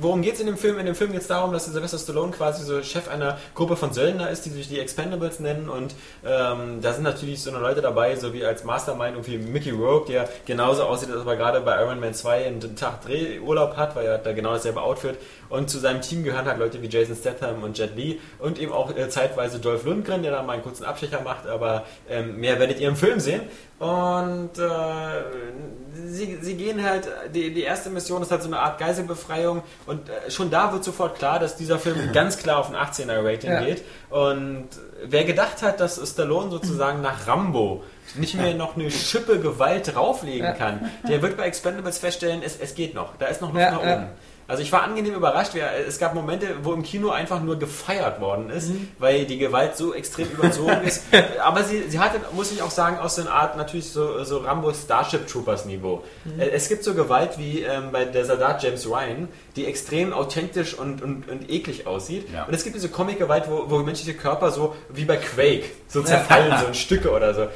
[0.00, 0.78] worum geht es in dem Film?
[0.78, 3.92] In dem Film geht es darum, dass Sylvester Stallone quasi so Chef einer Gruppe von
[3.92, 5.94] Söldner ist, die sich die Expendables nennen und
[6.24, 10.12] ähm, da sind natürlich so eine Leute dabei, so wie als Mastermind irgendwie Mickey Rourke,
[10.12, 13.96] der genauso aussieht, als ob er gerade bei Iron Man 2 einen Tag Drehurlaub hat,
[13.96, 15.16] weil er hat da genau dasselbe Outfit
[15.48, 18.72] und zu seinem Team gehören halt Leute wie Jason Statham und Jet Li und eben
[18.72, 22.58] auch äh, zeitweise Dolph Lundgren, der da mal einen kurzen Abstecher macht, aber ähm, mehr
[22.58, 23.42] werdet ihr im Film sehen.
[23.78, 28.78] Und äh, sie, sie gehen halt, die, die erste Mission ist halt so eine Art
[28.78, 32.76] Geiselbefreiung und äh, schon da wird sofort klar, dass dieser Film ganz klar auf ein
[32.76, 33.60] 18er Rating Ja.
[33.62, 33.82] geht.
[34.10, 34.68] Und
[35.04, 37.84] wer gedacht hat, dass Stallone sozusagen nach Rambo
[38.14, 42.74] nicht mehr noch eine Schippe Gewalt drauflegen kann, der wird bei Expendables feststellen, es, es
[42.74, 44.08] geht noch, da ist noch Luft Ja, nach ja.
[44.48, 45.52] Also ich war angenehm überrascht.
[45.88, 48.70] Es gab Momente, wo im Kino einfach nur gefeiert worden ist,
[49.00, 51.02] weil die Gewalt so extrem überzogen ist.
[51.42, 54.38] Aber sie, sie hatte, muss ich auch sagen, aus so einer Art natürlich so, so
[54.38, 56.04] Rambo Starship Troopers Niveau.
[56.38, 60.74] Äh, Es gibt so Gewalt wie ähm, bei der Soldat James Ryan, die extrem authentisch
[60.74, 62.28] und, und, und eklig aussieht.
[62.32, 62.44] Ja.
[62.44, 66.54] Und es gibt diese Comic-Gewalt, wo, wo menschliche Körper so wie bei Quake so zerfallen,
[66.60, 67.46] so in Stücke oder so.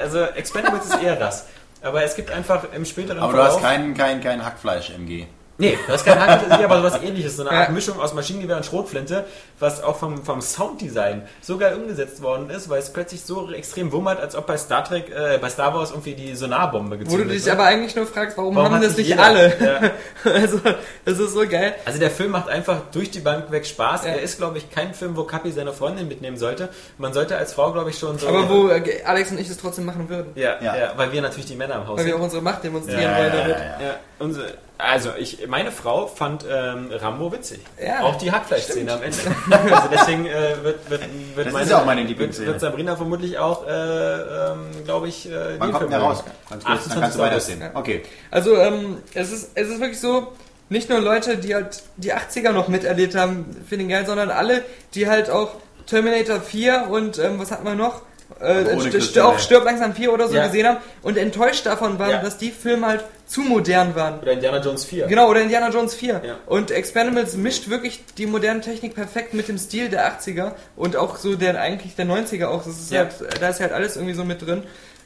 [0.00, 1.46] Also Expendables ist eher das.
[1.82, 5.26] Aber es gibt einfach im späteren Aber du hast Verlauf- kein, kein, kein Hackfleisch-MG.
[5.58, 7.36] Nee, das ist kein Hackfleisch, aber sowas ähnliches.
[7.36, 7.74] So eine Art Ja.
[7.74, 9.24] Mischung aus Maschinengewehr und Schrotflinte,
[9.58, 13.90] was auch vom, vom Sounddesign so geil umgesetzt worden ist, weil es plötzlich so extrem
[13.92, 17.24] wummert, als ob bei Star Trek, äh, bei Star Wars irgendwie die Sonarbombe Wo du
[17.24, 17.54] dich wird.
[17.54, 19.22] aber eigentlich nur fragst, warum, Warum haben das nicht jeder?
[19.24, 19.56] alle?
[19.58, 19.90] Ja.
[20.32, 20.60] Also,
[21.04, 21.74] das ist so geil.
[21.84, 24.04] Also der Film macht einfach durch die Bank weg Spaß.
[24.04, 24.10] Ja.
[24.10, 26.68] Er ist, glaube ich, kein Film, wo Kapi seine Freundin mitnehmen sollte.
[26.98, 28.28] Man sollte als Frau, glaube ich, schon so...
[28.28, 30.32] Aber wo äh, Alex und ich es trotzdem machen würden.
[30.34, 30.76] Ja, ja.
[30.76, 30.92] Ja.
[30.96, 33.32] weil wir natürlich die Männer im Haus Weil wir auch unsere Macht demonstrieren Ja, wollen
[33.32, 33.56] ja, damit.
[33.56, 33.86] ja, ja.
[33.86, 34.46] Ja, unsere,
[34.78, 37.60] also ich, meine Frau fand ähm, Rambo witzig.
[37.82, 39.18] Ja, auch die Hackfleischszene am Ende.
[39.74, 41.02] also deswegen äh, wird, wird,
[41.34, 45.92] wird, meine, meine wird, wird Sabrina vermutlich auch, äh, ähm, glaube ich, äh, Wann kommt
[45.92, 46.24] der raus?
[46.50, 47.22] Ganz kurz, dann kannst du 28.
[47.22, 47.62] weitersehen.
[47.74, 48.02] Okay.
[48.30, 50.32] Also, ähm, es ist, es ist wirklich so,
[50.68, 54.62] nicht nur Leute, die halt die 80er noch miterlebt haben, finden geil, sondern alle,
[54.94, 55.54] die halt auch
[55.86, 58.02] Terminator 4 und, ähm, was hat man noch?
[58.38, 59.38] Äh, st- st- auch.
[59.38, 60.46] Stirb langsam 4 oder so Ja.
[60.46, 62.22] gesehen haben und enttäuscht davon waren, Ja.
[62.22, 64.20] dass die Filme halt zu modern waren.
[64.20, 65.06] Oder Indiana Jones 4.
[65.06, 66.20] Genau, oder Indiana Jones 4.
[66.24, 66.36] Ja.
[66.46, 71.16] Und Expendables mischt wirklich die moderne Technik perfekt mit dem Stil der 80er und auch
[71.16, 72.62] so der eigentlich der 90er auch.
[72.64, 73.00] Das ist Ja.
[73.00, 74.64] halt, da ist halt alles irgendwie so mit drin.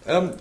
[0.09, 0.33] Ähm,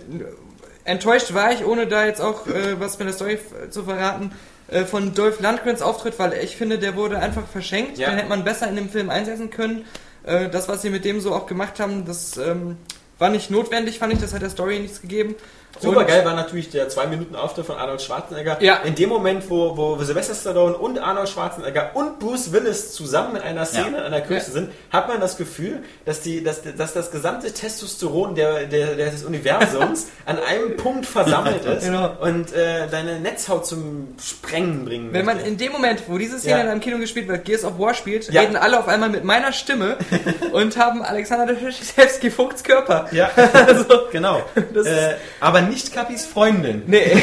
[0.84, 3.38] enttäuscht war ich, ohne da jetzt auch äh, was mit der Story
[3.70, 4.32] zu verraten,
[4.68, 7.98] äh, von Dolph Lundgrens Auftritt, weil ich finde, der wurde einfach verschenkt.
[7.98, 8.08] Ja.
[8.10, 9.84] Den hätte man besser in dem Film einsetzen können.
[10.24, 12.76] Äh, das, was sie mit dem so auch gemacht haben, das ähm,
[13.18, 14.20] war nicht notwendig, fand ich.
[14.20, 15.34] Das hat der Story nichts gegeben.
[15.80, 18.58] Super geil war natürlich der 2-Minuten-Auftritt von Arnold Schwarzenegger.
[18.62, 18.76] Ja.
[18.84, 23.42] In dem Moment, wo, wo Sylvester Stallone und Arnold Schwarzenegger und Bruce Willis zusammen in
[23.42, 24.06] einer Szene, Ja.
[24.06, 24.54] in einer Küste Ja.
[24.54, 29.24] sind, hat man das Gefühl, dass, die, dass, dass das gesamte Testosteron der, der, des
[29.24, 32.10] Universums an einem Punkt versammelt ist Genau.
[32.20, 35.50] und äh, deine Netzhaut zum Sprengen bringen Wenn man möchte.
[35.50, 36.60] in dem Moment, wo diese Szene Ja.
[36.64, 39.52] in einem Kino gespielt wird, Gears of War spielt, reden alle auf einmal mit meiner
[39.52, 39.96] Stimme
[40.52, 43.06] und haben Alexander Deschewski Vogts Körper.
[43.12, 43.30] Ja,
[43.70, 44.38] Also, genau.
[44.56, 46.82] Äh, aber nicht Kapis Freundin.
[46.86, 47.16] nee.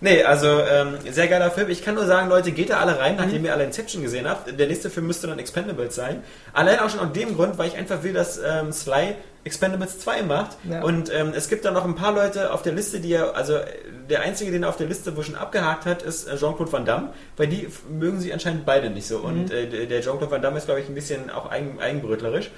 [0.00, 1.70] Nee, also ähm, sehr geiler Film.
[1.70, 4.58] Ich kann nur sagen, Leute, geht da alle rein, nachdem ihr alle Inception gesehen habt.
[4.58, 6.22] Der nächste Film müsste dann Expendables sein.
[6.52, 10.22] Allein auch schon aus dem Grund, weil ich einfach will, dass ähm, Sly Expendables 2
[10.22, 10.56] macht.
[10.68, 10.82] Ja.
[10.82, 13.58] Und ähm, es gibt da noch ein paar Leute auf der Liste, die er, also
[14.08, 16.84] der einzige, den er auf der Liste wo schon abgehakt hat, ist äh, Jean-Claude Van
[16.84, 19.18] Damme, weil die mögen sie anscheinend beide nicht so.
[19.18, 22.50] Und äh, der der Jean-Claude Van Damme ist, glaube ich, ein bisschen auch eigen, eigenbrötlerisch.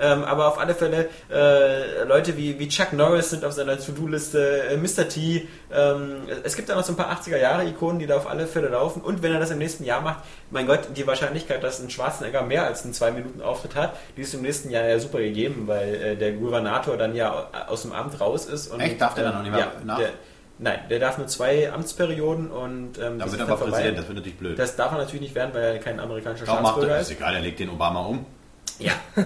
[0.00, 4.64] Ähm, aber auf alle Fälle äh, Leute wie, wie Chuck Norris sind auf seiner To-Do-Liste,
[4.70, 5.08] äh, Mr.
[5.08, 5.48] T.
[5.72, 9.00] Ähm, es gibt da noch so ein paar 80er-Jahre-Ikonen, die da auf alle Fälle laufen.
[9.02, 12.42] Und wenn er das im nächsten Jahr macht, mein Gott, die Wahrscheinlichkeit, dass ein Schwarzenegger
[12.42, 16.16] mehr als einen 2-Minuten-Auftritt hat, die ist im nächsten Jahr ja super gegeben, weil äh,
[16.32, 18.68] der Gouvernator dann ja aus dem Amt raus ist.
[18.72, 19.00] Und, Echt?
[19.00, 19.98] Darf der dann noch nicht mehr ja, nach?
[19.98, 20.10] Der,
[20.58, 23.72] nein, der darf nur zwei Amtsperioden und Dann ähm, das wird er aber vorbei.
[23.72, 24.58] Präsident, das wird natürlich blöd.
[24.58, 27.10] Das darf er natürlich nicht werden, weil er kein amerikanischer Darum macht er, Staatsbürger ist
[27.10, 27.16] ist.
[27.18, 28.26] egal, er legt den Obama um.
[28.78, 28.92] Ja.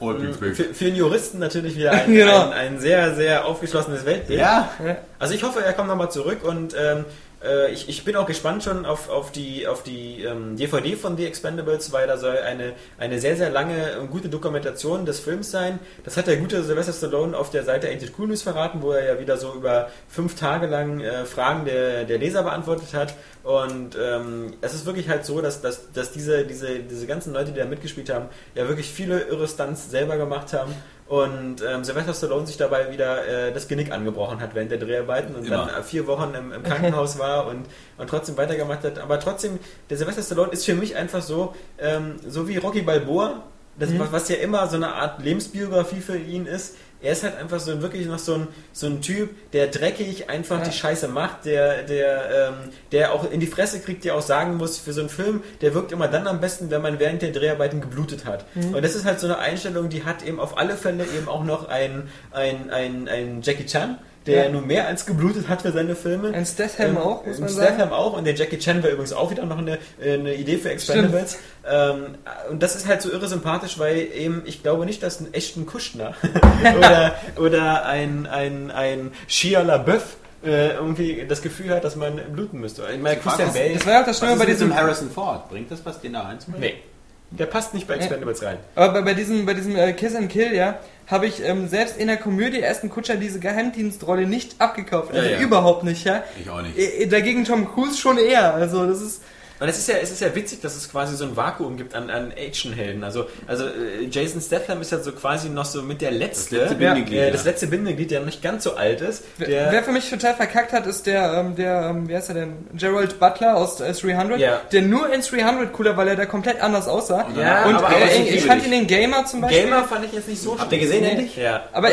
[0.00, 2.50] Oh, Für, für den Juristen natürlich wieder ein, Genau.
[2.50, 4.38] ein, ein sehr, sehr aufgeschlossenes Weltbild.
[4.38, 4.70] Ja,
[5.18, 7.04] Also ich hoffe, er kommt nochmal zurück und ähm,
[7.44, 11.16] äh, ich, ich bin auch gespannt schon auf, auf die, auf die ähm, DVD von
[11.16, 15.50] The Expendables, weil da soll eine, eine sehr, sehr lange und gute Dokumentation des Films
[15.50, 15.78] sein.
[16.04, 19.04] Das hat der gute Sylvester Stallone auf der Seite It Cool News verraten, wo er
[19.04, 23.14] ja wieder so über fünf Tage lang äh, Fragen der, der Leser beantwortet hat.
[23.44, 27.52] Und ähm, es ist wirklich halt so, dass, dass, dass diese, diese, diese ganzen Leute,
[27.52, 30.74] die da mitgespielt haben, ja wirklich viele irre Stunts selber gemacht haben.
[31.08, 35.34] Und ähm, Sylvester Stallone sich dabei wieder äh, das Genick angebrochen hat während der Dreharbeiten
[35.34, 35.66] und Immer.
[35.66, 37.64] dann äh, vier Wochen im, im Krankenhaus war und,
[37.96, 38.98] und trotzdem weitergemacht hat.
[38.98, 39.58] Aber trotzdem,
[39.88, 43.42] der Sylvester Stallone ist für mich einfach so, ähm, so wie Rocky Balboa,
[43.78, 46.76] das, was- was ja immer so eine Art Lebensbiografie für ihn ist.
[47.00, 50.60] Er ist halt einfach so wirklich noch so ein, so ein Typ, der dreckig einfach
[50.64, 52.54] die Scheiße macht, der, der, ähm,
[52.90, 55.74] der auch in die Fresse kriegt, der auch sagen muss, für so einen Film, der
[55.74, 58.46] wirkt immer dann am besten, wenn man während der Dreharbeiten geblutet hat.
[58.74, 61.44] Und das ist halt so eine Einstellung, die hat eben auf alle Fälle eben auch
[61.44, 63.98] noch ein, ein, ein, ein Jackie Chan,
[64.28, 64.50] der Ja.
[64.50, 66.32] nun mehr als geblutet hat für seine Filme.
[66.32, 67.74] Ein Statham Ähm, auch, muss ein man sagen.
[67.74, 70.58] Statham auch und der Jackie Chan wäre übrigens auch wieder noch eine, äh, eine Idee
[70.58, 71.38] für Expendables.
[71.68, 72.14] Ähm,
[72.50, 75.66] und das ist halt so irre sympathisch, weil eben ich glaube nicht, dass ein echten
[75.66, 76.14] Kuschner
[76.78, 82.60] oder, oder ein, ein, ein Shia LaBeouf äh, irgendwie das Gefühl hat, dass man bluten
[82.60, 82.82] müsste.
[82.94, 83.74] Ich meine, Christian Das- Bale.
[83.74, 85.48] Das war ja auch das Schlimme ist bei diesem Harrison Ford?
[85.50, 86.60] Bringt das was, den da reinzubringen?
[86.60, 86.82] Nee.
[87.30, 88.56] Der passt nicht bei Expendables rein.
[88.74, 91.98] Aber bei, bei diesem, bei diesem äh, Kiss and Kill, ja, habe ich ähm, selbst
[91.98, 95.12] in der Komödie Aston Kutscher diese Geheimdienstrolle nicht abgekauft.
[95.12, 95.40] Also Ja, ja.
[95.40, 96.24] überhaupt nicht, ja.
[96.40, 96.78] Ich auch nicht.
[96.78, 98.54] Äh, Dagegen Tom Cruise schon eher.
[98.54, 99.22] Also das ist.
[99.60, 101.94] Und es ist ja, es ist ja witzig, dass es quasi so ein Vakuum gibt
[101.94, 103.02] an, an Actionhelden.
[103.02, 106.74] Also, also äh, Jason Statham ist ja so quasi noch so mit der letzte, letzte
[106.76, 109.24] Bindeglied, äh, das letzte Bindeglied, der noch nicht ganz so alt ist.
[109.36, 112.28] Wer, Der, wer für mich total verkackt hat, ist der, ähm, der, ähm, wie heißt
[112.28, 112.68] er denn?
[112.74, 114.38] Gerald Butler aus äh, 300.
[114.38, 114.60] Ja.
[114.70, 117.26] Der nur in 300 cooler, weil er da komplett anders aussah.
[117.36, 119.64] Ja, Und aber- äh, aber ich, ich fand ihn in Gamer zum Beispiel.
[119.64, 121.36] Gamer fand ich jetzt nicht so Habt ihr gesehen, endlich?
[121.36, 121.64] Ja.
[121.72, 121.88] Aber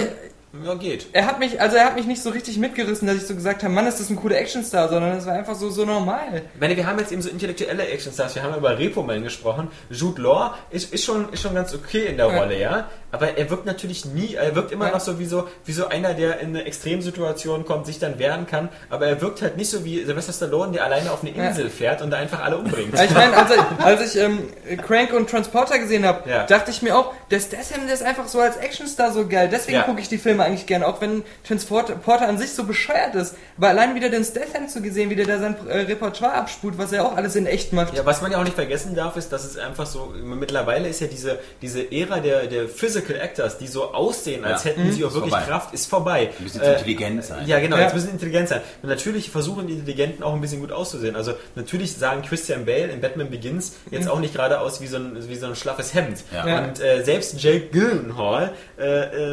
[0.63, 1.07] Ja, geht.
[1.13, 3.63] er hat mich, also er hat mich nicht so richtig mitgerissen, dass ich so gesagt
[3.63, 6.43] habe, Mann, ist das ein cooler Actionstar, sondern es war einfach so, so normal.
[6.53, 9.69] Ich meine, wir haben jetzt eben so intellektuelle Actionstars, wir haben über Repo Man gesprochen.
[9.89, 12.37] Jude Law ist, ist, schon, ist schon ganz okay in der Ja.
[12.39, 12.89] Rolle, ja.
[13.11, 14.93] Aber er wirkt natürlich nie, er wirkt immer Ja.
[14.93, 18.45] noch so wie, so wie so einer, der in eine Extremsituation kommt, sich dann wehren
[18.47, 18.69] kann.
[18.89, 21.47] Aber er wirkt halt nicht so wie Sylvester Stallone, der alleine auf eine Ja.
[21.47, 22.93] Insel fährt und da einfach alle umbringt.
[22.97, 24.39] Ja, Ich meine, als, ich- als ich ähm,
[24.85, 26.45] Crank und Transporter gesehen habe, Ja.
[26.45, 29.49] dachte ich mir auch, der Statham, ist einfach so als Actionstar so geil.
[29.51, 29.83] Deswegen Ja.
[29.83, 33.35] gucke ich die Filme eigentlich gerne, auch wenn Transporter an sich so bescheuert ist.
[33.57, 36.91] Aber allein wieder den Statham zu gesehen, wie der da sein äh, Repertoire abspult, was
[36.91, 37.95] er auch alles in echt macht.
[37.95, 41.01] Ja, was man ja auch nicht vergessen darf, ist, dass es einfach so, mittlerweile ist
[41.01, 44.71] ja diese, diese Ära der, der Physical Actors, die so aussehen, als Ja.
[44.71, 45.47] hätten sie auch Ist wirklich vorbei.
[45.47, 46.29] Kraft, ist vorbei.
[46.39, 47.47] Die müssen Äh, intelligent sein.
[47.47, 47.83] Ja, genau, Ja.
[47.83, 48.61] jetzt müssen intelligent sein.
[48.81, 51.15] Und natürlich versuchen die Intelligenten auch ein bisschen gut auszusehen.
[51.15, 54.97] Also natürlich sahen Christian Bale in Batman Begins jetzt auch nicht gerade aus wie so
[54.97, 56.19] ein, wie so ein schlaffes Hemd.
[56.33, 56.47] Ja.
[56.47, 56.63] Ja.
[56.65, 58.83] Und äh, selbst Jake Gyllenhaal, äh,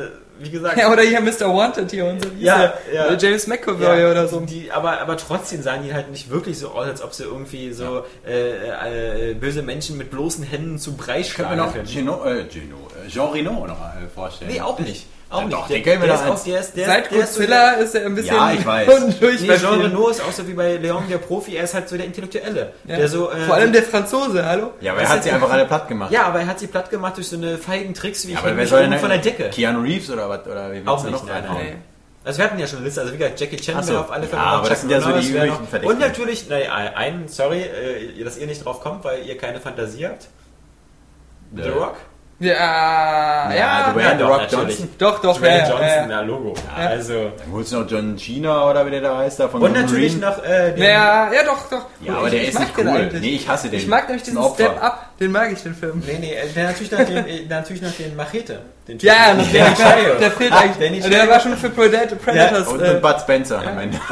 [0.02, 0.08] äh,
[0.42, 1.54] wie gesagt, Ja, oder hier Mr.
[1.54, 2.30] Wanted hier und so.
[2.36, 3.06] Wie Ja, ja.
[3.06, 4.40] Oder James McAvoy Ja, oder so.
[4.40, 7.72] Die, aber, aber trotzdem sahen die halt nicht wirklich so aus, als ob sie irgendwie
[7.72, 11.86] so äh, äh, böse Menschen mit bloßen Händen zu Brei Können schlagen wir noch können.
[11.86, 14.50] Gino, äh, Gino, äh, Jean Reno noch äh, vorstellen?
[14.50, 15.06] Nee, auch nicht.
[15.32, 15.52] Auch nicht.
[15.52, 17.40] doch, den kennen wir der, doch ist als- der ist, der, Seit der ist so
[17.40, 18.88] Godzilla ist er ein bisschen Ja, ich weiß.
[18.88, 19.80] undurch Nee, bei Jean.
[19.80, 22.72] Reno ist auch so wie bei Leon der Profi, er ist halt so der Intellektuelle.
[22.84, 22.96] Ja.
[22.96, 24.72] Der so, äh, Vor allem der Franzose, hallo?
[24.80, 26.12] Ja, aber er hat sie einfach alle platt gemacht.
[26.12, 28.44] Ja, aber er hat sie platt gemacht durch so eine feigen Tricks wie Ja, ich
[28.44, 29.50] aber wer soll denn von der Decke.
[29.50, 30.46] Keanu Reeves oder was?
[30.46, 31.82] Oder wie Auch nicht, noch nein.
[32.24, 33.94] Also wir hatten ja schon eine Liste, also wie gesagt, Jackie Chan so.
[33.94, 35.56] wäre auf alle Fälle Ja, aber das Chuck sind ja so die üblichen.
[35.66, 35.86] Verdächtigen.
[35.88, 40.06] Und natürlich, naja, einen, sorry, äh, dass ihr nicht drauf kommt, weil ihr keine Fantasie
[40.06, 40.28] habt.
[41.56, 41.96] The Rock?
[42.42, 43.92] Ja, ja.
[43.92, 44.78] Dwayne The doch, Rock natürlich.
[44.78, 44.88] Johnson.
[44.98, 46.10] Doch, doch, Dwayne ja, Johnson, ja, ja.
[46.10, 46.54] ja, Logo.
[46.76, 46.86] Ja.
[46.86, 47.14] Also.
[47.14, 50.16] Dann holst du noch John Cena oder wie der da heißt da von Und natürlich
[50.18, 51.86] noch äh, den, Ja, ja, doch, doch.
[52.00, 52.88] Ja, aber der ist mag nicht cool.
[52.88, 53.20] eigentlich.
[53.22, 53.78] Nee, ich hasse den.
[53.80, 54.64] Ich mag nämlich Ist diesen Opfer.
[54.64, 56.02] Step-Up, den mag ich, den Film.
[56.06, 58.58] Nee, nee, äh, der natürlich noch den, äh, der natürlich noch den Machete.
[58.88, 59.52] Den Ja, ja, Typen.
[59.52, 60.14] der, Danny Trejo.
[60.18, 61.04] der fehlt Danny eigentlich.
[61.04, 61.10] Trejo.
[61.14, 62.66] Der war schon für Predat- Predators.
[62.66, 63.96] Und, äh, Bud Spencer am Ende.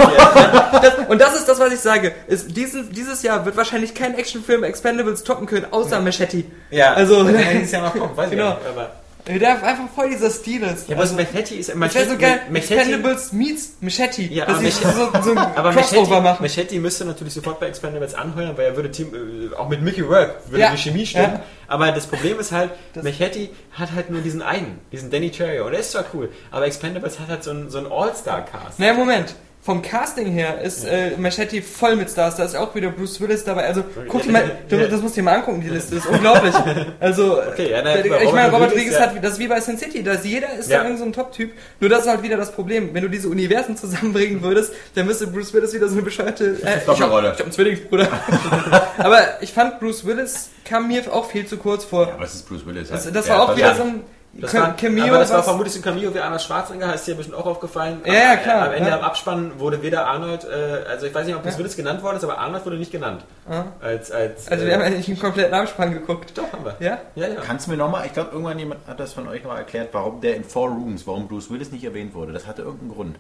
[0.81, 2.13] das, und das ist das, was ich sage.
[2.29, 6.45] Ist, diesen, dieses Jahr wird wahrscheinlich kein Actionfilm Expendables toppen können, außer Machete.
[6.71, 8.51] Ja, Also- der kann dieses Jahr noch kommen, weiß Genau.
[8.53, 8.67] ich nicht.
[8.69, 8.91] Aber,
[9.27, 10.89] Der einfach voll dieser Stil ist.
[10.89, 12.41] ja, aber also, Machete ist das wäre so geil.
[12.55, 14.23] Expendables meets Machete.
[14.23, 16.41] Ja, aber sie so, so aber Machete.
[16.41, 20.01] Machete müsste natürlich sofort bei Expendables anheuern, weil er würde Team, äh, auch mit Mickey
[20.01, 20.71] Rourke würde Ja.
[20.71, 21.35] die Chemie stimmen.
[21.35, 21.43] Ja.
[21.69, 25.67] Aber das Problem ist halt, Das- Machete hat halt nur diesen einen, diesen Danny Trejo.
[25.67, 28.79] Und der ist zwar cool, aber Expendables hat halt so einen, so einen All-Star-Cast.
[28.79, 29.35] Naja, Moment.
[29.63, 32.37] Vom Casting her ist äh, Machete voll mit Stars.
[32.37, 33.67] Da ist auch wieder Bruce Willis dabei.
[33.67, 35.97] Also, guck dir mal, du, das musst du dir mal angucken, die Liste.
[35.97, 36.55] Das ist unglaublich.
[36.99, 39.01] Also, Okay, ja, na, ich meine, Robert Rodriguez, ja.
[39.01, 40.79] hat, das ist wie bei Sin City, da ist jeder ist Ja.
[40.79, 41.53] da irgend so ein Top-Typ.
[41.79, 42.95] Nur das ist halt wieder das Problem.
[42.95, 46.57] Wenn du diese Universen zusammenbringen würdest, dann müsste Bruce Willis wieder so eine bescheuerte, äh,
[46.57, 47.27] ich hab, Doppelrolle.
[47.29, 48.09] ich hab einen Zwillingsbruder.
[48.97, 52.07] Aber ich fand, Bruce Willis kam mir auch viel zu kurz vor.
[52.09, 52.89] Ja, was ist Bruce Willis?
[52.89, 53.15] Das, halt?
[53.15, 54.01] das Der war auch hat- wieder so ein
[54.33, 55.07] Das war, Cameo.
[55.07, 58.01] aber das war vermutlich ein Cameo wie Arnold Schwarzenegger, ist dir bestimmt auch aufgefallen.
[58.07, 58.99] Ja, ja, klar, Am Ende ja.
[58.99, 61.59] am Abspann wurde weder Arnold, äh, also ich weiß nicht, ob Bruce Ja.
[61.59, 63.25] Willis genannt worden ist, aber Arnold wurde nicht genannt.
[63.49, 63.65] Ah.
[63.81, 66.33] Als, als, also äh, wir haben eigentlich einen kompletten Abspann geguckt.
[66.39, 66.77] Doch, haben wir.
[66.79, 66.99] Ja?
[67.17, 67.41] Ja, ja.
[67.41, 70.21] Kannst du mir nochmal, ich glaube, irgendwann jemand hat das von euch mal erklärt, warum
[70.21, 72.33] der in Four Rooms, warum Bruce Willis nicht erwähnt wurde.
[72.33, 73.17] Das hatte irgendeinen Grund.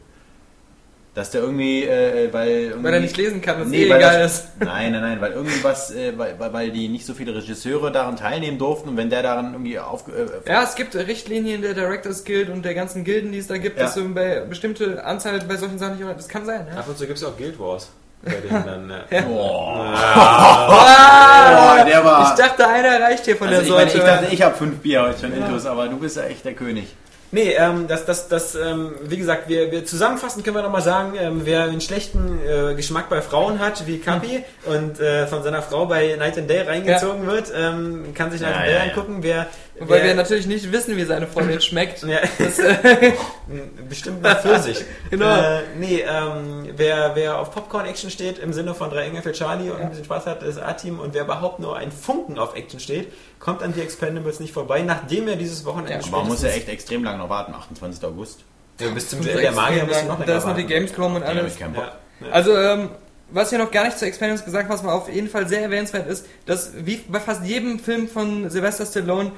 [1.13, 2.49] Dass der irgendwie, äh, weil.
[2.49, 4.49] Irgendwie, Weil er nicht lesen kann, was nee, eh egal das, ist.
[4.61, 8.59] Nein, nein, nein, weil irgendwas, äh, weil, weil- die nicht so viele Regisseure daran teilnehmen
[8.59, 10.05] durften und wenn der daran irgendwie auf.
[10.07, 13.59] Äh, Ja, es gibt Richtlinien der Directors Guild und der ganzen Gilden, die es da
[13.59, 13.85] gibt, Ja.
[13.87, 16.09] dass du bei bestimmte Anzahl bei solchen Sachen nicht.
[16.17, 16.79] Das kann sein, ja.
[16.79, 17.91] Ab und zu gibt es auch Guild Wars.
[18.23, 22.31] Bei denen dann, äh, Boah, Ah, der war.
[22.37, 23.99] ich dachte, einer reicht hier von also der ich, meine, Sorte.
[23.99, 26.55] ich dachte, ich habe fünf Bier heute schon intus, aber du bist ja echt der
[26.55, 26.95] König.
[27.33, 31.13] Nee, ähm, das, das, das, ähm, wie gesagt, wir, wir zusammenfassend können wir nochmal sagen,
[31.17, 35.63] ähm, wer einen schlechten äh, Geschmack bei Frauen hat, wie Kapi, und äh, von seiner
[35.63, 38.79] Frau bei Night and Day reingezogen wird, ähm, kann sich Night Ja, and Day ja,
[38.79, 38.91] ja.
[38.91, 39.19] angucken.
[39.21, 39.47] Wer,
[39.81, 42.03] Weil wer, wir natürlich nicht wissen, wie seine Freundin schmeckt.
[42.07, 43.13] ja, Das, äh,
[43.89, 44.85] bestimmt nach Pfirsich.
[45.11, 45.35] Genau.
[45.35, 49.71] Äh, nee, ähm, wer, wer auf Popcorn-Action steht, im Sinne von drei Engel für Charlie
[49.71, 51.01] und ein bisschen Spaß hat, ist A-Team.
[51.01, 54.83] Und wer überhaupt nur ein Funken auf Action steht, kommt an die Expendables nicht vorbei,
[54.83, 58.05] nachdem er dieses Wochenende Ja, Aber man muss ja echt extrem lange noch warten, 28.
[58.05, 58.41] August.
[58.79, 60.65] Ja, bis zum Duell der Magier musst du noch da ist noch die.
[60.65, 61.55] Gamescom und alles.
[61.55, 61.93] ich keinen Bock.
[62.21, 62.31] Ja.
[62.31, 62.91] Also, ähm,
[63.31, 66.07] was hier noch gar nicht zu Expendables gesagt, was mal auf jeden Fall sehr erwähnenswert
[66.07, 69.33] ist, dass wie bei fast jedem Film von Sylvester Stallone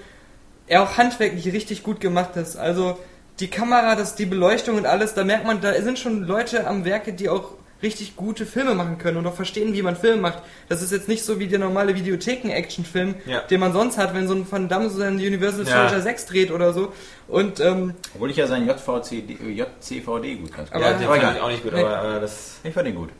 [0.66, 2.56] er auch handwerklich richtig gut gemacht ist.
[2.56, 2.98] Also
[3.40, 6.84] die Kamera, das, die Beleuchtung und alles, da merkt man, da sind schon Leute am
[6.84, 7.52] Werke, die auch
[7.82, 10.40] richtig gute Filme machen können und auch verstehen, wie man Film macht.
[10.68, 13.40] Das ist jetzt nicht so wie der normale Videotheken-Action-Film, Ja.
[13.40, 15.88] den man sonst hat, wenn so ein Van Damme so seinen Universal Ja.
[15.88, 16.92] Soldier 6 dreht oder so.
[17.26, 20.72] Und ähm, Obwohl ich ja seinen JVCD, JCVD gut fand.
[20.72, 21.80] Aber- ja, den fand ich auch nicht gut, Nee.
[21.80, 23.10] aber, aber das, Ich fand den gut.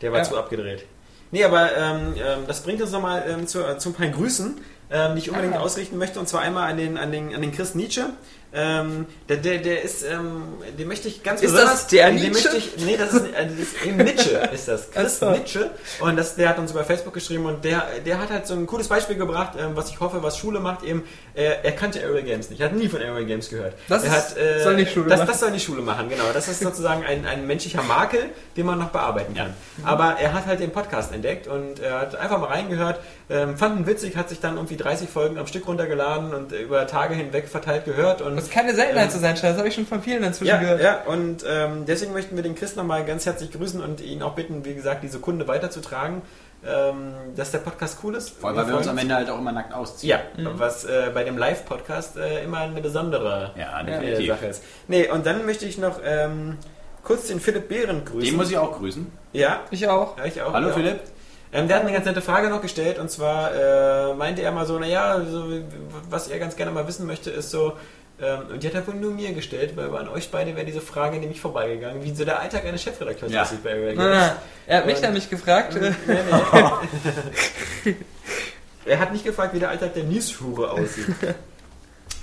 [0.00, 0.24] der war Ja.
[0.24, 0.86] zu abgedreht.
[1.32, 4.58] Nee, aber ähm, ähm, das bringt uns nochmal ähm, zu, äh, zu ein paar Grüßen,
[4.90, 5.60] ähm, die ich unbedingt Ah.
[5.60, 6.18] ausrichten möchte.
[6.20, 8.10] Und zwar einmal an den, an den, an den Chris Nietzsche.
[8.58, 10.44] Ähm, der, der, der ist, ähm,
[10.78, 11.72] den möchte ich ganz Ist besonders.
[11.82, 12.30] das der den Nietzsche?
[12.50, 14.90] Möchte ich, nee, das ist, äh, das ist eben Nietzsche, ist das.
[14.92, 15.30] Chris Ach so.
[15.32, 15.70] Nietzsche.
[16.00, 18.66] Und das, der hat uns über Facebook geschrieben und der, der hat halt so ein
[18.66, 21.02] cooles Beispiel gebracht, ähm, was ich hoffe, was Schule macht eben.
[21.36, 23.74] Äh, er kannte Aerial Games nicht, er hat nie von Aerial Games gehört.
[23.88, 25.28] Das er hat, äh, soll nicht Schule das, machen.
[25.28, 26.24] Das soll nicht Schule machen, genau.
[26.32, 29.52] Das ist sozusagen ein, ein menschlicher Makel, den man noch bearbeiten kann.
[29.84, 33.78] Aber er hat halt den Podcast entdeckt und er hat einfach mal reingehört, ähm, fand
[33.78, 37.48] ihn witzig, hat sich dann irgendwie 30 Folgen am Stück runtergeladen und über Tage hinweg
[37.48, 38.22] verteilt gehört.
[38.22, 40.58] Und, was keine Seltenheit Ähm, zu sein das habe ich schon von vielen inzwischen ja,
[40.58, 40.80] gehört.
[40.80, 44.34] ja, und ähm, deswegen möchten wir den Chris nochmal ganz herzlich grüßen und ihn auch
[44.34, 46.22] bitten, wie gesagt, diese Kunde weiterzutragen,
[47.36, 48.30] dass der Podcast cool ist.
[48.30, 50.18] Vor allem, weil wir uns am Ende halt auch immer nackt ausziehen.
[50.36, 54.26] Ja, was äh, bei dem Live-Podcast äh, immer eine besondere Ja, äh.
[54.26, 54.62] Sache ist.
[54.88, 56.58] Nee, und dann möchte ich noch ähm,
[57.04, 58.30] kurz den Philipp Behren grüßen.
[58.30, 59.06] Den muss ich auch grüßen.
[59.32, 60.18] ja, Ich auch.
[60.18, 60.52] ja, ich auch.
[60.52, 60.74] Hallo ja.
[60.74, 61.00] Philipp.
[61.52, 64.66] Ähm, der hat eine ganz nette Frage noch gestellt und zwar äh, meinte er mal
[64.66, 65.44] so, naja, so,
[66.10, 67.76] was er ganz gerne mal wissen möchte, ist so, ähm,
[68.18, 71.18] und die hat er wohl nur mir gestellt, weil an euch beide wäre diese Frage
[71.18, 73.42] nämlich vorbeigegangen, wie so der Alltag eines Chefredakteurs Ja.
[73.42, 74.36] aussieht bei Airway Ah,
[74.66, 75.76] er hat mich Und- nämlich gefragt.
[75.76, 76.16] äh, Nee,
[77.84, 77.94] nee.
[78.86, 81.06] er hat nicht gefragt, wie der Alltag der Nieshure aussieht.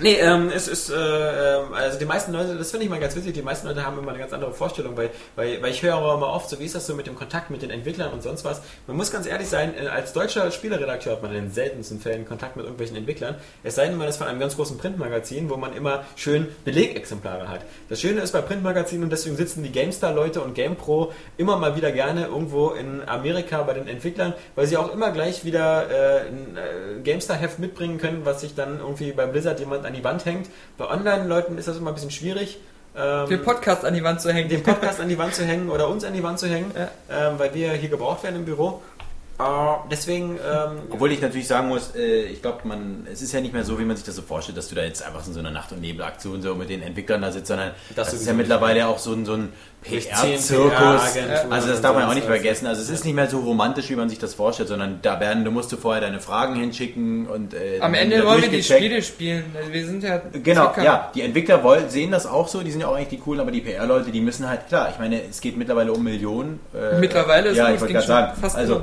[0.00, 3.14] Nee, ähm, es ist, äh, ähm, also die meisten Leute, das finde ich mal ganz
[3.14, 5.94] witzig, die meisten Leute haben immer eine ganz andere Vorstellung, weil, weil, weil ich höre
[5.94, 8.20] auch immer oft, so wie ist das so mit dem Kontakt mit den Entwicklern und
[8.20, 8.60] sonst was.
[8.88, 12.26] Man muss ganz ehrlich sein, äh, als deutscher Spieleredakteur hat man in den seltensten Fällen
[12.26, 15.56] Kontakt mit irgendwelchen Entwicklern, es sei denn, man ist von einem ganz großen Printmagazin, wo
[15.56, 17.60] man immer schön Belegexemplare hat.
[17.88, 21.92] Das Schöne ist bei Printmagazinen und deswegen sitzen die GameStar-Leute und GamePro immer mal wieder
[21.92, 26.56] gerne irgendwo in Amerika bei den Entwicklern, weil sie auch immer gleich wieder äh, ein
[26.56, 30.48] äh, GameStar-Heft mitbringen können, was sich dann irgendwie bei Blizzard jemand an die Wand hängt.
[30.78, 32.58] Bei Online-Leuten ist das immer ein bisschen schwierig.
[32.96, 34.48] Ähm, den Podcast an die Wand zu hängen.
[34.48, 37.28] den Podcast an die Wand zu hängen oder uns an die Wand zu hängen, Ja.
[37.30, 38.82] ähm, weil wir hier gebraucht werden im Büro.
[39.36, 39.42] Äh,
[39.90, 43.52] deswegen, ähm, Obwohl ich natürlich sagen muss, äh, ich glaube, man, es ist ja nicht
[43.52, 45.40] mehr so, wie man sich das so vorstellt, dass du da jetzt einfach in so
[45.40, 48.32] einer Nacht- und Nebelaktion so mit den Entwicklern da sitzt, sondern Das das, ist ja
[48.32, 49.52] mittlerweile auch so ein, so ein
[49.84, 50.70] PR-Zirkus.
[50.72, 52.66] PR-Agenturen Also das darf man auch nicht vergessen.
[52.66, 55.44] Also es ist nicht mehr so romantisch, wie man sich das vorstellt, sondern da werden,
[55.44, 58.62] du musst du vorher deine Fragen hinschicken und äh, Am Ende wollen wir die.
[58.62, 59.44] Spiele spielen.
[59.56, 60.82] Also Wir sind ja Genau, Zocker.
[60.82, 63.40] ja, die Entwickler wollen, sehen das auch so, die sind ja auch eigentlich die coolen,
[63.40, 66.60] aber die PR-Leute, die müssen halt, klar, ich meine, es geht mittlerweile um Millionen.
[66.74, 68.40] Äh, Mittlerweile ist Ja, es, ich wollte gerade sagen.
[68.40, 68.74] fast also,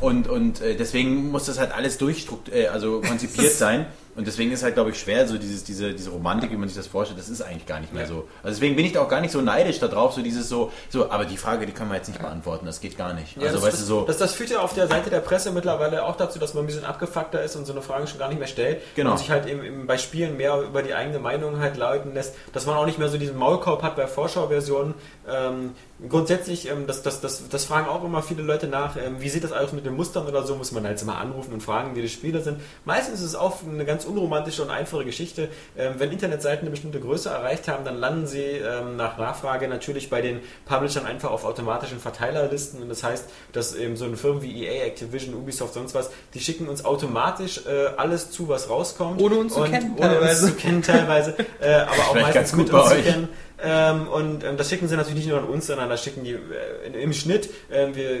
[0.00, 0.06] so.
[0.06, 3.86] und und äh, deswegen muss das halt alles durchstrukt, äh, also konzipiert sein.
[4.18, 6.76] Und deswegen ist halt, glaube ich, schwer, so dieses, diese, diese Romantik, wie man sich
[6.76, 8.26] das vorstellt, das ist eigentlich gar nicht mehr so.
[8.42, 11.08] Also deswegen bin ich da auch gar nicht so neidisch darauf, so dieses so, so,
[11.08, 13.36] aber die Frage, die kann man jetzt nicht beantworten, das geht gar nicht.
[13.36, 14.04] Ja, also das, weißt das, du so.
[14.06, 16.66] Das, das führt ja auf der Seite der Presse mittlerweile auch dazu, dass man ein
[16.66, 18.82] bisschen abgefuckter ist und so eine Frage schon gar nicht mehr stellt.
[18.96, 19.12] Genau.
[19.12, 22.34] Und sich halt eben, eben bei Spielen mehr über die eigene Meinung halt lauten lässt,
[22.52, 24.94] dass man auch nicht mehr so diesen Maulkorb hat bei Vorschauversionen.
[25.28, 25.74] Ähm,
[26.08, 29.44] grundsätzlich, ähm, das, das, das, das fragen auch immer viele Leute nach, ähm, wie sieht
[29.44, 32.02] das aus mit den Mustern oder so, muss man halt immer anrufen und fragen, wie
[32.02, 32.60] die Spiele sind.
[32.84, 35.48] Meistens ist es auch eine ganz unromantische und einfache Geschichte.
[35.76, 40.10] Ähm, wenn Internetseiten eine bestimmte Größe erreicht haben, dann landen sie ähm, nach Nachfrage natürlich
[40.10, 44.42] bei den Publishern einfach auf automatischen Verteilerlisten und das heißt, dass eben so eine Firmen
[44.42, 49.20] wie EA, Activision, Ubisoft, sonst was, die schicken uns automatisch äh, alles zu, was rauskommt.
[49.20, 50.46] Ohne uns zu Und kennen Ohne teilweise.
[50.46, 53.02] uns zu kennen teilweise, äh, aber auch Vielleicht meistens ganz gut mit bei uns zu
[53.02, 53.28] kennen.
[53.60, 56.32] Ähm, und ähm, das schicken sie natürlich nicht nur an uns, sondern das schicken die
[56.34, 58.20] äh, im Schnitt, ähm, wir,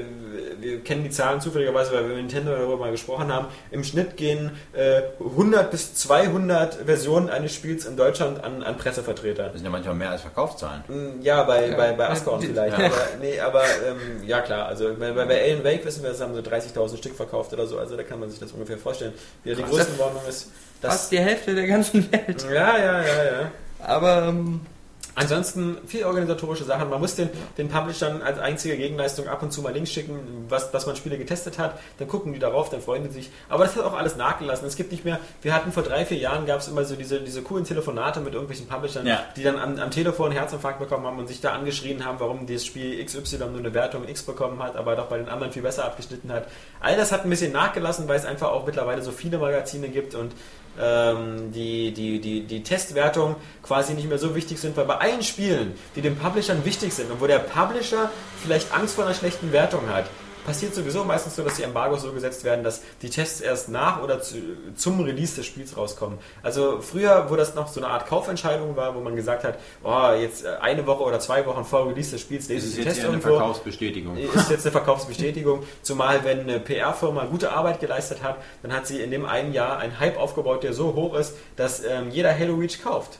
[0.58, 4.16] wir kennen die Zahlen zufälligerweise, weil wir mit Nintendo darüber mal gesprochen haben, im Schnitt
[4.16, 9.44] gehen äh, 100 bis 200 Versionen eines Spiels in Deutschland an, an Pressevertreter.
[9.44, 10.82] Das sind ja manchmal mehr als Verkaufszahlen.
[10.88, 11.76] Mm, Ja, bei, Ja.
[11.76, 12.76] bei, bei Ascon vielleicht.
[12.76, 12.86] Ja.
[12.86, 16.34] Aber, nee, aber ähm, ja klar, also bei, bei Alan Wake wissen wir, es haben
[16.34, 19.12] so 30.000 Stück verkauft oder so, also da kann man sich das ungefähr vorstellen,
[19.44, 19.62] wie die.
[19.62, 20.50] Größenordnung ist.
[20.80, 22.44] Das, Fast die Hälfte der ganzen Welt.
[22.52, 23.50] ja, ja, ja, ja.
[23.80, 24.60] Aber ähm,
[25.18, 26.88] Ansonsten viel organisatorische Sachen.
[26.88, 27.28] Man muss den,
[27.58, 31.18] den Publishern als einzige Gegenleistung ab und zu mal Links schicken, was, dass man Spiele
[31.18, 31.78] getestet hat.
[31.98, 33.30] Dann gucken die darauf, dann freuen die sich.
[33.48, 34.68] Aber das hat auch alles nachgelassen.
[34.68, 37.20] Es gibt nicht mehr, wir hatten vor drei, vier Jahren gab es immer so diese,
[37.20, 39.24] diese coolen Telefonate mit irgendwelchen Publishern, Ja.
[39.36, 42.64] die dann am, am Telefon Herzinfarkt bekommen haben und sich da angeschrien haben, warum das
[42.64, 45.84] Spiel XY nur eine Wertung X bekommen hat, aber doch bei den anderen viel besser
[45.84, 46.46] abgeschnitten hat.
[46.80, 50.14] All das hat ein bisschen nachgelassen, weil es einfach auch mittlerweile so viele Magazine gibt
[50.14, 50.32] und
[50.80, 55.22] ähm, die, die, die, die Testwertung quasi nicht mehr so wichtig sind, weil bei allen
[55.22, 58.10] Spielen, die den Publishern wichtig sind und wo der Publisher
[58.42, 60.06] vielleicht Angst vor einer schlechten Wertung hat,
[60.48, 64.02] passiert sowieso meistens so, dass die Embargos so gesetzt werden, dass die Tests erst nach
[64.02, 64.36] oder zu,
[64.74, 66.18] zum Release des Spiels rauskommen.
[66.42, 70.12] Also früher, wo das noch so eine Art Kaufentscheidung war, wo man gesagt hat, oh,
[70.18, 72.84] jetzt äh, eine Woche oder zwei Wochen vor Release des Spiels lese ich ist den
[72.84, 74.16] jetzt Test eher eine irgendwo Verkaufsbestätigung.
[74.16, 79.00] ist jetzt eine Verkaufsbestätigung, zumal wenn eine PR-Firma gute Arbeit geleistet hat, dann hat sie
[79.00, 82.54] in dem einen Jahr einen Hype aufgebaut, der so hoch ist, dass ähm, jeder Halo
[82.54, 83.18] Reach kauft.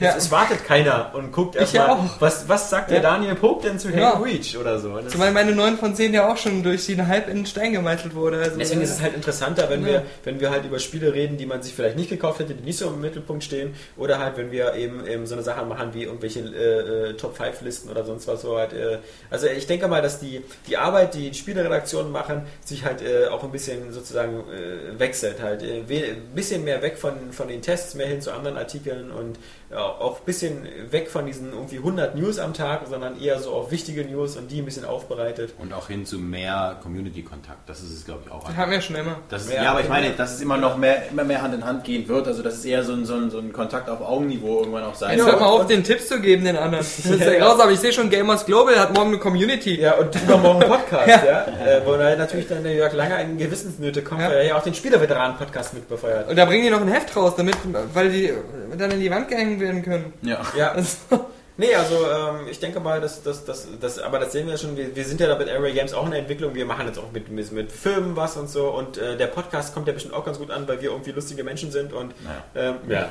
[0.00, 0.10] Ja.
[0.16, 2.20] Es, es wartet keiner und guckt ja erstmal, auch.
[2.20, 3.02] was, was sagt der Ja.
[3.04, 4.10] Daniel Pope denn zu Halo Ja.
[4.18, 4.96] Reach oder so.
[4.98, 8.14] Das- Zumal meine 9 von 10 ja auch schon durch den Hype in Stein gemeißelt
[8.14, 8.38] wurde.
[8.38, 9.86] Also, Deswegen ist es halt interessanter, wenn Ja.
[9.86, 12.64] wir, wenn wir halt über Spiele reden, die man sich vielleicht nicht gekauft hätte, die
[12.64, 15.90] nicht so im Mittelpunkt stehen, oder halt, wenn wir eben, eben so eine Sache machen
[15.94, 18.72] wie irgendwelche äh, äh, Top 5 Listen oder sonst was so halt.
[18.72, 18.98] Äh,
[19.30, 23.28] also ich denke mal, dass die, die Arbeit, die die Spieleredaktionen machen, sich halt äh,
[23.28, 25.62] auch ein bisschen sozusagen äh, wechselt halt.
[25.62, 29.36] Äh, ein bisschen mehr weg von, von den Tests, mehr hin zu anderen Artikeln und
[29.36, 33.50] ja, auch ein bisschen weg von diesen irgendwie 100 News am Tag, sondern eher so
[33.52, 35.54] auf wichtige News und die ein bisschen aufbereitet.
[35.58, 37.68] Und auch hin zu mehr Community-Kontakt.
[37.68, 38.44] Das ist es, glaube ich, auch.
[38.46, 39.16] das haben wir schon immer.
[39.28, 41.64] Das ist, Ja, aber ich meine, dass es immer noch mehr, immer mehr Hand in
[41.64, 42.26] Hand gehen wird.
[42.26, 44.94] Also, dass es eher so ein, so ein, so ein Kontakt auf Augenniveau irgendwann auch
[44.94, 45.32] sein Jetzt wird.
[45.32, 46.84] hört mal auf, den Tipps zu geben den anderen.
[47.04, 47.46] Das ist ja Ja.
[47.46, 47.70] grausam.
[47.70, 49.80] Ich sehe schon, Gamers Global hat morgen eine Community.
[49.80, 51.22] Ja, und übermorgen einen Podcast, ja.
[51.24, 51.66] Ja.
[51.66, 54.28] Äh, wo natürlich dann der Jörg Lange in Gewissensnöte kommt, Ja.
[54.28, 56.28] weil er ja auch den Spielerveteranen-Podcast mitbefeuert.
[56.28, 57.56] Und da bringen die noch ein Heft raus, damit,
[57.92, 58.32] weil die
[58.78, 60.12] dann in die Wand gehängt werden können.
[60.22, 60.42] Ja.
[60.56, 60.96] Ja, Also,
[61.56, 64.76] nee, also ähm, ich denke mal, dass das, das, das, aber das sehen wir schon,
[64.76, 66.98] wir, wir sind ja da mit Area Games auch in der Entwicklung, wir machen jetzt
[66.98, 70.14] auch mit, mit, mit Filmen was und so und äh, der Podcast kommt ja bestimmt
[70.14, 72.14] auch ganz gut an, weil wir irgendwie lustige Menschen sind und
[72.54, 73.10] ähm, ja.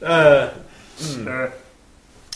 [0.42, 0.46] äh,
[1.24, 1.48] mh.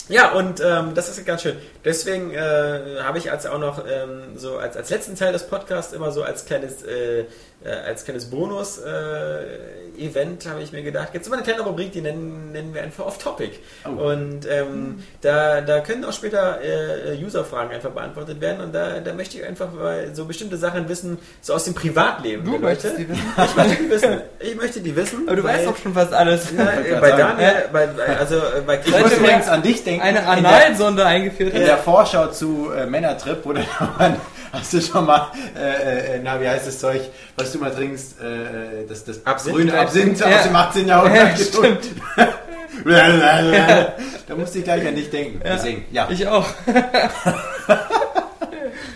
[0.09, 1.57] Ja, und ähm, das ist ganz schön.
[1.87, 5.93] Deswegen äh, habe ich als auch noch ähm, so als, als letzten Teil des Podcasts
[5.93, 7.21] immer so als kleines äh,
[7.65, 11.61] äh, als kleines Bonus äh, Event habe ich mir gedacht, gibt es immer eine kleine
[11.61, 13.53] Rubrik, die nennen, nennen wir einfach Off-Topic.
[13.83, 14.09] Oh.
[14.11, 19.13] Und ähm, da, da können auch später äh, User-Fragen einfach beantwortet werden und da, da
[19.13, 19.69] möchte ich einfach
[20.13, 22.45] so bestimmte Sachen wissen, so aus dem Privatleben.
[22.45, 23.23] du möchtest die wissen.
[23.43, 24.21] Ich möchte die wissen.
[24.39, 25.27] Ich möchte die wissen.
[25.27, 26.51] Aber du weil- weißt doch schon fast alles.
[26.55, 27.11] ja, bei.
[27.11, 30.01] Daniel, bei, bei- also bei Ich muss übrigens an dich denken.
[30.03, 31.76] Eine Analsonde eingeführt in hat.
[31.77, 33.65] Der Vorschau zu äh, Männertrip, wo dann
[34.51, 37.01] hast du schon mal, äh, äh, na, wie heißt das Zeug,
[37.35, 39.55] was du mal trinkst, äh, das, das Absinth?
[39.55, 40.35] grüne Absinth Ja.
[40.37, 40.87] aus dem 18.
[40.87, 41.37] Jahrhundert.
[41.39, 41.85] Ja, stimmt.
[44.27, 45.41] da musste ich gleich an dich denken.
[45.43, 46.07] Deswegen, ja.
[46.09, 46.45] Ich auch.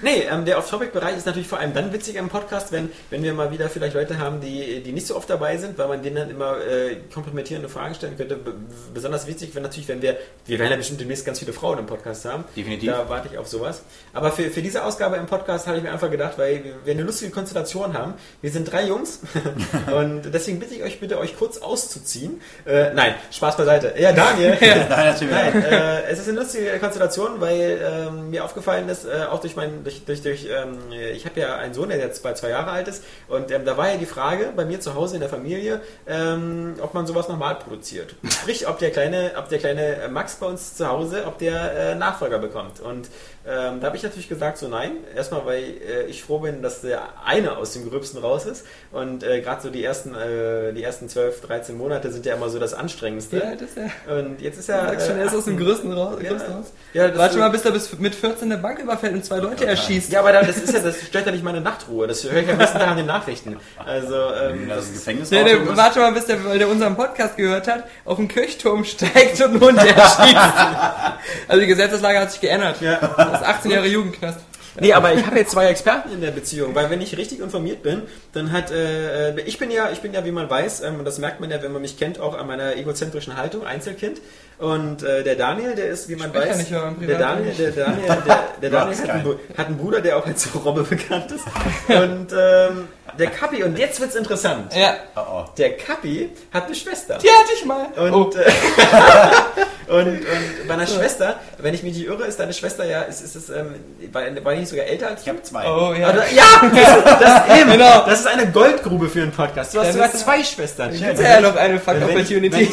[0.01, 3.33] Nee, ähm, der Off-Topic-Bereich ist natürlich vor allem dann witzig im Podcast, wenn, wenn wir
[3.33, 6.15] mal wieder vielleicht Leute haben, die, die nicht so oft dabei sind, weil man denen
[6.15, 8.35] dann immer äh, komplementierende Fragen stellen könnte.
[8.35, 8.51] B
[8.93, 11.85] besonders wichtig wäre natürlich, wenn wir, wir werden ja bestimmt demnächst ganz viele Frauen im
[11.85, 12.43] Podcast haben.
[12.55, 12.91] Definitiv.
[12.91, 13.83] Da warte ich auf sowas.
[14.13, 17.03] Aber für, für diese Ausgabe im Podcast habe ich mir einfach gedacht, weil wir eine
[17.03, 18.15] lustige Konstellation haben.
[18.41, 19.21] Wir sind drei Jungs
[19.95, 22.41] und deswegen bitte ich euch bitte, euch kurz auszuziehen.
[22.65, 23.93] Äh, nein, Spaß beiseite.
[23.97, 24.57] Ja, Daniel.
[24.61, 25.33] Nein, natürlich.
[25.33, 29.55] Nein, äh, es ist eine lustige Konstellation, weil ähm, mir aufgefallen ist, äh, auch durch
[29.55, 32.71] meinen, durch, durch, durch ähm, ich habe ja einen Sohn, der jetzt bei zwei Jahre
[32.71, 35.29] alt ist, und ähm, da war ja die Frage bei mir zu Hause in der
[35.29, 38.15] Familie, ähm, ob man sowas nochmal produziert.
[38.29, 41.95] Sprich, ob der kleine, ob der kleine Max bei uns zu Hause, ob der äh,
[41.95, 42.79] Nachfolger bekommt.
[42.79, 43.09] Und
[43.47, 44.91] ähm, da habe ich natürlich gesagt, so nein.
[45.15, 48.65] Erstmal, weil äh, ich froh bin, dass der eine aus dem Gröbsten raus ist.
[48.91, 52.49] Und äh, gerade so die ersten, äh, die ersten 12, 13 Monate sind ja immer
[52.49, 53.37] so das Anstrengendste.
[53.37, 54.13] Ja, das ist ja.
[54.15, 54.89] Und jetzt ist Du er.
[54.89, 56.17] sagst schon, er ist aus dem größten raus.
[56.21, 56.65] ja, größten raus.
[56.93, 60.11] ja, Warte mal, bis er bis mit 14 eine Bank überfällt und zwei Leute erschießt.
[60.11, 62.05] Ja, aber da- das ist ja, das stört ja nicht meine Nachtruhe.
[62.07, 63.57] Das höre ich am besten Tag an den Nachrichten.
[63.83, 66.67] Also, ähm, das das ist Gefängnis Nee, du musst- warte mal, bis der, weil der
[66.69, 70.35] unseren Podcast gehört hat, auf den Kirchturm steigt und einen Hund erschießt.
[71.47, 72.81] also die Gesetzeslage hat sich geändert.
[72.81, 72.99] Ja.
[73.31, 74.39] Das ist 18 Jahre Jugendknast.
[74.79, 77.83] Nee, aber ich habe jetzt zwei Experten in der Beziehung, weil wenn ich richtig informiert
[77.83, 81.05] bin, dann hat äh, ich bin ja, ich bin ja, wie man weiß, ähm, und
[81.05, 84.21] das merkt man ja, wenn man mich kennt, auch an meiner egozentrischen Haltung, Einzelkind.
[84.61, 88.37] Und äh, der Daniel, der ist, wie man weiß, nicht der Daniel, der Daniel, der,
[88.61, 91.43] der Daniel hat einen, hat einen Bruder, der auch als Robbe bekannt ist.
[91.87, 94.73] Und ähm, der Kappi, und jetzt wird's interessant.
[94.75, 95.45] Ja, Oh, oh.
[95.57, 97.17] Der Kappi hat eine Schwester.
[97.17, 97.87] die hatte ich mal.
[97.97, 98.31] Und, oh.
[98.37, 103.01] äh, und, und bei einer Schwester, wenn ich mich nicht irre, ist deine Schwester ja,
[103.01, 103.75] ist, ist es, ähm,
[104.11, 105.65] war, nicht sogar älter als Ich habe zwei.
[105.67, 106.09] oh ja.
[106.11, 108.05] Oder, ja, das, das, eben, Genau.
[108.05, 109.73] das ist eine Goldgrube für einen Podcast.
[109.73, 110.91] Du hast sogar ist- zwei Schwestern.
[110.91, 112.69] Gibt's ja noch eine Fuck ich- Opportunity,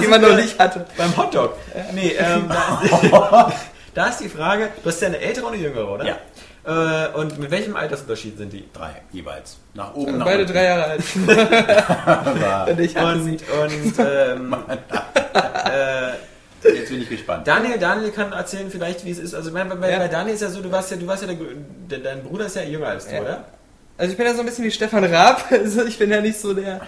[0.00, 0.84] die man noch nicht hatte.
[0.96, 1.54] Beim Hotdog.
[1.94, 3.52] Nee, ähm, da,
[3.94, 6.04] da ist die Frage, du hast ja eine ältere und eine jüngere, oder?
[6.06, 6.16] Ja.
[6.64, 8.64] Äh, und mit welchem Altersunterschied sind die?
[8.72, 9.56] Drei jeweils.
[9.74, 10.52] Nach oben, nach Beide unten.
[10.52, 11.02] drei Jahre alt.
[12.70, 13.38] Und ich hatte Und, sie.
[13.52, 14.56] und ähm,
[15.64, 16.12] äh,
[16.76, 17.48] Jetzt bin ich gespannt.
[17.48, 19.34] Daniel, Daniel kann erzählen vielleicht, wie es ist.
[19.34, 19.98] Also bei, bei, Ja.
[19.98, 21.28] bei Daniel ist ja so, du warst ja, du warst ja
[21.90, 23.20] der, dein Bruder ist ja jünger als du, Ja.
[23.22, 23.44] oder?
[23.98, 25.44] Also ich bin ja so ein bisschen wie Stefan Raab.
[25.50, 26.80] Also ich bin ja nicht so der.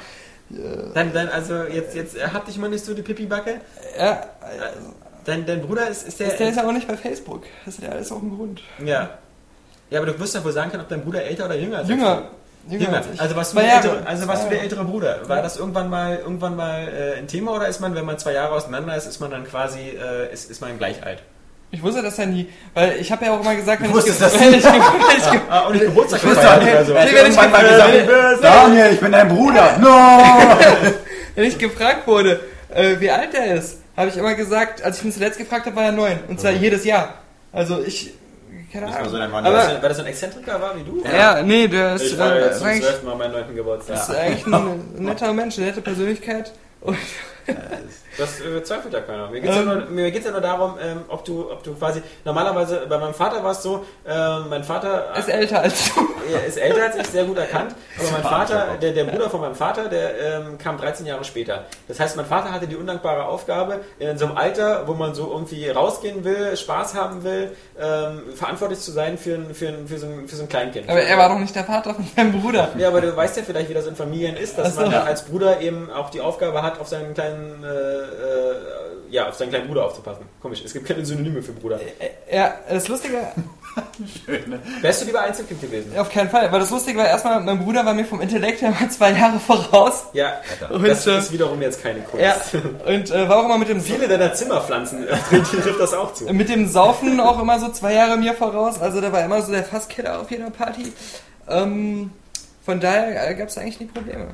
[0.94, 3.60] Dann, dann, also jetzt, jetzt äh, hab dich mal nicht so die Pipi-Backe.
[3.98, 4.26] Ja,
[5.24, 6.28] Dein, dein Bruder ist, ist der.
[6.28, 7.44] ist der ist ja auch nicht bei Facebook.
[7.64, 8.62] Das hat ja alles auch einen Grund.
[8.84, 9.10] ja.
[9.90, 11.88] Ja, aber du wirst ja wohl sagen können, ob dein Bruder älter oder jünger ist.
[11.88, 12.30] Jünger.
[12.68, 12.96] Jünger.
[12.96, 13.20] als ich.
[13.20, 15.28] Also was du der ältere, also was du der ältere Bruder?
[15.28, 18.32] War das irgendwann mal irgendwann mal äh, ein Thema oder ist man, wenn man zwei
[18.32, 21.22] Jahre auseinander ist, ist man dann quasi äh, ist, ist man gleich alt?
[21.74, 24.20] Ich wusste das ja nie, weil ich habe ja auch immer gesagt, wenn ich, das
[24.40, 26.86] wenn ich, wenn ich, wenn ich und nicht Geburtstag gefeiert doch oder nicht.
[26.86, 26.92] so.
[26.94, 29.76] Er hat Nee, wenn ich mal gesagt, Daniel, ich bin dein Bruder.
[29.80, 30.18] No!
[31.34, 32.40] wenn ich gefragt wurde,
[32.72, 35.74] äh, wie alt er ist, habe ich immer gesagt, als ich ihn zuletzt gefragt habe,
[35.76, 36.18] war er neun.
[36.28, 37.14] Und zwar jedes Jahr.
[37.52, 38.12] Also ich,
[38.72, 39.08] keine Das Ahnung.
[39.10, 39.44] so dein Mann.
[39.44, 41.02] Aber- Weil das so ein Exzentriker war wie du?
[41.04, 43.96] ja, nee, der ist, Ich äh, war ist zum eigentlich, zwölften Mal meinen neunten Geburtstag.
[43.96, 46.52] ist eigentlich ein netter Mensch, eine nette Persönlichkeit.
[46.82, 46.96] Und
[48.16, 49.28] Das äh, zweifelt ja keiner.
[49.28, 51.74] Mir geht es ja, nur- mir geht's ja nur darum, ähm, ob, du, ob du
[51.74, 52.00] quasi.
[52.24, 56.00] Normalerweise, bei meinem Vater war es so, ähm, mein Vater ist älter als du.
[56.32, 57.74] er ist älter als ich, sehr gut erkannt.
[57.98, 61.64] Aber mein Vater, der, der Bruder von meinem Vater, der ähm, kam 13 Jahre später.
[61.88, 65.30] Das heißt, mein Vater hatte die undankbare Aufgabe, in so einem Alter, wo man so
[65.32, 67.50] irgendwie rausgehen will, Spaß haben will,
[67.80, 70.88] ähm, verantwortlich zu sein für, ein- für, ein- für, so, ein, für so ein Kleinkind.
[70.88, 72.68] Aber er war doch nicht der Vater von seinem Bruder.
[72.78, 74.82] Ja, aber du weißt ja vielleicht, wie das in Familien ist, dass so.
[74.82, 77.33] man dann als Bruder eben auch die Aufgabe hat, auf seinen kleinen,
[77.64, 78.56] äh, äh,
[79.10, 80.24] ja, auf seinen kleinen Bruder aufzupassen.
[80.42, 81.78] Komisch, es gibt keine Synonyme für Bruder.
[82.32, 83.18] Ja, das Lustige,
[84.82, 85.98] Wärst du lieber Einzelkind gewesen?
[85.98, 88.70] auf keinen Fall, weil das Lustige war erstmal, mein Bruder war mir vom Intellekt her
[88.70, 90.04] mal zwei Jahre voraus.
[90.12, 90.34] Ja,
[90.70, 92.24] Und, das äh, ist wiederum jetzt keine Kunst.
[92.24, 92.36] Ja,
[92.86, 96.24] und äh, war auch immer mit dem, Viele deiner Zimmerpflanzen die trifft das auch zu.
[96.32, 98.80] mit dem Saufen auch immer so zwei Jahre mir voraus.
[98.80, 100.92] Also da war immer so der Fasskiller auf jeder Party.
[101.48, 102.10] Ähm,
[102.64, 104.28] von daher gab es eigentlich nie Probleme.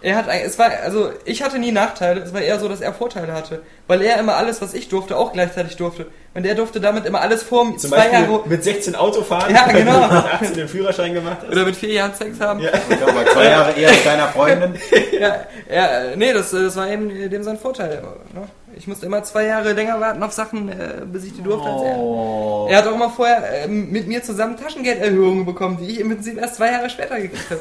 [0.00, 2.20] Er hat, es war, also ich hatte nie Nachteile.
[2.20, 5.16] Es war eher so, dass er Vorteile hatte, weil er immer alles, was ich durfte,
[5.16, 6.06] auch gleichzeitig durfte.
[6.34, 7.76] Und er durfte damit immer alles vor mir.
[7.78, 10.02] Zum Zwei Beispiel Jahre mit 16 Auto fahren, Ja, genau.
[10.02, 11.50] wenn du mit 18 den Führerschein gemacht hast.
[11.50, 12.60] oder mit vier Jahren Sex haben.
[12.60, 12.70] Ja.
[12.88, 14.74] Ich glaube, zwei Jahre eher mit deiner Freundin.
[15.18, 15.34] Ja,
[15.68, 18.00] ja, nee, das, das war eben dem sein Vorteil.
[18.34, 18.46] Ne?
[18.76, 21.82] Ich musste immer zwei Jahre länger warten auf Sachen, äh, bis ich die durfte als
[21.82, 21.96] er.
[21.96, 22.68] Oh.
[22.70, 26.38] Er hat auch immer vorher ähm, mit mir zusammen Taschengelderhöhungen bekommen, die ich im Prinzip
[26.40, 27.60] erst zwei Jahre später gekriegt habe.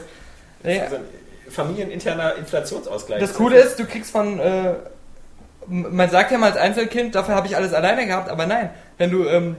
[0.62, 0.98] Naja, Also
[1.50, 3.20] familieninterner Inflationsausgleich.
[3.20, 4.74] das Coole ist, du kriegst von, äh,
[5.68, 9.12] man sagt ja mal als Einzelkind, dafür habe ich alles alleine gehabt, aber nein, wenn
[9.12, 9.56] du ähm,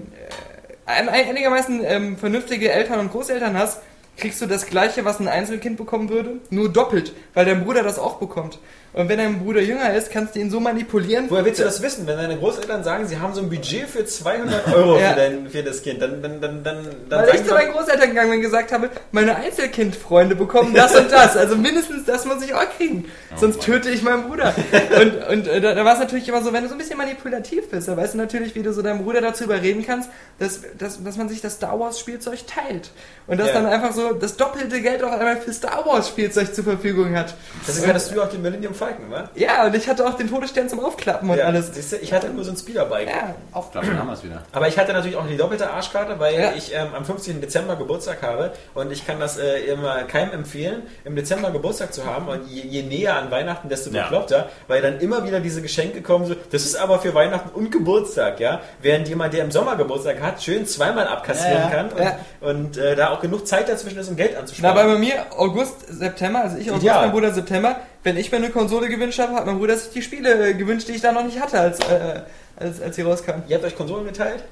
[0.86, 3.80] äh, ein, einigermaßen ähm, vernünftige Eltern und Großeltern hast,
[4.16, 7.98] kriegst du das gleiche, was ein Einzelkind bekommen würde, nur doppelt, weil dein Bruder das
[7.98, 8.58] auch bekommt.
[8.98, 11.26] Und wenn dein Bruder jünger ist, kannst du ihn so manipulieren.
[11.28, 12.04] Woher willst du das wissen?
[12.08, 15.10] Wenn deine Großeltern sagen, sie haben so ein Budget für 200 Euro Ja.
[15.10, 18.08] für, dein, für das Kind, dann, dann, dann, dann, dann Weil ich zu meinen Großeltern
[18.08, 21.36] gegangen bin und gesagt habe, meine Einzelkindfreunde bekommen das und das.
[21.36, 23.04] Also mindestens das muss ich auch kriegen.
[23.36, 24.52] Sonst töte ich meinen Bruder.
[25.00, 26.98] Und, und äh, da, da war es natürlich immer so, wenn du so ein bisschen
[26.98, 30.10] manipulativ bist, dann weißt du natürlich, wie du so deinem Bruder dazu überreden kannst,
[30.40, 32.90] dass, dass, dass man sich das Star Wars Spielzeug teilt.
[33.28, 33.54] Und dass Ja.
[33.54, 37.34] dann einfach so das doppelte Geld auch einmal für Star Wars Spielzeug zur Verfügung hat.
[37.66, 39.28] Deswegen hattest du auch den Millennium Falcon, wa?
[39.34, 41.74] Ja, und ich hatte auch den Todesstern zum Aufklappen und Ja, alles.
[41.74, 43.08] siehst du, ich hatte nur so ein Speederbike.
[43.08, 44.42] Ja, Aufklappen, haben wir es wieder.
[44.52, 46.52] Aber ich hatte natürlich auch die doppelte Arschkarte, weil Ja.
[46.56, 47.40] ich ähm, am 15.
[47.40, 52.04] Dezember Geburtstag habe und ich kann das äh, immer keinem empfehlen, im Dezember Geburtstag zu
[52.06, 54.02] haben und je, je näher an Weihnachten, desto Ja.
[54.04, 57.70] bekloppter, weil dann immer wieder diese Geschenke kommen, so, das ist aber für Weihnachten und
[57.72, 61.68] Geburtstag, ja, während jemand, der im Sommer Geburtstag hat, schön zweimal abkassieren Ja, ja.
[61.70, 62.18] kann und, Ja.
[62.40, 64.78] und äh, da auch genug Zeit dazwischen ist, um Geld Na, anzusparen.
[64.78, 67.02] aber bei mir August, September, also ich August, Ideal.
[67.02, 67.76] mein Bruder September.
[68.04, 70.88] Wenn ich mir eine Konsole gewünscht habe, hat mein Bruder sich die Spiele äh, gewünscht,
[70.88, 72.20] die ich da noch nicht hatte, als, äh,
[72.56, 73.42] als, als sie rauskamen.
[73.48, 74.44] Ihr habt euch Konsolen geteilt?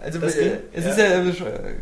[0.00, 0.90] Also Das äh, es Ja.
[0.92, 1.32] ist ja äh,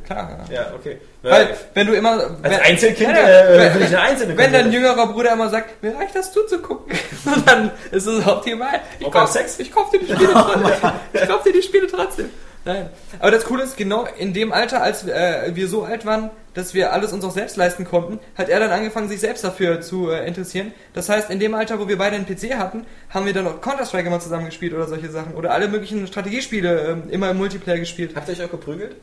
[0.07, 0.39] klar.
[0.49, 0.55] Ja.
[0.55, 0.99] Ja, okay.
[1.23, 2.13] Weil, wenn du immer.
[2.13, 5.51] als wenn, Einzelkind Ja, äh, wenn- will ich eine einzelne Wenn dein jüngerer Bruder immer
[5.51, 6.97] sagt, mir reicht das zuzugucken,
[7.47, 8.81] dann ist es optimal.
[8.99, 9.59] Ich beim kauf, Sex?
[9.59, 10.71] ich kauf dir die Spiele trotzdem.
[11.13, 12.31] ich kauf dir die Spiele trotzdem.
[12.67, 12.91] Nein.
[13.21, 16.75] Aber das Coole ist, genau in dem Alter, als äh, wir so alt waren, dass
[16.75, 20.11] wir alles uns auch selbst leisten konnten, hat er dann angefangen, sich selbst dafür zu
[20.11, 20.73] äh, interessieren.
[20.93, 23.61] Das heißt, in dem Alter, wo wir beide einen PC hatten, haben wir dann auch
[23.61, 25.35] Counter-Strike immer zusammen gespielt oder solche Sachen.
[25.35, 28.13] Oder alle möglichen Strategiespiele ähm, immer im Multiplayer gespielt.
[28.17, 28.97] Habt ihr euch auch geprügelt?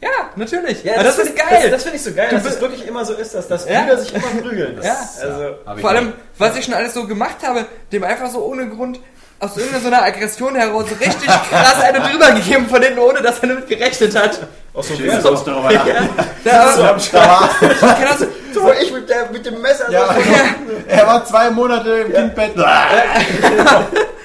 [0.00, 0.84] Ja, natürlich.
[0.84, 1.46] Ja, Aber das, ist geil.
[1.62, 3.68] Das, das finde ich so geil, Du dass es wirklich immer so ist, dass, dass
[3.68, 3.80] Ja.
[3.80, 4.76] Brüder sich immer prügeln.
[4.80, 5.28] Das, Ja.
[5.28, 9.00] Also, Vor allem, was ich schon alles so gemacht habe, dem einfach so ohne Grund
[9.40, 13.22] aus irgendeiner so einer Aggression heraus so richtig krass eine drüber gegeben von hinten, ohne
[13.22, 14.40] dass er damit gerechnet hat.
[14.74, 15.72] auch so wir uns darüber.
[15.72, 15.82] Ja,
[16.62, 17.50] aber, So am Start.
[17.60, 19.90] das, so, ich mit, der, mit dem Messer.
[19.90, 20.20] Ja, so,
[20.88, 22.52] er war zwei Monate im Kindbett.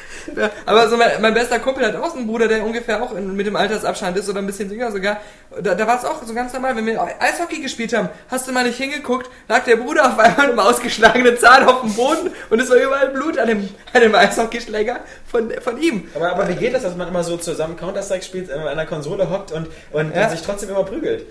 [0.65, 3.45] aber so mein, mein bester Kumpel hat auch einen Bruder, der ungefähr auch in, mit
[3.47, 5.17] dem Altersabstand ist oder ein bisschen jünger sogar.
[5.61, 8.51] Da, da war es auch so ganz normal, wenn wir Eishockey gespielt haben, hast du
[8.51, 12.31] mal nicht hingeguckt, lag der Bruder auf einmal mit einem ausgeschlagenen Zahn auf dem Boden
[12.49, 16.07] und es war überall Blut an dem, an dem Eishockeyschläger von, von ihm.
[16.15, 18.85] Aber, aber wie geht das, dass man immer so zusammen Counter-Strike spielt, äh, an einer
[18.85, 20.29] Konsole hockt und, und Ja.
[20.29, 21.25] sich trotzdem immer prügelt?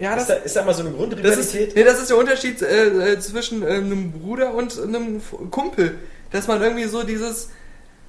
[0.00, 1.74] Ja, Ist da, ist da mal so eine Das ist, Grundrivalität?
[1.74, 5.20] nee, das ist der Unterschied äh, äh, zwischen äh, einem Bruder und einem
[5.50, 5.98] Kumpel.
[6.30, 7.50] Dass man irgendwie so dieses.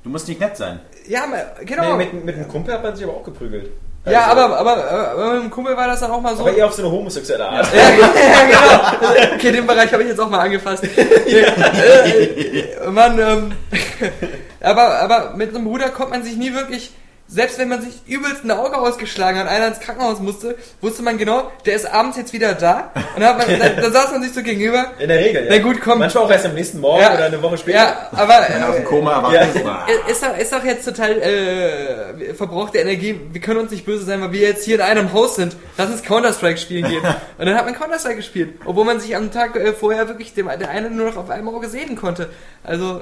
[0.03, 0.79] Du musst nicht nett sein.
[1.07, 1.25] Ja,
[1.65, 1.97] genau.
[1.97, 3.69] Nee, mit, mit einem Kumpel hat man sich aber auch geprügelt.
[4.05, 6.41] Ja, Also- aber, aber, aber mit dem Kumpel war das dann auch mal so.
[6.43, 7.67] Aber eher auf so eine homosexuelle Art.
[7.73, 9.35] Ja, ja, genau.
[9.35, 10.83] Okay, den Bereich habe ich jetzt auch mal angefasst.
[11.27, 13.51] äh, man, ähm,
[14.61, 16.91] aber, aber mit einem Bruder konnte man sich nie wirklich,
[17.31, 21.19] selbst wenn man sich übelst ein Auge ausgeschlagen hat, einer ins Krankenhaus musste, wusste man
[21.19, 22.91] genau, der ist abends jetzt wieder da.
[23.15, 24.87] Und dann, hat man, da, da saß man sich so gegenüber.
[24.97, 25.51] In der Regel, ja.
[25.55, 25.99] Na gut, komm.
[25.99, 27.13] Manchmal auch erst am nächsten Morgen Ja.
[27.13, 27.77] oder eine Woche später.
[27.77, 29.41] Ja, aber Wenn er aus dem äh, Koma erwacht Ja.
[30.07, 30.09] ist.
[30.11, 33.19] ist doch, ist doch jetzt total äh, verbrauchte Energie.
[33.31, 35.55] Wir können uns nicht böse sein, weil wir jetzt hier in einem Haus sind.
[35.77, 37.03] Lass uns Counter-Strike spielen gehen.
[37.37, 38.55] Und dann hat man Counter-Strike gespielt.
[38.65, 41.47] Obwohl man sich am Tag äh, vorher wirklich dem, der eine nur noch auf einem
[41.49, 42.29] Auge sehen konnte.
[42.63, 43.01] Also,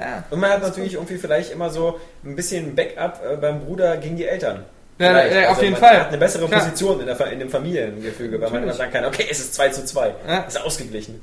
[0.00, 0.24] ja.
[0.30, 4.16] Und man hat natürlich irgendwie vielleicht immer so ein bisschen Backup äh, beim Bruder gegen
[4.16, 4.64] die Eltern.
[4.98, 6.00] Ja, ja, auf jeden man Fall.
[6.00, 6.60] hat eine bessere Klar.
[6.60, 9.68] Position in, der, in dem Familiengefüge, weil man immer sagen kann, okay, es ist 2
[9.70, 10.14] zu 2.
[10.28, 10.38] Ja.
[10.42, 11.20] Ist ausgeglichen.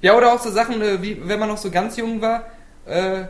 [0.00, 2.46] Ja, oder auch so Sachen, äh, wie wenn man noch so ganz jung war,
[2.86, 3.24] äh,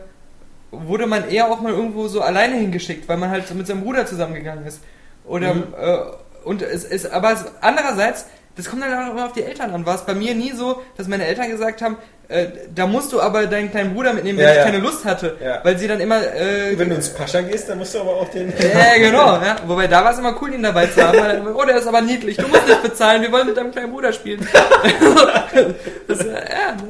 [0.71, 3.81] wurde man eher auch mal irgendwo so alleine hingeschickt, weil man halt so mit seinem
[3.83, 4.81] Bruder zusammengegangen ist.
[5.25, 5.73] Oder Mhm.
[5.77, 5.97] äh,
[6.45, 9.85] und es ist, aber es, andererseits, das kommt dann auch immer auf die Eltern an.
[9.85, 11.97] War es bei mir nie so, dass meine Eltern gesagt haben,
[12.27, 14.63] äh, da musst du aber deinen kleinen Bruder mitnehmen, wenn Ja, ich ja.
[14.65, 15.37] keine Lust hatte.
[15.43, 15.59] Ja.
[15.63, 18.29] Weil sie dann immer äh, Wenn du ins Pascha gehst, dann musst du aber auch
[18.29, 18.53] den...
[18.57, 19.57] ja, genau, ja.
[19.67, 21.17] Wobei da war es immer cool, ihn dabei zu haben.
[21.19, 23.91] Weil, oh, der ist aber niedlich, du musst nicht bezahlen, wir wollen mit deinem kleinen
[23.91, 24.47] Bruder spielen.
[26.07, 26.83] das, äh, ja, das,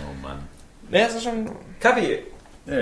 [0.00, 0.38] Oh Mann.
[0.90, 1.48] ja, das ist schon.
[1.80, 2.18] Kapi,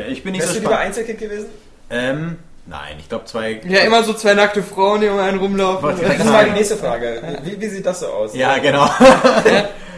[0.08, 0.78] Ich bin nicht wärst so du lieber.
[0.78, 1.47] Einzelkind gewesen?
[1.90, 3.60] Ähm, nein, ich glaube zwei.
[3.66, 5.96] Ja, immer so zwei nackte Frauen, die um einen rumlaufen.
[6.00, 7.22] Das war die nächste Frage.
[7.42, 8.34] Wie, wie sieht das so aus?
[8.34, 8.88] Ja, genau.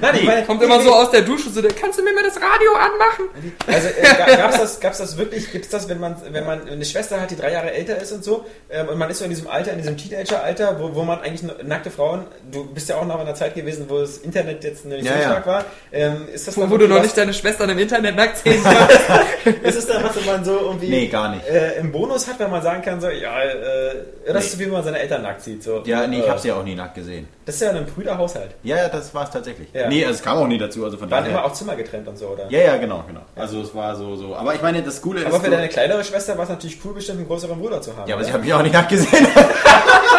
[0.01, 2.73] Nein, meine, Kommt immer so aus der Dusche, so, kannst du mir mal das Radio
[2.73, 3.25] anmachen?
[3.67, 7.21] Also äh, gab's das, gab's das wirklich, gibt's das, wenn man, wenn man eine Schwester
[7.21, 9.49] hat, die drei Jahre älter ist und so, ähm, und man ist so in diesem
[9.49, 13.17] Alter, in diesem Teenager-Alter, wo, wo man eigentlich nackte Frauen, du bist ja auch noch
[13.17, 15.25] in einer Zeit gewesen, wo das Internet jetzt nicht Ja, so ja.
[15.25, 18.39] stark war, ähm, ist das Wo, wo du noch nicht deine Schwestern im Internet nackt
[18.39, 19.59] sehen kannst.
[19.63, 21.47] ist es dann was, man so irgendwie Nee, gar nicht.
[21.49, 23.95] Äh, im Bonus hat, wenn man sagen kann, so, ja, äh,
[24.33, 25.83] das ist so wie wenn man seine Eltern nackt sieht, so.
[25.85, 27.29] Ja, nee, ich Äh, habe sie ja auch nie nackt gesehen.
[27.49, 28.51] Das ist ja ein Brüderhaushalt.
[28.63, 29.69] Ja, ja, das war es tatsächlich.
[29.73, 29.89] Ja.
[29.89, 31.39] Nee, also es kam auch nie dazu, also von Waren daher.
[31.39, 32.45] immer auch Zimmer getrennt und so, oder?
[32.51, 33.23] Ja, ja, genau, genau.
[33.35, 34.37] Also es war so, so.
[34.37, 35.45] Aber ich meine, das Coole Aber ist.
[35.47, 38.07] für deine kleinere Schwester war es natürlich cool, bestimmt einen größeren Bruder zu haben.
[38.07, 38.39] ja, aber sie oder?
[38.39, 39.09] hat mich auch nicht nackt gesehen.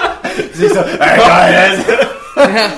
[0.53, 1.85] sie ist so, äh, geil.
[2.35, 2.72] ja,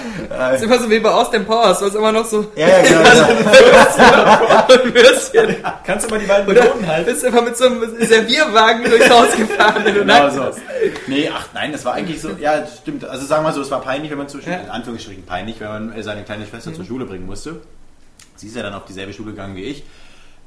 [0.56, 3.01] ist immer so wie bei Austin Powers, du hast immer noch so Ja, ja, genau.
[3.01, 4.84] genau.
[4.84, 5.56] ein Würstchen.
[5.85, 7.06] Kannst du mal die beiden Oder Melonen halten?
[7.11, 10.51] bist immer mit so einem Servierwagen durchs Haus gefahren, wenn du Genau so.
[11.08, 13.06] Nee, ach nein, das war eigentlich so, ja, das stimmt.
[13.06, 14.58] Also sagen wir mal so, es war peinlich, wenn man Schule, Ja.
[14.58, 17.58] in Anführungsstrichen peinlich, wenn man äh, seine kleine Schwester zur Schule bringen musste.
[18.35, 19.84] Sie ist ja dann auf dieselbe Schule gegangen wie ich.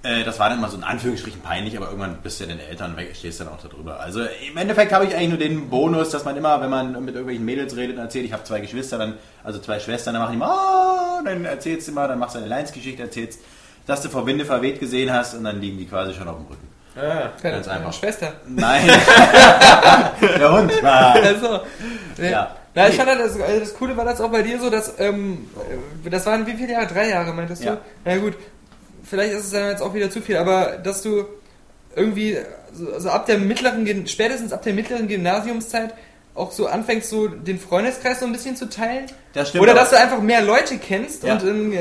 [0.04, 2.60] Äh, Das war dann immer so in Anführungsstrichen peinlich, aber irgendwann bist du ja den
[2.60, 3.98] Eltern weg, stehst dann auch darüber.
[4.00, 7.14] Also im Endeffekt habe ich eigentlich nur den Bonus, dass man immer, wenn man mit
[7.14, 10.32] irgendwelchen Mädels redet und erzählt, ich habe zwei Geschwister, dann, also zwei Schwestern, dann machen
[10.32, 13.40] die immer, oh, dann erzählst du immer, dann machst du eine Leinsgeschichte, erzählst,
[13.86, 16.46] dass du vor Winde verweht gesehen hast und dann liegen die quasi schon auf dem
[16.46, 16.68] Rücken.
[16.96, 17.30] Ah.
[17.42, 17.92] Ganz einfach.
[17.92, 18.34] Schwester.
[18.46, 18.86] Nein.
[20.38, 20.72] Der Hund.
[20.84, 21.12] Ah.
[21.12, 21.60] Also,
[22.18, 22.30] ja.
[22.30, 22.56] Ja.
[22.76, 24.94] Na, ich fand halt, das, also das Coole war das auch bei dir so, dass,
[24.98, 25.48] ähm,
[26.04, 26.86] äh, das waren wie viele Jahre?
[26.88, 27.68] Drei Jahre, meintest du?
[27.68, 27.76] Ja.
[28.04, 28.34] Na gut,
[29.04, 31.24] vielleicht ist es dann jetzt auch wieder zu viel, aber dass du
[31.94, 32.38] irgendwie,
[32.72, 35.94] so, also ab der mittleren, spätestens ab der mittleren Gymnasiumszeit
[36.34, 39.06] auch so anfängst, so den Freundeskreis so ein bisschen zu teilen.
[39.34, 39.76] Das stimmt Oder auch.
[39.76, 41.34] dass du einfach mehr Leute kennst Ja.
[41.34, 41.78] und ähm, äh,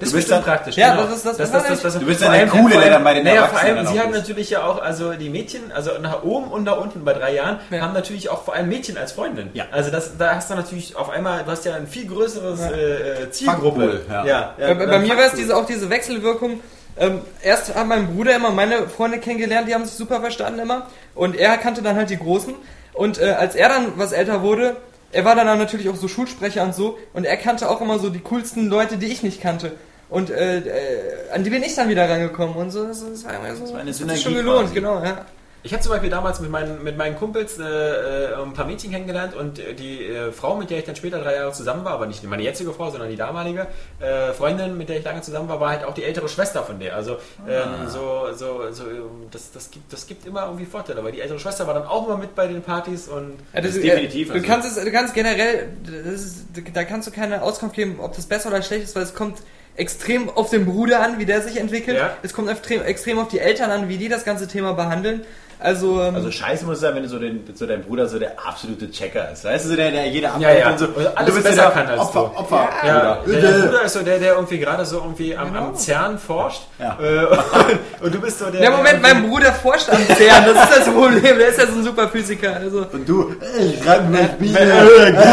[0.00, 0.76] Das Du ist dann- praktisch.
[0.76, 1.04] Ja, genau.
[1.06, 2.90] das ist das- das, das das, war das, das, Du bist dann der Coole, der
[2.90, 4.18] dann bei den naja, vor allem, dann sie haben ist.
[4.18, 7.60] natürlich ja auch, also die Mädchen, also nach oben und nach unten bei drei Jahren,
[7.70, 7.82] Ja.
[7.82, 9.50] haben natürlich auch vor allem Mädchen als Freundin.
[9.54, 9.66] Ja.
[9.70, 13.30] Also das, da hast du natürlich auf einmal, du hast ja ein viel größeres äh,
[13.30, 14.00] Zielgruppe.
[14.10, 14.24] Ja.
[14.26, 16.60] ja, Bei, bei mir war es diese, auch diese Wechselwirkung.
[16.96, 20.86] Ähm, erst hat mein Bruder immer meine Freunde kennengelernt, die haben sich super verstanden immer.
[21.14, 22.54] Und er kannte dann halt die Großen.
[22.94, 24.76] Und äh, als er dann was älter wurde,
[25.12, 26.98] er war dann natürlich auch so Schulsprecher und so.
[27.12, 29.72] Und er kannte auch immer so die coolsten Leute, die ich nicht kannte.
[30.08, 32.56] Und äh, äh, an die bin ich dann wieder rangekommen.
[32.56, 34.66] Und so, das, das war immer so, war eine das hat sich schon Synergie gelohnt,
[34.66, 34.74] quasi.
[34.74, 35.24] genau, ja.
[35.66, 38.90] Ich habe zum Beispiel damals mit meinen, mit meinen Kumpels äh, äh, ein paar Mädchen
[38.90, 41.92] kennengelernt und äh, die äh, Frau, mit der ich dann später drei Jahre zusammen war,
[41.92, 43.66] aber nicht meine jetzige Frau, sondern die damalige
[43.98, 46.78] äh, Freundin, mit der ich lange zusammen war, war halt auch die ältere Schwester von
[46.80, 46.94] der.
[46.94, 47.16] Also
[47.48, 51.20] ähm, so, so, so ähm, das, das, gibt, das gibt immer irgendwie Vorteile, weil die
[51.22, 53.76] ältere Schwester war dann auch immer mit bei den Partys und Ja, das Das ist
[53.76, 55.70] ist definitiv, Du also- kannst es, du kannst generell,
[56.04, 56.44] das ist,
[56.74, 59.38] da kannst du keine Auskunft geben, ob das besser oder schlecht ist, weil es kommt
[59.76, 61.96] extrem auf den Bruder an, wie der sich entwickelt.
[61.96, 62.16] Ja.
[62.22, 65.22] Es kommt extrem, extrem auf die Eltern an, wie die das ganze Thema behandeln.
[65.58, 68.18] Also, ähm, Also scheiße muss es sein, wenn du so, den, so dein Bruder so
[68.18, 69.44] der absolute Checker ist.
[69.44, 70.70] Weißt du, so der, der jede Ja, ja.
[70.70, 70.86] und so.
[70.86, 72.38] Und alles du bist besser der kann als Opfer, du.
[72.38, 72.68] Opfer.
[72.86, 73.40] Ja, Bruder.
[73.40, 76.62] der, der Bruder ist so der, der irgendwie gerade so irgendwie am, am CERN forscht.
[76.78, 76.98] Ja.
[77.00, 78.62] Äh, und, und du bist so der.
[78.62, 81.66] ja, Moment, der mein Bruder forscht am CERN, das ist das Problem, der ist ja
[81.66, 82.56] so ein super Physiker.
[82.56, 83.84] Also, Und du, ich
[84.40, 84.84] mich Ja.
[84.84, 85.24] wieder.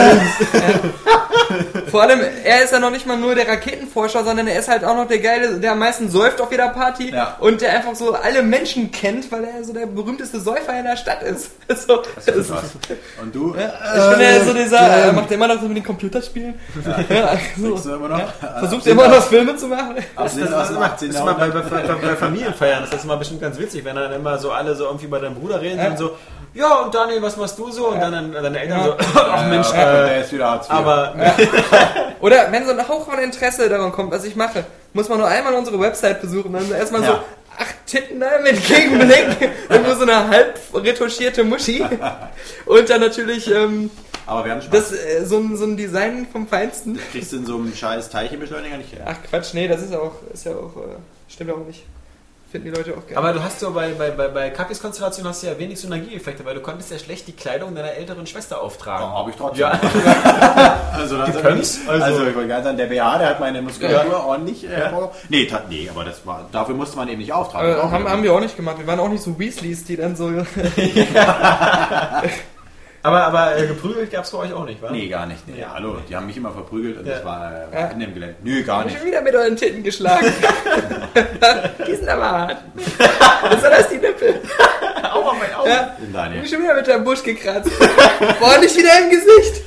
[1.90, 4.84] Vor allem, er ist ja noch nicht mal nur der Raketenforscher, sondern er ist halt
[4.86, 7.36] auch noch der Geile, der am meisten säuft auf jeder Party Ja.
[7.40, 10.98] und der einfach so alle Menschen kennt, weil er so der berühmteste Säufer in der
[10.98, 11.52] Stadt ist.
[11.88, 12.52] So, das ist.
[13.22, 13.56] Und du?
[13.56, 16.54] ich finde, er ist so dieser, er macht immer noch so mit den Computerspielen.
[17.10, 17.74] Ja, so.
[17.74, 18.34] Bist du immer noch?
[18.60, 19.96] Versucht immer noch Filme zu machen.
[20.16, 23.06] Das Das, das, ist immer, das ist immer bei, bei, bei, bei Familienfeiern, das ist
[23.06, 25.80] immer bestimmt ganz witzig, wenn dann immer so alle so irgendwie bei deinem Bruder reden
[25.86, 26.18] und so,
[26.54, 27.88] ja und Daniel, was machst du so?
[27.88, 30.74] Und dann, dann deine Eltern so, ach Mensch, äh, der ist wieder Hartz IV.
[30.74, 31.14] aber
[32.20, 35.28] Oder wenn so ein Hauch von Interesse daran kommt, was ich mache, muss man nur
[35.28, 37.24] einmal unsere Website besuchen, dann erstmal so Ja.
[37.62, 41.84] Acht Titten da mit Gegenblick, irgendwo so eine halb retuschierte Muschi
[42.66, 43.90] und dann natürlich ähm,
[44.26, 44.90] Aber wir haben Spaß.
[44.90, 47.00] das, äh, so, ein, so ein Design vom Feinsten.
[47.12, 49.06] kriegst du in so einem scheiß Teilchenbeschleuniger nicht her.
[49.06, 50.98] Ach Quatsch, nee, das ist auch, ist ja auch, äh,
[51.30, 51.84] stimmt auch nicht.
[52.52, 53.18] Finden die Leute auch geil.
[53.18, 56.44] Aber du hast so bei, bei, bei, bei Kaffees Konstellation hast du ja wenig Synergieeffekte,
[56.44, 59.06] weil du konntest ja schlecht die Kleidung deiner älteren Schwester auftragen.
[59.08, 59.62] Ja, habe ich trotzdem.
[59.62, 59.80] Ja.
[60.94, 61.80] Also, das könnt's?
[61.88, 65.12] also, Also- ich wollte gerade sagen, der BH, der hat meine Muskulatur ordentlich äh, hervor-
[65.30, 67.72] Nee, tat, nee, aber das war, dafür musste man eben nicht auftragen.
[67.72, 68.78] äh, haben, haben wir auch nicht gemacht.
[68.78, 70.30] Wir waren auch nicht so Weasleys, die dann so.
[73.04, 74.92] Aber, aber äh, geprügelt gab es bei euch auch nicht, wa?
[74.92, 75.48] Nee, gar nicht.
[75.48, 77.16] Nee, hallo, die haben mich immer verprügelt und Ja.
[77.16, 77.88] das war äh, Ja.
[77.88, 78.36] in dem Gelände.
[78.44, 78.98] Nö, gar nicht.
[78.98, 80.28] Schon wieder mit euren Titten geschlagen.
[81.88, 82.58] die sind aber hart.
[83.50, 84.40] Besonders die Nippel.
[85.12, 85.70] Auch auf mein Auge.
[85.70, 85.96] Ja,
[86.28, 87.72] In ich bin schon wieder mit deinem Busch gekratzt.
[88.40, 89.62] Boah, nicht wieder im Gesicht.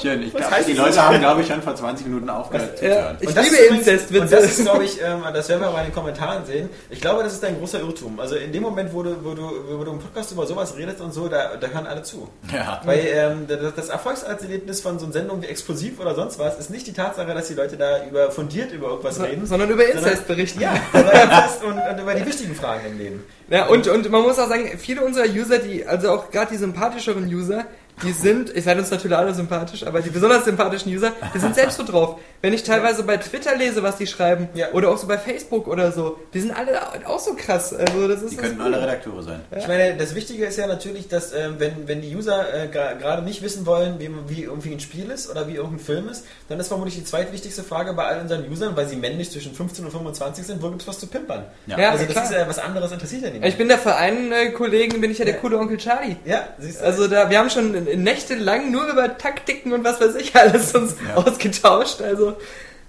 [0.00, 0.22] Schön.
[0.22, 0.72] Ich glaub, heißt die?
[0.74, 3.16] Leute haben, glaube ich, schon vor 20 Minuten aufgehört Ja, zuzuhören.
[3.20, 4.22] ich Und das liebe Inzestwitze.
[4.22, 6.68] Und das ist, glaube ich, ähm, das werden wir mal in den Kommentaren sehen.
[6.90, 8.20] Ich glaube, das ist ein großer Irrtum.
[8.20, 11.00] Also in dem Moment, wo du, wo du, wo du im Podcast über sowas redest
[11.00, 12.28] und so, da, da hören alle zu.
[12.52, 12.80] Ja.
[12.84, 16.70] Weil ähm, das, das Erfolgserlebnis von so einer Sendung wie Explosiv oder sonst was ist
[16.70, 19.46] nicht die Tatsache, dass die Leute da über fundiert über irgendwas So- reden.
[19.46, 20.60] sondern über Inzest berichten.
[20.60, 23.24] Ja, über Inzest und, und über die wichtigen Fragen im Leben.
[23.48, 26.56] Ja, und, und man muss auch sagen, viele unserer User, die, also auch gerade die
[26.58, 27.66] sympathischeren User,
[28.02, 31.54] die sind, ich seid uns natürlich alle sympathisch, aber die besonders sympathischen User, die sind
[31.54, 32.18] selbst so drauf.
[32.40, 34.72] Wenn ich teilweise bei Twitter lese, was die schreiben, Ja.
[34.72, 37.72] oder auch so bei Facebook oder so, die sind alle auch so krass.
[37.72, 38.76] Also das ist Die das könnten Coole.
[38.76, 39.40] alle Redakteure sein.
[39.56, 43.22] Ich meine, das Wichtige ist ja natürlich, dass ähm, wenn, wenn die User äh, gerade
[43.22, 46.58] nicht wissen wollen, wie, wie irgendwie ein Spiel ist oder wie irgendein Film ist, dann
[46.58, 49.90] ist vermutlich die zweitwichtigste Frage bei all unseren Usern, weil sie männlich zwischen 15 und
[49.92, 51.44] 25 sind, wo gibt es was zu pimpern?
[51.66, 51.78] Ja.
[51.78, 52.24] Ja, also das klar.
[52.24, 53.44] ist ja was anderes interessiert ja nicht.
[53.44, 55.40] Ich bin der für einen äh, Kollegen, bin ich ja der Ja.
[55.40, 56.16] coole Onkel Charlie.
[56.24, 56.84] ja, siehst du.
[56.84, 60.96] Also da, wir haben schon nächtelang nur über Taktiken und was weiß ich alles uns
[61.14, 62.02] ausgetauscht.
[62.02, 62.36] Also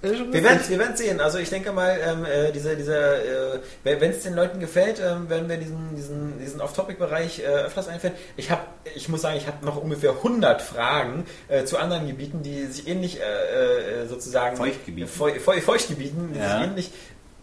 [0.01, 1.21] wir werden wir werden sehen.
[1.21, 3.23] Also ich denke mal, ähm, äh, dieser, dieser,
[3.55, 7.87] äh, wenn es den Leuten gefällt, ähm, werden wir diesen, diesen, diesen Off-Topic-Bereich äh, öfters
[7.87, 8.13] einführen.
[8.35, 8.63] Ich habe,
[8.95, 12.85] ich muss sagen, ich habe noch ungefähr 100 Fragen äh, zu anderen Gebieten, die sich
[12.85, 15.09] ähnlich äh, äh, sozusagen Feuchtgebieten.
[15.09, 16.57] Feu, Feu, Feuchtgebieten, die Ja.
[16.57, 16.91] sich ähnlich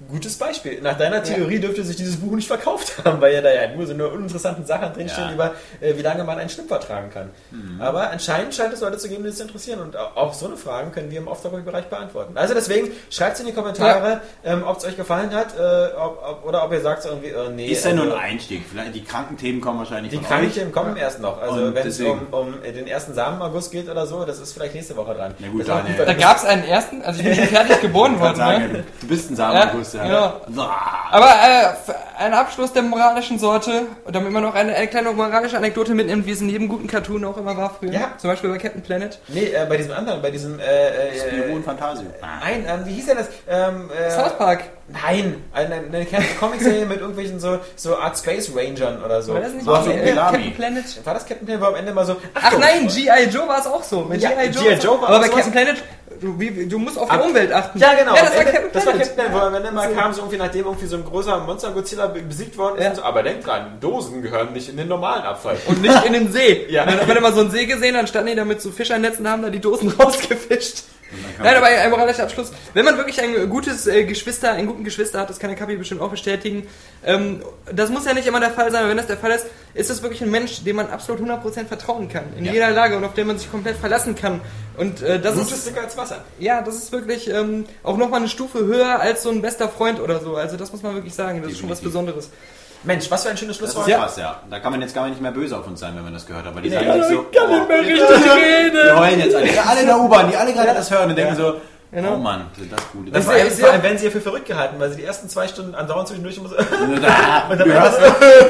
[0.09, 0.81] Gutes Beispiel.
[0.81, 3.87] Nach deiner Theorie dürfte sich dieses Buch nicht verkauft haben, weil ja da ja nur
[3.87, 5.35] so eine uninteressanten Sachen drinstehen Ja.
[5.35, 7.31] über, äh, wie lange man einen Schnupper tragen kann.
[7.79, 9.81] Aber anscheinend scheint es Leute zu geben, die es interessieren.
[9.81, 12.37] Und au- auch so eine Fragen können wir im Off-Topic-Bereich beantworten.
[12.39, 16.23] Also deswegen schreibt es in die Kommentare, ähm, ob es euch gefallen hat äh, ob,
[16.27, 17.67] ob, oder ob ihr sagt irgendwie, äh, nee.
[17.69, 18.63] Ist ja nur also, ein Einstieg.
[18.71, 20.27] Vielleicht die Krankenthemen kommen wahrscheinlich die euch.
[20.27, 21.41] Krankheiten kommen erst noch.
[21.43, 24.97] Also wenn es um, um den ersten Samenaugust geht oder so, das ist vielleicht nächste
[24.97, 25.35] Woche dran.
[25.39, 25.97] Na gut, auch Daniel.
[25.99, 28.37] gut, Da gab es einen ersten, also ich bin schon fertig geboren worden.
[28.37, 28.85] sagen, Ne?
[29.03, 30.07] du bist ein Samenaugust, ja.
[30.07, 30.41] Ja.
[31.11, 35.95] Aber äh, einen Abschluss der moralischen Sorte, damit man noch eine, eine kleine moralische Anekdote
[35.95, 37.93] mitnimmt, wie es in jedem guten Cartoon auch immer war früher.
[37.93, 38.13] Ja.
[38.19, 39.19] Zum Beispiel bei Captain Planet.
[39.29, 42.07] Nee, äh, bei diesem anderen, bei diesem äh, Spiro äh, und Fantasio.
[42.21, 43.29] Nein, ähm, wie hieß denn das?
[43.49, 44.65] Ähm, äh, South Park.
[44.93, 46.07] Nein, eine, eine
[46.41, 49.35] Comic-Serie mit irgendwelchen so, so Art Space Rangern oder so.
[49.35, 49.97] War das nicht so, Ach so so.
[50.15, 50.85] Captain Planet?
[51.07, 52.17] war das Captain Planet, wo am Ende mal so.
[52.35, 53.29] Ach Achtung, nein, G.I.
[53.31, 54.01] Joe war es auch so.
[54.03, 54.47] Mit Ja, G.I.
[54.51, 54.63] Joe.
[54.65, 54.75] G.I.
[54.85, 55.29] Joe war Aber bei.
[55.29, 55.77] Captain Planet,
[56.21, 57.79] du, wie, du musst auf die Ab- Umwelt achten.
[57.79, 58.15] Ja, genau.
[58.17, 58.93] Ja, das war Ende- Captain das war.
[58.95, 62.07] Captain Planet, wo am Ende mal kam, so irgendwie nachdem irgendwie so ein großer Monster-Godzilla
[62.09, 62.85] be- besiegt worden ist.
[62.85, 62.95] Ja.
[62.97, 65.57] So, aber denkt dran, Dosen gehören nicht in den normalen Abfall.
[65.67, 66.67] Und nicht in den See.
[66.69, 66.85] Ja.
[66.85, 69.25] Dann hat man immer so einen See gesehen, dann standen die da mit so Fischernetzen
[69.25, 70.83] und haben da die Dosen rausgefischt.
[71.43, 72.53] Nein, aber ein moralischer Abschluss.
[72.75, 75.77] Wenn man wirklich ein gutes äh, Geschwister, einen guten Geschwister hat, das kann der Kapi
[75.77, 76.67] bestimmt auch bestätigen.
[77.05, 79.47] Ähm, das muss ja nicht immer der Fall sein, aber wenn das der Fall ist,
[79.75, 82.25] ist das wirklich ein Mensch, dem man absolut 100% vertrauen kann.
[82.37, 82.53] In Ja.
[82.53, 84.41] jeder Lage und auf den man sich komplett verlassen kann.
[84.77, 86.25] Und äh, das Blut ist dicker als Wasser.
[86.39, 90.01] ja, das ist wirklich ähm, auch nochmal eine Stufe höher als so ein bester Freund
[90.01, 90.37] oder so.
[90.37, 92.01] Also das muss man wirklich sagen, das ist schon was Definitiv.
[92.07, 92.31] Besonderes.
[92.83, 93.89] Mensch, was für ein schönes Das ist Schlusswort.
[93.89, 93.99] Ja.
[93.99, 94.41] krass, ja.
[94.51, 96.47] Da kann man jetzt gar nicht mehr böse auf uns sein, wenn man das gehört
[96.47, 96.55] hat.
[96.55, 98.73] Weil die Nee, sagen ja, jetzt so, kann nicht mehr oh, richtig reden.
[98.85, 99.53] wir heulen jetzt alle.
[99.55, 101.55] Ja, alle in der U-Bahn, die alle gerade das hören und denken so,
[101.93, 102.15] Genau.
[102.15, 104.05] oh Mann, sind das gute Das ist vor, ja- allem, vor ja- allem werden sie
[104.05, 106.55] ja für verrückt gehalten, weil sie die ersten zwei Stunden andauernd zwischendurch immer so.
[107.03, 108.01] Da, du hörst,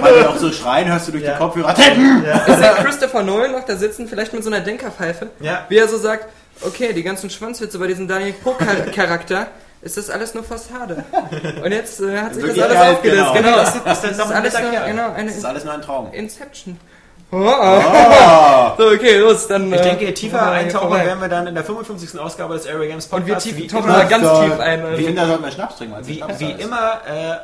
[0.02, 1.32] weil die auch so schreien, hörst du durch Ja.
[1.32, 2.22] die Kopfhörer, Tetten!
[2.22, 5.64] Ist der Christopher Nolan noch da sitzen, vielleicht mit so einer Denkerpfeife, Ja.
[5.70, 6.26] wie er so sagt,
[6.60, 9.46] okay, die ganzen Schwanzwitze bei diesem Daniel Poe-Charakter,
[9.82, 11.04] ist das alles nur Fassade.
[11.64, 13.18] Und jetzt äh, hat sich das alles aufgelöst.
[13.18, 13.32] genau.
[13.34, 15.82] Genau, Das ist- das das ist alles nur, genau, eine Das ist alles nur ein
[15.82, 16.12] Traum.
[16.12, 16.78] Inception.
[17.32, 19.72] So, okay, los, dann.
[19.72, 22.18] Ich äh, denke, tiefer vorbei, eintauchen werden wir dann in der 55.
[22.18, 23.44] Ausgabe des Area Games Und wir Podcasts.
[23.44, 24.80] tief, wie tauchen immer, da ganz tief ein.
[24.98, 25.16] Ich Also.
[25.16, 25.96] da sollten wir Schnaps trinken.
[26.06, 27.36] wie, wie immer äh,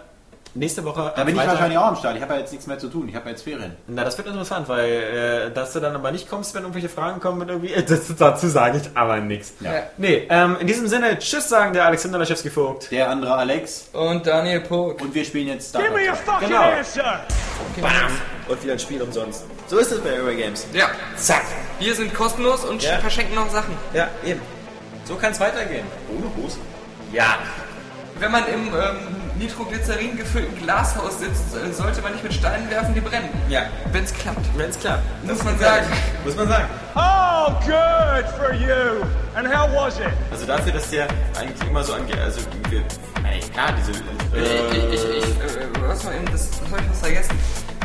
[0.56, 1.12] nächste Woche.
[1.14, 2.16] Da bin ich wahrscheinlich auch am Start.
[2.16, 3.08] Ich habe ja jetzt nichts mehr zu tun.
[3.08, 3.76] Ich habe ja jetzt Ferien.
[3.86, 7.20] Na, das wird interessant, weil äh, dass du dann aber nicht kommst, wenn irgendwelche Fragen
[7.20, 7.74] kommen und irgendwie.
[7.86, 9.52] Das, dazu sage ich aber nichts.
[9.60, 9.70] Ja.
[9.96, 12.90] Nee, ähm, in diesem Sinne, tschüss sagen der Alexander Laschewski-Vogt.
[12.90, 13.88] Der andere Alex.
[13.92, 15.00] Und Daniel Pog.
[15.00, 16.62] Und wir spielen jetzt Star Give me a fucking Genau.
[16.62, 17.20] answer!
[18.48, 19.44] Und wieder ein Spiel umsonst.
[19.66, 20.66] So ist es bei Area Games.
[20.72, 20.86] Ja,
[21.16, 21.42] Zack.
[21.78, 22.98] wir sind kostenlos und Ja.
[22.98, 23.74] verschenken noch Sachen.
[23.92, 24.40] Ja, eben.
[25.04, 25.84] So kann es weitergehen.
[26.08, 26.58] Ohne Hose.
[27.12, 27.38] Ja.
[28.18, 32.94] Wenn man im ähm, Nitroglycerin gefüllten Glashaus sitzt, äh, sollte man nicht mit Steinen werfen,
[32.94, 33.28] die brennen.
[33.48, 33.62] Ja.
[33.92, 34.40] Wenn es klappt.
[34.56, 35.02] Wenn es klappt.
[35.24, 35.86] Muss man sagen.
[36.24, 36.64] Muss man sagen.
[36.94, 39.04] Oh, good for you!
[39.34, 40.06] And how was it?
[40.30, 42.40] Also dafür, dass der eigentlich immer so angeht, also
[43.52, 47.00] klar, diese Ich, ich, ich, ich, äh, was mal eben, das, das habe ich was
[47.00, 47.38] vergessen.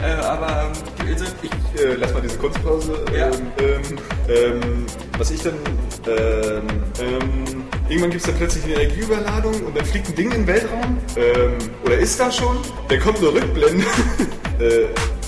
[0.04, 3.06] Äh, aber ähm, also, ich, äh, lass mal diese Kunstpause.
[3.16, 3.28] Ja.
[3.28, 4.00] Ähm, ähm,
[4.30, 4.86] ähm,
[5.18, 5.54] was ich dann.
[6.08, 6.68] Ähm,
[7.00, 10.48] ähm, irgendwann gibt es dann plötzlich eine Energieüberladung und dann fliegt ein Ding in den
[10.48, 10.98] Weltraum.
[11.16, 12.58] Ähm, oder ist da schon?
[12.88, 13.86] Dann kommt nur Rückblende.
[14.60, 14.66] äh,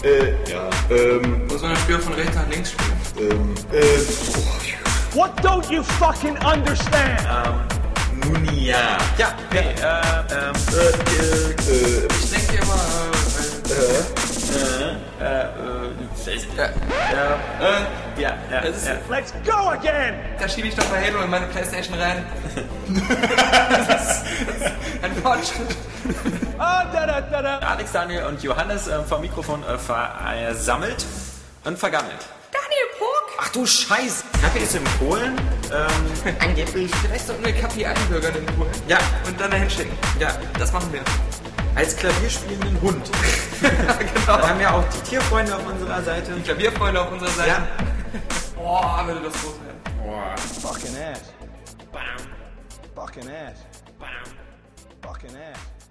[0.08, 0.70] äh, ja.
[0.90, 3.30] Ähm, muss man das Spiel von rechts nach links spielen.
[3.32, 3.82] ähm, äh,
[4.36, 7.22] oh, What don't you fucking understand?
[8.26, 8.98] nun ja.
[9.18, 9.64] Ja, nee, äh,
[10.34, 12.80] ähm, äh, Ich denke immer,
[13.70, 14.23] äh, äh,
[14.56, 15.26] äh, äh,
[18.22, 18.94] ja, ja, ist- ja.
[19.10, 20.16] Let's go again!
[20.40, 22.26] da schiebe ich doch mal Halo in meine Playstation rein.
[23.88, 25.76] das ist ein Fortschritt.
[26.58, 27.58] Da da da da.
[27.60, 31.06] Alex, Daniel und Johannes äh, vom Mikrofon äh, versammelt
[31.64, 32.20] und vergammelt.
[32.52, 33.38] Daniel Pog?
[33.40, 34.24] Ach du Scheiß!
[34.42, 35.36] Kaffee ist in Polen.
[35.72, 36.92] Ähm, angeblich.
[37.02, 38.72] Vielleicht sollten wir Kapi einbürgern in Polen.
[38.88, 39.98] Ja, Und dann dahin schicken.
[40.20, 40.30] ja.
[40.60, 41.02] Das machen wir.
[41.76, 43.10] Als klavierspielenden Hund.
[43.62, 44.38] genau.
[44.38, 46.32] Wir haben ja auch die Tierfreunde auf unserer Seite.
[46.44, 47.50] Klavierfreunde auf unserer Seite.
[47.50, 47.68] Ja.
[48.56, 50.38] Boah, würde das groß werden.
[50.62, 51.34] Fucking ass.
[52.96, 53.58] Fucking ass.
[55.02, 55.83] Fucking ass.